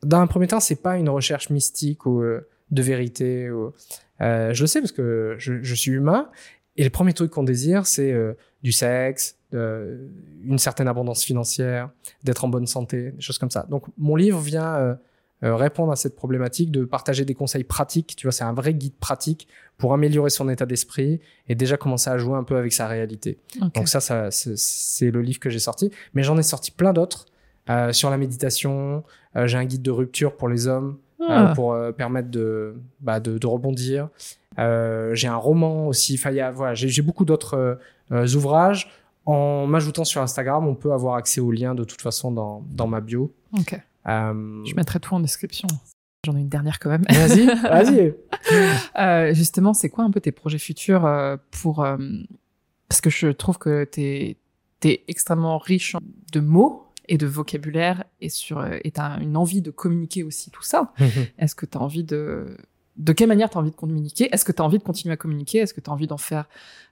dans 0.03 0.19
un 0.19 0.27
premier 0.27 0.47
temps, 0.47 0.59
c'est 0.59 0.81
pas 0.81 0.97
une 0.97 1.09
recherche 1.09 1.49
mystique 1.49 2.05
ou 2.05 2.21
euh, 2.21 2.47
de 2.71 2.81
vérité. 2.81 3.49
Ou, 3.49 3.73
euh, 4.21 4.53
je 4.53 4.63
le 4.63 4.67
sais 4.67 4.79
parce 4.79 4.91
que 4.91 5.35
je, 5.37 5.61
je 5.61 5.75
suis 5.75 5.91
humain. 5.91 6.29
Et 6.75 6.83
le 6.83 6.89
premier 6.89 7.13
truc 7.13 7.31
qu'on 7.31 7.43
désire, 7.43 7.85
c'est 7.85 8.11
euh, 8.11 8.33
du 8.63 8.71
sexe, 8.71 9.37
de- 9.53 10.09
une 10.43 10.57
certaine 10.59 10.87
abondance 10.89 11.23
financière, 11.23 11.89
d'être 12.23 12.43
en 12.43 12.49
bonne 12.49 12.67
santé, 12.67 13.11
des 13.11 13.21
choses 13.21 13.37
comme 13.37 13.51
ça. 13.51 13.65
Donc, 13.69 13.85
mon 13.97 14.15
livre 14.17 14.39
vient 14.39 14.75
euh, 14.75 14.95
euh, 15.43 15.55
répondre 15.55 15.91
à 15.91 15.95
cette 15.95 16.15
problématique 16.15 16.71
de 16.71 16.85
partager 16.85 17.23
des 17.25 17.33
conseils 17.35 17.63
pratiques. 17.65 18.15
Tu 18.17 18.27
vois, 18.27 18.31
c'est 18.31 18.43
un 18.45 18.53
vrai 18.53 18.73
guide 18.73 18.95
pratique 18.99 19.47
pour 19.77 19.93
améliorer 19.93 20.29
son 20.29 20.47
état 20.49 20.65
d'esprit 20.65 21.19
et 21.49 21.55
déjà 21.55 21.75
commencer 21.77 22.09
à 22.09 22.17
jouer 22.17 22.35
un 22.37 22.43
peu 22.43 22.55
avec 22.57 22.71
sa 22.73 22.87
réalité. 22.87 23.39
Donc 23.75 23.87
ça, 23.87 23.99
ça 23.99 24.29
c'est- 24.31 25.11
le 25.11 25.21
livre 25.21 25.39
que 25.39 25.49
j'ai 25.49 25.59
sorti. 25.59 25.91
Mais 26.13 26.23
j'en 26.23 26.37
ai 26.37 26.43
sorti 26.43 26.71
plein 26.71 26.93
d'autres 26.93 27.25
euh, 27.69 27.91
sur 27.93 28.09
la 28.09 28.17
méditation. 28.17 29.03
euh, 29.35 29.47
j'ai 29.47 29.57
un 29.57 29.65
guide 29.65 29.81
de 29.81 29.91
rupture 29.91 30.35
pour 30.37 30.47
les 30.49 30.67
hommes 30.67 30.97
euh, 31.21 31.25
Ah. 31.29 31.51
pour 31.55 31.73
euh, 31.73 31.91
permettre 31.91 32.29
de, 32.29 32.75
bah, 33.01 33.19
de, 33.19 33.37
de 33.37 33.47
rebondir. 33.47 34.09
Euh, 34.59 35.13
j'ai 35.15 35.27
un 35.27 35.35
roman 35.37 35.87
aussi. 35.87 36.15
Enfin, 36.15 36.51
voilà, 36.51 36.73
j'ai 36.75 37.01
beaucoup 37.01 37.25
d'autres 37.25 37.55
euh, 37.55 37.75
euh, 38.11 38.27
ouvrages. 38.35 38.89
En 39.25 39.67
m'ajoutant 39.67 40.03
sur 40.03 40.21
Instagram, 40.21 40.67
on 40.67 40.75
peut 40.75 40.91
avoir 40.91 41.15
accès 41.15 41.39
aux 41.39 41.51
liens 41.51 41.75
de 41.75 41.83
toute 41.83 42.01
façon 42.01 42.31
dans, 42.31 42.63
dans 42.69 42.87
ma 42.87 42.99
bio. 42.99 43.33
Ok. 43.57 43.79
Euh, 44.07 44.63
Je 44.65 44.75
mettrai 44.75 44.99
tout 44.99 45.13
en 45.13 45.19
description. 45.19 45.67
J'en 46.25 46.37
ai 46.37 46.41
une 46.41 46.49
dernière 46.49 46.79
quand 46.79 46.89
même. 46.89 47.05
Vas-y, 47.09 47.45
vas-y. 47.45 48.13
Euh, 48.99 49.33
justement, 49.33 49.73
c'est 49.73 49.89
quoi 49.89 50.03
un 50.03 50.11
peu 50.11 50.19
tes 50.19 50.33
projets 50.33 50.57
futurs 50.57 51.05
euh, 51.05 51.37
pour 51.51 51.83
euh, 51.83 51.97
parce 52.89 52.99
que 52.99 53.09
je 53.09 53.29
trouve 53.29 53.57
que 53.57 53.85
t'es 53.85 54.37
es 54.83 55.03
extrêmement 55.07 55.57
riche 55.57 55.95
de 56.33 56.41
mots 56.41 56.85
et 57.07 57.17
de 57.17 57.25
vocabulaire 57.25 58.03
et 58.19 58.27
sur 58.27 58.65
et 58.65 58.91
t'as 58.91 59.19
une 59.21 59.37
envie 59.37 59.61
de 59.61 59.71
communiquer 59.71 60.23
aussi 60.23 60.51
tout 60.51 60.61
ça. 60.61 60.93
Est-ce 61.39 61.55
que 61.55 61.65
t'as 61.65 61.79
envie 61.79 62.03
de 62.03 62.57
de 62.97 63.11
quelle 63.13 63.27
manière 63.27 63.49
t'as 63.49 63.59
envie 63.59 63.71
de 63.71 63.75
communiquer? 63.75 64.29
Est-ce 64.33 64.45
que 64.45 64.51
t'as 64.51 64.63
envie 64.63 64.77
de 64.77 64.83
continuer 64.83 65.13
à 65.13 65.17
communiquer? 65.17 65.59
Est-ce 65.59 65.73
que 65.73 65.81
t'as 65.81 65.91
envie 65.91 66.07
d'en 66.07 66.17
faire 66.17 66.45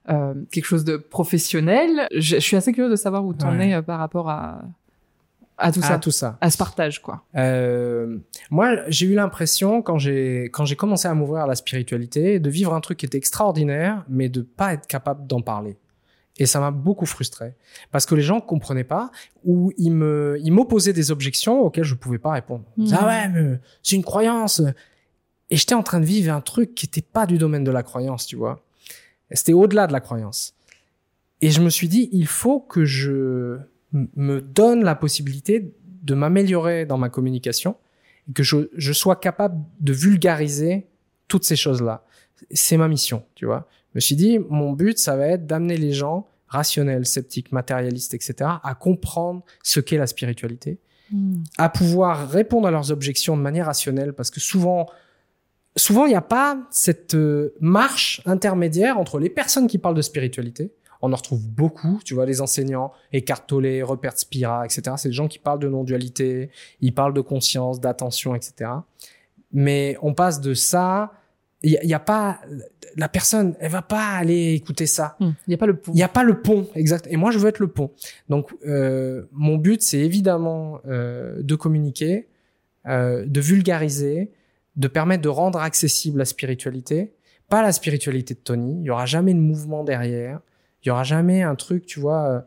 euh, 0.10 0.34
quelque 0.52 0.66
chose 0.66 0.84
de 0.84 0.98
professionnel? 0.98 2.08
Je, 2.14 2.36
je 2.36 2.40
suis 2.40 2.58
assez 2.58 2.72
curieuse 2.74 2.92
de 2.92 2.96
savoir 2.96 3.26
où 3.26 3.34
t'en 3.34 3.56
Ouais. 3.58 3.70
es 3.70 3.74
euh, 3.76 3.82
par 3.82 4.00
rapport 4.00 4.30
à 4.30 4.62
à 5.64 5.72
tout 5.72 5.82
Ah, 5.84 5.88
ça, 5.90 6.00
tout 6.00 6.10
ça. 6.10 6.38
à 6.42 6.50
ce 6.50 6.58
partage 6.58 7.04
quoi. 7.04 7.24
Euh, 7.36 8.18
moi, 8.50 8.78
j'ai 8.88 9.06
eu 9.06 9.14
l'impression 9.14 9.84
quand 9.84 10.00
j'ai 10.00 10.46
quand 10.52 10.66
j'ai 10.66 10.76
commencé 10.76 11.08
à 11.08 11.14
m'ouvrir 11.14 11.44
à 11.44 11.48
la 11.48 11.54
spiritualité 11.56 12.40
de 12.40 12.50
vivre 12.50 12.74
un 12.74 12.80
truc 12.82 12.98
qui 12.98 13.06
était 13.06 13.20
extraordinaire, 13.20 14.04
mais 14.10 14.28
de 14.28 14.42
pas 14.42 14.74
être 14.74 14.88
capable 14.88 15.28
d'en 15.28 15.42
parler. 15.42 15.78
Et 16.38 16.48
ça 16.48 16.60
m'a 16.60 16.72
beaucoup 16.72 17.06
frustré 17.06 17.54
parce 17.92 18.08
que 18.08 18.16
les 18.16 18.24
gens 18.24 18.40
comprenaient 18.42 18.86
pas 18.86 19.12
ou 19.44 19.72
ils 19.78 19.92
me 19.92 20.38
ils 20.42 20.52
m'opposaient 20.52 20.94
des 20.94 21.12
objections 21.12 21.60
auxquelles 21.62 21.84
je 21.84 21.94
pouvais 21.94 22.18
pas 22.18 22.32
répondre. 22.32 22.64
Mhm. 22.78 22.88
Ah 23.00 23.06
ouais, 23.06 23.30
mais 23.30 23.60
c'est 23.84 23.98
une 23.98 24.04
croyance. 24.04 24.64
Et 25.52 25.58
j'étais 25.58 25.76
en 25.76 25.84
train 25.84 26.00
de 26.00 26.06
vivre 26.06 26.34
un 26.34 26.42
truc 26.42 26.74
qui 26.74 26.88
était 26.88 27.02
pas 27.02 27.28
du 27.28 27.38
domaine 27.38 27.64
de 27.64 27.72
la 27.72 27.84
croyance, 27.84 28.26
tu 28.26 28.38
vois. 28.38 28.64
C'était 29.32 29.54
au-delà 29.54 29.86
de 29.86 29.94
la 29.94 30.00
croyance. 30.00 30.56
Et 31.42 31.52
je 31.52 31.62
me 31.62 31.70
suis 31.70 31.88
dit, 31.88 32.10
il 32.14 32.26
faut 32.26 32.60
que 32.60 32.86
je 32.86 33.60
me 33.92 34.42
donne 34.42 34.84
la 34.84 34.96
possibilité 34.96 35.74
de 36.04 36.16
m'améliorer 36.16 36.86
dans 36.86 36.98
ma 36.98 37.10
communication 37.10 37.76
et 38.30 38.34
que 38.34 38.44
je, 38.44 38.70
je 38.76 38.94
sois 38.94 39.18
capable 39.18 39.62
de 39.82 39.92
vulgariser 39.94 40.88
toutes 41.28 41.44
ces 41.44 41.56
choses-là. 41.56 42.06
C'est 42.52 42.78
ma 42.78 42.88
mission, 42.88 43.24
tu 43.36 43.46
vois. 43.46 43.68
Je 43.92 43.98
me 43.98 44.00
suis 44.00 44.16
dit, 44.16 44.40
mon 44.40 44.72
but, 44.72 44.98
ça 44.98 45.18
va 45.18 45.28
être 45.28 45.46
d'amener 45.46 45.78
les 45.78 45.92
gens 45.92 46.28
rationnels, 46.48 47.06
sceptiques, 47.06 47.52
matérialistes, 47.52 48.14
etc., 48.14 48.50
à 48.64 48.76
comprendre 48.76 49.44
ce 49.64 49.80
qu'est 49.80 49.98
la 49.98 50.08
spiritualité, 50.08 50.80
à 51.58 51.70
pouvoir 51.70 52.30
répondre 52.30 52.68
à 52.68 52.72
leurs 52.72 52.92
objections 52.92 53.36
de 53.36 53.42
manière 53.42 53.66
rationnelle, 53.66 54.14
parce 54.14 54.30
que 54.30 54.40
souvent, 54.40 54.88
souvent, 55.76 56.06
il 56.06 56.10
n'y 56.10 56.16
a 56.16 56.22
pas 56.22 56.58
cette 56.70 57.16
euh, 57.16 57.54
marche 57.60 58.22
intermédiaire 58.26 58.98
entre 58.98 59.20
les 59.20 59.30
personnes 59.30 59.68
qui 59.68 59.78
parlent 59.78 59.96
de 59.96 60.02
spiritualité. 60.02 60.72
On 61.02 61.14
en 61.14 61.16
retrouve 61.16 61.48
beaucoup, 61.48 62.00
tu 62.06 62.14
vois, 62.14 62.26
les 62.26 62.42
enseignants, 62.42 62.92
Eckhart 63.12 63.48
Tolle, 63.48 63.82
Rupert 63.84 64.18
Spira, 64.18 64.66
etc. 64.66 64.96
C'est 64.98 65.10
des 65.10 65.16
gens 65.16 65.28
qui 65.28 65.40
parlent 65.40 65.60
de 65.60 65.68
non-dualité, 65.68 66.52
ils 66.80 66.94
parlent 66.94 67.14
de 67.14 67.22
conscience, 67.22 67.80
d'attention, 67.80 68.36
etc. 68.36 68.70
Mais 69.52 69.98
on 70.02 70.14
passe 70.14 70.42
de 70.42 70.54
ça, 70.54 71.12
il 71.64 71.80
n'y 71.84 71.94
a, 71.94 72.00
pas, 72.00 72.40
la 72.96 73.08
personne, 73.08 73.56
elle 73.60 73.72
va 73.72 73.82
pas 73.82 74.10
aller 74.10 74.54
écouter 74.54 74.88
ça. 74.88 75.16
Il 75.20 75.36
n'y 75.48 75.54
a 75.54 75.58
pas 75.58 75.68
le 75.68 75.76
pont. 75.76 75.92
Il 75.92 75.96
n'y 75.96 76.04
a 76.04 76.08
pas 76.08 76.24
le 76.24 76.42
pont, 76.42 76.68
exact. 76.76 77.08
Et 77.10 77.18
moi, 77.18 77.32
je 77.32 77.38
veux 77.38 77.48
être 77.48 77.60
le 77.60 77.68
pont. 77.68 77.92
Donc, 78.30 78.52
euh, 78.66 79.26
mon 79.32 79.58
but, 79.58 79.82
c'est 79.82 80.00
évidemment 80.00 80.82
euh, 80.88 81.42
de 81.42 81.56
communiquer, 81.56 82.28
euh, 82.88 83.26
de 83.28 83.42
vulgariser, 83.42 84.32
de 84.76 84.88
permettre 84.88 85.22
de 85.22 85.30
rendre 85.30 85.60
accessible 85.60 86.20
la 86.20 86.26
spiritualité. 86.26 87.14
Pas 87.50 87.62
la 87.62 87.72
spiritualité 87.72 88.34
de 88.34 88.40
Tony. 88.40 88.80
Il 88.82 88.86
y 88.86 88.90
aura 88.90 89.06
jamais 89.06 89.34
de 89.34 89.40
mouvement 89.40 89.84
derrière. 89.84 90.40
Il 90.84 90.88
y 90.88 90.92
aura 90.92 91.04
jamais 91.04 91.42
un 91.42 91.56
truc, 91.56 91.86
tu 91.86 92.00
vois. 92.00 92.28
euh, 92.28 92.42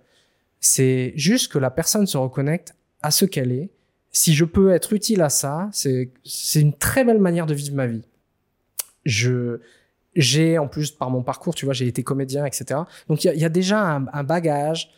c'est 0.61 1.13
juste 1.15 1.53
que 1.53 1.59
la 1.59 1.71
personne 1.71 2.07
se 2.07 2.17
reconnecte 2.17 2.75
à 3.03 3.11
ce 3.11 3.27
qu'elle 3.27 3.53
est. 3.53 3.71
Si 4.13 4.35
je 4.35 4.47
peux 4.47 4.73
être 4.73 4.95
utile 4.95 5.21
à 5.21 5.29
ça, 5.29 5.69
c'est 5.73 6.11
une 6.55 6.73
très 6.73 7.05
belle 7.05 7.19
manière 7.19 7.45
de 7.45 7.53
vivre 7.53 7.75
ma 7.75 7.87
vie. 7.87 8.05
Je 9.05 9.61
j'ai 10.17 10.59
en 10.59 10.69
plus 10.69 10.93
par 10.93 11.11
mon 11.11 11.23
parcours, 11.23 11.57
tu 11.57 11.65
vois, 11.65 11.75
j'ai 11.75 11.89
été 11.89 12.05
comédien, 12.05 12.47
etc. 12.47 12.81
Donc 13.09 13.25
il 13.25 13.37
y 13.37 13.45
a, 13.45 13.49
déjà 13.49 13.81
un 13.81 14.23
bagage 14.23 14.91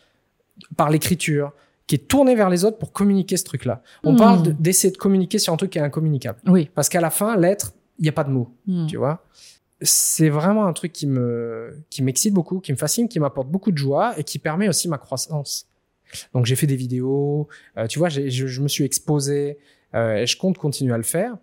par 0.77 0.91
l'écriture 0.91 1.51
qui 1.87 1.95
est 1.95 2.07
tourné 2.07 2.35
vers 2.35 2.49
les 2.49 2.65
autres 2.65 2.77
pour 2.77 2.91
communiquer 2.91 3.37
ce 3.37 3.43
truc-là. 3.45 3.81
On 4.03 4.13
Hmm. 4.13 4.17
parle 4.17 4.43
de- 4.43 4.51
d'essayer 4.51 4.91
de 4.91 4.97
communiquer 4.97 5.39
sur 5.39 5.53
un 5.53 5.57
truc 5.57 5.71
qui 5.71 5.77
est 5.79 5.81
incommunicable. 5.81 6.39
Oui. 6.47 6.69
Parce 6.75 6.89
qu'à 6.89 7.01
la 7.01 7.09
fin, 7.09 7.37
l'être, 7.37 7.73
il 7.99 8.03
n'y 8.03 8.09
a 8.09 8.13
pas 8.13 8.23
de 8.25 8.29
mots, 8.31 8.49
Hmm. 8.67 8.85
tu 8.87 8.97
vois. 8.97 9.25
C'est 9.81 10.29
vraiment 10.29 10.65
un 10.65 10.73
truc 10.73 10.91
qui 10.91 11.05
me 11.07 11.77
qui 11.89 12.01
m'excite 12.03 12.33
beaucoup, 12.33 12.59
qui 12.59 12.71
me 12.71 12.77
fascine, 12.77 13.07
qui 13.07 13.19
m'apporte 13.19 13.47
beaucoup 13.47 13.71
de 13.71 13.77
joie 13.77 14.13
et 14.19 14.23
qui 14.23 14.39
permet 14.39 14.67
aussi 14.67 14.87
ma 14.89 14.97
croissance. 14.97 15.67
Donc 16.33 16.45
j'ai 16.45 16.55
fait 16.55 16.67
des 16.67 16.75
vidéos, 16.75 17.47
euh, 17.77 17.85
tu 17.87 17.99
vois, 17.99 18.09
je 18.09 18.61
me 18.61 18.67
suis 18.67 18.83
exposé 18.85 19.57
euh, 19.93 20.15
et 20.15 20.25
je 20.25 20.37
compte 20.37 20.57
continuer 20.57 20.93
à 20.93 20.97
le 20.97 21.03
faire. 21.03 21.37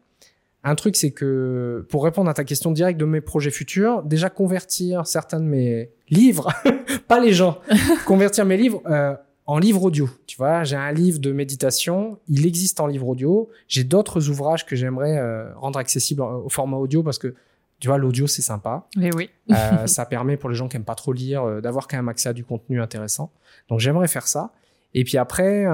Un 0.65 0.75
truc, 0.75 0.97
c'est 0.97 1.11
que 1.13 1.87
pour 1.91 2.03
répondre 2.05 2.29
à 2.31 2.35
ta 2.35 2.43
question 2.45 2.71
directe 2.73 2.99
de 2.99 3.05
mes 3.05 3.21
projets 3.21 3.51
futurs, 3.51 4.03
déjà 4.03 4.31
convertir 4.31 5.07
certains 5.07 5.39
de 5.39 5.45
mes 5.45 5.91
livres, 6.09 6.51
pas 7.09 7.21
les 7.21 7.33
gens, 7.35 7.59
convertir 8.07 8.45
mes 8.47 8.57
livres 8.57 8.83
euh, 8.87 9.15
en 9.47 9.59
livre 9.59 9.83
audio. 9.83 10.09
Tu 10.27 10.37
vois, 10.37 10.65
j'ai 10.65 10.77
un 10.77 10.93
livre 10.93 11.19
de 11.19 11.33
méditation, 11.33 12.19
il 12.29 12.47
existe 12.47 12.81
en 12.81 12.87
livre 12.87 13.07
audio. 13.09 13.51
J'ai 13.69 13.85
d'autres 13.85 14.29
ouvrages 14.31 14.65
que 14.65 14.75
j'aimerais 14.77 15.19
euh, 15.19 15.53
rendre 15.57 15.79
accessibles 15.79 16.23
au 16.23 16.49
format 16.49 16.77
audio 16.79 17.03
parce 17.03 17.19
que 17.19 17.35
tu 17.81 17.89
vois, 17.89 17.99
l'audio 17.99 18.27
c'est 18.27 18.41
sympa. 18.43 18.87
Eh 19.01 19.11
oui. 19.15 19.29
Euh, 19.51 19.87
ça 19.87 20.07
permet 20.07 20.37
pour 20.39 20.49
les 20.49 20.55
gens 20.57 20.69
qui 20.69 20.77
aiment 20.77 20.85
pas 20.85 20.95
trop 20.95 21.13
lire 21.13 21.43
euh, 21.43 21.61
d'avoir 21.61 21.87
quand 21.89 21.97
même 21.99 22.09
accès 22.09 22.29
à 22.31 22.33
du 22.33 22.45
contenu 22.45 22.81
intéressant. 22.81 23.31
Donc 23.69 23.81
j'aimerais 23.81 24.09
faire 24.09 24.27
ça. 24.27 24.53
Et 24.95 25.05
puis 25.05 25.19
après, 25.19 25.65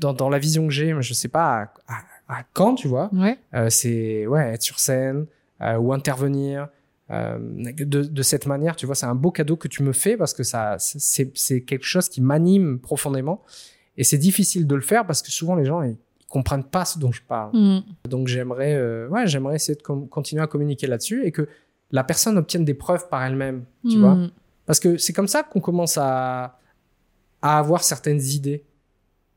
dans, 0.00 0.14
dans 0.14 0.30
la 0.30 0.38
vision 0.38 0.66
que 0.66 0.72
j'ai, 0.72 0.94
je 1.00 1.12
sais 1.12 1.28
pas 1.28 1.70
à, 1.86 1.94
à, 2.28 2.38
à 2.40 2.42
quand, 2.54 2.74
tu 2.74 2.88
vois, 2.88 3.10
Ouais. 3.12 3.38
c'est 3.68 4.26
ouais 4.26 4.54
être 4.54 4.62
sur 4.62 4.78
scène 4.78 5.26
ou 5.78 5.92
intervenir 5.92 6.68
euh, 7.12 7.38
de, 7.38 8.02
de 8.02 8.22
cette 8.22 8.46
manière. 8.46 8.74
Tu 8.74 8.86
vois, 8.86 8.94
c'est 8.94 9.06
un 9.06 9.14
beau 9.14 9.30
cadeau 9.30 9.56
que 9.56 9.68
tu 9.68 9.82
me 9.82 9.92
fais 9.92 10.16
parce 10.16 10.32
que 10.32 10.42
ça 10.42 10.76
c'est 10.78 11.60
quelque 11.62 11.84
chose 11.84 12.08
qui 12.08 12.22
m'anime 12.22 12.78
profondément 12.78 13.42
et 13.98 14.04
c'est 14.04 14.18
difficile 14.18 14.66
de 14.66 14.74
le 14.74 14.80
faire 14.80 15.06
parce 15.06 15.20
que 15.20 15.30
souvent 15.30 15.54
les 15.54 15.66
gens 15.66 15.82
ils, 15.82 15.98
ils 16.20 16.26
comprennent 16.26 16.64
pas 16.64 16.86
ce 16.86 16.98
dont 16.98 17.12
je 17.12 17.20
parle. 17.20 17.50
Hmm. 17.54 17.80
Donc 18.08 18.28
j'aimerais 18.28 18.74
euh, 18.74 19.08
ouais 19.08 19.26
j'aimerais 19.26 19.56
essayer 19.56 19.76
de 19.76 19.82
continuer 19.82 20.42
à 20.42 20.46
communiquer 20.46 20.86
là-dessus 20.86 21.26
et 21.26 21.32
que 21.32 21.48
la 21.90 22.02
personne 22.02 22.38
obtienne 22.38 22.64
des 22.64 22.72
preuves 22.74 23.08
par 23.10 23.22
elle-même. 23.22 23.64
Tu 23.88 23.98
vois 23.98 24.16
parce 24.64 24.80
que 24.80 24.96
c'est 24.96 25.12
comme 25.12 25.28
ça 25.28 25.42
qu'on 25.42 25.60
commence 25.60 25.98
à, 25.98 26.58
à 27.42 27.58
avoir 27.58 27.82
certaines 27.82 28.22
idées. 28.22 28.64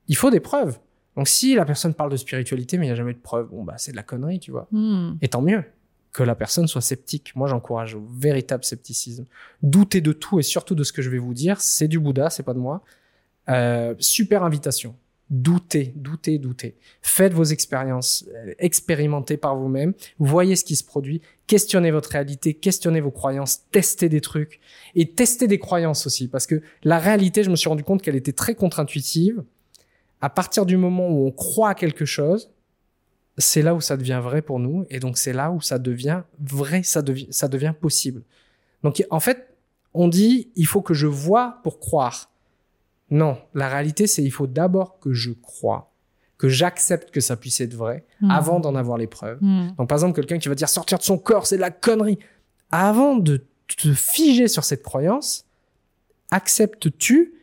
Il 0.07 0.15
faut 0.15 0.30
des 0.30 0.39
preuves. 0.39 0.80
Donc 1.18 1.27
si 1.27 1.56
la 1.56 1.65
personne 1.65 1.93
parle 1.93 2.11
de 2.11 2.18
spiritualité 2.18 2.77
mais 2.77 2.85
il 2.85 2.89
n'y 2.89 2.93
a 2.93 2.95
jamais 2.95 3.14
de 3.14 3.19
preuves, 3.19 3.49
bon 3.49 3.65
bah 3.65 3.73
c'est 3.77 3.91
de 3.91 3.97
la 3.97 4.03
connerie, 4.03 4.39
tu 4.39 4.52
vois. 4.52 4.68
Hmm. 4.72 5.15
Et 5.22 5.27
tant 5.27 5.41
mieux 5.41 5.64
que 6.15 6.23
la 6.23 6.35
personne 6.35 6.67
soit 6.67 6.81
sceptique. 6.81 7.33
Moi 7.35 7.47
j'encourage 7.47 7.95
au 7.95 8.03
véritable 8.17 8.63
scepticisme. 8.63 9.25
Douter 9.61 9.99
de 10.01 10.13
tout 10.13 10.39
et 10.39 10.43
surtout 10.43 10.73
de 10.73 10.83
ce 10.83 10.93
que 10.93 11.01
je 11.01 11.09
vais 11.09 11.17
vous 11.17 11.33
dire, 11.33 11.59
c'est 11.59 11.87
du 11.87 11.99
Bouddha, 11.99 12.29
c'est 12.29 12.43
pas 12.43 12.53
de 12.53 12.59
moi. 12.59 12.81
Euh, 13.49 13.93
super 13.99 14.43
invitation. 14.43 14.95
Doutez, 15.29 15.91
doutez, 15.95 16.37
doutez. 16.37 16.75
Faites 17.01 17.33
vos 17.33 17.43
expériences, 17.43 18.25
euh, 18.33 18.53
expérimentez 18.59 19.37
par 19.37 19.55
vous-même, 19.55 19.93
voyez 20.19 20.55
ce 20.55 20.63
qui 20.63 20.75
se 20.75 20.83
produit, 20.83 21.21
questionnez 21.47 21.91
votre 21.91 22.11
réalité, 22.11 22.53
questionnez 22.53 23.01
vos 23.01 23.11
croyances, 23.11 23.63
testez 23.71 24.07
des 24.07 24.21
trucs 24.21 24.59
et 24.93 25.09
testez 25.09 25.47
des 25.47 25.59
croyances 25.59 26.05
aussi 26.05 26.27
parce 26.27 26.45
que 26.47 26.61
la 26.83 26.99
réalité, 26.99 27.43
je 27.43 27.49
me 27.49 27.55
suis 27.55 27.67
rendu 27.67 27.83
compte 27.83 28.01
qu'elle 28.01 28.15
était 28.15 28.33
très 28.33 28.55
contre-intuitive. 28.55 29.43
À 30.21 30.29
partir 30.29 30.65
du 30.65 30.77
moment 30.77 31.09
où 31.09 31.27
on 31.27 31.31
croit 31.31 31.69
à 31.69 31.75
quelque 31.75 32.05
chose, 32.05 32.51
c'est 33.37 33.61
là 33.61 33.75
où 33.75 33.81
ça 33.81 33.97
devient 33.97 34.19
vrai 34.23 34.41
pour 34.41 34.59
nous 34.59 34.85
et 34.89 34.99
donc 34.99 35.17
c'est 35.17 35.33
là 35.33 35.51
où 35.51 35.61
ça 35.61 35.79
devient 35.79 36.21
vrai, 36.39 36.83
ça 36.83 37.01
devient 37.01 37.27
ça 37.31 37.47
devient 37.47 37.73
possible. 37.79 38.23
Donc 38.83 39.03
en 39.09 39.19
fait, 39.19 39.55
on 39.93 40.07
dit 40.07 40.49
il 40.55 40.67
faut 40.67 40.81
que 40.81 40.93
je 40.93 41.07
vois 41.07 41.59
pour 41.63 41.79
croire. 41.79 42.31
Non, 43.09 43.37
la 43.53 43.67
réalité 43.69 44.07
c'est 44.07 44.23
il 44.23 44.31
faut 44.31 44.47
d'abord 44.47 44.99
que 44.99 45.13
je 45.13 45.31
croie, 45.31 45.91
que 46.37 46.49
j'accepte 46.49 47.11
que 47.11 47.21
ça 47.21 47.35
puisse 47.35 47.59
être 47.61 47.73
vrai 47.73 48.05
Hmm. 48.21 48.31
avant 48.31 48.59
d'en 48.59 48.75
avoir 48.75 48.97
les 48.97 49.07
preuves. 49.07 49.39
Hmm. 49.41 49.71
Donc 49.77 49.89
par 49.89 49.97
exemple, 49.97 50.15
quelqu'un 50.15 50.37
qui 50.39 50.47
va 50.47 50.55
dire 50.55 50.69
sortir 50.69 50.97
de 50.97 51.03
son 51.03 51.17
corps, 51.17 51.47
c'est 51.47 51.57
de 51.57 51.61
la 51.61 51.71
connerie. 51.71 52.17
Avant 52.71 53.15
de 53.15 53.43
te 53.67 53.93
figer 53.93 54.47
sur 54.47 54.63
cette 54.63 54.83
croyance, 54.83 55.45
acceptes-tu 56.31 57.33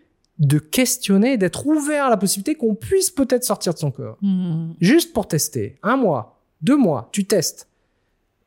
de 0.43 0.59
questionner, 0.59 1.37
d'être 1.37 1.67
ouvert 1.67 2.07
à 2.07 2.11
la 2.11 2.17
possibilité 2.17 2.57
qu'on 2.57 2.75
puisse 2.75 3.11
peut-être 3.11 3.45
sortir 3.45 3.73
de 3.75 3.79
son 3.79 3.91
corps 3.91 4.19
Hmm. 4.21 4.73
Juste 4.81 5.13
pour 5.13 5.29
tester. 5.29 5.79
Un 5.83 5.97
mois, 5.97 6.41
deux 6.61 6.77
mois, 6.77 7.09
tu 7.13 7.25
testes. 7.25 7.69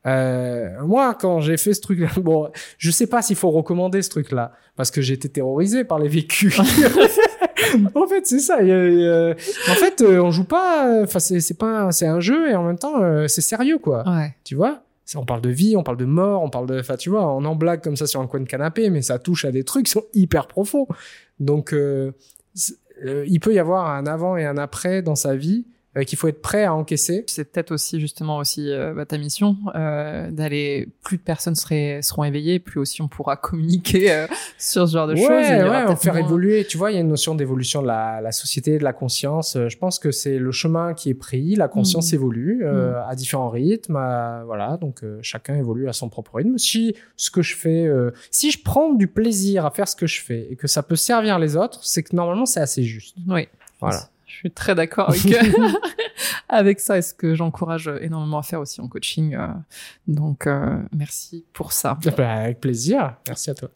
Euh, 0.06 0.82
moi, 0.84 1.16
quand 1.20 1.40
j'ai 1.40 1.58
fait 1.58 1.74
ce 1.74 1.82
truc-là, 1.82 2.10
bon, 2.18 2.52
je 2.78 2.92
sais 2.92 3.08
pas 3.08 3.22
s'il 3.22 3.38
faut 3.38 3.50
recommander 3.50 4.02
ce 4.02 4.10
truc-là, 4.10 4.52
parce 4.76 4.92
que 4.92 5.02
j'ai 5.02 5.14
été 5.14 5.30
terrorisé 5.30 5.84
par 5.84 5.98
les 5.98 6.10
vécus. 6.10 6.60
en 7.96 8.08
fait, 8.08 8.26
c'est 8.28 8.40
ça. 8.40 8.58
En 8.58 9.76
fait, 9.76 10.02
euh, 10.02 10.20
on 10.22 10.32
joue 10.32 10.44
pas. 10.44 11.02
Enfin, 11.04 11.20
c'est 11.20 11.40
c'est 11.40 11.58
pas, 11.58 11.92
c'est 11.92 12.08
un 12.08 12.20
jeu 12.20 12.52
et 12.52 12.56
en 12.56 12.64
même 12.64 12.78
temps, 12.78 13.02
euh, 13.02 13.28
c'est 13.28 13.42
sérieux, 13.42 13.80
quoi. 13.80 14.04
Ouais. 14.08 14.36
Tu 14.44 14.56
vois? 14.56 14.82
On 15.16 15.26
parle 15.26 15.42
de 15.42 15.50
vie, 15.50 15.76
on 15.78 15.84
parle 15.84 15.98
de 15.98 16.06
mort, 16.06 16.42
on 16.42 16.50
parle 16.50 16.66
de. 16.66 16.80
Enfin, 16.80 16.98
tu 16.98 17.10
vois, 17.10 17.32
on 17.34 17.46
en 17.46 17.56
blague 17.56 17.82
comme 17.82 17.96
ça 17.96 18.08
sur 18.08 18.20
un 18.22 18.28
coin 18.28 18.40
de 18.40 18.48
canapé, 18.48 18.90
mais 18.90 19.04
ça 19.04 19.20
touche 19.20 19.46
à 19.46 19.52
des 19.52 19.64
trucs 19.64 19.86
qui 19.86 19.92
sont 19.92 20.06
hyper 20.14 20.48
profonds. 20.48 20.88
Donc, 21.40 21.74
euh, 21.74 22.12
euh, 23.06 23.26
il 23.28 23.40
peut 23.40 23.54
y 23.54 23.60
avoir 23.60 23.90
un 23.90 24.06
avant 24.06 24.38
et 24.38 24.46
un 24.46 24.58
après 24.58 25.02
dans 25.02 25.16
sa 25.16 25.36
vie 25.36 25.66
qu'il 26.04 26.18
faut 26.18 26.28
être 26.28 26.42
prêt 26.42 26.66
à 26.66 26.74
encaisser. 26.74 27.24
C'est 27.28 27.46
peut-être 27.52 27.72
aussi 27.72 28.00
justement 28.02 28.38
aussi 28.38 28.70
euh, 28.70 28.94
bah, 28.94 29.06
ta 29.06 29.18
mission 29.18 29.56
euh, 29.76 30.30
d'aller. 30.32 30.90
Plus 31.04 31.18
de 31.18 31.22
personnes 31.22 31.56
seraient, 31.56 32.02
seront 32.02 32.24
éveillées, 32.26 32.60
plus 32.60 32.80
aussi 32.80 33.02
on 33.02 33.08
pourra 33.08 33.38
communiquer 33.38 34.12
euh, 34.12 34.28
sur 34.58 34.88
ce 34.88 34.94
genre 34.94 35.08
de 35.08 35.14
ouais, 35.14 35.20
choses. 35.22 35.30
ouais, 35.30 35.86
peut-être 35.86 36.02
faire 36.02 36.14
moins- 36.16 36.24
évoluer. 36.26 36.66
Tu 36.66 36.78
vois, 36.78 36.92
il 36.92 36.96
y 36.96 36.98
a 36.98 37.02
une 37.02 37.08
notion 37.08 37.36
d'évolution 37.36 37.82
de 37.82 37.88
la, 37.88 38.20
la 38.22 38.32
société, 38.32 38.78
de 38.78 38.84
la 38.84 38.92
conscience. 38.94 39.56
Euh, 39.56 39.70
Je 39.70 39.78
pense 39.78 40.00
que 40.00 40.12
c'est 40.12 40.38
le 40.40 40.52
chemin 40.52 40.94
qui 40.94 41.10
est 41.12 41.14
pris. 41.14 41.56
La 41.56 41.68
conscience 41.68 42.12
Mm. 42.12 42.16
évolue 42.16 42.62
euh, 42.66 43.02
à 43.08 43.16
différents 43.16 43.50
rythmes. 43.50 43.96
à- 43.96 44.44
voilà, 44.46 44.78
donc 44.82 45.04
euh, 45.04 45.20
chacun 45.22 45.56
évolue 45.56 45.88
à 45.88 45.94
son 45.94 46.10
propre 46.10 46.36
rythme. 46.36 46.58
Si 46.58 46.96
ce 47.16 47.30
que 47.32 47.42
je 47.42 47.56
fais, 47.56 47.86
euh, 47.86 48.12
si 48.32 48.52
je 48.52 48.62
prends 48.64 48.94
du 48.94 49.08
plaisir 49.08 49.66
à 49.66 49.72
faire 49.72 49.88
ce 49.88 49.96
que 49.96 50.08
je 50.08 50.22
fais 50.22 50.48
et 50.52 50.56
que 50.56 50.68
ça 50.68 50.84
peut 50.84 50.96
servir 50.96 51.40
les 51.40 51.56
autres, 51.56 51.80
c'est 51.84 52.04
que 52.04 52.16
normalement 52.16 52.46
c'est 52.46 52.60
assez 52.60 52.84
juste. 52.84 53.16
Oui. 53.28 53.48
Voilà. 53.80 54.10
Je 54.46 54.50
suis 54.50 54.54
très 54.54 54.76
d'accord 54.76 55.10
avec, 55.10 55.26
avec 56.50 56.80
ça 56.80 57.00
et 57.00 57.02
ce 57.02 57.16
que 57.16 57.34
j'encourage 57.34 57.90
énormément 58.00 58.38
à 58.38 58.44
faire 58.44 58.60
aussi 58.60 58.80
en 58.80 58.88
coaching. 58.88 59.34
euh, 59.36 59.48
donc, 60.08 60.46
euh, 60.46 60.78
merci 60.96 61.46
pour 61.52 61.72
ça. 61.72 61.98
Bah, 62.16 62.32
avec 62.32 62.60
plaisir. 62.62 63.16
Merci 63.28 63.50
à 63.50 63.56
toi. 63.56 63.70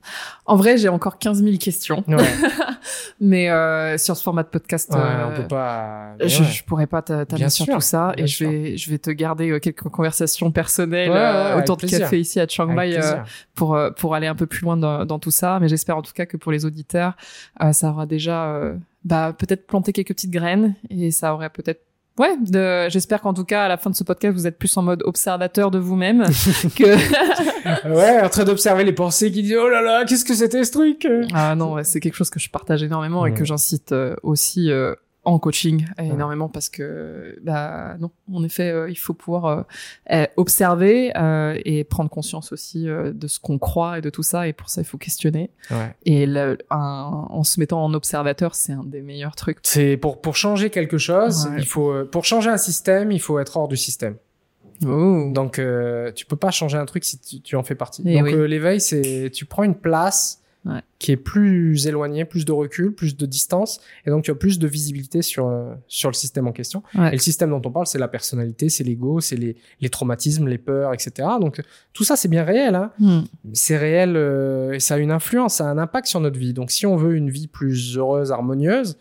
En 0.45 0.55
vrai, 0.55 0.77
j'ai 0.77 0.87
encore 0.89 1.17
15 1.17 1.43
000 1.43 1.57
questions, 1.57 2.03
Ouais, 2.07 2.17
mais 3.19 3.49
euh, 3.49 3.97
sur 3.97 4.15
ce 4.15 4.21
format 4.21 4.43
de 4.43 4.49
podcast, 4.49 4.91
ouais, 4.93 4.99
euh, 4.99 5.29
on 5.31 5.35
peut 5.41 5.47
pas. 5.47 6.13
mais 6.19 6.29
je, 6.29 6.43
ouais. 6.43 6.49
je 6.49 6.63
pourrais 6.63 6.85
pas 6.87 7.01
t'a- 7.01 7.25
t'amener 7.25 7.49
sur 7.49 7.65
tout 7.65 7.81
ça 7.81 8.13
et 8.17 8.27
je 8.27 8.45
vais, 8.45 8.77
je 8.77 8.91
vais 8.91 8.99
te 8.99 9.09
garder 9.09 9.49
euh, 9.49 9.59
quelques 9.59 9.89
conversations 9.89 10.51
personnelles 10.51 11.09
euh, 11.11 11.57
autour 11.57 11.77
de 11.77 11.81
plaisir. 11.81 12.01
café 12.01 12.19
ici 12.19 12.39
à 12.39 12.47
Chiang 12.47 12.67
Mai 12.67 12.99
pour, 13.55 13.75
pour 13.97 14.13
aller 14.13 14.27
un 14.27 14.35
peu 14.35 14.45
plus 14.45 14.61
loin 14.61 14.77
dans, 14.77 15.03
dans 15.05 15.17
tout 15.17 15.31
ça. 15.31 15.57
Mais 15.59 15.67
j'espère 15.67 15.97
en 15.97 16.03
tout 16.03 16.13
cas 16.13 16.27
que 16.27 16.37
pour 16.37 16.51
les 16.51 16.65
auditeurs, 16.65 17.13
ça 17.71 17.89
aura 17.89 18.05
déjà 18.05 18.49
euh, 18.53 18.75
bah, 19.03 19.33
peut-être 19.37 19.65
planté 19.67 19.93
quelques 19.93 20.09
petites 20.09 20.31
graines 20.31 20.75
et 20.89 21.11
ça 21.11 21.33
aurait 21.33 21.49
peut-être 21.49 21.81
Ouais, 22.17 22.35
de- 22.41 22.89
j'espère 22.89 23.21
qu'en 23.21 23.33
tout 23.33 23.45
cas, 23.45 23.63
à 23.63 23.67
la 23.69 23.77
fin 23.77 23.89
de 23.89 23.95
ce 23.95 24.03
podcast, 24.03 24.33
vous 24.35 24.45
êtes 24.45 24.57
plus 24.59 24.75
en 24.75 24.81
mode 24.81 25.03
observateur 25.05 25.71
de 25.71 25.79
vous-même 25.79 26.23
que... 26.75 27.89
Ouais, 27.95 28.19
en 28.21 28.27
train 28.27 28.43
d'observer 28.43 28.83
les 28.83 28.91
pensées 28.91 29.31
qui 29.31 29.41
disent 29.41 29.55
oh 29.57 29.69
là 29.69 29.81
là, 29.81 30.03
qu'est-ce 30.03 30.25
que 30.25 30.33
c'était 30.33 30.65
ce 30.65 30.71
truc? 30.73 31.07
Ah 31.33 31.55
non, 31.55 31.73
ouais, 31.75 31.85
c'est 31.85 32.01
quelque 32.01 32.15
chose 32.15 32.29
que 32.29 32.39
je 32.39 32.49
partage 32.49 32.83
énormément 32.83 33.25
et 33.25 33.33
que 33.33 33.45
j'incite 33.45 33.93
euh, 33.93 34.15
aussi 34.23 34.69
euh, 34.69 34.93
en 35.25 35.37
coaching 35.37 35.85
Ouais. 35.99 36.07
énormément 36.07 36.47
parce 36.49 36.69
que, 36.69 37.37
bah 37.43 37.97
non, 37.99 38.09
en 38.33 38.43
effet, 38.43 38.71
euh, 38.71 38.89
il 38.89 38.95
faut 38.95 39.13
pouvoir 39.13 39.45
euh, 39.45 39.61
euh, 40.11 40.25
observer 40.37 41.11
euh, 41.17 41.57
et 41.65 41.83
prendre 41.83 42.09
conscience 42.09 42.51
aussi 42.51 42.85
de 42.85 43.27
ce 43.27 43.39
qu'on 43.39 43.59
croit 43.59 43.97
et 43.97 44.01
de 44.01 44.09
tout 44.09 44.23
ça. 44.23 44.47
Et 44.47 44.53
pour 44.53 44.69
ça, 44.69 44.81
il 44.81 44.85
faut 44.85 44.97
questionner. 44.97 45.51
Ouais. 45.71 45.95
Et 46.05 46.25
le- 46.25 46.57
un- 46.71 47.27
en 47.29 47.43
se 47.43 47.59
mettant 47.59 47.83
en 47.83 47.93
observateur, 47.93 48.55
c'est 48.55 48.71
un 48.73 48.83
des 48.83 49.01
meilleurs 49.01 49.35
trucs. 49.35 49.59
C'est 49.63 49.97
pour 49.97 50.21
pour 50.21 50.35
changer 50.35 50.69
quelque 50.69 50.97
chose, 50.97 51.47
Ouais. 51.47 51.57
il 51.59 51.65
faut 51.65 52.05
pour 52.05 52.25
changer 52.25 52.49
un 52.49 52.57
système, 52.57 53.11
il 53.11 53.19
faut 53.19 53.39
être 53.39 53.57
hors 53.57 53.67
du 53.67 53.77
système. 53.77 54.15
Oh. 54.85 55.29
Donc 55.33 55.59
tu 56.15 56.25
peux 56.25 56.37
pas 56.37 56.51
changer 56.51 56.77
un 56.77 56.85
truc 56.85 57.03
si 57.03 57.19
tu, 57.19 57.41
tu 57.41 57.55
en 57.57 57.63
fais 57.63 57.75
partie. 57.75 58.01
Eh 58.05 58.19
Donc 58.19 58.27
oui. 58.33 58.47
l'éveil 58.47 58.79
c'est 58.79 59.29
tu 59.33 59.43
prends 59.45 59.63
une 59.63 59.75
place 59.75 60.38
Ouais. 60.65 60.81
qui 60.99 61.13
est 61.13 61.17
plus 61.17 61.87
éloignée, 61.87 62.25
plus 62.25 62.43
de 62.43 62.51
recul, 62.51 62.93
plus 62.93 63.15
de 63.15 63.25
distance 63.25 63.79
et 64.05 64.09
donc 64.09 64.25
tu 64.25 64.31
as 64.31 64.35
plus 64.35 64.59
de 64.59 64.67
visibilité 64.67 65.21
sur 65.21 65.47
euh, 65.47 65.73
sur 65.87 66.09
le 66.09 66.13
système 66.13 66.47
en 66.47 66.51
question. 66.51 66.83
Ouais. 66.95 67.07
Et 67.09 67.11
le 67.13 67.17
système 67.19 67.49
dont 67.51 67.61
on 67.63 67.71
parle, 67.71 67.87
c'est 67.87 67.97
la 67.97 68.09
personnalité, 68.09 68.67
c'est 68.67 68.83
l'ego, 68.83 69.21
c'est 69.21 69.37
les 69.37 69.55
les 69.79 69.89
traumatismes, 69.89 70.47
les 70.47 70.57
peurs, 70.57 70.93
etc. 70.93 71.29
Donc 71.39 71.61
tout 71.93 72.03
ça 72.03 72.17
c'est 72.17 72.27
bien 72.27 72.43
réel 72.43 72.75
hein. 72.75 72.91
Hmm. 72.99 73.21
c'est 73.53 73.77
réel 73.77 74.15
euh, 74.17 74.73
et 74.73 74.81
ça 74.81 74.95
a 74.95 74.97
une 74.97 75.11
influence, 75.11 75.55
ça 75.55 75.67
a 75.67 75.71
un 75.71 75.77
impact 75.77 76.07
sur 76.07 76.19
notre 76.19 76.37
vie. 76.37 76.51
Donc 76.53 76.71
si 76.71 76.85
on 76.85 76.97
veut 76.97 77.15
une 77.15 77.29
vie 77.29 77.47
plus 77.47 77.97
heureuse, 77.97 78.33
harmonieuse, 78.33 78.97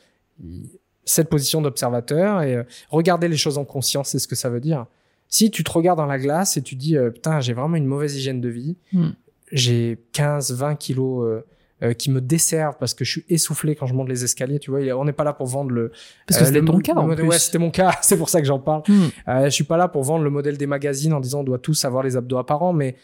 cette 1.05 1.28
position 1.28 1.60
d'observateur 1.62 2.43
et 2.43 2.55
euh, 2.55 2.62
regarder 2.90 3.28
les 3.28 3.36
choses 3.36 3.59
en 3.59 3.64
conscience, 3.64 4.10
c'est 4.10 4.18
ce 4.18 4.28
que 4.28 4.36
ça 4.36 4.48
veut 4.48 4.60
dire. 4.60 4.86
Si 5.28 5.51
tu 5.51 5.64
te 5.64 5.70
regardes 5.70 5.98
dans 5.98 6.06
la 6.06 6.18
glace 6.18 6.56
et 6.56 6.62
tu 6.62 6.74
dis 6.76 6.97
euh, 6.97 7.10
putain, 7.10 7.40
j'ai 7.40 7.52
vraiment 7.52 7.76
une 7.76 7.86
mauvaise 7.86 8.16
hygiène 8.16 8.40
de 8.40 8.48
vie, 8.48 8.76
Hmm. 8.93 9.09
J'ai 9.52 9.98
15, 10.12 10.52
20 10.52 10.76
kilos 10.76 11.24
euh, 11.26 11.44
euh, 11.82 11.92
qui 11.92 12.10
me 12.10 12.20
desservent 12.20 12.76
parce 12.78 12.92
que 12.92 13.04
je 13.04 13.10
suis 13.12 13.24
essoufflé 13.28 13.76
quand 13.76 13.86
je 13.86 13.94
monte 13.94 14.08
les 14.08 14.24
escaliers, 14.24 14.58
tu 14.58 14.70
vois, 14.72 14.80
on 14.98 15.04
n'est 15.04 15.12
pas 15.12 15.22
là 15.24 15.32
pour 15.32 15.46
vendre 15.46 15.70
le 15.70 15.92
Parce 16.26 16.38
que 16.40 16.44
euh, 16.44 16.46
c'était 16.48 16.64
ton 16.64 16.78
cas 16.80 16.94
en 16.94 17.14
plus. 17.14 17.22
Ouais, 17.26 17.38
c'était 17.38 17.58
mon 17.58 17.70
cas, 17.70 17.92
c'est 18.02 18.16
pour 18.18 18.28
ça 18.28 18.40
que 18.40 18.46
j'en 18.46 18.58
parle. 18.58 18.82
Hmm. 18.88 19.08
Euh, 19.28 19.44
je 19.44 19.50
suis 19.50 19.64
pas 19.64 19.76
là 19.76 19.86
pour 19.86 20.02
vendre 20.02 20.24
le 20.24 20.30
modèle 20.30 20.56
des 20.58 20.66
magazines 20.66 21.12
en 21.12 21.20
disant 21.20 21.40
on 21.40 21.44
doit 21.44 21.58
tous 21.58 21.84
avoir 21.84 22.02
les 22.02 22.16
abdos 22.16 22.38
apparents, 22.38 22.72
mais 22.72 22.96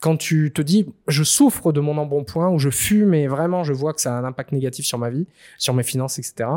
quand 0.00 0.16
tu 0.16 0.52
te 0.52 0.60
dis 0.62 0.86
je 1.08 1.24
souffre 1.24 1.72
de 1.72 1.80
mon 1.80 1.96
embonpoint 1.96 2.50
ou 2.50 2.58
je 2.58 2.68
fume 2.70 3.14
et 3.14 3.26
vraiment 3.28 3.64
je 3.64 3.72
vois 3.72 3.94
que 3.94 4.00
ça 4.00 4.14
a 4.14 4.20
un 4.20 4.24
impact 4.24 4.52
négatif 4.52 4.84
sur 4.84 4.98
ma 4.98 5.08
vie, 5.10 5.26
sur 5.56 5.72
mes 5.72 5.82
finances, 5.82 6.18
etc. 6.18 6.50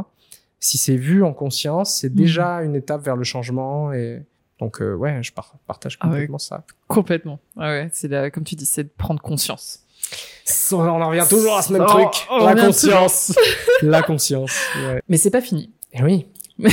Si 0.60 0.78
c'est 0.78 0.98
vu 0.98 1.24
en 1.24 1.34
conscience, 1.34 1.96
c'est 1.96 2.10
Mhm. 2.10 2.16
déjà 2.16 2.48
une 2.64 2.76
étape 2.76 3.02
vers 3.04 3.16
le 3.16 3.24
changement 3.24 3.94
et 3.94 4.22
donc 4.62 4.82
euh, 4.82 4.94
ouais, 4.94 5.22
je 5.22 5.34
par- 5.34 5.56
partage 5.68 5.98
Ah 6.00 6.06
ouais. 6.08 6.12
complètement 6.14 6.38
ça. 6.40 6.64
Complètement. 6.88 7.40
Ouais, 7.58 7.64
ouais, 7.66 7.90
c'est 7.92 8.08
la- 8.08 8.30
comme 8.32 8.44
tu 8.46 8.56
dis, 8.56 8.66
c'est 8.66 8.84
de 8.86 8.92
prendre 8.98 9.22
conscience. 9.22 9.80
On 10.72 10.78
en 10.80 11.10
revient 11.10 11.26
toujours 11.30 11.56
à 11.58 11.62
ce 11.62 11.74
même 11.74 11.84
Oh, 11.86 11.90
truc, 11.92 12.28
la 12.42 12.56
conscience, 12.56 13.34
la 13.82 14.02
conscience. 14.02 14.52
Ouais. 14.86 15.02
Mais 15.10 15.18
c'est 15.18 15.30
pas 15.32 15.42
fini. 15.42 15.72
Et 15.94 16.04
oui. 16.04 16.28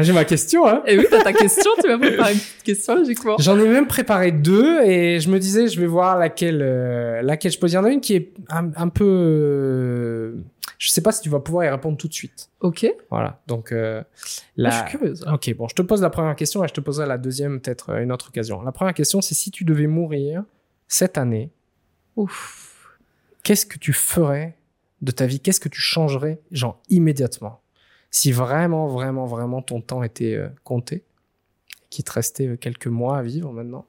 J'ai 0.00 0.12
ma 0.12 0.24
question, 0.24 0.66
hein. 0.66 0.82
Et 0.86 0.98
oui, 0.98 1.06
t'as 1.08 1.22
ta 1.22 1.32
question, 1.32 1.70
tu 1.80 1.86
m'as 1.88 1.98
préparé 1.98 2.32
une 2.32 2.38
petite 2.40 2.62
question, 2.64 2.96
logiquement. 2.96 3.36
J'en 3.38 3.56
ai 3.60 3.68
même 3.68 3.86
préparé 3.86 4.32
deux 4.32 4.82
et 4.82 5.20
je 5.20 5.30
me 5.30 5.38
disais 5.38 5.68
je 5.68 5.80
vais 5.80 5.86
voir 5.86 6.18
laquelle 6.18 6.60
euh, 6.62 7.22
laquelle 7.22 7.52
je 7.52 7.58
pose. 7.60 7.70
Il 7.72 7.76
y 7.76 7.78
en 7.78 7.84
a 7.84 7.90
une 7.90 8.00
qui 8.00 8.16
est 8.16 8.32
un, 8.50 8.70
un 8.74 8.88
peu 8.88 9.04
euh, 9.06 10.34
je 10.84 10.90
sais 10.90 11.00
pas 11.00 11.12
si 11.12 11.22
tu 11.22 11.30
vas 11.30 11.40
pouvoir 11.40 11.64
y 11.64 11.68
répondre 11.70 11.96
tout 11.96 12.08
de 12.08 12.12
suite. 12.12 12.50
Ok. 12.60 12.86
Voilà. 13.10 13.40
Donc 13.46 13.72
euh, 13.72 14.02
Là, 14.56 14.68
la 14.68 14.70
je 14.70 14.76
suis 14.88 14.98
curieuse. 14.98 15.24
OK, 15.32 15.54
bon, 15.56 15.66
je 15.68 15.74
te 15.74 15.80
pose 15.82 16.02
la 16.02 16.10
première 16.10 16.36
question 16.36 16.62
et 16.62 16.68
je 16.68 16.74
te 16.74 16.80
poserai 16.82 17.06
la 17.06 17.16
deuxième 17.16 17.60
peut-être 17.60 17.90
à 17.92 18.00
une 18.02 18.12
autre 18.12 18.28
occasion. 18.28 18.60
La 18.62 18.72
première 18.72 18.92
question 18.94 19.20
c'est 19.22 19.34
si 19.34 19.50
tu 19.50 19.64
devais 19.64 19.86
mourir 19.86 20.44
cette 20.86 21.16
année, 21.16 21.50
Ouf. 22.16 22.98
qu'est-ce 23.42 23.66
que 23.66 23.78
tu 23.78 23.92
ferais 23.92 24.58
de 25.02 25.10
ta 25.10 25.26
vie? 25.26 25.40
Qu'est-ce 25.40 25.60
que 25.60 25.68
tu 25.68 25.80
changerais 25.80 26.40
genre 26.50 26.80
immédiatement? 26.90 27.60
Si 28.10 28.30
vraiment 28.30 28.86
vraiment 28.86 29.24
vraiment 29.26 29.62
ton 29.62 29.80
temps 29.80 30.02
était 30.02 30.34
euh, 30.34 30.48
compté 30.64 31.02
qu'il 31.90 32.04
te 32.04 32.12
restait 32.12 32.46
euh, 32.48 32.56
quelques 32.56 32.86
mois 32.88 33.18
à 33.18 33.22
vivre 33.22 33.52
maintenant? 33.52 33.86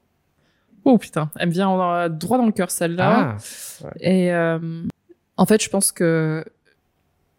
Oh 0.86 0.98
putain, 0.98 1.32
elle 1.38 1.50
me 1.50 1.54
vient 1.54 1.68
en- 1.68 2.10
droit 2.10 2.38
dans 2.38 2.46
le 2.46 2.52
cœur 2.52 2.72
celle-là. 2.72 3.38
Ah, 3.84 3.90
Et 4.00 4.32
euh, 4.32 4.84
en 5.38 5.46
fait, 5.46 5.62
je 5.64 5.70
pense 5.70 5.92
que 5.92 6.46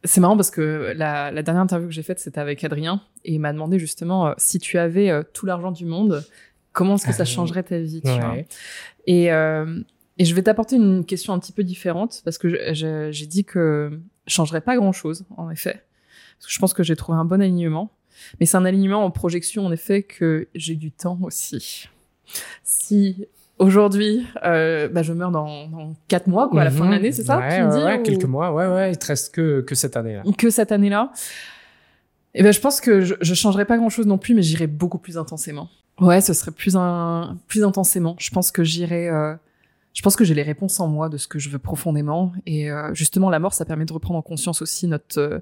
c'est 0.05 0.21
marrant 0.21 0.37
parce 0.37 0.51
que 0.51 0.93
la, 0.97 1.31
la 1.33 1.43
dernière 1.43 1.63
interview 1.63 1.89
que 1.89 1.95
j'ai 1.95 2.03
faite, 2.03 2.21
c'était 2.21 2.41
avec 2.41 2.63
Adrien 2.65 3.03
et 3.25 3.35
il 3.35 3.41
m'a 3.41 3.53
demandé 3.53 3.79
justement 3.79 4.29
euh, 4.29 4.33
si 4.39 4.59
tu 4.59 4.79
avais 4.79 5.11
euh, 5.11 5.23
tout 5.33 5.47
l'argent 5.47 5.73
du 5.73 5.85
monde, 5.85 6.25
comment 6.73 6.95
est-ce 6.95 7.07
que 7.07 7.13
ça 7.13 7.23
Euh, 7.23 7.27
changerait 7.27 7.63
ta 7.65 7.79
vie 7.79 8.03
tu 8.03 8.09
vois? 8.11 8.31
Ouais. 8.33 8.47
Et, 9.07 9.33
euh, 9.33 9.81
et 10.19 10.25
je 10.25 10.35
vais 10.35 10.43
t'apporter 10.43 10.77
une 10.77 11.05
question 11.05 11.33
un 11.33 11.39
petit 11.39 11.53
peu 11.53 11.65
différente 11.65 12.23
parce 12.25 12.39
que 12.39 12.49
j'ai 12.73 13.27
dit 13.27 13.45
que 13.45 13.99
je 14.27 14.33
changerais 14.35 14.61
pas 14.61 14.77
grand-chose, 14.77 15.25
en 15.37 15.51
effet. 15.51 15.83
Parce 16.39 16.47
que 16.47 16.53
je 16.53 16.59
pense 16.59 16.73
que 16.75 16.83
j'ai 16.83 16.97
trouvé 16.97 17.19
un 17.19 17.25
bon 17.25 17.41
alignement. 17.41 17.91
Mais 18.41 18.47
c'est 18.47 18.57
un 18.57 18.65
alignement 18.65 19.05
en 19.05 19.11
projection, 19.11 19.67
en 19.67 19.73
effet, 19.73 20.03
que 20.03 20.49
j'ai 20.55 20.75
du 20.75 20.91
temps 20.91 21.19
aussi. 21.23 21.89
Si 22.65 23.27
aujourd'hui, 23.59 24.27
euh, 24.45 24.89
bah, 24.89 25.03
je 25.03 25.13
meurs 25.13 25.31
dans, 25.31 25.69
dans 25.69 25.95
4 26.09 26.27
mois, 26.27 26.49
quoi, 26.49 26.61
à 26.63 26.65
la 26.65 26.71
fin 26.71 26.81
de 26.81 26.85
Mhm. 26.87 26.91
l'année, 26.93 27.13
c'est 27.13 27.25
ça 27.25 27.39
ouais, 27.39 27.57
tu 27.57 27.63
me 27.63 27.69
ouais, 27.71 27.79
dis, 27.79 27.85
ouais, 27.85 27.99
ou- 27.99 28.03
quelques 28.03 28.25
mois. 28.25 28.53
Ouais, 28.53 28.67
ouais, 28.67 28.93
il 28.93 28.99
te 28.99 29.07
reste 29.07 29.35
que, 29.35 29.61
que 29.63 29.75
cette 29.75 29.97
année-là. 29.97 30.23
que 30.37 30.51
cette 30.51 30.73
année-là. 30.73 31.13
Et 32.35 32.43
ben, 32.43 32.53
je 32.53 32.61
pense 32.61 32.81
que 32.81 33.01
je, 33.01 33.15
je 33.21 33.35
changerais 33.35 33.65
pas 33.65 33.79
grand-chose 33.79 34.07
non 34.07 34.19
plus, 34.19 34.35
mais 34.35 34.43
j'irais 34.43 34.67
beaucoup 34.67 34.99
plus 34.99 35.17
intensément. 35.17 35.69
Ouais, 36.01 36.21
ce 36.21 36.35
serait 36.35 36.51
plus 36.51 36.77
un, 36.77 37.39
plus 37.49 37.65
intensément. 37.65 38.15
Je 38.19 38.31
pense 38.31 38.51
que 38.53 38.63
j'irais. 38.63 39.09
euh, 39.09 39.35
je 39.95 40.03
pense 40.03 40.15
que 40.17 40.25
j'ai 40.25 40.35
les 40.35 40.43
réponses 40.43 40.79
en 40.79 40.89
moi 40.89 41.09
de 41.09 41.17
ce 41.17 41.27
que 41.27 41.39
je 41.39 41.49
veux 41.49 41.59
profondément. 41.59 42.33
Et 42.45 42.71
euh, 42.71 42.93
justement, 42.93 43.31
la 43.31 43.39
mort, 43.39 43.55
ça 43.55 43.65
permet 43.65 43.87
de 43.87 43.93
reprendre 43.95 44.19
en 44.19 44.23
conscience 44.23 44.61
aussi 44.61 44.87
notre, 44.87 45.19
euh, 45.19 45.39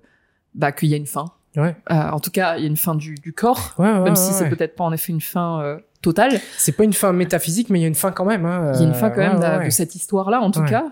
bah, 0.55 0.71
qu'il 0.71 0.89
y 0.89 0.95
a 0.95 0.97
une 0.97 1.07
fin. 1.07 1.25
Ouais. 1.57 1.75
Euh, 1.91 1.95
en 2.11 2.21
tout 2.21 2.31
cas, 2.31 2.57
il 2.57 2.63
y 2.63 2.65
a 2.65 2.69
une 2.69 2.77
fin 2.77 2.95
du, 2.95 3.17
du 3.17 3.33
corps, 3.33 3.75
Ouais, 3.79 3.91
ouais, 3.91 4.01
même 4.03 4.15
si 4.17 4.33
c'est 4.33 4.49
peut-être 4.49 4.77
pas 4.77 4.85
en 4.85 4.93
effet 4.93 5.13
une 5.13 5.21
fin 5.21 5.61
euh, 5.63 5.79
totale. 6.05 6.41
C'est 6.57 6.73
pas 6.77 6.85
une 6.85 6.93
fin 6.93 7.13
métaphysique, 7.13 7.71
mais 7.71 7.79
il 7.81 7.83
y 7.83 7.85
a 7.85 7.89
une 7.89 7.95
fin 7.95 8.13
quand 8.13 8.25
même. 8.25 8.47
hein. 8.47 8.73
Il 8.75 8.81
y 8.81 8.85
a 8.85 8.87
une 8.87 8.95
fin 8.95 9.11
quand 9.11 9.21
même 9.23 9.39
ouais, 9.41 9.51
de, 9.51 9.59
ouais. 9.59 9.65
de 9.67 9.71
cette 9.71 9.95
histoire-là, 9.97 10.41
en 10.41 10.51
tout 10.51 10.61
Ouais. 10.61 10.69
cas. 10.69 10.85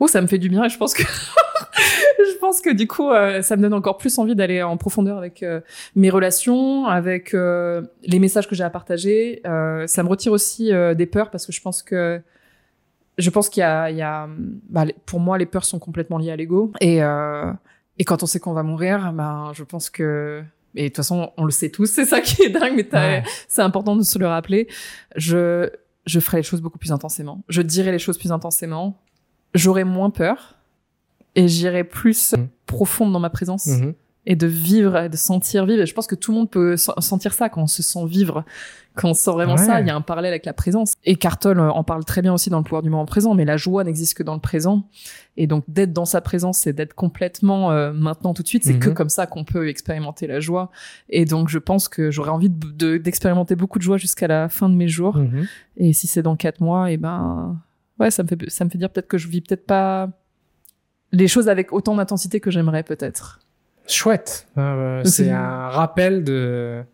Oh, 0.00 0.06
ça 0.06 0.20
me 0.20 0.26
fait 0.28 0.38
du 0.38 0.48
bien 0.48 0.62
et 0.64 0.68
je 0.68 0.78
pense 0.78 0.94
que 0.94 1.02
je 1.82 2.38
pense 2.38 2.60
que 2.60 2.70
du 2.70 2.86
coup, 2.86 3.10
euh, 3.10 3.42
ça 3.42 3.56
me 3.56 3.62
donne 3.62 3.74
encore 3.74 3.96
plus 3.98 4.16
envie 4.18 4.34
d'aller 4.36 4.62
en 4.62 4.76
profondeur 4.76 5.18
avec 5.18 5.42
euh, 5.42 5.60
mes 5.96 6.08
relations, 6.10 6.86
avec 6.86 7.34
euh, 7.34 7.82
les 8.04 8.18
messages 8.20 8.46
que 8.48 8.54
j'ai 8.54 8.62
à 8.64 8.70
partager. 8.70 9.40
Ça 9.44 10.02
me 10.02 10.08
retire 10.08 10.32
aussi 10.32 10.70
des 10.96 11.06
peurs 11.06 11.30
parce 11.30 11.46
que 11.46 11.52
je 11.52 11.60
pense 11.60 11.82
que 11.82 12.20
je 13.18 13.30
pense 13.30 13.48
qu'il 13.48 13.62
y 13.62 13.64
a, 13.64 13.90
il 13.90 13.96
y 13.96 14.02
a 14.02 14.28
bah, 14.68 14.84
pour 15.04 15.18
moi, 15.18 15.36
les 15.38 15.46
peurs 15.46 15.64
sont 15.64 15.80
complètement 15.80 16.18
liées 16.18 16.30
à 16.30 16.36
l'ego 16.36 16.72
et 16.80 17.00
et 18.00 18.04
quand 18.04 18.22
on 18.22 18.26
sait 18.26 18.38
qu'on 18.38 18.52
va 18.52 18.62
mourir, 18.62 19.12
ben 19.12 19.50
je 19.54 19.64
pense 19.64 19.90
que 19.90 20.42
et 20.78 20.84
de 20.84 20.88
toute 20.88 20.96
façon, 20.96 21.32
on 21.36 21.44
le 21.44 21.50
sait 21.50 21.70
tous, 21.70 21.86
c'est 21.94 22.04
ça 22.06 22.20
qui 22.20 22.42
est 22.42 22.50
dingue, 22.50 22.74
mais 22.76 22.88
Ouais. 22.98 23.22
c'est 23.48 23.62
important 23.62 23.96
de 23.96 24.02
se 24.02 24.18
le 24.18 24.26
rappeler. 24.26 24.68
Je, 25.16 25.68
je 26.06 26.20
ferai 26.20 26.38
les 26.38 26.42
choses 26.42 26.60
beaucoup 26.62 26.78
plus 26.78 26.92
intensément. 26.92 27.42
Je 27.48 27.62
dirai 27.62 27.92
les 27.92 27.98
choses 27.98 28.18
plus 28.18 28.32
intensément. 28.32 28.98
J'aurai 29.54 29.84
moins 29.84 30.10
peur 30.10 30.56
et 31.34 31.48
j'irai 31.48 31.84
plus 31.84 32.32
Mhm. 32.34 32.48
profonde 32.66 33.12
dans 33.12 33.20
ma 33.20 33.30
présence 33.30 33.66
Mhm. 33.66 33.94
Et 34.28 34.36
de 34.36 34.46
vivre 34.46 34.94
et 34.98 35.08
de 35.08 35.16
sentir 35.16 35.64
vivre. 35.64 35.82
Et 35.82 35.86
je 35.86 35.94
pense 35.94 36.06
que 36.06 36.14
tout 36.14 36.32
le 36.32 36.38
monde 36.38 36.50
peut 36.50 36.76
sentir 36.76 37.32
ça 37.32 37.48
quand 37.48 37.62
on 37.62 37.66
se 37.66 37.82
sent 37.82 38.04
vivre, 38.04 38.44
quand 38.94 39.08
on 39.08 39.14
sent 39.14 39.30
vraiment 39.30 39.56
ça. 39.56 39.80
Il 39.80 39.86
y 39.86 39.90
a 39.90 39.96
un 39.96 40.02
parallèle 40.02 40.32
avec 40.32 40.44
la 40.44 40.52
présence. 40.52 40.92
Et 41.04 41.16
Cartol 41.16 41.58
en 41.58 41.82
parle 41.82 42.04
très 42.04 42.20
bien 42.20 42.34
aussi 42.34 42.50
dans 42.50 42.58
le 42.58 42.62
pouvoir 42.62 42.82
du 42.82 42.90
moment 42.90 43.06
présent. 43.06 43.34
Mais 43.34 43.46
la 43.46 43.56
joie 43.56 43.84
n'existe 43.84 44.18
que 44.18 44.22
dans 44.22 44.34
le 44.34 44.40
présent. 44.40 44.86
Et 45.38 45.46
donc 45.46 45.64
d'être 45.66 45.94
dans 45.94 46.04
sa 46.04 46.20
présence, 46.20 46.58
c'est 46.58 46.74
d'être 46.74 46.92
complètement 46.92 47.72
euh, 47.72 47.94
maintenant 47.94 48.34
tout 48.34 48.42
de 48.42 48.48
suite. 48.48 48.64
C'est 48.64 48.78
que 48.78 48.90
mhm. 48.90 48.94
comme 48.94 49.08
ça 49.08 49.26
qu'on 49.26 49.44
peut 49.44 49.66
expérimenter 49.66 50.26
la 50.26 50.40
joie. 50.40 50.70
Et 51.08 51.24
donc 51.24 51.48
je 51.48 51.58
pense 51.58 51.88
que 51.88 52.10
j'aurais 52.10 52.30
envie 52.30 52.50
d'expérimenter 52.50 53.54
de, 53.54 53.60
beaucoup 53.60 53.78
de 53.78 53.84
joie 53.84 53.96
jusqu'à 53.96 54.28
la 54.28 54.50
fin 54.50 54.68
de 54.68 54.74
mes 54.74 54.88
jours. 54.88 55.16
Mhm. 55.16 55.46
Et 55.78 55.94
si 55.94 56.06
c'est 56.06 56.22
dans 56.22 56.36
quatre 56.36 56.60
mois, 56.60 56.90
et 56.90 56.94
eh 56.94 56.96
ben 56.98 57.56
ouais, 57.98 58.10
ça 58.10 58.24
me 58.24 58.28
fait 58.28 58.50
ça 58.50 58.66
me 58.66 58.68
fait 58.68 58.76
dire 58.76 58.90
peut-être 58.90 59.08
que 59.08 59.16
je 59.16 59.28
vis 59.28 59.40
peut-être 59.40 59.64
pas 59.64 60.10
les 61.12 61.28
choses 61.28 61.48
avec 61.48 61.72
autant 61.72 61.94
d'intensité 61.94 62.40
que 62.40 62.50
j'aimerais 62.50 62.82
peut-être. 62.82 63.40
Chouette. 63.88 64.46
Euh, 64.56 65.02
c'est 65.04 65.30
un 65.30 65.68
rappel 65.68 66.24
de 66.24 66.84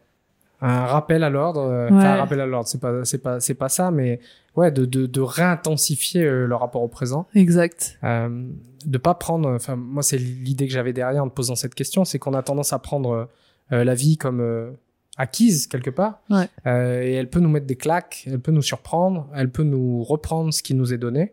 un 0.64 0.86
rappel 0.86 1.22
à 1.22 1.30
l'ordre. 1.30 1.60
Euh, 1.60 1.88
enfin, 1.90 2.12
un 2.12 2.16
rappel 2.16 2.40
à 2.40 2.46
l'ordre, 2.46 2.68
c'est 2.68 2.80
pas 2.80 3.04
c'est 3.04 3.18
pas 3.18 3.38
c'est 3.40 3.54
pas 3.54 3.68
ça, 3.68 3.90
mais 3.90 4.20
ouais, 4.56 4.70
de 4.70 4.86
de, 4.86 5.06
de 5.06 5.20
réintensifier 5.20 6.24
euh, 6.24 6.46
le 6.46 6.54
rapport 6.54 6.82
au 6.82 6.88
présent. 6.88 7.26
Exact. 7.34 7.98
Euh, 8.02 8.46
de 8.86 8.98
pas 8.98 9.14
prendre. 9.14 9.50
Enfin, 9.50 9.76
moi, 9.76 10.02
c'est 10.02 10.16
l'idée 10.16 10.66
que 10.66 10.72
j'avais 10.72 10.92
derrière 10.92 11.22
en 11.22 11.28
te 11.28 11.34
posant 11.34 11.54
cette 11.54 11.74
question, 11.74 12.04
c'est 12.04 12.18
qu'on 12.18 12.34
a 12.34 12.42
tendance 12.42 12.72
à 12.72 12.78
prendre 12.78 13.28
la 13.70 13.94
vie 13.94 14.18
comme 14.18 14.76
acquise 15.16 15.66
quelque 15.66 15.90
part. 15.90 16.20
Ouais. 16.28 16.48
et 16.66 17.14
elle 17.14 17.30
peut 17.30 17.40
nous 17.40 17.48
mettre 17.48 17.66
des 17.66 17.76
claques, 17.76 18.24
elle 18.26 18.40
peut 18.40 18.52
nous 18.52 18.62
surprendre, 18.62 19.28
elle 19.34 19.50
peut 19.50 19.62
nous 19.62 20.02
reprendre 20.02 20.52
ce 20.52 20.62
qui 20.62 20.74
nous 20.74 20.92
est 20.92 20.98
donné. 20.98 21.32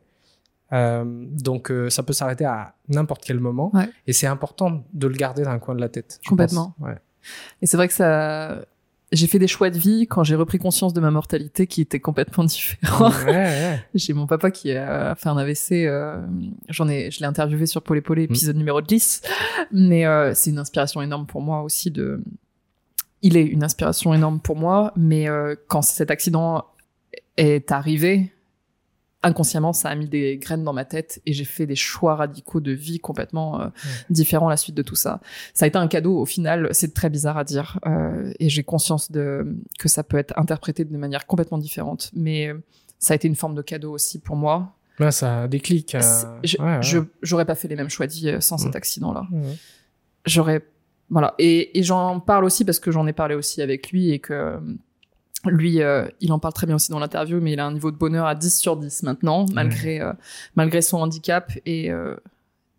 Euh, 0.74 1.04
donc 1.06 1.70
euh, 1.70 1.90
ça 1.90 2.04
peut 2.04 2.14
s'arrêter 2.14 2.46
à 2.46 2.76
n'importe 2.88 3.24
quel 3.26 3.40
moment. 3.40 3.72
Et 4.08 4.14
c'est 4.14 4.28
important 4.28 4.84
de 4.94 5.08
le 5.08 5.16
garder 5.16 5.44
dans 5.44 5.52
un 5.52 5.60
coin 5.60 5.76
de 5.76 5.82
la 5.82 5.90
tête. 5.90 6.20
Complètement. 6.26 6.76
Ouais. 6.80 6.96
Et 7.62 7.68
c'est 7.68 7.78
vrai 7.78 7.88
que 7.88 7.94
ça, 7.94 8.62
j'ai 9.12 9.28
fait 9.28 9.40
des 9.40 9.48
choix 9.48 9.70
de 9.70 9.78
vie 9.78 10.08
quand 10.08 10.24
j'ai 10.24 10.36
repris 10.36 10.58
conscience 10.58 10.94
de 10.94 11.02
ma 11.02 11.12
mortalité 11.12 11.68
qui 11.68 11.82
était 11.82 12.00
complètement 12.00 12.44
différente. 12.46 13.14
Ouais, 13.26 13.84
j'ai 13.94 14.14
mon 14.14 14.28
papa 14.28 14.52
qui 14.52 14.72
a 14.72 15.16
fait 15.16 15.30
un 15.30 15.38
AVC. 15.38 15.72
Euh, 15.86 16.22
j'en 16.70 16.88
ai, 16.88 17.12
je 17.12 17.20
l'ai 17.20 17.26
interviewé 17.26 17.66
sur 17.66 17.82
Paul 17.82 17.98
et 17.98 18.02
Paul, 18.02 18.20
épisode 18.20 18.56
numéro 18.56 18.82
10. 18.82 19.22
Mais 19.72 20.06
c'est 20.34 20.50
une 20.50 20.60
inspiration 20.60 21.02
énorme 21.02 21.26
pour 21.26 21.42
moi 21.42 21.62
aussi 21.64 21.92
de. 21.92 22.24
Il 23.24 23.38
est 23.38 23.46
une 23.46 23.64
inspiration 23.64 24.16
énorme 24.16 24.40
pour 24.40 24.56
moi, 24.56 24.94
mais 24.96 25.28
quand 25.68 25.84
cet 25.84 26.10
accident 26.10 26.66
est 27.38 27.72
arrivé, 27.72 28.32
inconsciemment, 29.24 29.74
ça 29.74 29.90
a 29.90 29.96
mis 29.96 30.08
des 30.08 30.38
graines 30.38 30.64
dans 30.64 30.74
ma 30.74 30.86
tête 30.86 31.22
et 31.26 31.34
j'ai 31.34 31.46
fait 31.46 31.66
des 31.66 31.76
choix 31.76 32.16
radicaux 32.16 32.60
de 32.60 32.72
vie 32.72 33.00
complètement 33.00 33.62
euh, 33.62 33.68
différents 34.10 34.48
à 34.48 34.52
la 34.52 34.58
suite 34.58 34.76
de 34.76 34.82
tout 34.82 34.96
ça. 34.96 35.22
Ça 35.54 35.66
a 35.66 35.68
été 35.68 35.78
un 35.78 35.88
cadeau 35.88 36.18
au 36.18 36.26
final, 36.26 36.70
c'est 36.72 36.94
très 36.94 37.10
bizarre 37.10 37.38
à 37.38 37.44
dire 37.44 37.80
euh, 37.86 38.34
et 38.40 38.50
j'ai 38.50 38.64
conscience 38.64 39.12
de 39.12 39.56
que 39.80 39.88
ça 39.88 40.04
peut 40.04 40.18
être 40.18 40.38
interprété 40.38 40.86
de 40.86 40.98
manière 40.98 41.28
complètement 41.28 41.58
différente, 41.58 42.10
mais 42.14 42.48
euh, 42.48 42.60
ça 43.00 43.14
a 43.14 43.16
été 43.16 43.28
une 43.28 43.36
forme 43.36 43.56
de 43.56 43.62
cadeau 43.62 43.92
aussi 43.92 44.20
pour 44.20 44.36
moi. 44.36 44.76
Là, 45.00 45.12
ça 45.12 45.48
déclic. 45.48 45.96
Je, 46.44 47.00
j'aurais 47.22 47.46
pas 47.46 47.56
fait 47.56 47.68
les 47.68 47.76
mêmes 47.76 47.90
choix 47.90 48.06
vie 48.06 48.36
sans 48.40 48.58
cet 48.58 48.76
accident-là. 48.76 49.28
J'aurais 50.26 50.64
voilà 51.10 51.34
et, 51.40 51.78
et 51.78 51.84
j'en 51.84 52.20
parle 52.20 52.46
aussi 52.46 52.64
parce 52.64 52.80
que 52.80 52.92
j'en 52.92 53.06
ai 53.08 53.14
parlé 53.14 53.36
aussi 53.36 53.62
avec 53.62 53.92
lui 53.92 54.12
et 54.12 54.20
que 54.20 54.60
lui, 55.46 55.82
euh, 55.82 56.06
il 56.20 56.32
en 56.32 56.40
parle 56.40 56.54
très 56.54 56.68
bien 56.68 56.76
aussi 56.76 56.92
dans 56.92 57.00
l'interview, 57.00 57.40
mais 57.42 57.54
il 57.54 57.60
a 57.60 57.66
un 57.66 57.74
niveau 57.74 57.92
de 57.92 57.98
bonheur 57.98 58.26
à 58.26 58.36
10 58.36 58.60
sur 58.60 58.78
10 58.78 59.04
maintenant, 59.04 59.46
malgré, 59.54 60.00
euh, 60.02 60.14
malgré 60.56 60.82
son 60.82 61.00
handicap. 61.00 61.52
Et 61.66 61.92
euh, 61.92 62.16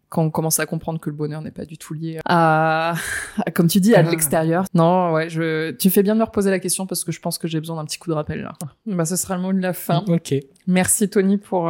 quand 0.08 0.22
on 0.22 0.30
commence 0.30 0.60
à 0.60 0.66
comprendre 0.66 1.00
que 1.00 1.10
le 1.10 1.16
bonheur 1.16 1.42
n'est 1.42 1.50
pas 1.50 1.64
du 1.64 1.78
tout 1.78 1.94
lié 1.94 2.20
à, 2.24 2.94
comme 3.54 3.66
tu 3.66 3.80
dis, 3.80 3.94
à 3.94 4.00
ah. 4.00 4.02
l'extérieur. 4.02 4.64
Non, 4.74 5.12
ouais, 5.12 5.28
je, 5.28 5.72
tu 5.72 5.90
fais 5.90 6.02
bien 6.02 6.14
de 6.14 6.20
me 6.20 6.24
reposer 6.24 6.50
la 6.50 6.60
question 6.60 6.86
parce 6.86 7.02
que 7.04 7.12
je 7.12 7.20
pense 7.20 7.38
que 7.38 7.48
j'ai 7.48 7.58
besoin 7.58 7.76
d'un 7.76 7.84
petit 7.84 7.98
coup 7.98 8.10
de 8.10 8.14
rappel 8.14 8.42
là. 8.42 8.52
Bah, 8.86 9.04
ce 9.04 9.16
sera 9.16 9.36
le 9.36 9.42
mot 9.42 9.52
de 9.52 9.60
la 9.60 9.72
fin. 9.72 10.04
Ok. 10.06 10.34
Merci 10.66 11.08
Tony 11.08 11.38
pour 11.38 11.66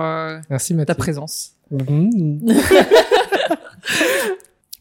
Merci, 0.51 0.77
ta 0.85 0.95
présence. 0.95 1.53
Mmh. 1.71 2.51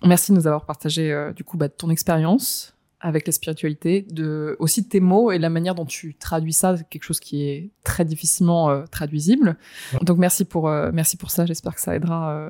Merci 0.03 0.31
de 0.31 0.37
nous 0.37 0.47
avoir 0.47 0.65
partagé 0.65 1.31
du 1.35 1.43
coup 1.43 1.57
bah, 1.57 1.69
ton 1.69 1.89
expérience 1.89 2.70
avec 3.01 3.25
la 3.25 3.33
spiritualité, 3.33 4.05
de 4.09 4.55
aussi 4.59 4.87
tes 4.87 4.99
mots 4.99 5.31
et 5.31 5.39
la 5.39 5.49
manière 5.49 5.75
dont 5.75 5.85
tu 5.85 6.15
traduis 6.15 6.53
ça, 6.53 6.75
quelque 6.89 7.03
chose 7.03 7.19
qui 7.19 7.43
est 7.43 7.71
très 7.83 8.05
difficilement 8.05 8.69
euh, 8.69 8.85
traduisible. 8.85 9.57
Donc 10.03 10.17
merci 10.17 10.45
pour 10.45 10.69
euh, 10.69 10.91
merci 10.93 11.17
pour 11.17 11.31
ça. 11.31 11.45
J'espère 11.45 11.75
que 11.75 11.81
ça 11.81 11.95
aidera 11.95 12.31
euh, 12.31 12.49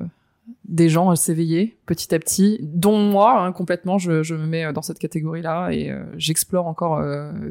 des 0.64 0.88
gens 0.88 1.10
à 1.10 1.16
s'éveiller 1.16 1.78
petit 1.86 2.14
à 2.14 2.18
petit, 2.18 2.58
dont 2.62 2.98
moi 2.98 3.42
hein, 3.42 3.52
complètement. 3.52 3.98
Je, 3.98 4.22
je, 4.22 4.34
me 4.34 4.46
mets 4.46 4.72
dans 4.72 4.82
cette 4.82 4.98
catégorie-là 4.98 5.70
et 5.70 5.90
j'explore 6.16 6.66
encore 6.66 7.02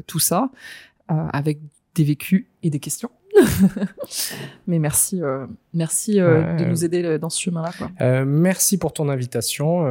tout 0.06 0.18
ça 0.18 0.50
avec 1.08 1.60
des 1.94 2.04
vécus 2.04 2.46
et 2.62 2.70
des 2.70 2.78
questions. 2.78 3.10
Mais 4.66 4.78
merci, 4.78 5.22
euh, 5.22 5.46
merci 5.72 6.20
euh, 6.20 6.56
de 6.56 6.64
nous 6.64 6.84
aider 6.84 7.18
dans 7.18 7.30
ce 7.30 7.40
chemin-là. 7.40 7.70
Euh, 8.00 8.24
merci 8.26 8.78
pour 8.78 8.92
ton 8.92 9.08
invitation. 9.08 9.84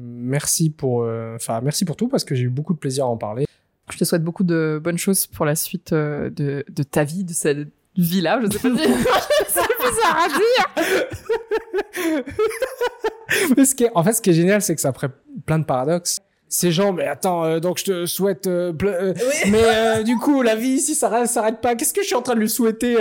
merci 0.00 0.70
pour, 0.70 1.06
enfin, 1.34 1.60
merci 1.62 1.84
pour 1.84 1.96
tout 1.96 2.08
parce 2.08 2.24
que 2.24 2.34
j'ai 2.34 2.44
eu 2.44 2.50
beaucoup 2.50 2.74
de 2.74 2.78
plaisir 2.78 3.04
à 3.04 3.08
en 3.08 3.16
parler. 3.16 3.46
Je 3.90 3.96
te 3.96 4.04
souhaite 4.04 4.22
beaucoup 4.22 4.44
de 4.44 4.80
bonnes 4.82 4.98
choses 4.98 5.26
pour 5.26 5.46
la 5.46 5.54
suite 5.54 5.94
de, 5.94 6.32
de 6.68 6.82
ta 6.82 7.04
vie, 7.04 7.24
de 7.24 7.32
cette 7.32 7.68
vie-là. 7.96 8.40
Je 8.42 8.50
sais 8.50 8.58
pas 8.58 8.76
si 8.76 8.84
c'est 9.48 9.62
bizarre 9.80 10.18
à 10.24 10.28
dire. 10.28 10.64
Mais 13.56 13.64
ce 13.64 13.74
qui 13.74 13.84
est, 13.84 13.90
en 13.94 14.02
fait, 14.02 14.12
ce 14.12 14.22
qui 14.22 14.30
est 14.30 14.34
génial, 14.34 14.62
c'est 14.62 14.74
que 14.74 14.80
ça 14.80 14.92
ferait 14.92 15.10
plein 15.46 15.58
de 15.58 15.64
paradoxes 15.64 16.20
ces 16.48 16.72
gens, 16.72 16.92
mais 16.92 17.04
attends, 17.04 17.44
euh, 17.44 17.60
donc 17.60 17.78
je 17.78 17.84
te 17.84 18.06
souhaite, 18.06 18.46
euh, 18.46 18.72
euh, 18.82 19.14
mais 19.50 20.04
du 20.04 20.16
coup 20.16 20.42
la 20.42 20.56
vie 20.56 20.70
ici 20.70 20.94
ça 20.94 21.26
s'arrête 21.26 21.60
pas. 21.60 21.74
Qu'est-ce 21.74 21.92
que 21.92 22.02
je 22.02 22.06
suis 22.06 22.16
en 22.16 22.22
train 22.22 22.34
de 22.34 22.40
lui 22.40 22.48
souhaiter 22.48 22.96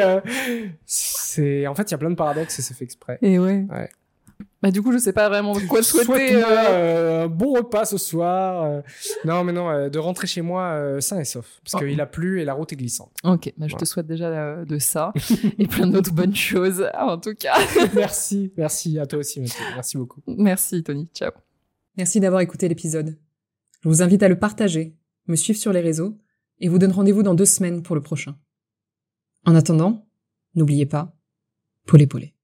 C'est 0.86 1.66
en 1.68 1.76
fait 1.76 1.84
il 1.84 1.92
y 1.92 1.96
a 1.96 1.98
plein 1.98 2.10
de 2.10 2.16
paradoxes 2.16 2.60
et 2.60 2.62
c'est 2.62 2.74
fait 2.74 2.84
exprès. 2.84 3.18
Et 3.22 3.40
ouais. 3.40 3.66
ouais. 3.70 3.90
Bah 4.62 4.72
du 4.72 4.82
coup 4.82 4.92
je 4.92 4.98
sais 4.98 5.14
pas 5.14 5.30
vraiment 5.30 5.54
quoi 5.68 5.82
souhaiter. 5.82 6.44
un 6.44 7.28
bon 7.28 7.54
repas 7.54 7.86
ce 7.86 7.98
soir. 7.98 8.84
non 9.24 9.44
mais 9.44 9.54
non, 9.54 9.88
de 9.88 10.00
rentrer 10.00 10.28
chez 10.28 10.42
moi 10.42 11.00
sain 11.00 11.20
et 11.20 11.26
sauf 11.26 11.60
parce 11.64 11.76
oh. 11.76 11.86
qu'il 11.86 12.02
a 12.02 12.06
plu 12.06 12.42
et 12.42 12.46
la 12.46 12.54
route 12.54 12.74
est 12.74 12.78
glissante. 12.78 13.12
Ok, 13.24 13.54
bah, 13.58 13.68
je 13.70 13.76
te 13.76 13.86
souhaite 13.86 14.08
déjà 14.08 14.66
de 14.66 14.80
ça 14.80 15.14
et 15.58 15.68
plein 15.68 15.88
d'autres 15.88 16.14
bonnes 16.14 16.36
choses 16.36 16.86
en 16.98 17.18
tout 17.18 17.36
cas. 17.36 17.56
merci, 17.96 18.52
merci 18.58 19.00
à 19.00 19.06
toi 19.06 19.20
aussi, 19.20 19.42
merci 19.76 19.98
beaucoup. 19.98 20.22
Merci 20.28 20.84
Tony, 20.84 21.08
ciao. 21.14 21.32
Merci 21.96 22.20
d'avoir 22.20 22.42
écouté 22.42 22.68
l'épisode. 22.68 23.18
Je 23.82 23.90
vous 23.90 24.02
invite 24.02 24.24
à 24.24 24.30
le 24.30 24.40
partager, 24.40 24.96
me 25.28 25.36
suivre 25.36 25.60
sur 25.60 25.74
les 25.74 25.82
réseaux, 25.82 26.18
et 26.60 26.68
vous 26.68 26.80
donne 26.80 26.92
rendez-vous 26.92 27.24
dans 27.24 27.36
deux 27.36 27.46
semaines 27.46 27.84
pour 27.84 27.96
le 27.96 28.02
prochain. 28.02 28.38
En 29.46 29.56
attendant, 29.56 30.08
n'oubliez 30.56 30.86
pas, 30.86 31.16
Polé 31.86 32.08
Polé. 32.08 32.37